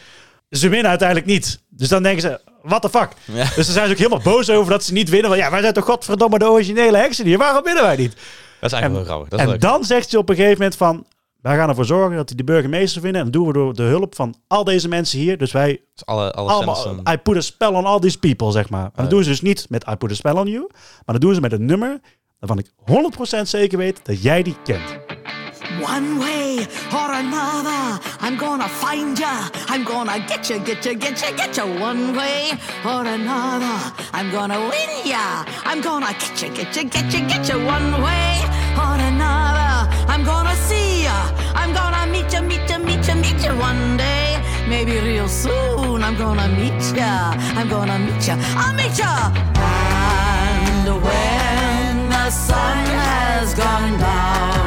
Ze 0.49 0.69
winnen 0.69 0.89
uiteindelijk 0.89 1.27
niet. 1.27 1.61
Dus 1.69 1.89
dan 1.89 2.03
denken 2.03 2.21
ze, 2.21 2.39
what 2.61 2.81
the 2.81 2.89
fuck? 2.89 3.09
Ja. 3.25 3.43
Dus 3.43 3.65
dan 3.65 3.65
zijn 3.65 3.85
ze 3.85 3.91
ook 3.91 3.97
helemaal 3.97 4.21
boos 4.21 4.49
over 4.49 4.71
dat 4.71 4.83
ze 4.83 4.93
niet 4.93 5.09
winnen. 5.09 5.29
Want 5.29 5.41
ja, 5.41 5.51
wij 5.51 5.61
zijn 5.61 5.73
toch 5.73 5.85
godverdomme 5.85 6.39
de 6.39 6.49
originele 6.49 6.97
heksen 6.97 7.25
hier. 7.25 7.37
Waarom 7.37 7.63
winnen 7.63 7.83
wij 7.83 7.95
niet? 7.95 8.13
Dat 8.59 8.71
is 8.71 8.77
eigenlijk 8.77 8.93
wel 8.93 9.03
grappig. 9.03 9.29
Dat 9.29 9.39
is 9.39 9.45
en 9.45 9.51
leuk. 9.51 9.61
dan 9.61 9.83
zegt 9.83 10.09
ze 10.09 10.17
op 10.17 10.29
een 10.29 10.35
gegeven 10.35 10.57
moment 10.57 10.75
van... 10.75 11.05
Wij 11.47 11.57
gaan 11.57 11.69
ervoor 11.69 11.85
zorgen 11.85 12.15
dat 12.15 12.27
die 12.27 12.37
de 12.37 12.43
burgemeester 12.43 13.01
vinden. 13.01 13.19
En 13.19 13.23
dat 13.31 13.33
doen 13.33 13.47
we 13.47 13.53
door 13.53 13.73
de 13.73 13.83
hulp 13.83 14.15
van 14.15 14.35
al 14.47 14.63
deze 14.63 14.87
mensen 14.87 15.19
hier. 15.19 15.37
Dus 15.37 15.51
wij 15.51 15.81
Dus 15.93 16.05
alle, 16.05 16.31
alle 16.31 16.51
allemaal... 16.51 16.95
I 17.11 17.17
put 17.17 17.35
a 17.35 17.41
spell 17.41 17.67
on 17.67 17.85
all 17.85 17.99
these 17.99 18.19
people, 18.19 18.51
zeg 18.51 18.69
maar. 18.69 18.81
Maar 18.81 18.91
dat 18.95 19.03
Ja. 19.05 19.09
doen 19.11 19.23
ze 19.23 19.29
dus 19.29 19.41
niet 19.41 19.65
met 19.69 19.87
I 19.89 19.95
put 19.95 20.11
a 20.11 20.13
spell 20.13 20.31
on 20.33 20.47
you. 20.47 20.67
Maar 21.05 21.15
dat 21.15 21.21
doen 21.21 21.33
ze 21.33 21.41
met 21.41 21.51
een 21.51 21.65
nummer 21.65 21.99
waarvan 22.39 22.59
ik 22.59 22.71
100% 23.37 23.41
zeker 23.41 23.77
weet 23.77 23.99
dat 24.03 24.21
jij 24.21 24.43
die 24.43 24.55
kent. 24.63 24.97
One 25.81 26.17
way 26.17 26.57
or 26.93 27.09
another, 27.11 27.99
I'm 28.27 28.37
gonna 28.37 28.67
find 28.67 29.17
ya. 29.17 29.49
I'm 29.75 29.85
gonna 29.85 30.13
get 30.27 30.47
ya, 30.47 30.57
get 30.63 30.83
ya, 30.83 30.93
get 30.99 31.19
ya, 31.19 31.27
get 31.35 31.55
ya. 31.55 31.63
One 31.65 32.13
way 32.15 32.51
or 32.85 33.05
another, 33.05 33.93
I'm 34.19 34.31
gonna 34.31 34.59
win 34.59 34.89
ya. 35.11 35.43
I'm 35.73 35.81
gonna 35.81 36.07
get 36.19 36.39
ya, 36.39 36.47
get 36.53 36.75
ya, 36.75 36.83
get 36.83 37.13
ya, 37.13 37.27
get 37.27 37.47
ya. 37.47 37.55
One 37.57 38.01
way 38.01 38.41
or 38.77 38.93
another, 38.93 38.96
I'm 40.07 40.23
gonna 40.23 40.55
see 40.55 41.03
ya. 41.03 41.17
I'm 41.55 41.73
gonna 41.73 42.07
meet 42.11 42.31
ya, 42.33 42.41
meet 42.41 42.69
ya, 42.69 42.77
meet 42.77 43.07
ya, 43.07 43.15
meet 43.15 43.39
ya 43.43 43.53
one 43.55 43.97
day. 43.97 44.39
Maybe 44.67 44.99
real 44.99 45.27
soon, 45.29 46.03
I'm 46.03 46.15
gonna 46.17 46.47
meet 46.47 46.81
ya. 46.95 47.31
I'm 47.57 47.67
gonna 47.69 47.97
meet 47.99 48.27
ya. 48.27 48.35
I'll 48.61 48.73
meet 48.73 48.97
ya. 48.97 49.31
And 49.55 50.87
when 51.05 52.09
the 52.09 52.29
sun 52.29 52.77
has 53.03 53.53
gone 53.53 53.97
down, 53.99 54.66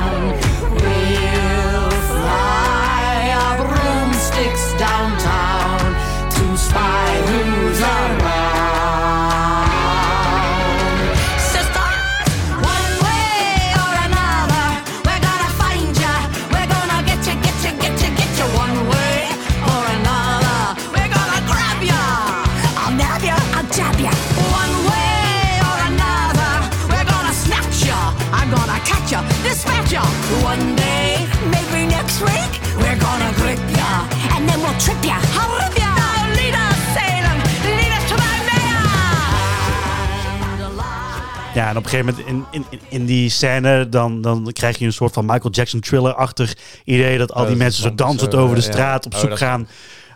Salem. 34.90 35.10
Ja, 41.54 41.68
en 41.68 41.76
op 41.76 41.84
een 41.84 41.90
gegeven 41.90 42.14
moment 42.26 42.46
in, 42.52 42.64
in, 42.70 42.78
in- 42.88 43.04
die 43.06 43.28
scène, 43.28 43.88
dan, 43.88 44.20
dan 44.22 44.50
krijg 44.52 44.78
je 44.78 44.84
een 44.86 44.92
soort 44.92 45.12
van 45.12 45.24
Michael 45.26 45.50
Jackson 45.50 45.80
thriller-achtig 45.80 46.54
idee 46.84 47.18
dat 47.18 47.32
al 47.32 47.40
die 47.40 47.48
dat 47.50 47.58
mensen 47.58 47.82
zo 47.82 47.94
dansend 47.94 48.34
over 48.34 48.56
de 48.56 48.62
ja. 48.62 48.70
straat 48.72 49.06
op 49.06 49.14
Oh, 49.14 49.20
zoek 49.20 49.38
gaan 49.38 49.68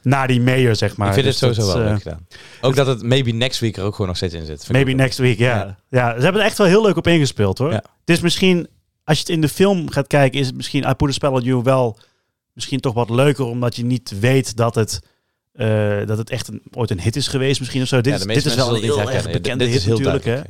naar 0.03 0.27
die 0.27 0.41
mayor, 0.41 0.77
zeg 0.77 0.97
maar. 0.97 1.09
ik 1.09 1.15
vind 1.15 1.27
Dus 1.27 1.41
het 1.41 1.55
sowieso 1.57 1.67
dat, 1.67 1.75
wel 1.77 1.85
eh, 1.85 1.91
leuk 1.91 2.03
gedaan. 2.03 2.27
Ook 2.61 2.77
dat 2.77 2.87
het 2.87 3.03
Maybe 3.03 3.31
Next 3.31 3.61
Week 3.61 3.77
er 3.77 3.83
ook 3.85 3.93
gewoon 3.93 4.07
nog 4.07 4.17
steeds 4.17 4.35
in 4.35 4.47
zit. 4.47 4.69
Maybe 4.73 4.93
next 4.93 5.19
week, 5.19 5.39
ja. 5.39 5.57
Ja. 5.57 5.77
ja. 5.89 6.15
ze 6.17 6.23
hebben 6.23 6.41
er 6.41 6.47
echt 6.47 6.59
wel 6.59 6.67
heel 6.67 6.83
leuk 6.83 6.97
op 6.97 7.07
ingespeeld, 7.07 7.59
hoor. 7.59 7.71
Ja. 7.71 7.77
Het 8.01 8.11
is 8.17 8.21
misschien, 8.21 8.69
als 9.05 9.17
je 9.17 9.23
het 9.23 9.33
in 9.33 9.41
de 9.41 9.49
film 9.49 9.91
gaat 9.91 10.07
kijken, 10.07 10.41
is 10.41 10.47
het 10.47 10.57
misschien 10.57 10.89
I 10.89 10.95
Put 10.95 11.09
a 11.09 11.13
Spell 11.13 11.31
on 11.31 11.43
You 11.43 11.63
wel 11.63 11.99
misschien 12.55 12.81
toch 12.81 12.95
wat 12.95 13.11
leuker, 13.11 13.45
omdat 13.45 13.77
je 13.77 13.85
niet 13.85 14.19
weet 14.21 14.57
dat 14.57 14.75
het, 14.75 15.01
eh, 15.53 16.07
dat 16.07 16.19
het 16.19 16.31
echt 16.31 16.49
een, 16.49 16.63
ooit 16.73 16.91
een 16.91 17.01
hit 17.01 17.17
is 17.17 17.29
geweest 17.29 17.61
misschien 17.61 17.83
of 17.83 17.89
zo. 17.89 18.01
Dit, 18.01 18.13
Ja, 18.13 18.19
is, 18.19 18.25
dit 18.43 18.45
is 18.47 18.55
wel 18.55 18.77
een 18.77 18.83
heel 18.83 19.11
erg 19.11 19.31
bekende 19.31 19.65
is 19.67 19.73
hit 19.73 19.83
heel 19.85 19.97
natuurlijk, 19.97 20.25
hè. 20.25 20.41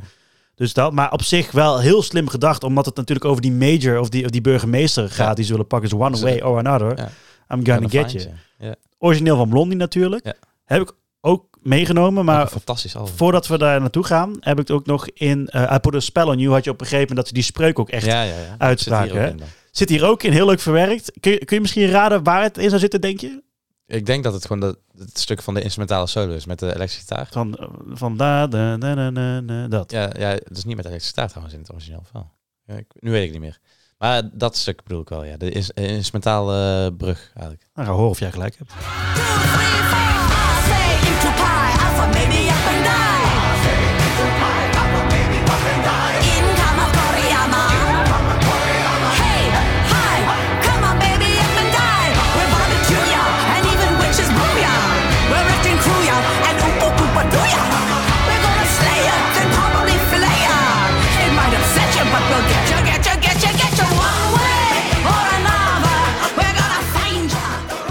Dus 0.55 0.73
dat, 0.73 0.93
maar 0.93 1.13
op 1.13 1.23
zich 1.23 1.51
wel 1.51 1.79
heel 1.81 2.03
slim 2.03 2.29
gedacht, 2.29 2.65
omdat 2.65 2.87
het 2.87 2.97
natuurlijk 2.97 3.27
over 3.27 3.43
die 3.43 3.53
major 3.53 3.99
of 4.01 4.09
die, 4.09 4.25
of 4.25 4.31
die 4.31 4.41
burgemeester 4.41 5.11
gaat, 5.11 5.37
die 5.37 5.45
zullen 5.45 5.67
pakken. 5.67 5.91
Dus 5.91 5.99
one 5.99 6.21
way 6.21 6.41
or 6.41 6.59
another, 6.59 6.97
Ja. 6.99 7.11
I'm 7.55 7.67
gonna 7.67 7.89
get 7.89 8.13
you. 8.13 8.29
Ja. 8.59 8.75
Origineel 8.99 9.37
van 9.37 9.49
Blondie 9.49 9.77
natuurlijk. 9.77 10.25
Ja. 10.25 10.35
Heb 10.65 10.81
ik 10.81 10.93
ook 11.21 11.59
meegenomen, 11.63 12.25
Maar 12.25 12.47
fantastisch 12.47 12.97
album. 12.97 13.15
voordat 13.17 13.47
we 13.47 13.59
daar 13.59 13.81
naartoe 13.81 14.05
gaan, 14.05 14.37
heb 14.41 14.53
ik 14.53 14.69
het 14.69 14.71
ook 14.71 14.87
nog 14.87 15.09
in 15.09 15.49
eh 15.49 15.73
I 15.75 15.79
Put 15.79 15.95
a 15.95 16.01
Spell 16.01 16.25
on 16.25 16.39
You, 16.39 16.53
had 16.53 16.65
je 16.65 16.71
op 16.71 16.81
een 16.81 16.87
gegeven 16.87 17.09
moment 17.09 17.17
dat 17.17 17.27
ze 17.29 17.35
die 17.35 17.43
spreuk 17.43 17.79
ook 17.79 17.91
echt 17.91 18.07
ja, 18.07 18.23
ja, 18.23 18.35
ja. 18.35 18.55
uitspraken, 18.59 19.41
Zit 19.77 19.89
hier 19.89 20.05
ook 20.05 20.23
in 20.23 20.33
heel 20.33 20.47
leuk 20.47 20.61
verwerkt. 20.61 21.13
Kun 21.21 21.33
je, 21.33 21.45
kun 21.45 21.57
je 21.57 21.63
misschien 21.63 21.89
raden 21.89 22.23
waar 22.23 22.43
het 22.43 22.59
in 22.59 22.69
zou 22.69 22.81
zitten, 22.81 23.01
denk 23.01 23.21
je? 23.21 23.43
Ik 23.87 24.07
denk 24.07 24.25
dat 24.25 24.33
het 24.33 24.43
gewoon 24.43 24.61
dat, 24.61 24.79
het 24.99 25.19
stuk 25.19 25.43
van 25.43 25.55
de 25.55 25.63
instrumentale 25.63 26.07
solo 26.07 26.35
is 26.35 26.47
met 26.47 26.59
de 26.59 26.67
elektrische 26.67 26.99
gitaar. 26.99 27.29
Van, 27.31 27.71
van 27.89 28.17
da, 28.17 28.47
da, 28.47 28.77
da, 28.77 28.95
da, 28.95 29.11
da, 29.11 29.41
da, 29.41 29.69
dat. 29.69 29.91
Ja, 29.91 30.11
ja, 30.19 30.29
het 30.29 30.57
is 30.57 30.65
niet 30.65 30.77
met 30.77 30.85
elektrische 30.85 31.09
gitaar 31.09 31.29
trouwens 31.29 31.55
in 31.55 31.61
het 31.61 31.73
origineel 31.73 32.03
verhaal. 32.05 32.37
Ja, 32.67 32.75
ik, 32.75 32.87
nu 32.99 33.11
weet 33.11 33.25
ik 33.25 33.31
niet 33.33 33.41
meer. 33.41 33.59
Maar 33.99 34.23
dat 34.33 34.57
stuk 34.57 34.83
bedoel 34.83 35.01
ik 35.01 35.09
wel, 35.09 35.25
ja. 35.25 35.37
De 35.37 35.51
is, 35.51 35.71
instrumentale 35.71 36.93
brug 36.93 37.31
eigenlijk. 37.35 37.69
Nou, 37.75 37.89
ga 37.89 37.95
horen 37.95 38.11
of 38.11 38.19
jij 38.19 38.31
gelijk 38.31 38.57
hebt. 38.59 38.73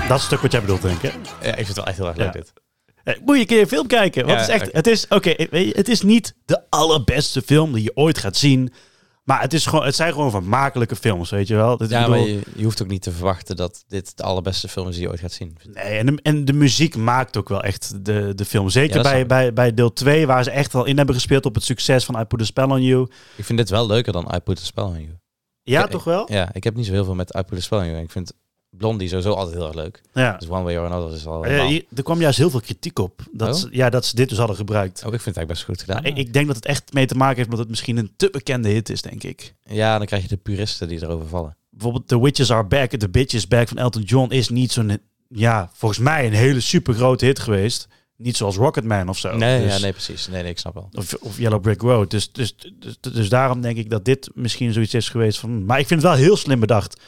Dat 0.08 0.22
stuk 0.22 0.40
wat 0.40 0.52
jij 0.52 0.62
bedoelt, 0.62 0.82
denk 0.82 1.02
ik. 1.02 1.14
Ja, 1.42 1.48
ik 1.48 1.56
vind 1.56 1.68
het 1.68 1.76
wel 1.76 1.86
echt 1.86 1.98
heel 1.98 2.08
erg 2.08 2.18
leuk 2.18 2.34
dit. 2.34 2.54
Moet 3.26 3.36
je 3.36 3.42
een 3.42 3.48
keer 3.48 3.62
een 3.62 3.68
film 3.68 3.88
kijken. 3.88 4.26
Want 4.26 4.40
Ja, 4.40 4.46
het 4.46 4.56
is 4.56 4.62
echt, 4.62 4.74
het 4.76 4.88
is, 4.88 5.08
oké, 5.08 5.34
het 5.78 5.88
is 5.90 6.02
niet 6.02 6.36
de 6.46 6.62
allerbeste 6.70 7.42
film 7.42 7.74
die 7.74 7.84
je 7.84 7.92
ooit 7.96 8.18
gaat 8.18 8.36
zien. 8.38 8.74
Maar 9.24 9.42
het, 9.42 9.54
is 9.54 9.66
gewoon, 9.66 9.86
het 9.86 9.96
zijn 9.96 10.12
gewoon 10.14 10.32
vermakelijke 10.32 10.96
films, 10.96 11.30
weet 11.30 11.48
je 11.48 11.56
wel. 11.56 11.74
Ik 11.84 11.90
Ja, 11.90 12.00
bedoel- 12.06 12.10
maar 12.20 12.28
je, 12.28 12.42
je 12.56 12.64
hoeft 12.64 12.82
ook 12.82 12.88
niet 12.88 13.02
te 13.02 13.12
verwachten 13.12 13.56
dat 13.56 13.84
dit 13.88 14.18
de 14.18 14.24
allerbeste 14.24 14.68
film 14.68 14.88
is 14.88 14.94
die 14.96 15.04
je 15.04 15.10
ooit 15.10 15.20
gaat 15.20 15.32
zien. 15.32 15.58
Nee, 15.74 15.98
en 15.98 16.06
de, 16.06 16.20
en 16.22 16.46
de 16.46 16.54
muziek 16.54 16.96
maakt 16.96 17.38
ook 17.38 17.50
wel 17.50 17.64
echt 17.64 18.06
de, 18.06 18.32
de 18.36 18.46
film. 18.46 18.70
Zeker 18.70 18.98
Ja, 18.98 19.04
dat 19.04 19.12
bij, 19.12 19.26
bij, 19.26 19.54
bij 19.54 19.74
deel 19.74 19.94
2, 19.94 20.28
waar 20.28 20.44
ze 20.44 20.52
echt 20.52 20.74
wel 20.74 20.86
in 20.86 20.98
hebben 20.98 21.16
gespeeld 21.16 21.46
op 21.46 21.56
het 21.56 21.64
succes 21.64 22.06
van 22.06 22.20
I 22.20 22.24
Put 22.24 22.42
a 22.42 22.44
Spell 22.44 22.64
on 22.66 22.82
You. 22.84 23.08
Ik 23.36 23.46
vind 23.46 23.58
dit 23.58 23.70
wel 23.70 23.88
leuker 23.88 24.14
dan 24.14 24.32
I 24.36 24.40
Put 24.40 24.60
a 24.60 24.64
Spell 24.64 24.84
on 24.84 24.94
You. 25.02 25.18
Ja, 25.64 25.84
Ik- 25.86 25.90
toch 25.92 26.04
wel? 26.04 26.32
Ja, 26.32 26.50
ik 26.54 26.64
heb 26.64 26.76
niet 26.76 26.86
zo 26.86 26.92
heel 26.92 27.06
veel 27.06 27.16
met 27.16 27.36
I 27.38 27.42
Put 27.42 27.58
a 27.58 27.62
Spell 27.62 27.80
on 27.80 27.86
You. 27.86 28.02
Ik 28.02 28.12
vind 28.12 28.34
Blondie 28.78 29.08
sowieso 29.08 29.34
altijd 29.34 29.56
heel 29.56 29.66
erg 29.66 29.76
leuk. 29.76 30.02
Ja. 30.14 30.38
Dus 30.38 30.50
One 30.50 30.64
Way 30.64 30.78
or 30.78 30.86
Another 30.86 31.16
is 31.16 31.26
al... 31.26 31.46
Eh, 31.46 31.66
hier- 31.66 31.84
er 31.96 32.04
kwam 32.04 32.20
juist 32.20 32.38
heel 32.38 32.50
veel 32.50 32.60
kritiek 32.62 33.00
op. 33.00 33.22
Dat, 33.32 33.48
Oh? 33.50 33.56
ze, 33.62 33.68
ja, 33.72 33.90
dat 33.90 34.06
ze 34.06 34.16
dit 34.16 34.30
dus 34.30 34.38
hadden 34.38 34.56
gebruikt. 34.56 35.04
Oh, 35.06 35.14
ik 35.14 35.22
vind 35.22 35.36
het 35.36 35.38
eigenlijk 35.38 35.48
best 35.48 35.64
goed 35.64 35.96
gedaan. 35.96 36.06
Ik, 36.06 36.28
ik 36.28 36.34
denk 36.34 36.48
dat 36.48 36.56
het 36.56 36.66
echt 36.66 36.94
mee 36.94 37.06
te 37.06 37.16
maken 37.16 37.36
heeft 37.36 37.48
met 37.48 37.58
dat 37.58 37.66
het 37.68 37.70
misschien 37.70 37.98
een 37.98 38.12
te 38.16 38.30
bekende 38.32 38.70
hit 38.70 38.90
is, 38.90 39.02
denk 39.02 39.24
ik. 39.24 39.54
Ja, 39.66 39.98
dan 39.98 40.06
krijg 40.08 40.22
je 40.22 40.28
de 40.28 40.38
puristen 40.38 40.88
die 40.88 41.02
erover 41.04 41.28
vallen. 41.28 41.56
Bijvoorbeeld 41.70 42.08
The 42.08 42.22
Witches 42.22 42.52
Are 42.52 42.64
Back, 42.64 42.90
The 42.92 43.10
Bitches 43.10 43.48
Back 43.48 43.68
van 43.68 43.78
Elton 43.78 44.02
John 44.02 44.32
is 44.32 44.50
niet 44.50 44.72
zo'n, 44.72 44.98
ja, 45.28 45.70
volgens 45.74 46.00
mij 46.00 46.26
een 46.26 46.34
hele 46.34 46.60
super 46.60 46.94
grote 46.94 47.26
hit 47.26 47.40
geweest. 47.40 47.88
Niet 48.18 48.38
zoals 48.38 48.56
Rocketman 48.56 49.10
of 49.10 49.18
zo. 49.18 49.36
Nee, 49.38 49.64
Dus- 49.64 49.74
ja, 49.76 49.80
nee, 49.82 49.92
precies. 49.92 50.28
Nee, 50.28 50.42
nee, 50.42 50.52
ik 50.52 50.60
snap 50.60 50.74
wel. 50.74 50.90
Of, 50.94 51.14
of 51.14 51.38
Yellow 51.38 51.62
Brick 51.62 51.82
Road. 51.82 52.12
Dus, 52.12 52.32
dus, 52.32 52.56
dus, 52.80 52.98
dus 53.14 53.30
daarom 53.30 53.62
denk 53.62 53.78
ik 53.78 53.90
dat 53.90 54.06
dit 54.06 54.30
misschien 54.34 54.74
zoiets 54.74 54.94
is 54.94 55.10
geweest 55.10 55.40
van... 55.40 55.66
Maar 55.66 55.80
ik 55.80 55.88
vind 55.88 56.02
het 56.02 56.10
wel 56.12 56.20
heel 56.20 56.38
slim 56.38 56.60
bedacht. 56.60 57.00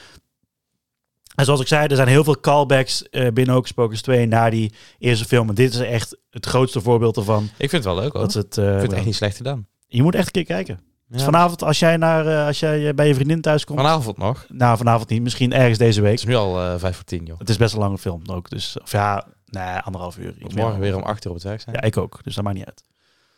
En 1.36 1.46
zoals 1.46 1.60
ik 1.62 1.68
zei, 1.68 1.88
er 1.88 1.96
zijn 1.96 2.08
heel 2.08 2.24
veel 2.24 2.40
callbacks 2.40 3.10
eh, 3.10 3.32
binnen 3.34 3.56
Hocus 3.56 3.72
Pocus 3.72 4.02
2 4.02 4.26
naar 4.26 4.52
die 4.52 4.74
eerste 5.00 5.26
film. 5.26 5.50
En 5.50 5.56
dit 5.56 5.74
is 5.74 5.80
echt 5.80 6.18
het 6.30 6.46
grootste 6.46 6.82
voorbeeld 6.82 7.18
ervan. 7.18 7.44
Ik 7.44 7.70
vind 7.70 7.72
het 7.72 7.84
wel 7.84 7.96
leuk 7.96 8.14
hoor. 8.14 8.22
Dat 8.22 8.34
het, 8.34 8.58
eh, 8.58 8.66
ik 8.66 8.70
vind 8.72 8.82
het 8.82 8.94
echt 8.94 9.06
niet 9.06 9.16
slecht 9.16 9.38
gedaan. 9.38 9.68
Je 9.88 10.04
moet 10.04 10.16
echt 10.16 10.26
een 10.26 10.32
keer 10.32 10.44
kijken. 10.56 10.80
Dus 11.08 11.24
vanavond, 11.24 11.64
als 11.64 11.80
jij, 11.80 11.98
naar, 11.98 12.28
eh, 12.28 12.46
als 12.46 12.60
jij 12.60 12.96
bij 12.96 13.08
je 13.08 13.16
vriendin 13.16 13.42
thuis 13.42 13.66
komt... 13.66 13.80
Vanavond 13.80 14.18
nog. 14.18 14.46
Nou, 14.50 14.78
vanavond 14.78 15.10
niet. 15.10 15.22
Misschien 15.22 15.54
ergens 15.54 15.78
deze 15.78 16.02
week. 16.02 16.12
Het 16.12 16.20
is 16.20 16.26
nu 16.26 16.36
al 16.36 16.80
vijf 16.80 16.96
voor 16.96 17.06
tien, 17.06 17.26
joh. 17.26 17.40
Het 17.40 17.50
is 17.50 17.58
best 17.58 17.74
een 17.74 17.80
lange 17.80 17.98
film 17.98 18.22
ook. 18.26 18.50
Dus, 18.50 18.78
of 18.82 18.92
ja, 18.92 19.28
nee, 19.46 19.78
anderhalf 19.78 20.18
uur. 20.18 20.36
Morgen 20.56 20.80
weer 20.80 20.96
om 20.96 21.04
acht 21.04 21.26
uur 21.26 21.32
op 21.32 21.38
het 21.38 21.46
werk 21.46 21.62
zijn. 21.62 21.76
Ja, 21.76 21.82
ik 21.82 21.98
ook. 21.98 22.20
Dus 22.24 22.36
dat 22.36 22.44
maakt 22.44 22.56
niet 22.58 22.66
uit. 22.66 22.84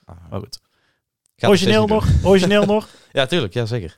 Ah, 0.05 0.15
Maar 0.29 0.39
goed. 0.39 0.59
Origineel 1.41 1.87
nog? 1.87 2.07
Origineel 2.23 2.65
nog? 2.75 2.87
Ja, 3.11 3.25
tuurlijk. 3.25 3.53
Ja, 3.53 3.65
zeker. 3.65 3.97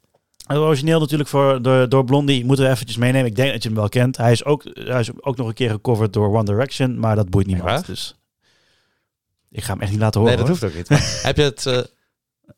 Origineel 0.58 1.00
natuurlijk 1.00 1.30
voor, 1.30 1.62
door, 1.62 1.90
door 1.90 2.04
Blondie 2.04 2.46
moeten 2.46 2.66
we 2.66 2.72
eventjes 2.72 2.98
meenemen. 2.98 3.28
Ik 3.30 3.36
denk 3.36 3.52
dat 3.52 3.64
je 3.64 3.70
hem 3.70 3.78
wel 3.78 3.90
kent. 3.90 4.18
Hij 4.18 4.32
is 4.32 4.44
ook, 4.46 4.64
hij 4.74 5.00
is 5.00 5.10
ook 5.22 5.38
nog 5.38 5.48
een 5.48 5.54
keer 5.54 5.70
gecoverd 5.70 6.14
door 6.14 6.28
One 6.36 6.44
Direction, 6.44 7.00
maar 7.00 7.16
dat 7.16 7.30
boeit 7.30 7.48
niemand. 7.48 7.86
Dus 7.86 8.16
ik 9.52 9.64
ga 9.64 9.74
hem 9.74 9.82
echt 9.82 9.92
niet 9.92 10.00
laten 10.00 10.22
horen. 10.22 10.36
nee, 10.38 10.46
dat 10.46 10.60
hoeft 10.60 10.72
ook 10.72 10.78
niet. 10.78 11.00
Heb, 11.24 11.36
je 11.36 11.42
het, 11.44 11.66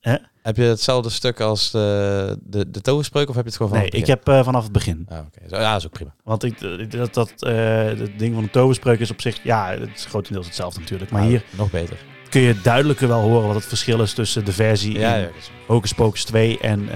eh, 0.01 0.13
heb 0.41 0.57
je 0.57 0.63
hetzelfde 0.63 1.09
stuk 1.09 1.39
als 1.39 1.71
de, 1.71 2.37
de, 2.43 2.71
de 2.71 2.81
toverspreuk 2.81 3.29
of 3.29 3.35
heb 3.35 3.43
je 3.43 3.49
het 3.49 3.57
gewoon 3.57 3.71
van 3.71 3.81
Nee, 3.81 3.89
ik 3.89 4.07
heb 4.07 4.27
eh, 4.27 4.43
vanaf 4.43 4.63
het 4.63 4.71
begin. 4.71 5.05
Ah. 5.09 5.17
Zo- 5.49 5.55
Ja, 5.57 5.71
dat 5.71 5.79
is 5.79 5.85
ook 5.85 5.91
prima. 5.93 6.15
Want 6.23 6.43
ik, 6.43 6.61
eh, 6.61 6.89
dat, 6.89 7.13
dat 7.13 7.33
eh, 7.43 7.83
het 7.85 8.19
ding 8.19 8.33
van 8.33 8.43
de 8.43 8.49
toverspreuk 8.49 8.99
is 8.99 9.11
op 9.11 9.21
zich, 9.21 9.43
ja, 9.43 9.69
het 9.71 9.89
is 9.95 10.05
grotendeels 10.05 10.45
hetzelfde 10.45 10.79
natuurlijk. 10.79 11.11
Maar 11.11 11.19
Nou, 11.21 11.31
hier 11.33 11.43
Nog 11.57 11.71
beter. 11.71 11.97
Kun 12.31 12.41
je 12.41 12.61
duidelijker 12.61 13.07
wel 13.07 13.21
horen 13.21 13.47
wat 13.47 13.55
het 13.55 13.65
verschil 13.65 14.01
is 14.01 14.13
tussen 14.13 14.45
de 14.45 14.51
versie 14.51 14.99
Ja, 14.99 15.15
in 15.15 15.29
Hocus 15.65 15.93
Pocus 15.93 16.23
2 16.23 16.59
en 16.59 16.89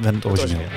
met 0.00 0.14
het 0.14 0.24
origineel. 0.24 0.68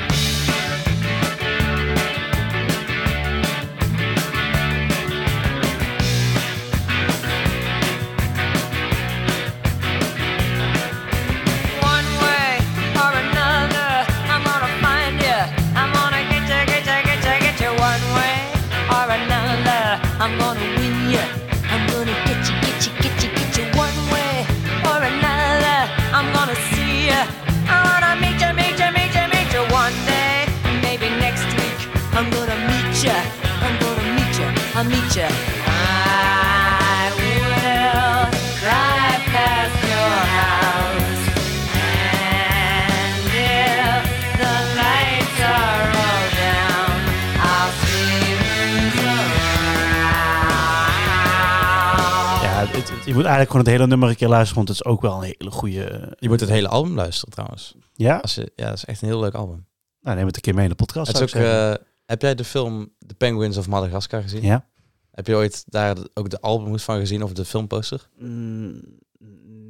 Moet 53.17 53.25
eigenlijk 53.25 53.49
gewoon 53.51 53.65
het 53.65 53.75
hele 53.75 53.87
nummer 53.87 54.09
een 54.09 54.15
keer 54.15 54.27
luisteren, 54.27 54.55
want 54.55 54.67
het 54.67 54.77
is 54.77 54.85
ook 54.91 55.01
wel 55.01 55.17
een 55.23 55.33
hele 55.37 55.51
goede... 55.51 56.15
Je 56.19 56.29
moet 56.29 56.39
het 56.39 56.49
hele 56.49 56.67
album 56.67 56.95
luisteren 56.95 57.33
trouwens. 57.33 57.75
Ja? 57.93 58.17
Als 58.17 58.35
je, 58.35 58.51
ja, 58.55 58.65
dat 58.67 58.75
is 58.77 58.85
echt 58.85 59.01
een 59.01 59.07
heel 59.07 59.19
leuk 59.19 59.33
album. 59.33 59.65
Nou, 60.01 60.15
neem 60.17 60.25
het 60.25 60.35
een 60.35 60.41
keer 60.41 60.53
mee 60.53 60.63
in 60.63 60.69
de 60.69 60.75
podcast, 60.75 61.07
Het 61.07 61.21
is 61.21 61.35
ook, 61.35 61.41
eh, 61.41 61.73
heb 62.05 62.21
jij 62.21 62.35
de 62.35 62.43
film 62.43 62.93
The 63.07 63.13
Penguins 63.15 63.57
of 63.57 63.67
Madagascar 63.67 64.21
gezien? 64.21 64.41
Ja? 64.41 64.65
Heb 65.11 65.27
je 65.27 65.35
ooit 65.35 65.63
daar 65.67 65.97
ook 66.13 66.29
de 66.29 66.41
album 66.41 66.79
van 66.79 66.99
gezien 66.99 67.23
of 67.23 67.33
de 67.33 67.45
filmposter? 67.45 68.09
Mm, 68.17 68.81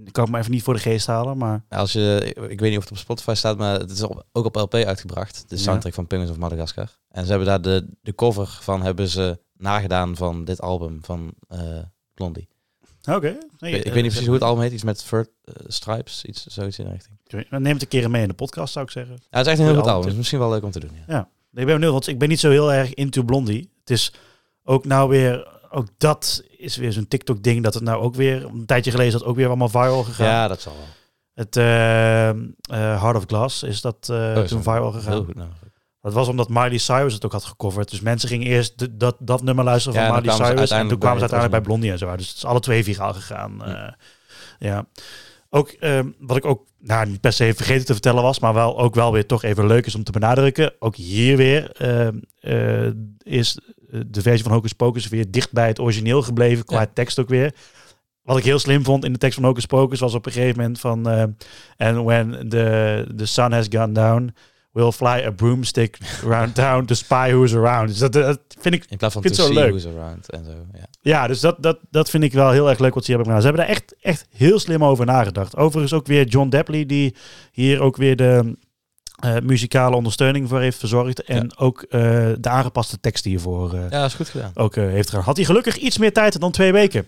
ik 0.06 0.14
kan 0.14 0.24
het 0.24 0.32
me 0.34 0.40
even 0.40 0.52
niet 0.52 0.64
voor 0.64 0.74
de 0.74 0.80
geest 0.80 1.08
halen, 1.08 1.38
maar... 1.38 1.64
Ja, 1.70 1.78
Als 1.78 1.92
je, 1.92 2.34
ik, 2.50 2.60
weet 2.60 2.70
niet 2.70 2.78
of 2.78 2.84
het 2.84 2.92
op 2.92 2.98
Spotify 2.98 3.34
staat, 3.34 3.58
maar 3.58 3.80
het 3.80 3.92
is 3.92 4.02
op- 4.04 4.26
ook 4.32 4.46
op 4.46 4.56
LP 4.56 4.74
uitgebracht. 4.74 5.44
De 5.50 5.56
Ja. 5.56 5.62
soundtrack 5.62 5.94
van 5.94 6.08
Penguins 6.08 6.32
of 6.32 6.38
Madagascar. 6.38 6.90
En 7.10 7.24
ze 7.24 7.30
hebben 7.30 7.48
daar 7.48 7.62
de, 7.62 7.88
de 8.02 8.16
cover 8.16 8.48
van 8.62 8.82
hebben 8.82 9.08
ze 9.08 9.40
nagedaan 9.58 10.16
van 10.16 10.46
dit 10.46 10.62
album 10.62 11.00
van 11.02 11.34
eh, 11.48 11.60
Blondie. 12.14 12.48
Oké. 13.08 13.28
ik, 13.28 13.36
weet- 13.60 13.86
ik 13.86 13.94
weet 13.94 13.94
niet 13.94 14.04
precies 14.12 14.26
hoe 14.26 14.34
het 14.34 14.44
album 14.44 14.64
heet. 14.64 14.72
Iets 14.72 14.84
met 14.84 15.04
Vert, 15.04 15.30
eh, 15.44 15.54
Stripes, 15.68 16.26
iets, 16.26 16.46
zoiets 16.46 16.80
in 16.80 16.86
de 16.86 16.92
richting. 16.92 17.18
Dan 17.50 17.62
neem 17.62 17.74
het 17.74 17.82
een 17.82 17.88
keer 17.88 18.10
mee 18.10 18.22
in 18.22 18.28
de 18.28 18.34
podcast, 18.34 18.74
zou 18.74 18.86
ik 18.86 18.92
zeggen. 18.92 19.14
Ja, 19.30 19.38
het 19.38 19.46
is 19.46 19.52
echt 19.52 19.62
een 19.62 19.68
heel 19.68 19.76
goed 19.76 19.88
album. 19.88 20.02
Het 20.02 20.12
is 20.12 20.18
misschien 20.18 20.40
wel 20.40 20.50
leuk 20.50 20.64
om 20.64 20.72
te 20.72 20.80
doen. 20.80 20.92
Ja. 20.94 21.14
Ja. 21.14 21.30
Ik 21.62 21.66
ben 21.66 21.74
benieuwd, 21.76 21.92
want 21.92 22.08
ik 22.08 22.20
ben 22.20 22.30
niet 22.30 22.40
zo 22.40 22.50
heel 22.50 22.74
erg 22.74 22.94
into 22.94 23.24
Blondie. 23.24 23.72
Het 23.80 23.90
is 23.90 24.14
ook 24.64 24.86
nou 24.86 25.10
weer... 25.10 25.56
Ook 25.70 25.88
dat 25.98 26.44
is 26.58 26.78
weer 26.78 26.92
zo'n 26.92 27.08
TikTok-ding 27.08 27.64
dat 27.64 27.74
het 27.74 27.84
nou 27.84 28.02
ook 28.02 28.16
weer... 28.16 28.46
Een 28.46 28.66
tijdje 28.66 28.92
geleden 28.92 29.14
is 29.14 29.20
dat 29.20 29.28
ook 29.30 29.36
weer 29.36 29.48
allemaal 29.48 29.70
viral 29.70 30.04
gegaan. 30.04 30.28
ja, 30.28 30.48
dat 30.48 30.62
zal 30.62 30.74
wel. 30.74 30.86
Het 31.34 31.56
eh, 31.58 32.30
eh, 32.30 32.36
Heart 33.02 33.16
of 33.16 33.24
Glass 33.28 33.64
is 33.64 33.82
dat 33.82 34.08
eh, 34.10 34.34
Oh, 34.38 34.44
toen 34.44 34.64
viral 34.64 34.92
gegaan. 34.92 35.12
Heel 35.14 35.24
goed. 35.24 35.36
Nou. 35.36 35.50
Dat 36.08 36.16
was 36.16 36.28
omdat 36.28 36.50
Miley 36.50 36.78
Cyrus 36.78 37.14
het 37.14 37.26
ook 37.26 37.32
had 37.32 37.44
gecoverd. 37.46 37.90
Dus 37.90 38.00
mensen 38.02 38.30
gingen 38.30 38.48
eerst 38.48 38.80
de- 38.80 38.98
dat, 38.98 39.16
dat 39.20 39.44
nummer 39.44 39.64
luisteren 39.66 40.02
Ja, 40.02 40.08
van 40.08 40.22
Miley 40.22 40.36
Cyrus. 40.36 40.70
En 40.72 40.88
toen 40.88 40.98
kwamen 40.98 41.20
ze 41.20 41.30
uiteindelijk 41.30 41.52
bij 41.52 41.62
Blondie 41.62 41.92
en 41.92 41.98
zo. 41.98 42.16
Dus 42.16 42.28
het 42.28 42.38
is 42.38 42.46
alle 42.46 42.60
twee 42.60 42.84
viraal 42.84 43.14
gegaan. 43.14 43.64
eh, 43.66 43.92
ja. 44.60 44.86
Ook 45.50 45.70
ehm, 45.70 46.08
wat 46.20 46.38
ik 46.38 46.46
ook 46.46 46.66
nou, 46.80 47.08
niet 47.10 47.22
per 47.22 47.34
se 47.34 47.54
vergeten 47.56 47.86
te 47.86 47.94
vertellen 47.94 48.24
was, 48.24 48.40
maar 48.40 48.54
wel 48.54 48.80
ook 48.80 48.96
wel 48.96 49.12
weer 49.12 49.26
toch 49.26 49.44
even 49.44 49.68
leuk 49.68 49.86
is 49.86 49.96
om 49.96 50.04
te 50.04 50.12
benadrukken. 50.12 50.74
Ook 50.80 50.96
hier 50.96 51.38
weer 51.38 51.72
ehm, 51.72 52.18
eh, 52.40 52.88
is 53.24 53.60
de 53.90 54.22
versie 54.22 54.44
van 54.44 54.52
Hocus 54.52 54.74
Pocus 54.74 55.08
weer 55.08 55.32
dicht 55.32 55.52
bij 55.52 55.68
het 55.68 55.80
origineel 55.80 56.22
gebleven 56.22 56.66
qua 56.66 56.80
Ja. 56.80 56.88
tekst 56.94 57.20
ook 57.20 57.30
weer. 57.30 57.54
Wat 58.24 58.38
ik 58.38 58.44
heel 58.44 58.60
slim 58.60 58.84
vond 58.84 59.06
in 59.06 59.12
de 59.14 59.18
tekst 59.20 59.36
van 59.40 59.48
Hocus 59.48 59.66
Pocus 59.66 60.00
was 60.00 60.14
op 60.14 60.26
een 60.26 60.32
gegeven 60.32 60.58
moment 60.58 60.80
van... 60.80 61.10
eh, 61.10 61.24
And 61.78 62.04
when 62.06 62.50
the, 62.50 63.06
the 63.16 63.26
sun 63.26 63.52
has 63.52 63.66
gone 63.70 63.92
down, 63.92 64.34
We'll 64.78 64.92
fly 64.92 65.24
a 65.26 65.32
broomstick 65.32 65.98
around 66.24 66.56
town 66.56 66.86
to 66.86 66.96
spy 66.96 67.32
who's 67.32 67.54
around. 67.54 67.88
Dus 67.88 67.98
dat, 67.98 68.14
dat 68.14 68.40
vind 68.60 68.76
ik... 68.76 68.86
In 68.90 68.98
plaats 68.98 69.14
van 69.14 69.22
vind 69.24 69.36
to 69.36 69.42
zo 69.42 69.48
see 69.48 69.58
leuk. 69.60 69.70
who's 69.70 69.86
around 69.86 70.30
en 70.30 70.46
zo. 70.46 70.52
Ja. 70.74 70.86
Ja, 71.02 71.28
dus 71.28 71.40
dat, 71.40 71.56
dat, 71.60 71.80
dat 71.90 72.10
vind 72.10 72.24
ik 72.24 72.34
wel 72.34 72.52
heel 72.52 72.70
erg 72.70 72.80
leuk 72.80 72.94
wat 72.94 73.06
ze 73.06 73.12
hebben 73.12 73.28
gedaan. 73.28 73.42
Ze 73.42 73.48
hebben 73.48 73.66
er 73.66 73.72
echt, 73.72 73.96
echt 74.02 74.28
heel 74.36 74.60
slim 74.60 74.84
over 74.84 75.06
nagedacht. 75.06 75.56
Overigens 75.56 75.94
ook 75.94 76.08
weer 76.08 76.28
John 76.28 76.50
Dapley, 76.50 76.86
die 76.86 77.16
hier 77.52 77.82
ook 77.82 77.98
weer 77.98 78.16
de 78.16 78.56
eh, 79.18 79.36
muzikale 79.44 79.96
ondersteuning 79.96 80.50
voor 80.50 80.60
heeft 80.60 80.78
verzorgd. 80.78 81.24
En 81.24 81.58
ook 81.58 81.82
eh, 81.82 82.02
de 82.40 82.50
aangepaste 82.50 83.00
tekst 83.00 83.24
hiervoor 83.24 83.74
eh, 83.74 83.90
ja, 83.90 84.06
is 84.06 84.14
goed 84.14 84.30
gedaan. 84.30 84.52
ook 84.54 84.76
heeft 84.76 85.10
gedaan. 85.10 85.24
Had 85.24 85.36
hij 85.36 85.46
gelukkig 85.46 85.78
iets 85.78 85.98
meer 85.98 86.14
tijd 86.14 86.40
dan 86.40 86.52
twee 86.52 86.72
weken. 86.72 87.08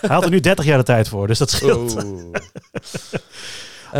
hij 0.00 0.14
had 0.14 0.24
er 0.24 0.30
nu 0.30 0.40
30 0.40 0.64
jaar 0.64 0.78
de 0.78 0.84
tijd 0.84 1.08
voor, 1.08 1.26
dus 1.26 1.38
dat 1.38 1.50
scheelt. 1.50 1.96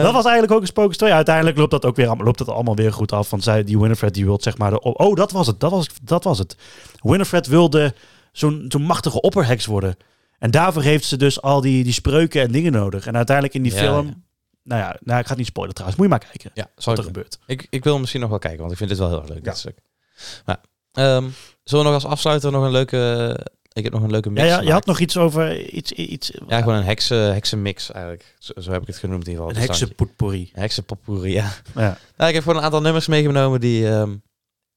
dat 0.02 0.12
was 0.12 0.24
eigenlijk 0.24 0.52
ook 0.52 0.60
een 0.60 0.66
Spoken 0.66 0.94
Story. 0.94 1.12
Uiteindelijk 1.12 1.56
loopt 1.56 1.70
dat 1.70 1.84
ook 1.84 1.96
weer 1.96 2.06
allemaal- 2.06 2.24
loopt 2.24 2.38
dat 2.38 2.48
allemaal 2.48 2.76
weer 2.76 2.92
goed 2.92 3.12
af. 3.12 3.30
Want 3.30 3.42
zij, 3.42 3.64
die 3.64 3.78
Winifred 3.78 4.14
die 4.14 4.24
wil 4.24 4.38
zeg 4.40 4.58
maar... 4.58 4.70
De, 4.70 4.80
oh, 4.80 5.14
dat 5.16 5.30
was 5.32 5.46
het. 5.46 5.60
Dat 5.60 5.70
was, 5.70 5.88
dat 6.02 6.24
was 6.24 6.38
het. 6.38 6.56
Winifred 7.02 7.46
wilde 7.46 7.94
zo'n 8.32 8.64
zo'n 8.68 8.82
machtige 8.82 9.20
opperheks 9.20 9.66
worden. 9.66 9.96
En 10.38 10.50
daarvoor 10.50 10.82
heeft 10.82 11.04
ze 11.04 11.16
dus 11.16 11.42
al 11.42 11.60
die, 11.60 11.84
die 11.84 11.92
spreuken 11.92 12.42
en 12.42 12.52
dingen 12.52 12.72
nodig. 12.72 13.06
En 13.06 13.16
uiteindelijk 13.16 13.56
in 13.56 13.62
die 13.62 13.72
Ja, 13.72 13.78
film... 13.78 14.06
ja. 14.06 14.14
Nou 14.62 14.80
ja, 14.80 14.96
nou, 15.00 15.18
ik 15.18 15.24
ga 15.24 15.30
het 15.30 15.38
niet 15.38 15.46
spoilen 15.46 15.74
trouwens. 15.74 16.02
Moet 16.02 16.10
je 16.12 16.18
maar 16.18 16.28
kijken 16.30 16.50
Ja, 16.54 16.70
wat 16.84 16.98
er 16.98 17.04
gebeurt. 17.04 17.38
ik, 17.46 17.66
ik 17.70 17.84
wil 17.84 17.98
misschien 17.98 18.20
nog 18.20 18.30
wel 18.30 18.38
kijken, 18.38 18.58
want 18.60 18.70
ik 18.72 18.76
vind 18.78 18.90
dit 18.90 18.98
wel 18.98 19.08
heel 19.08 19.18
erg 19.18 19.28
leuk, 19.28 19.44
Ja. 19.44 19.50
dit 19.50 19.58
stuk. 19.58 19.78
Maar, 20.44 20.60
ehm, 20.92 21.28
zullen 21.64 21.84
we 21.84 21.90
nog 21.90 22.02
als 22.02 22.12
afsluiter 22.12 22.52
nog 22.52 22.64
een 22.64 22.70
leuke... 22.70 23.38
Ik 23.76 23.84
heb 23.84 23.92
nog 23.92 24.02
een 24.02 24.10
leuke 24.10 24.30
mix 24.30 24.46
Ja, 24.46 24.54
ja, 24.54 24.60
je 24.60 24.72
had 24.72 24.86
nog 24.86 25.00
iets 25.00 25.16
over... 25.16 25.70
Iets, 25.70 25.92
iets, 25.92 26.32
Ja, 26.48 26.58
gewoon 26.58 26.74
een 26.74 26.84
heksen, 26.84 27.32
heksenmix 27.32 27.92
eigenlijk. 27.92 28.34
Zo, 28.38 28.52
zo 28.60 28.72
heb 28.72 28.80
ik 28.80 28.86
het 28.86 28.96
genoemd 28.96 29.24
in 29.24 29.30
ieder 29.30 29.44
een 29.44 29.50
geval. 29.50 29.62
Het 29.62 29.78
heksenpotpourri. 29.78 30.50
Een 30.52 30.60
heksenpotpourri, 30.60 31.32
ja. 31.32 31.52
Ja. 31.74 31.98
Nou, 32.16 32.28
ik 32.28 32.34
heb 32.34 32.42
gewoon 32.42 32.58
een 32.58 32.64
aantal 32.64 32.80
nummers 32.80 33.06
meegenomen 33.06 33.60
die 33.60 33.88
ehm, 33.88 34.14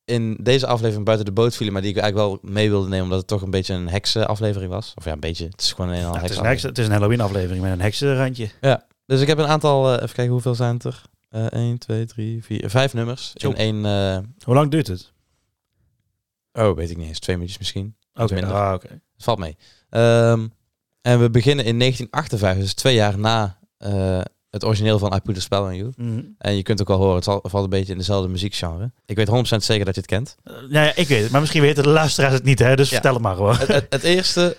in 0.05 0.37
deze 0.41 0.67
aflevering 0.67 1.05
buiten 1.05 1.25
de 1.25 1.31
boot 1.31 1.55
vielen, 1.55 1.73
maar 1.73 1.81
die 1.81 1.91
ik 1.91 1.97
eigenlijk 1.97 2.29
wel 2.29 2.51
mee 2.51 2.69
wilde 2.69 2.87
nemen, 2.87 3.03
omdat 3.03 3.19
het 3.19 3.27
toch 3.27 3.41
een 3.41 3.51
beetje 3.51 3.73
een 3.73 3.89
heksenaflevering 3.89 4.71
was. 4.71 4.93
Of 4.95 5.05
ja, 5.05 5.11
een 5.11 5.19
beetje. 5.19 5.45
Het 5.45 5.61
is 5.61 5.71
gewoon 5.71 5.89
een 5.89 5.95
hele 5.95 6.07
Ja, 6.07 6.19
het, 6.19 6.29
is 6.29 6.37
een 6.37 6.45
heksenaflevering. 6.45 6.51
heksen, 6.51 6.69
het 6.69 6.77
is 6.77 6.85
een 6.85 6.91
Halloween 6.91 7.21
aflevering 7.21 7.63
met 7.63 7.71
een 7.71 7.81
heksenrandje. 7.81 8.49
Dus 9.05 9.21
ik 9.21 9.27
heb 9.27 9.37
een 9.37 9.47
aantal, 9.47 9.87
eh, 9.87 9.93
even 9.93 10.15
kijken 10.15 10.33
hoeveel 10.33 10.55
zijn 10.55 10.73
het 10.73 10.83
er? 10.83 11.01
Eh 11.29 11.45
1, 11.45 11.77
2, 11.77 12.05
3, 12.05 12.43
4, 12.43 12.69
5 12.69 12.93
nummers. 12.93 13.33
Zo. 13.35 13.49
In 13.49 13.55
één, 13.55 13.85
eh, 13.85 14.17
Hoe 14.43 14.55
lang 14.55 14.71
duurt 14.71 14.87
het? 14.87 15.11
oh 16.53 16.75
weet 16.75 16.89
ik 16.89 16.97
niet 16.97 17.07
eens, 17.07 17.19
twee 17.19 17.35
minuutjes 17.35 17.59
misschien. 17.59 17.95
Oké, 18.23 18.33
minder. 18.33 18.53
ah, 18.53 18.73
oké. 18.73 18.87
Het 18.87 19.23
valt 19.23 19.39
mee. 19.39 19.57
Ehm, 19.89 20.47
en 21.01 21.19
we 21.19 21.29
beginnen 21.29 21.65
in 21.65 21.77
1958, 21.77 22.63
dus 22.63 22.73
twee 22.73 22.95
jaar 22.95 23.17
na 23.19 23.57
eh, 23.77 24.21
het 24.49 24.65
origineel 24.65 24.99
van 24.99 25.13
I 25.13 25.19
Put 25.19 25.37
a 25.37 25.39
Spell 25.39 25.59
on 25.59 25.75
You. 25.75 25.91
Mhm. 25.95 26.21
En 26.37 26.55
je 26.55 26.63
kunt 26.63 26.81
ook 26.81 26.87
wel 26.87 26.97
horen, 26.97 27.15
het 27.15 27.23
valt 27.25 27.63
een 27.63 27.69
beetje 27.69 27.91
in 27.91 27.97
dezelfde 27.97 28.29
muziekgenre. 28.29 28.91
Ik 29.05 29.15
weet 29.15 29.27
100% 29.27 29.63
zeker 29.63 29.85
dat 29.85 29.95
je 29.95 30.01
het 30.01 30.09
kent. 30.09 30.35
Nou 30.43 30.69
ja, 30.85 30.95
ik 30.95 31.07
weet 31.07 31.21
het, 31.23 31.31
maar 31.31 31.39
misschien 31.41 31.61
weten 31.61 31.83
de 31.83 31.89
luisteraars 31.89 32.33
het 32.33 32.43
niet, 32.43 32.59
hè? 32.59 32.75
Dus 32.75 32.87
Ja. 32.89 32.93
vertel 32.93 33.13
het 33.13 33.21
maar 33.21 33.35
gewoon. 33.35 33.55
het, 33.57 33.67
het, 33.67 33.85
het 33.89 34.03
eerste 34.03 34.57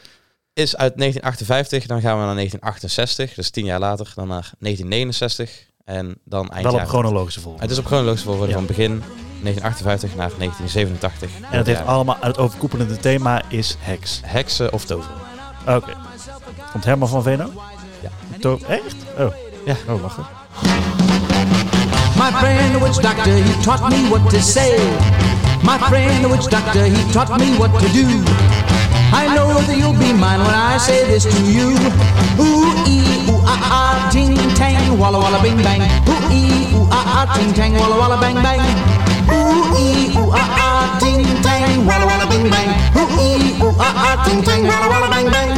is 0.53 0.77
uit 0.77 0.97
1958, 0.99 1.87
dan 1.87 2.01
gaan 2.01 2.19
we 2.19 2.25
naar 2.25 2.35
1968, 2.35 3.35
dus 3.35 3.51
tien 3.51 3.65
jaar 3.65 3.79
later. 3.81 4.13
Dan 4.15 4.29
naar 4.29 4.51
1969 4.59 5.69
en 5.85 6.17
dan 6.25 6.49
eind 6.49 6.65
Wel 6.71 6.75
op 6.81 6.89
chronologische 6.89 7.41
volgorde. 7.41 7.65
Het 7.67 7.73
is 7.73 7.79
op 7.79 7.87
chronologische 7.87 8.27
volgorde 8.27 8.51
Ja. 8.51 8.57
van 8.57 8.67
begin 8.67 8.91
1958 9.43 10.15
naar 10.17 10.31
1987. 10.39 11.31
En 11.51 11.59
het 11.59 11.67
heeft 11.67 11.87
allemaal, 11.87 12.17
het 12.21 12.39
overkoepelende 12.39 12.97
thema 12.97 13.43
is 13.49 13.77
heks. 13.79 14.21
Heksen 14.25 14.73
of 14.73 14.85
toveren. 14.85 15.17
Oké. 15.67 15.93
Komt 16.73 16.85
Herman 16.85 17.09
van 17.09 17.23
Veno? 17.23 17.51
Ja. 18.01 18.09
To 18.41 18.59
echt? 18.69 18.95
Oh. 19.19 19.35
Ja. 19.65 19.75
Oh, 19.89 20.01
wacht. 20.03 20.19
My 22.17 22.31
friend, 22.33 22.73
the 22.73 22.81
witch 22.85 23.01
doctor, 23.01 23.33
he 23.33 23.61
taught 23.63 23.89
me 23.89 24.09
what 24.09 24.31
to 24.31 24.39
say. 24.41 24.79
My 25.63 25.79
friend, 25.79 26.23
the 26.23 26.29
witch 26.29 26.49
doctor, 26.49 26.83
he 26.85 27.11
taught 27.13 27.39
me 27.39 27.57
what 27.57 27.79
to 27.79 27.87
do. 27.93 28.07
I 29.13 29.27
know 29.35 29.55
that 29.57 29.77
you'll 29.77 29.99
be 29.99 30.13
mine 30.13 30.43
when 30.43 30.55
I 30.55 30.79
say 30.79 31.05
this 31.07 31.23
to 31.23 31.43
you. 31.45 31.69
Ooh, 32.39 32.85
ee, 32.87 33.01
ooh, 33.01 33.10
ah, 33.51 33.59
ah, 33.77 34.11
ting, 34.13 34.37
tang, 34.55 34.99
walla, 34.99 35.19
walla, 35.19 35.39
bing, 35.43 35.59
bang. 35.67 35.83
Ooh, 36.09 36.31
ee, 36.31 36.75
ooh, 36.75 36.87
ah, 36.91 37.05
ah, 37.17 37.25
ting, 37.35 37.53
tang, 37.53 37.73
walla, 37.75 37.97
walla, 38.01 38.17
bang, 38.23 38.39
bang. 38.47 38.61
Ooh, 39.35 39.75
ee, 39.83 40.15
ooh, 40.19 40.31
ah, 40.33 40.49
ah, 40.65 40.99
ting, 41.01 41.25
tang, 41.43 41.87
walla, 41.87 42.05
walla, 42.07 42.27
bing, 42.31 42.47
bang. 42.55 42.71
Ooh, 43.01 43.09
ee, 43.27 43.63
ooh, 43.65 43.75
ah, 43.79 43.95
ah, 44.07 44.15
ting, 44.25 44.43
tang, 44.47 44.63
walla, 44.71 44.87
walla, 44.93 45.09
bang, 45.11 45.29
bang. 45.35 45.51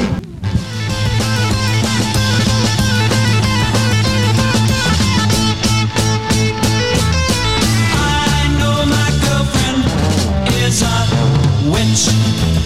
I 7.95 8.49
know 8.59 8.77
my 8.95 9.09
girlfriend 9.25 9.85
is 10.65 10.81
a 10.83 10.97
witch. 11.73 12.62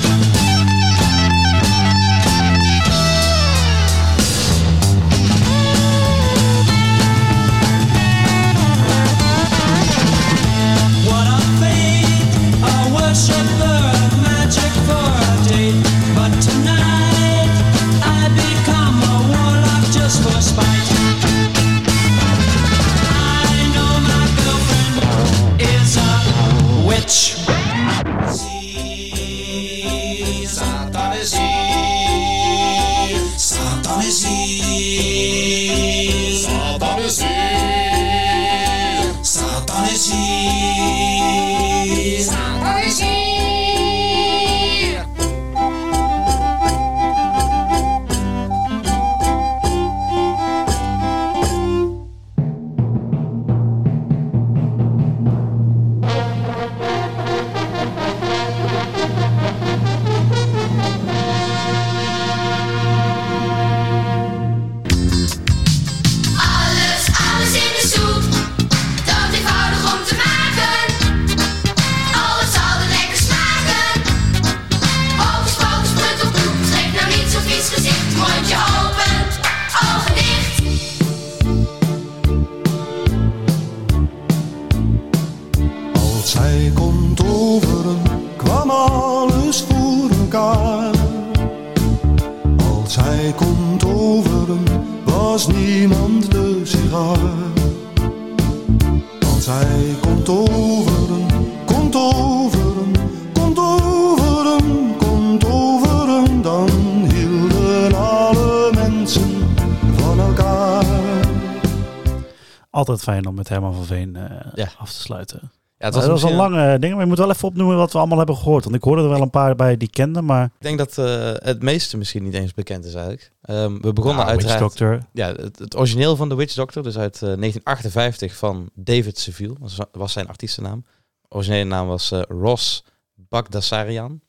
Fijn 113.13 113.27
om 113.27 113.35
met 113.35 113.49
Herman 113.49 113.75
van 113.75 113.85
Veen 113.85 114.17
eh, 114.17 114.47
Ja. 114.55 114.69
af 114.79 114.93
te 114.93 115.01
sluiten. 115.01 115.41
Ja, 115.79 115.85
het 115.85 115.95
dat 115.95 116.07
was, 116.07 116.23
was 116.23 116.31
een 116.31 116.37
lange 116.37 116.79
ding, 116.79 116.93
maar 116.93 117.03
je 117.03 117.09
moet 117.09 117.19
wel 117.19 117.31
even 117.31 117.49
opnoemen 117.49 117.77
wat 117.77 117.93
we 117.93 117.99
allemaal 117.99 118.19
hebben 118.19 118.37
gehoord. 118.37 118.65
Want 118.65 118.77
ik 118.77 118.83
hoorde 118.83 119.03
er 119.03 119.09
wel 119.09 119.21
een 119.21 119.31
paar 119.31 119.55
bij 119.57 119.77
die 119.77 119.91
kenden, 119.91 120.25
maar... 120.25 120.45
Ik 120.45 120.51
denk 120.59 120.79
dat 120.79 120.99
eh, 120.99 121.33
het 121.35 121.63
meeste 121.63 121.97
misschien 121.97 122.23
niet 122.23 122.35
eens 122.35 122.55
bekend 122.55 122.85
is 122.85 122.95
eigenlijk. 122.95 123.33
Ehm, 123.43 123.81
we 123.81 123.93
begonnen 123.93 124.25
Nou, 124.25 124.37
Witch 124.37 124.49
uiteraard... 124.49 124.59
Doctor. 124.79 125.01
Ja, 125.13 125.27
het, 125.33 125.59
het 125.59 125.77
origineel 125.77 126.17
van 126.17 126.29
The 126.29 126.35
Witch 126.35 126.55
Doctor, 126.55 126.83
dus 126.83 126.99
uit 126.99 127.15
eh, 127.15 127.21
1958 127.21 128.37
van 128.37 128.71
David 128.75 129.19
Seville, 129.19 129.55
dat 129.61 129.77
was- 129.77 129.87
was 129.93 130.13
zijn 130.13 130.29
artiestennaam. 130.29 130.85
Originele 131.29 131.65
naam 131.65 131.87
was 131.87 132.11
eh, 132.11 132.21
Ross 132.29 132.85
Bagdasarian. 133.15 134.21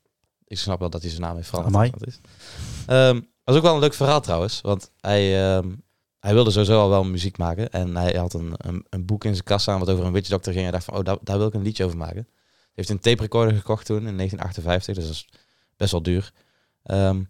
Ik 0.48 0.58
snap 0.58 0.80
wel 0.80 0.90
dat 0.90 1.02
hij 1.02 1.10
zijn 1.10 1.22
naam 1.22 1.36
heeft 1.36 1.50
veranderd. 1.50 1.92
Dat 2.00 2.08
is. 2.08 2.20
Ehm, 2.86 3.22
was 3.44 3.56
ook 3.56 3.62
wel 3.62 3.74
een 3.74 3.80
leuk 3.80 3.94
verhaal 3.94 4.22
trouwens, 4.22 4.62
want 4.62 4.92
hij, 5.00 5.56
ehm, 5.56 5.70
hij 6.20 6.34
wilde 6.34 6.52
sowieso 6.52 6.80
al 6.80 6.90
wel 6.90 7.04
muziek 7.04 7.38
maken. 7.38 7.70
En 7.70 7.96
hij 7.96 8.14
had 8.14 8.34
een, 8.34 8.54
een, 8.58 8.86
een 8.90 9.06
boek 9.06 9.24
in 9.24 9.34
zijn 9.34 9.44
kast 9.44 9.62
staan 9.62 9.80
wat 9.80 9.90
over 9.90 10.06
een 10.06 10.12
witch 10.12 10.30
doctor 10.30 10.54
ging. 10.54 10.66
En 10.66 10.72
hij 10.72 10.80
dacht 10.80 10.86
van, 10.86 10.98
oh, 10.98 11.04
daar, 11.04 11.18
daar 11.22 11.38
wil 11.38 11.48
ik 11.48 11.54
een 11.54 11.62
liedje 11.62 11.86
over 11.86 11.98
maken. 11.98 12.28
Hij 12.34 12.86
heeft 12.86 12.90
een 12.90 13.00
tape 13.00 13.22
recorder 13.22 13.56
gekocht 13.56 13.86
toen 13.86 14.08
in 14.08 14.18
1958. 14.18 14.96
Dus 14.96 15.06
dat 15.06 15.14
is 15.14 15.28
best 15.78 15.92
wel 15.92 16.02
duur. 16.02 16.32
Ehm, 16.84 17.24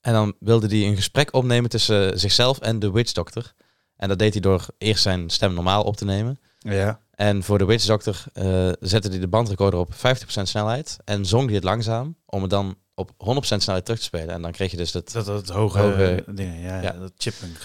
en 0.00 0.12
dan 0.12 0.34
wilde 0.38 0.66
hij 0.66 0.86
een 0.86 0.96
gesprek 0.96 1.34
opnemen 1.34 1.70
tussen 1.70 2.18
zichzelf 2.18 2.58
en 2.58 2.78
de 2.78 2.90
witch 2.90 3.12
doctor. 3.12 3.52
En 3.96 4.08
dat 4.08 4.18
deed 4.18 4.32
hij 4.32 4.42
door 4.42 4.66
eerst 4.78 5.02
zijn 5.02 5.30
stem 5.30 5.54
normaal 5.54 5.82
op 5.82 5.96
te 5.96 6.04
nemen. 6.04 6.38
Ja. 6.58 7.00
En 7.10 7.42
voor 7.42 7.58
de 7.58 7.64
Witch 7.64 7.86
Doctor 7.86 8.24
eh, 8.32 8.70
zette 8.80 9.08
hij 9.08 9.18
de 9.18 9.28
bandrecorder 9.28 9.80
op 9.80 9.94
50% 9.94 9.96
snelheid. 10.26 10.96
En 11.04 11.26
zong 11.26 11.44
hij 11.46 11.54
het 11.54 11.64
langzaam 11.64 12.16
om 12.26 12.40
het 12.40 12.50
dan 12.50 12.76
op 12.94 13.10
100% 13.10 13.16
snelheid 13.40 13.84
terug 13.84 13.98
te 14.00 14.04
spelen. 14.06 14.28
En 14.34 14.42
dan 14.42 14.52
kreeg 14.52 14.70
je 14.70 14.76
dus 14.76 14.92
dat... 14.92 15.12
Dat, 15.12 15.26
dat 15.26 15.48
hoge, 15.48 15.78
Hoge- 15.78 16.24
dingen, 16.26 16.60
ja, 16.60 16.90
dat 16.92 17.12
chipmunk. 17.18 17.56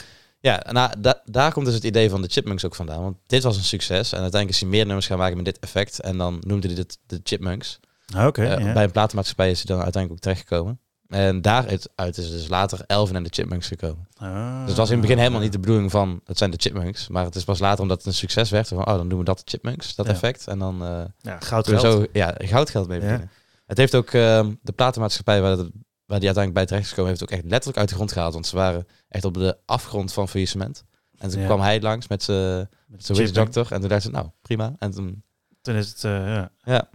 Ja, 0.42 0.66
nou, 0.72 0.94
da- 1.00 1.22
daar 1.26 1.52
komt 1.54 1.66
dus 1.66 1.76
het 1.76 1.84
idee 1.84 2.10
van 2.10 2.22
de 2.22 2.28
Chipmunks 2.28 2.66
ook 2.66 2.76
vandaan. 2.76 3.02
Want 3.02 3.18
dit 3.28 3.44
was 3.44 3.58
een 3.58 3.64
succes. 3.64 4.12
En 4.12 4.22
uiteindelijk 4.22 4.50
is 4.54 4.60
hij 4.60 4.70
meer 4.70 4.86
nummers 4.86 5.08
gaan 5.08 5.18
maken 5.18 5.36
met 5.36 5.46
dit 5.46 5.60
effect. 5.60 6.00
En 6.02 6.18
dan 6.18 6.38
noemde 6.42 6.68
hij 6.68 6.76
dit 6.76 6.98
de 7.06 7.20
Chipmunks. 7.24 7.80
Ah, 8.16 8.26
Oké, 8.28 8.44
Eh. 8.46 8.74
Bij 8.74 8.84
een 8.84 8.92
platenmaatschappij 8.92 9.52
is 9.52 9.58
hij 9.58 9.76
dan 9.76 9.84
uiteindelijk 9.84 10.14
ook 10.14 10.20
terechtgekomen. 10.34 10.80
En 11.08 11.42
daaruit 11.42 11.90
uit 11.96 12.18
is 12.18 12.30
dus 12.32 12.48
later 12.48 12.80
Elvin 12.88 13.16
en 13.16 13.24
de 13.24 13.30
Chipmunks 13.32 13.68
gekomen. 13.68 14.08
Ah. 14.18 14.60
Dus 14.60 14.68
het 14.68 14.78
was 14.78 14.88
in 14.90 14.94
het 14.98 15.02
begin 15.02 15.18
helemaal 15.18 15.42
niet 15.42 15.52
de 15.52 15.60
bedoeling 15.60 15.92
van 15.92 16.22
het 16.26 16.38
zijn 16.38 16.52
de 16.52 16.58
Chipmunks. 16.60 17.08
Maar 17.08 17.26
het 17.26 17.36
is 17.36 17.44
pas 17.44 17.60
later 17.60 17.82
omdat 17.82 17.98
het 17.98 18.06
een 18.06 18.14
succes 18.14 18.50
werd. 18.50 18.68
Van, 18.68 18.78
oh, 18.78 18.86
dan 18.86 19.10
doen 19.10 19.20
we 19.20 19.26
dat 19.26 19.38
de 19.38 19.44
Chipmunks, 19.46 19.96
dat 19.96 20.06
Ja. 20.06 20.12
effect. 20.12 20.48
En 20.48 20.60
dan 20.60 20.84
eh 20.84 21.02
Ja, 21.22 21.40
goud 21.40 21.68
geld. 21.68 21.82
zo 21.82 22.06
ja, 22.14 22.36
goudgeld 22.38 22.88
mee 22.88 23.02
Ja. 23.02 23.22
Het 23.70 23.78
heeft 23.78 23.96
ook 23.96 24.10
ehm, 24.12 24.54
de 24.62 24.72
platenmaatschappij 24.72 25.42
waar, 25.42 25.52
het, 25.52 25.60
waar 26.06 26.20
die 26.20 26.28
uiteindelijk 26.34 26.54
bij 26.54 26.66
terecht 26.66 26.84
is 26.84 26.90
gekomen, 26.90 27.10
heeft 27.10 27.22
het 27.22 27.30
ook 27.32 27.38
echt 27.38 27.48
letterlijk 27.48 27.78
uit 27.80 27.90
de 27.90 27.96
grond 27.96 28.12
gehaald. 28.12 28.34
Want 28.34 28.48
ze 28.48 28.56
waren 28.56 28.88
echt 29.10 29.26
op 29.26 29.34
de 29.34 29.58
afgrond 29.66 30.14
van 30.14 30.30
faillissement. 30.30 30.84
En 31.18 31.30
toen 31.30 31.40
Ja. 31.40 31.46
kwam 31.46 31.60
hij 31.62 31.82
langs 31.82 32.08
met 32.08 32.24
zijn 32.24 32.68
de 32.98 33.32
doctor. 33.32 33.72
En 33.72 33.80
toen 33.80 33.90
dacht 33.90 34.02
ze, 34.02 34.10
nou, 34.10 34.28
prima. 34.42 34.76
En 34.80 34.92
toen, 34.92 35.24
Toen 35.62 35.76
is 35.76 35.90
het, 35.90 36.04
eh, 36.04 36.12
ja. 36.12 36.52
ja, 36.64 36.90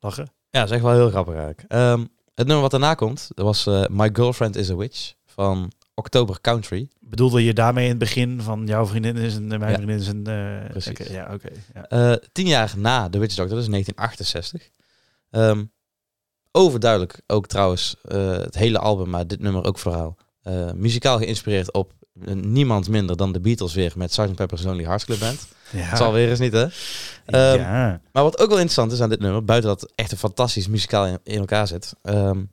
Lachen. 0.00 0.24
ja, 0.50 0.60
dat 0.60 0.68
is 0.68 0.74
echt 0.74 0.84
wel 0.84 0.92
heel 0.94 1.08
grappig 1.10 1.34
eigenlijk. 1.34 1.64
Ehm, 1.68 2.00
het 2.34 2.46
nummer 2.46 2.60
wat 2.60 2.70
daarna 2.70 2.94
komt, 2.94 3.30
dat 3.34 3.44
was 3.44 3.66
eh, 3.66 3.84
My 3.90 4.10
Girlfriend 4.12 4.56
is 4.56 4.70
a 4.70 4.74
Witch 4.76 5.12
van 5.26 5.72
October 5.94 6.40
Country. 6.40 6.88
Bedoelde 7.00 7.44
je 7.44 7.54
daarmee 7.54 7.84
in 7.84 7.90
het 7.90 7.98
begin 7.98 8.40
van 8.42 8.66
jouw 8.66 8.86
vriendin 8.86 9.16
is 9.16 9.34
een, 9.34 9.46
mijn 9.46 9.60
Ja. 9.60 9.72
vriendin 9.74 9.96
is 9.98 10.06
een... 10.06 10.26
eh, 10.26 10.70
Precies. 10.70 11.06
ja, 11.08 11.30
oké. 11.34 11.48
ja. 11.74 11.88
Eh, 11.88 12.16
tien 12.32 12.46
jaar 12.46 12.72
na 12.76 13.08
The 13.08 13.18
Witch 13.18 13.34
Doctor, 13.34 13.56
dus 13.56 13.66
1968. 13.68 14.70
Ehm, 15.30 15.64
overduidelijk 16.52 17.20
ook 17.26 17.46
trouwens 17.46 17.96
eh, 18.02 18.30
het 18.30 18.54
hele 18.54 18.78
album, 18.78 19.10
maar 19.10 19.26
dit 19.26 19.40
nummer 19.40 19.64
ook 19.64 19.78
vooral. 19.78 20.16
eh, 20.42 20.72
muzikaal 20.72 21.18
geïnspireerd 21.18 21.72
op 21.72 21.92
eh, 22.24 22.34
niemand 22.34 22.88
minder 22.88 23.16
dan 23.16 23.32
de 23.32 23.40
Beatles 23.40 23.74
weer 23.74 23.92
met 23.96 24.12
Sgt. 24.12 24.34
Pepper's 24.34 24.62
Lonely 24.62 24.84
Hearts 24.84 25.04
Club 25.04 25.18
Band. 25.18 25.48
Ja. 25.72 25.88
Dat 25.88 25.98
zal 25.98 26.12
weer 26.12 26.28
eens 26.30 26.38
niet, 26.38 26.52
hè? 26.52 26.66
Ehm, 27.26 27.58
ja. 27.58 28.00
Maar 28.12 28.22
wat 28.22 28.38
ook 28.38 28.48
wel 28.48 28.58
interessant 28.58 28.92
is 28.92 29.00
aan 29.00 29.08
dit 29.08 29.20
nummer, 29.20 29.44
buiten 29.44 29.70
dat 29.70 29.80
het 29.80 29.92
echt 29.94 30.12
een 30.12 30.18
fantastisch 30.18 30.68
muzikaal 30.68 31.06
in, 31.06 31.18
in 31.22 31.38
elkaar 31.38 31.66
zit. 31.66 31.92
ehm, 32.02 32.44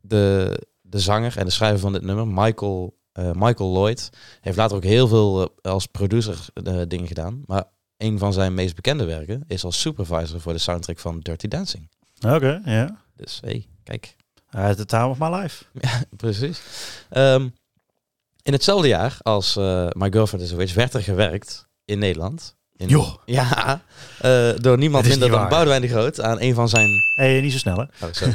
de, 0.00 0.58
de 0.80 0.98
zanger 0.98 1.36
en 1.36 1.44
de 1.44 1.50
schrijver 1.50 1.78
van 1.78 1.92
dit 1.92 2.02
nummer, 2.02 2.26
Michael, 2.28 2.96
Michael 3.32 3.72
Lloyd, 3.72 4.10
heeft 4.40 4.56
later 4.56 4.76
ook 4.76 4.84
heel 4.84 5.08
veel 5.08 5.54
als 5.62 5.86
producer 5.86 6.38
dingen 6.88 7.06
gedaan. 7.06 7.42
Maar 7.46 7.64
een 7.96 8.18
van 8.18 8.32
zijn 8.32 8.54
meest 8.54 8.74
bekende 8.74 9.04
werken 9.04 9.44
is 9.46 9.64
als 9.64 9.80
supervisor 9.80 10.40
voor 10.40 10.52
de 10.52 10.58
soundtrack 10.58 10.98
van 10.98 11.20
Dirty 11.20 11.48
Dancing. 11.48 11.88
Oké, 12.26 12.60
ja. 12.64 13.03
Dus 13.16 13.38
hey, 13.44 13.66
kijk. 13.82 14.16
Uh, 14.56 14.70
the 14.70 14.84
time 14.84 15.06
of 15.06 15.18
my 15.18 15.28
life. 15.28 15.64
Ja, 15.80 16.02
precies. 16.16 16.60
Ehm, 17.10 17.48
in 18.42 18.52
hetzelfde 18.52 18.88
jaar 18.88 19.16
als 19.22 19.56
eh, 19.56 19.86
My 19.92 20.10
Girlfriend 20.12 20.44
is 20.44 20.52
a 20.52 20.56
Witch 20.56 20.74
werd 20.74 20.94
er 20.94 21.02
gewerkt 21.02 21.66
in 21.84 21.98
Nederland. 21.98 22.56
In, 22.76 22.88
Joh. 22.88 23.14
Ja, 23.24 23.82
eh, 24.18 24.50
door 24.56 24.78
niemand 24.78 25.08
minder 25.08 25.28
dan 25.28 25.38
waar. 25.38 25.48
Boudewijn 25.48 25.80
de 25.80 25.88
Groot 25.88 26.20
aan 26.20 26.40
een 26.40 26.54
van 26.54 26.68
zijn 26.68 26.90
hey, 27.14 27.40
niet 27.40 27.52
zo 27.52 27.58
snel, 27.58 27.76
hè? 27.76 28.06
Oh. 28.06 28.34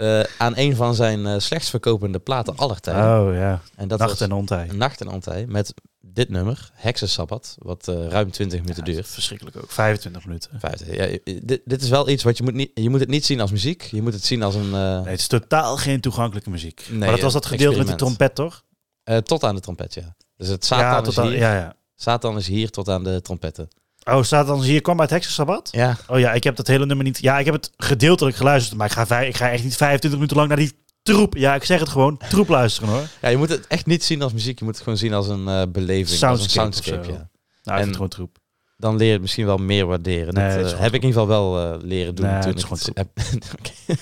Eh, 0.00 0.20
aan 0.38 0.52
een 0.56 0.76
van 0.76 0.94
zijn 0.94 1.40
slechtst 1.40 1.70
verkopende 1.70 2.18
platen 2.18 2.56
aller 2.56 2.80
tijden. 2.80 3.20
Oh, 3.20 3.34
ja. 3.34 3.60
En 3.76 3.88
dat 3.88 3.98
Nacht 3.98 4.10
was 4.10 4.20
en 4.20 4.32
ontij. 4.32 4.68
Nacht 4.72 5.00
en 5.00 5.08
Ontij 5.08 5.46
met 5.46 5.74
dit 6.12 6.28
nummer, 6.28 6.70
Heksensabbat, 6.74 7.56
wat 7.58 7.88
eh, 7.88 8.06
ruim 8.08 8.30
20 8.30 8.60
minuten 8.60 8.84
Ja, 8.86 8.92
duurt. 8.92 9.06
Verschrikkelijk 9.08 9.56
ook. 9.56 9.70
25 9.70 10.24
minuten. 10.26 10.50
Vijftig. 10.60 10.94
Ja, 10.96 11.18
dit, 11.42 11.60
dit 11.64 11.82
is 11.82 11.88
wel 11.88 12.08
iets 12.08 12.22
wat 12.22 12.36
je 12.36 12.42
moet 12.42 12.54
niet. 12.54 12.70
Je 12.74 12.90
moet 12.90 13.00
het 13.00 13.08
niet 13.08 13.24
zien 13.26 13.40
als 13.40 13.50
muziek. 13.50 13.82
Je 13.82 14.02
moet 14.02 14.12
het 14.12 14.24
zien 14.24 14.42
als 14.42 14.54
een. 14.54 14.74
eh, 14.74 15.00
Nee, 15.00 15.10
het 15.10 15.20
is 15.20 15.26
totaal 15.26 15.76
geen 15.76 16.00
toegankelijke 16.00 16.50
muziek. 16.50 16.86
Nee, 16.88 16.98
maar 16.98 17.10
dat 17.10 17.20
was 17.20 17.32
dat 17.32 17.46
gedeelte 17.46 17.76
met 17.78 17.86
die 17.86 17.94
experiment. 17.94 18.34
trompet, 18.34 18.52
toch? 18.52 18.64
eh, 19.04 19.16
tot 19.16 19.44
aan 19.44 19.54
de 19.54 19.60
trompet, 19.60 19.94
ja. 19.94 20.16
Dus 20.36 20.48
het 20.48 20.64
Satan, 20.64 20.86
ja, 20.86 20.98
is 20.98 21.04
tot 21.04 21.18
aan- 21.18 21.28
hier, 21.28 21.38
ja, 21.38 21.54
ja. 21.54 21.74
Satan 21.96 22.36
is 22.36 22.46
hier 22.46 22.70
tot 22.70 22.88
aan 22.88 23.04
de 23.04 23.20
trompetten. 23.22 23.68
Oh, 24.04 24.22
staat 24.22 24.46
dan 24.46 24.62
hier 24.62 24.80
kwam 24.80 25.00
uit 25.00 25.10
Heksensabbat? 25.10 25.68
Ja, 25.72 25.96
Oh 26.08 26.18
ja, 26.18 26.32
ik 26.32 26.44
heb 26.44 26.56
dat 26.56 26.66
hele 26.66 26.86
nummer 26.86 27.04
niet. 27.04 27.18
Ja, 27.20 27.38
ik 27.38 27.44
heb 27.44 27.54
het 27.54 27.70
gedeeltelijk 27.76 28.36
geluisterd, 28.36 28.78
maar 28.78 28.86
ik 28.86 28.92
ga, 28.92 29.20
ik 29.20 29.36
ga 29.36 29.50
echt 29.50 29.64
niet 29.64 29.76
25 29.76 30.10
minuten 30.20 30.36
lang 30.36 30.48
naar 30.48 30.58
die 30.58 30.72
troep. 31.02 31.36
Ja, 31.36 31.54
ik 31.54 31.64
zeg 31.64 31.80
het 31.80 31.88
gewoon, 31.88 32.20
troep 32.28 32.48
luisteren 32.48 32.88
hoor. 32.90 33.02
ja, 33.22 33.28
je 33.28 33.36
moet 33.36 33.48
het 33.48 33.66
echt 33.66 33.86
niet 33.86 34.04
zien 34.04 34.22
als 34.22 34.32
muziek. 34.32 34.58
Je 34.58 34.64
moet 34.64 34.74
het 34.74 34.82
gewoon 34.82 34.98
zien 34.98 35.12
als 35.12 35.28
een 35.28 35.48
eh, 35.48 35.62
beleving. 35.68 36.08
Soundscape 36.08 36.30
als 36.30 36.42
een 36.44 36.50
soundscape, 36.50 37.12
ja. 37.12 37.28
Nou, 37.62 37.78
En- 37.80 37.84
het 37.86 37.94
gewoon 37.94 38.08
troep. 38.08 38.38
Dan 38.76 38.96
leer 38.96 39.06
je 39.06 39.12
het 39.12 39.20
misschien 39.20 39.46
wel 39.46 39.56
meer 39.56 39.86
waarderen. 39.86 40.34
Nee, 40.34 40.54
dat 40.54 40.62
dat 40.64 40.72
eh, 40.72 40.78
heb 40.78 40.94
ik 40.94 41.02
in 41.02 41.08
ieder 41.08 41.20
geval 41.20 41.26
wel 41.52 41.72
eh, 41.74 41.82
leren 41.82 42.14
doen 42.14 42.26
Nee, 42.26 42.40
toen 42.40 42.50
het 42.50 42.58
is 42.58 42.86
ik 42.86 42.92
gewoon. 42.94 43.06
Oké. 43.58 44.00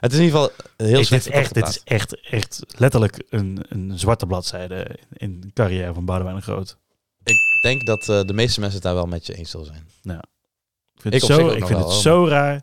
het 0.00 0.12
is 0.12 0.18
in 0.18 0.24
ieder 0.24 0.38
geval 0.40 0.50
heel 0.76 1.00
Ik, 1.00 1.08
dit, 1.08 1.18
is 1.26 1.28
echt, 1.28 1.54
dit 1.54 1.68
is 1.68 1.80
echt, 1.84 2.20
echt 2.20 2.60
letterlijk 2.76 3.22
een, 3.28 3.64
een 3.68 3.98
zwarte 3.98 4.26
bladzijde 4.26 4.98
in, 5.12 5.40
de 5.40 5.52
carrière 5.52 5.94
van 5.94 6.04
Boudewijn 6.04 6.36
de 6.36 6.42
Groot. 6.42 6.76
Ik 7.24 7.36
denk 7.62 7.86
dat 7.86 8.26
de 8.26 8.32
meeste 8.34 8.60
mensen 8.60 8.78
het 8.78 8.86
daar 8.86 8.94
wel 8.94 9.06
met 9.06 9.26
je 9.26 9.34
eens 9.34 9.50
zullen 9.50 9.66
zijn. 9.66 9.86
Ik 10.94 11.00
vind 11.00 11.14
Ik 11.14 11.20
het, 11.20 11.30
zo, 11.30 11.48
ik 11.48 11.66
vind 11.66 11.78
wel, 11.78 11.88
het 11.88 11.98
zo 12.00 12.26
raar. 12.28 12.62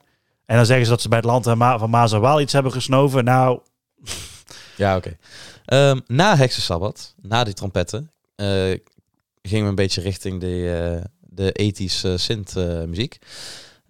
En 0.52 0.58
dan 0.58 0.66
zeggen 0.66 0.86
ze 0.86 0.92
dat 0.92 1.02
ze 1.02 1.10
bij 1.10 1.18
het 1.18 1.28
land 1.28 1.46
van 1.80 1.90
Maas 1.90 2.12
en 2.12 2.22
Waal 2.22 2.42
iets 2.42 2.54
hebben 2.54 2.72
gesnoven. 2.72 3.24
Nou, 3.24 3.60
Ja, 4.78 4.96
oké. 4.96 5.18
Ehm, 5.66 6.00
na 6.08 6.36
Heksensabbat, 6.36 7.16
na 7.22 7.44
die 7.44 7.54
trompetten, 7.54 8.12
eh, 8.36 8.46
gingen 9.42 9.64
we 9.64 9.70
een 9.70 9.76
beetje 9.76 10.02
richting 10.02 10.40
de, 10.40 11.00
eh, 11.00 11.06
de 11.20 11.52
ethische 11.52 12.18
synth-muziek. 12.18 13.18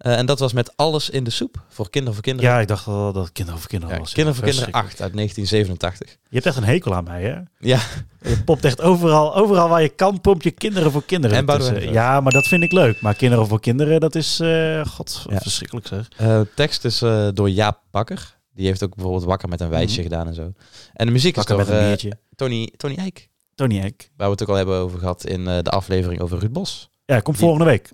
Eh, 0.02 0.18
en 0.18 0.26
dat 0.26 0.38
was 0.38 0.52
met 0.52 0.76
Alles 0.76 1.10
in 1.10 1.24
de 1.24 1.30
Soep 1.30 1.62
voor 1.68 1.90
Kinderen 1.90 2.14
voor 2.14 2.22
Kinderen. 2.22 2.50
ja, 2.50 2.60
ik 2.60 2.68
dacht 2.68 2.84
wel 2.86 3.12
dat 3.12 3.32
kinderen 3.32 3.60
voor 3.60 3.68
kinderen 3.68 3.94
Ja, 3.94 4.00
was. 4.00 4.12
Kinderen 4.12 4.38
voor 4.38 4.44
Kinderen 4.48 4.72
Verschrikkelijk. 4.72 5.00
8 5.00 5.02
uit 5.02 5.14
1987. 5.14 6.10
Je 6.28 6.34
hebt 6.34 6.46
echt 6.46 6.56
een 6.56 6.64
hekel 6.64 6.94
aan 6.94 7.04
mij, 7.04 7.22
hè? 7.22 7.38
Ja, 7.58 7.80
Je 8.20 8.42
popt 8.44 8.64
echt 8.64 8.80
overal, 8.80 9.34
overal 9.36 9.68
waar 9.68 9.82
je 9.82 9.88
kan, 9.88 10.20
pomp 10.20 10.42
je 10.42 10.50
kinderen 10.50 10.92
voor 10.92 11.04
kinderen. 11.04 11.36
En 11.36 11.44
Boudewijn 11.44 11.80
Groot. 11.82 11.94
Ja, 11.94 12.20
maar 12.20 12.32
dat 12.32 12.48
vind 12.48 12.62
ik 12.62 12.72
leuk. 12.72 13.00
Maar 13.00 13.14
kinderen 13.14 13.46
voor 13.46 13.60
kinderen, 13.60 14.00
dat 14.00 14.14
is, 14.14 14.40
eh 14.40 14.84
god, 14.86 15.24
Ja. 15.30 15.38
verschrikkelijk 15.40 15.86
zeg. 15.86 16.08
eh, 16.16 16.40
tekst 16.54 16.84
is 16.84 17.02
eh, 17.02 17.28
door 17.34 17.50
Jaap 17.50 17.78
Bakker. 17.90 18.38
Die 18.54 18.66
heeft 18.66 18.82
ook 18.82 18.94
bijvoorbeeld 18.94 19.24
Wakker 19.24 19.48
met 19.48 19.60
een 19.60 19.68
wijsje 19.68 20.00
Mhm. 20.00 20.02
gedaan 20.08 20.26
en 20.26 20.34
zo. 20.34 20.52
En 20.92 21.06
de 21.06 21.12
muziek 21.12 21.36
Wakker 21.36 21.54
is 21.54 21.60
met 21.60 21.68
door 21.70 21.76
een 21.76 21.82
eh, 21.82 21.88
biertje. 21.88 22.18
Tony, 22.34 22.72
Tony 22.76 22.94
Eijk. 22.96 23.28
Tony 23.54 23.80
Eck. 23.80 24.10
Waar 24.16 24.26
we 24.26 24.32
het 24.32 24.42
ook 24.42 24.48
al 24.48 24.54
hebben 24.54 24.76
over 24.78 24.98
gehad 24.98 25.24
in 25.26 25.46
eh, 25.48 25.58
de 25.62 25.70
aflevering 25.70 26.20
over 26.20 26.38
Ruud 26.38 26.52
Bos. 26.52 26.90
Ja, 27.04 27.20
komt 27.20 27.36
Die- 27.36 27.46
volgende 27.46 27.70
week. 27.70 27.92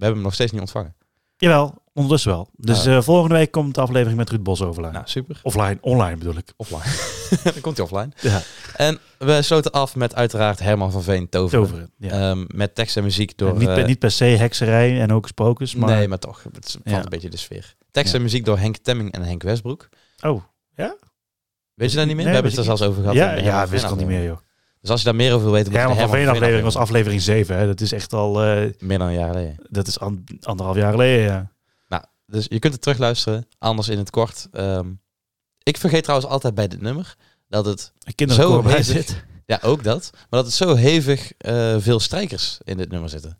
We 0.00 0.06
hebben 0.06 0.14
hem 0.14 0.22
nog 0.22 0.34
steeds 0.34 0.52
niet 0.52 0.60
ontvangen. 0.60 0.94
Jawel, 1.36 1.82
ondertussen 1.92 2.30
wel. 2.30 2.48
Dus 2.56 2.86
Ah. 2.86 2.96
eh, 2.96 3.02
volgende 3.02 3.34
week 3.34 3.50
komt 3.50 3.74
de 3.74 3.80
aflevering 3.80 4.16
met 4.18 4.30
Ruud 4.30 4.42
Bos 4.42 4.62
overline. 4.62 4.92
Nou, 4.92 5.04
super. 5.08 5.40
Offline, 5.42 5.78
online 5.80 6.16
bedoel 6.16 6.36
ik. 6.36 6.52
Offline. 6.56 6.82
Dan 7.52 7.60
komt 7.60 7.76
hij 7.76 7.86
offline. 7.86 8.08
Ja, 8.20 8.42
En 8.76 8.98
we 9.18 9.42
sloten 9.42 9.70
af 9.72 9.96
met 9.96 10.14
uiteraard 10.14 10.58
Herman 10.58 10.92
van 10.92 11.02
Veen 11.02 11.28
Toveren. 11.28 11.64
toveren. 11.64 11.90
Ja. 11.96 12.10
Ehm, 12.30 12.44
met 12.46 12.74
tekst 12.74 12.96
en 12.96 13.02
muziek 13.02 13.38
door... 13.38 13.48
En 13.50 13.56
niet, 13.58 13.66
per, 13.68 13.78
eh, 13.78 13.86
niet 13.86 13.98
per 13.98 14.10
se 14.10 14.24
hekserij 14.24 15.00
en 15.00 15.12
ook 15.12 15.26
spokers, 15.26 15.74
maar... 15.74 15.88
Nee, 15.96 16.08
maar 16.08 16.18
toch. 16.18 16.42
Het 16.52 16.70
valt 16.70 16.82
Ja. 16.84 17.02
een 17.02 17.08
beetje 17.08 17.28
de 17.30 17.36
sfeer. 17.36 17.74
Tekst 17.90 18.10
Ja. 18.12 18.16
en 18.18 18.24
muziek 18.24 18.44
door 18.44 18.58
Henk 18.58 18.76
Temming 18.76 19.12
en 19.12 19.22
Henk 19.22 19.42
Westbroek. 19.42 19.88
Oh, 20.24 20.42
Weet 21.74 21.90
je 21.90 21.96
dat 21.96 22.06
niet 22.06 22.16
meer? 22.16 22.24
Nee, 22.24 22.34
we 22.34 22.40
hebben 22.40 22.50
het 22.50 22.58
er 22.58 22.64
zelfs 22.76 22.82
over 22.82 23.00
gehad. 23.00 23.16
ja, 23.16 23.32
ja, 23.34 23.68
wist 23.68 23.84
ik 23.84 23.90
al 23.90 23.96
niet 23.96 24.06
meer, 24.06 24.24
joh. 24.24 24.38
Dus 24.80 24.90
als 24.90 24.98
je 25.00 25.04
daar 25.06 25.14
meer 25.14 25.32
over 25.32 25.44
wil 25.44 25.52
weten... 25.52 25.72
De 25.72 25.78
moet 25.78 25.88
je 25.88 25.94
Herman 25.94 26.10
de 26.10 26.16
van 26.16 26.18
Veen 26.24 26.34
aflevering 26.34 26.64
was 26.64 26.76
aflevering 26.76 27.20
7, 27.22 27.56
hè. 27.56 27.66
Dat 27.66 27.80
is 27.80 27.92
echt 27.92 28.12
al... 28.12 28.42
eh, 28.42 28.72
Meer 28.78 28.98
dan 28.98 29.06
een 29.08 29.14
jaar 29.14 29.28
geleden. 29.28 29.56
dat 29.68 29.86
is 29.86 29.98
an- 30.00 30.24
anderhalf 30.40 30.76
jaar 30.76 30.90
geleden, 30.90 31.24
ja. 31.24 31.50
Nou, 31.88 32.02
dus 32.26 32.46
je 32.48 32.58
kunt 32.58 32.72
het 32.72 32.82
terugluisteren. 32.82 33.46
Anders 33.58 33.88
in 33.88 33.98
het 33.98 34.10
kort. 34.10 34.48
Ehm, 34.52 34.88
ik 35.62 35.76
vergeet 35.76 36.02
trouwens 36.02 36.30
altijd 36.30 36.54
bij 36.54 36.68
dit 36.68 36.80
nummer... 36.80 37.14
dat 37.48 37.64
het... 37.64 37.92
Zo 38.16 38.62
bij 38.62 38.72
hevig. 38.72 38.84
zit. 38.94 39.24
Ja, 39.46 39.58
ook 39.62 39.84
dat. 39.84 40.10
Maar 40.12 40.26
dat 40.28 40.44
het 40.44 40.54
zo 40.54 40.74
hevig 40.74 41.32
eh, 41.38 41.76
veel 41.78 42.00
strijkers 42.00 42.58
in 42.64 42.76
dit 42.76 42.90
nummer 42.90 43.08
zitten. 43.08 43.38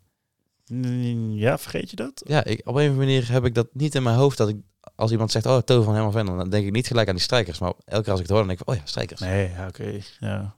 Mm, 0.67 1.31
Ja, 1.33 1.57
vergeet 1.57 1.89
je 1.89 1.95
dat? 1.95 2.21
Ja, 2.27 2.43
ik, 2.43 2.59
op 2.59 2.65
een 2.65 2.71
of 2.73 2.75
andere 2.77 2.95
manier 2.97 3.31
heb 3.31 3.45
ik 3.45 3.55
dat 3.55 3.67
niet 3.73 3.95
in 3.95 4.03
mijn 4.03 4.15
hoofd... 4.15 4.37
dat 4.37 4.49
ik 4.49 4.55
als 4.95 5.11
iemand 5.11 5.31
zegt... 5.31 5.45
oh, 5.45 5.57
Toon 5.57 5.83
van 5.83 5.93
Herman 5.93 6.11
Veen... 6.11 6.25
dan 6.25 6.49
denk 6.49 6.65
ik 6.65 6.71
niet 6.71 6.87
gelijk 6.87 7.07
aan 7.07 7.15
die 7.15 7.23
strijkers. 7.23 7.59
Maar 7.59 7.73
elke 7.85 8.03
keer 8.03 8.11
als 8.11 8.21
ik 8.21 8.27
het 8.27 8.35
hoor... 8.37 8.45
dan 8.45 8.47
denk 8.47 8.59
ik... 8.61 8.69
oh 8.69 8.75
ja, 8.75 8.81
strijkers. 8.83 9.19
Nee, 9.19 9.49
ja, 9.49 9.67
oké. 9.67 9.99
Ja. 10.19 10.55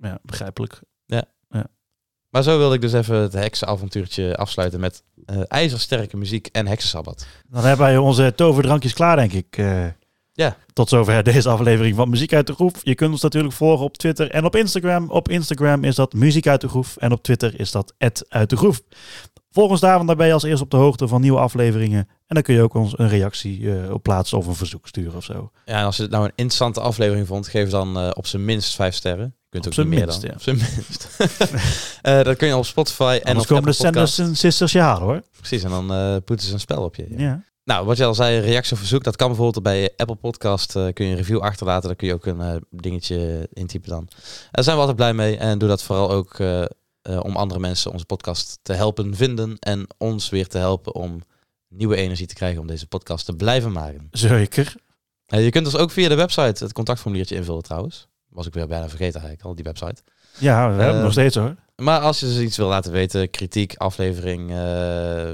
Ja, 0.00 0.18
begrijpelijk. 0.22 0.80
Maar 2.30 2.42
zo 2.42 2.58
wilde 2.58 2.74
ik 2.74 2.80
dus 2.80 2.92
even 2.92 3.16
het 3.16 3.32
heksenavontuurtje 3.32 4.36
afsluiten 4.36 4.80
met 4.80 5.02
eh, 5.26 5.40
ijzersterke 5.48 6.16
muziek 6.16 6.46
en 6.46 6.66
heksensabbat. 6.66 7.26
Dan 7.48 7.64
hebben 7.64 7.86
wij 7.86 7.96
onze 7.96 8.32
toverdrankjes 8.36 8.92
klaar, 8.92 9.16
denk 9.16 9.32
ik. 9.32 9.56
eh. 9.56 9.86
Ja. 10.40 10.56
Tot 10.72 10.88
zover 10.88 11.22
deze 11.22 11.48
aflevering 11.48 11.96
van 11.96 12.10
Muziek 12.10 12.32
uit 12.32 12.46
de 12.46 12.54
Groef. 12.54 12.72
Je 12.82 12.94
kunt 12.94 13.12
ons 13.12 13.22
natuurlijk 13.22 13.54
volgen 13.54 13.84
op 13.84 13.96
Twitter 13.96 14.30
en 14.30 14.44
op 14.44 14.56
Instagram. 14.56 15.10
Op 15.10 15.28
Instagram 15.28 15.84
is 15.84 15.94
dat 15.94 16.12
Muziek 16.12 16.46
uit 16.46 16.60
de 16.60 16.68
Groef 16.68 16.96
en 16.96 17.12
op 17.12 17.22
Twitter 17.22 17.60
is 17.60 17.70
dat 17.70 17.94
uit 18.28 18.50
de 18.50 18.56
Groef. 18.56 18.80
Volg 19.50 19.70
ons 19.70 19.80
daar, 19.80 19.94
want 19.94 20.06
daar 20.06 20.16
ben 20.16 20.26
je 20.26 20.32
als 20.32 20.42
eerst 20.42 20.62
op 20.62 20.70
de 20.70 20.76
hoogte 20.76 21.08
van 21.08 21.20
nieuwe 21.20 21.38
afleveringen. 21.38 21.98
En 21.98 22.34
dan 22.34 22.42
kun 22.42 22.54
je 22.54 22.62
ook 22.62 22.74
ons 22.74 22.98
een 22.98 23.08
reactie 23.08 23.74
eh, 23.74 23.92
op 23.92 24.02
plaatsen 24.02 24.38
of 24.38 24.46
een 24.46 24.54
verzoek 24.54 24.88
sturen 24.88 25.16
of 25.16 25.24
zo. 25.24 25.50
Ja, 25.64 25.78
en 25.78 25.84
als 25.84 25.96
je 25.96 26.02
het 26.02 26.10
nou 26.10 26.24
een 26.24 26.32
interessante 26.34 26.80
aflevering 26.80 27.26
vond, 27.26 27.48
geef 27.48 27.70
dan 27.70 27.98
eh, 27.98 28.10
op 28.12 28.26
zijn 28.26 28.44
minst 28.44 28.74
vijf 28.74 28.94
sterren. 28.94 29.34
Je 29.50 29.60
kunt 29.60 29.78
ook 29.78 29.86
meer 29.86 30.06
dan. 30.06 30.20
ja. 30.20 30.32
Op 30.32 30.42
zijn 30.42 30.56
minst. 30.56 31.08
Eh, 32.02 32.22
dat 32.22 32.36
kun 32.36 32.48
je 32.48 32.56
op 32.56 32.66
Spotify 32.66 33.18
en 33.22 33.28
Anders 33.28 33.50
op 33.50 33.56
komen 33.56 33.72
de 33.72 33.86
Apple. 33.86 34.06
Sanders 34.06 34.18
en 34.18 34.36
Sisters 34.36 34.72
je 34.72 34.78
halen 34.78 35.02
hoor. 35.02 35.22
Precies, 35.36 35.62
en 35.62 35.70
dan 35.70 36.22
poeten 36.24 36.46
ze 36.46 36.52
een 36.52 36.60
spel 36.60 36.82
op 36.82 36.94
je. 36.94 37.06
ja. 37.08 37.18
Ja. 37.18 37.42
Nou, 37.70 37.86
wat 37.86 37.96
je 37.96 38.04
al 38.04 38.14
zei, 38.14 38.38
reactie 38.38 38.72
of 38.72 38.78
verzoek, 38.78 39.04
dat 39.04 39.16
kan 39.16 39.28
bijvoorbeeld 39.28 39.64
bij 39.64 39.92
Apple 39.96 40.16
Podcast. 40.16 40.76
eh, 40.76 40.86
kun 40.92 41.04
je 41.04 41.10
een 41.10 41.16
review 41.16 41.38
achterlaten, 41.38 41.88
daar 41.88 41.96
kun 41.96 42.06
je 42.06 42.14
ook 42.14 42.26
een 42.26 42.40
eh, 42.40 42.56
dingetje 42.70 43.48
intypen 43.52 43.90
dan. 43.90 44.08
Daar 44.50 44.64
zijn 44.64 44.74
we 44.76 44.80
altijd 44.80 44.96
blij 44.96 45.14
mee 45.14 45.36
en 45.36 45.58
doe 45.58 45.68
dat 45.68 45.82
vooral 45.82 46.10
ook 46.10 46.38
eh, 46.38 46.64
om 47.02 47.36
andere 47.36 47.60
mensen 47.60 47.92
onze 47.92 48.04
podcast 48.04 48.58
te 48.62 48.72
helpen 48.72 49.14
vinden 49.14 49.56
en 49.58 49.86
ons 49.98 50.28
weer 50.28 50.46
te 50.46 50.58
helpen 50.58 50.94
om 50.94 51.22
nieuwe 51.68 51.96
energie 51.96 52.26
te 52.26 52.34
krijgen 52.34 52.60
om 52.60 52.66
deze 52.66 52.86
podcast 52.86 53.24
te 53.24 53.36
blijven 53.36 53.72
maken. 53.72 54.08
Zeker. 54.10 54.74
Je 55.26 55.50
kunt 55.50 55.64
dus 55.64 55.76
ook 55.76 55.90
via 55.90 56.08
de 56.08 56.14
website 56.14 56.64
het 56.64 56.72
contactformuliertje 56.72 57.36
invullen 57.36 57.62
trouwens. 57.62 58.08
Was 58.28 58.46
ik 58.46 58.54
weer 58.54 58.66
bijna 58.66 58.88
vergeten 58.88 59.20
eigenlijk 59.20 59.44
al, 59.48 59.54
die 59.54 59.64
website. 59.64 60.02
Ja, 60.38 60.76
we 60.76 60.82
hebben 60.82 61.02
nog 61.02 61.12
steeds 61.12 61.36
hoor. 61.36 61.54
Maar 61.76 62.00
als 62.00 62.20
je 62.20 62.26
dus 62.26 62.38
iets 62.38 62.56
wil 62.56 62.68
laten 62.68 62.92
weten, 62.92 63.30
kritiek, 63.30 63.74
aflevering, 63.76 64.50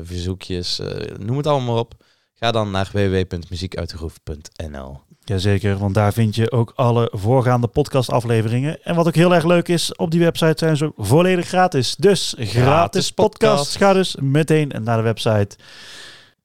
verzoekjes, 0.06 0.80
noem 1.18 1.36
het 1.36 1.46
allemaal 1.46 1.74
maar 1.74 1.82
op. 1.82 2.04
Ga 2.38 2.50
dan 2.50 2.70
naar 2.70 2.88
www.muziekuitdegroef.nl. 2.92 5.00
Jazeker, 5.24 5.78
want 5.78 5.94
daar 5.94 6.12
vind 6.12 6.34
je 6.34 6.50
ook 6.50 6.72
alle 6.74 7.08
voorgaande 7.12 7.66
podcastafleveringen. 7.66 8.84
En 8.84 8.94
wat 8.94 9.06
ook 9.06 9.14
heel 9.14 9.34
erg 9.34 9.44
leuk 9.44 9.68
is, 9.68 9.94
op 9.94 10.10
die 10.10 10.20
website 10.20 10.54
zijn 10.56 10.76
ze 10.76 10.84
ook 10.84 10.94
volledig 10.96 11.46
gratis. 11.48 11.94
Dus 11.98 12.34
gratis, 12.38 13.12
podcast. 13.12 13.48
podcast. 13.48 13.76
Ga 13.76 13.92
dus 13.92 14.16
meteen 14.20 14.72
naar 14.82 14.96
de 14.96 15.02
website. 15.02 15.56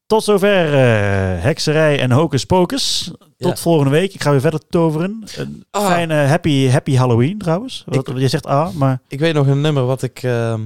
Tot 0.06 0.24
zover 0.24 0.66
eh, 0.74 1.44
hekserij 1.44 2.00
en 2.00 2.12
hocus 2.12 2.46
pocus. 2.46 3.12
Tot 3.38 3.40
Ja. 3.56 3.56
volgende 3.56 3.92
week. 3.92 4.14
Ik 4.14 4.22
ga 4.22 4.32
weer 4.32 4.42
verder 4.42 4.62
toveren. 4.70 5.24
Een 5.36 5.66
Ah. 5.72 5.86
fijne 5.86 6.14
happy, 6.14 6.68
happy 6.68 6.96
Halloween 6.96 7.38
trouwens. 7.38 7.84
Wat, 7.86 8.12
je 8.16 8.28
zegt 8.28 8.46
ah, 8.46 8.74
maar 8.74 9.00
Ik 9.08 9.20
weet 9.20 9.34
nog 9.34 9.48
een 9.48 9.62
nummer 9.62 9.86
wat 9.86 10.02
ik, 10.02 10.24
ehm, 10.24 10.62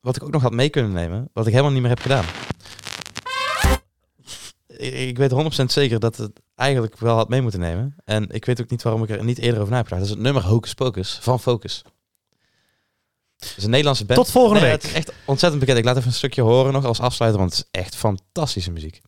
wat 0.00 0.16
ik 0.16 0.22
ook 0.22 0.32
nog 0.32 0.42
had 0.42 0.52
mee 0.52 0.68
kunnen 0.68 0.92
nemen, 0.92 1.28
wat 1.32 1.46
ik 1.46 1.52
helemaal 1.52 1.72
niet 1.72 1.80
meer 1.82 1.90
heb 1.90 2.00
gedaan. 2.00 2.24
Ik, 4.76 5.18
weet 5.18 5.32
100% 5.32 5.64
zeker 5.64 6.00
dat 6.00 6.16
het 6.16 6.40
eigenlijk 6.54 6.98
wel 6.98 7.16
had 7.16 7.28
mee 7.28 7.42
moeten 7.42 7.60
nemen. 7.60 7.96
En 8.04 8.30
ik 8.30 8.44
weet 8.44 8.60
ook 8.60 8.70
niet 8.70 8.82
waarom 8.82 9.02
ik 9.02 9.10
er 9.10 9.24
niet 9.24 9.38
eerder 9.38 9.60
over 9.60 9.70
na 9.70 9.76
heb 9.76 9.86
gedacht. 9.86 10.02
Dat 10.02 10.10
is 10.10 10.16
het 10.16 10.32
nummer 10.32 10.50
Hocus 10.50 10.74
Pocus 10.74 11.18
van 11.22 11.40
Focus. 11.40 11.82
Het 13.36 13.54
is 13.56 13.64
een 13.64 13.70
Nederlandse 13.70 14.04
band. 14.04 14.18
Tot 14.18 14.30
volgende 14.30 14.60
Nee, 14.60 14.70
week. 14.70 14.82
Het 14.82 14.90
is 14.90 14.96
echt 14.96 15.12
ontzettend 15.24 15.60
bekend. 15.60 15.78
Ik 15.78 15.84
laat 15.84 15.96
even 15.96 16.08
een 16.08 16.14
stukje 16.14 16.42
horen 16.42 16.72
nog 16.72 16.84
als 16.84 17.00
afsluiter, 17.00 17.40
want 17.40 17.56
het 17.56 17.66
is 17.72 17.80
echt 17.80 17.96
fantastische 17.96 18.70
muziek. 18.70 19.00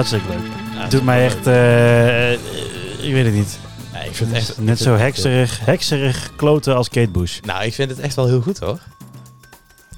Hartstikke 0.00 0.28
leuk. 0.28 0.52
Het 0.82 0.90
doet 0.90 1.04
mij 1.04 1.24
echt, 1.24 1.46
eh, 1.46 2.32
ik 3.06 3.12
weet 3.12 3.24
het 3.24 3.34
niet. 3.34 3.58
Nee, 3.92 4.08
ik 4.08 4.14
vind 4.14 4.30
het 4.30 4.38
echt 4.38 4.58
Net 4.58 4.78
zo 4.78 4.94
hekserig, 4.94 5.60
hekserig 5.64 6.30
kloten 6.36 6.76
als 6.76 6.88
Kate 6.88 7.10
Bush. 7.10 7.40
Nou, 7.40 7.64
ik 7.64 7.74
vind 7.74 7.90
het 7.90 7.98
echt 7.98 8.14
wel 8.14 8.26
heel 8.26 8.40
goed 8.40 8.58
hoor. 8.58 8.78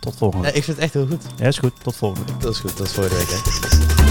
Tot 0.01 0.15
volgende 0.16 0.47
week. 0.47 0.55
ik 0.57 0.65
vind 0.65 0.77
het 0.77 0.85
echt 0.85 0.95
heel 0.95 1.07
goed. 1.07 1.23
Ja, 1.37 1.47
is 1.47 1.59
goed. 1.59 1.73
Tot 1.83 1.97
volgende 1.97 2.33
week. 2.33 2.41
Dat 2.41 2.53
is 2.53 2.59
goed, 2.59 2.77
dat 2.77 2.87
is 2.87 2.93
voor 2.93 3.09
de 3.09 3.15
week 3.15 3.29
hè. 3.31 4.02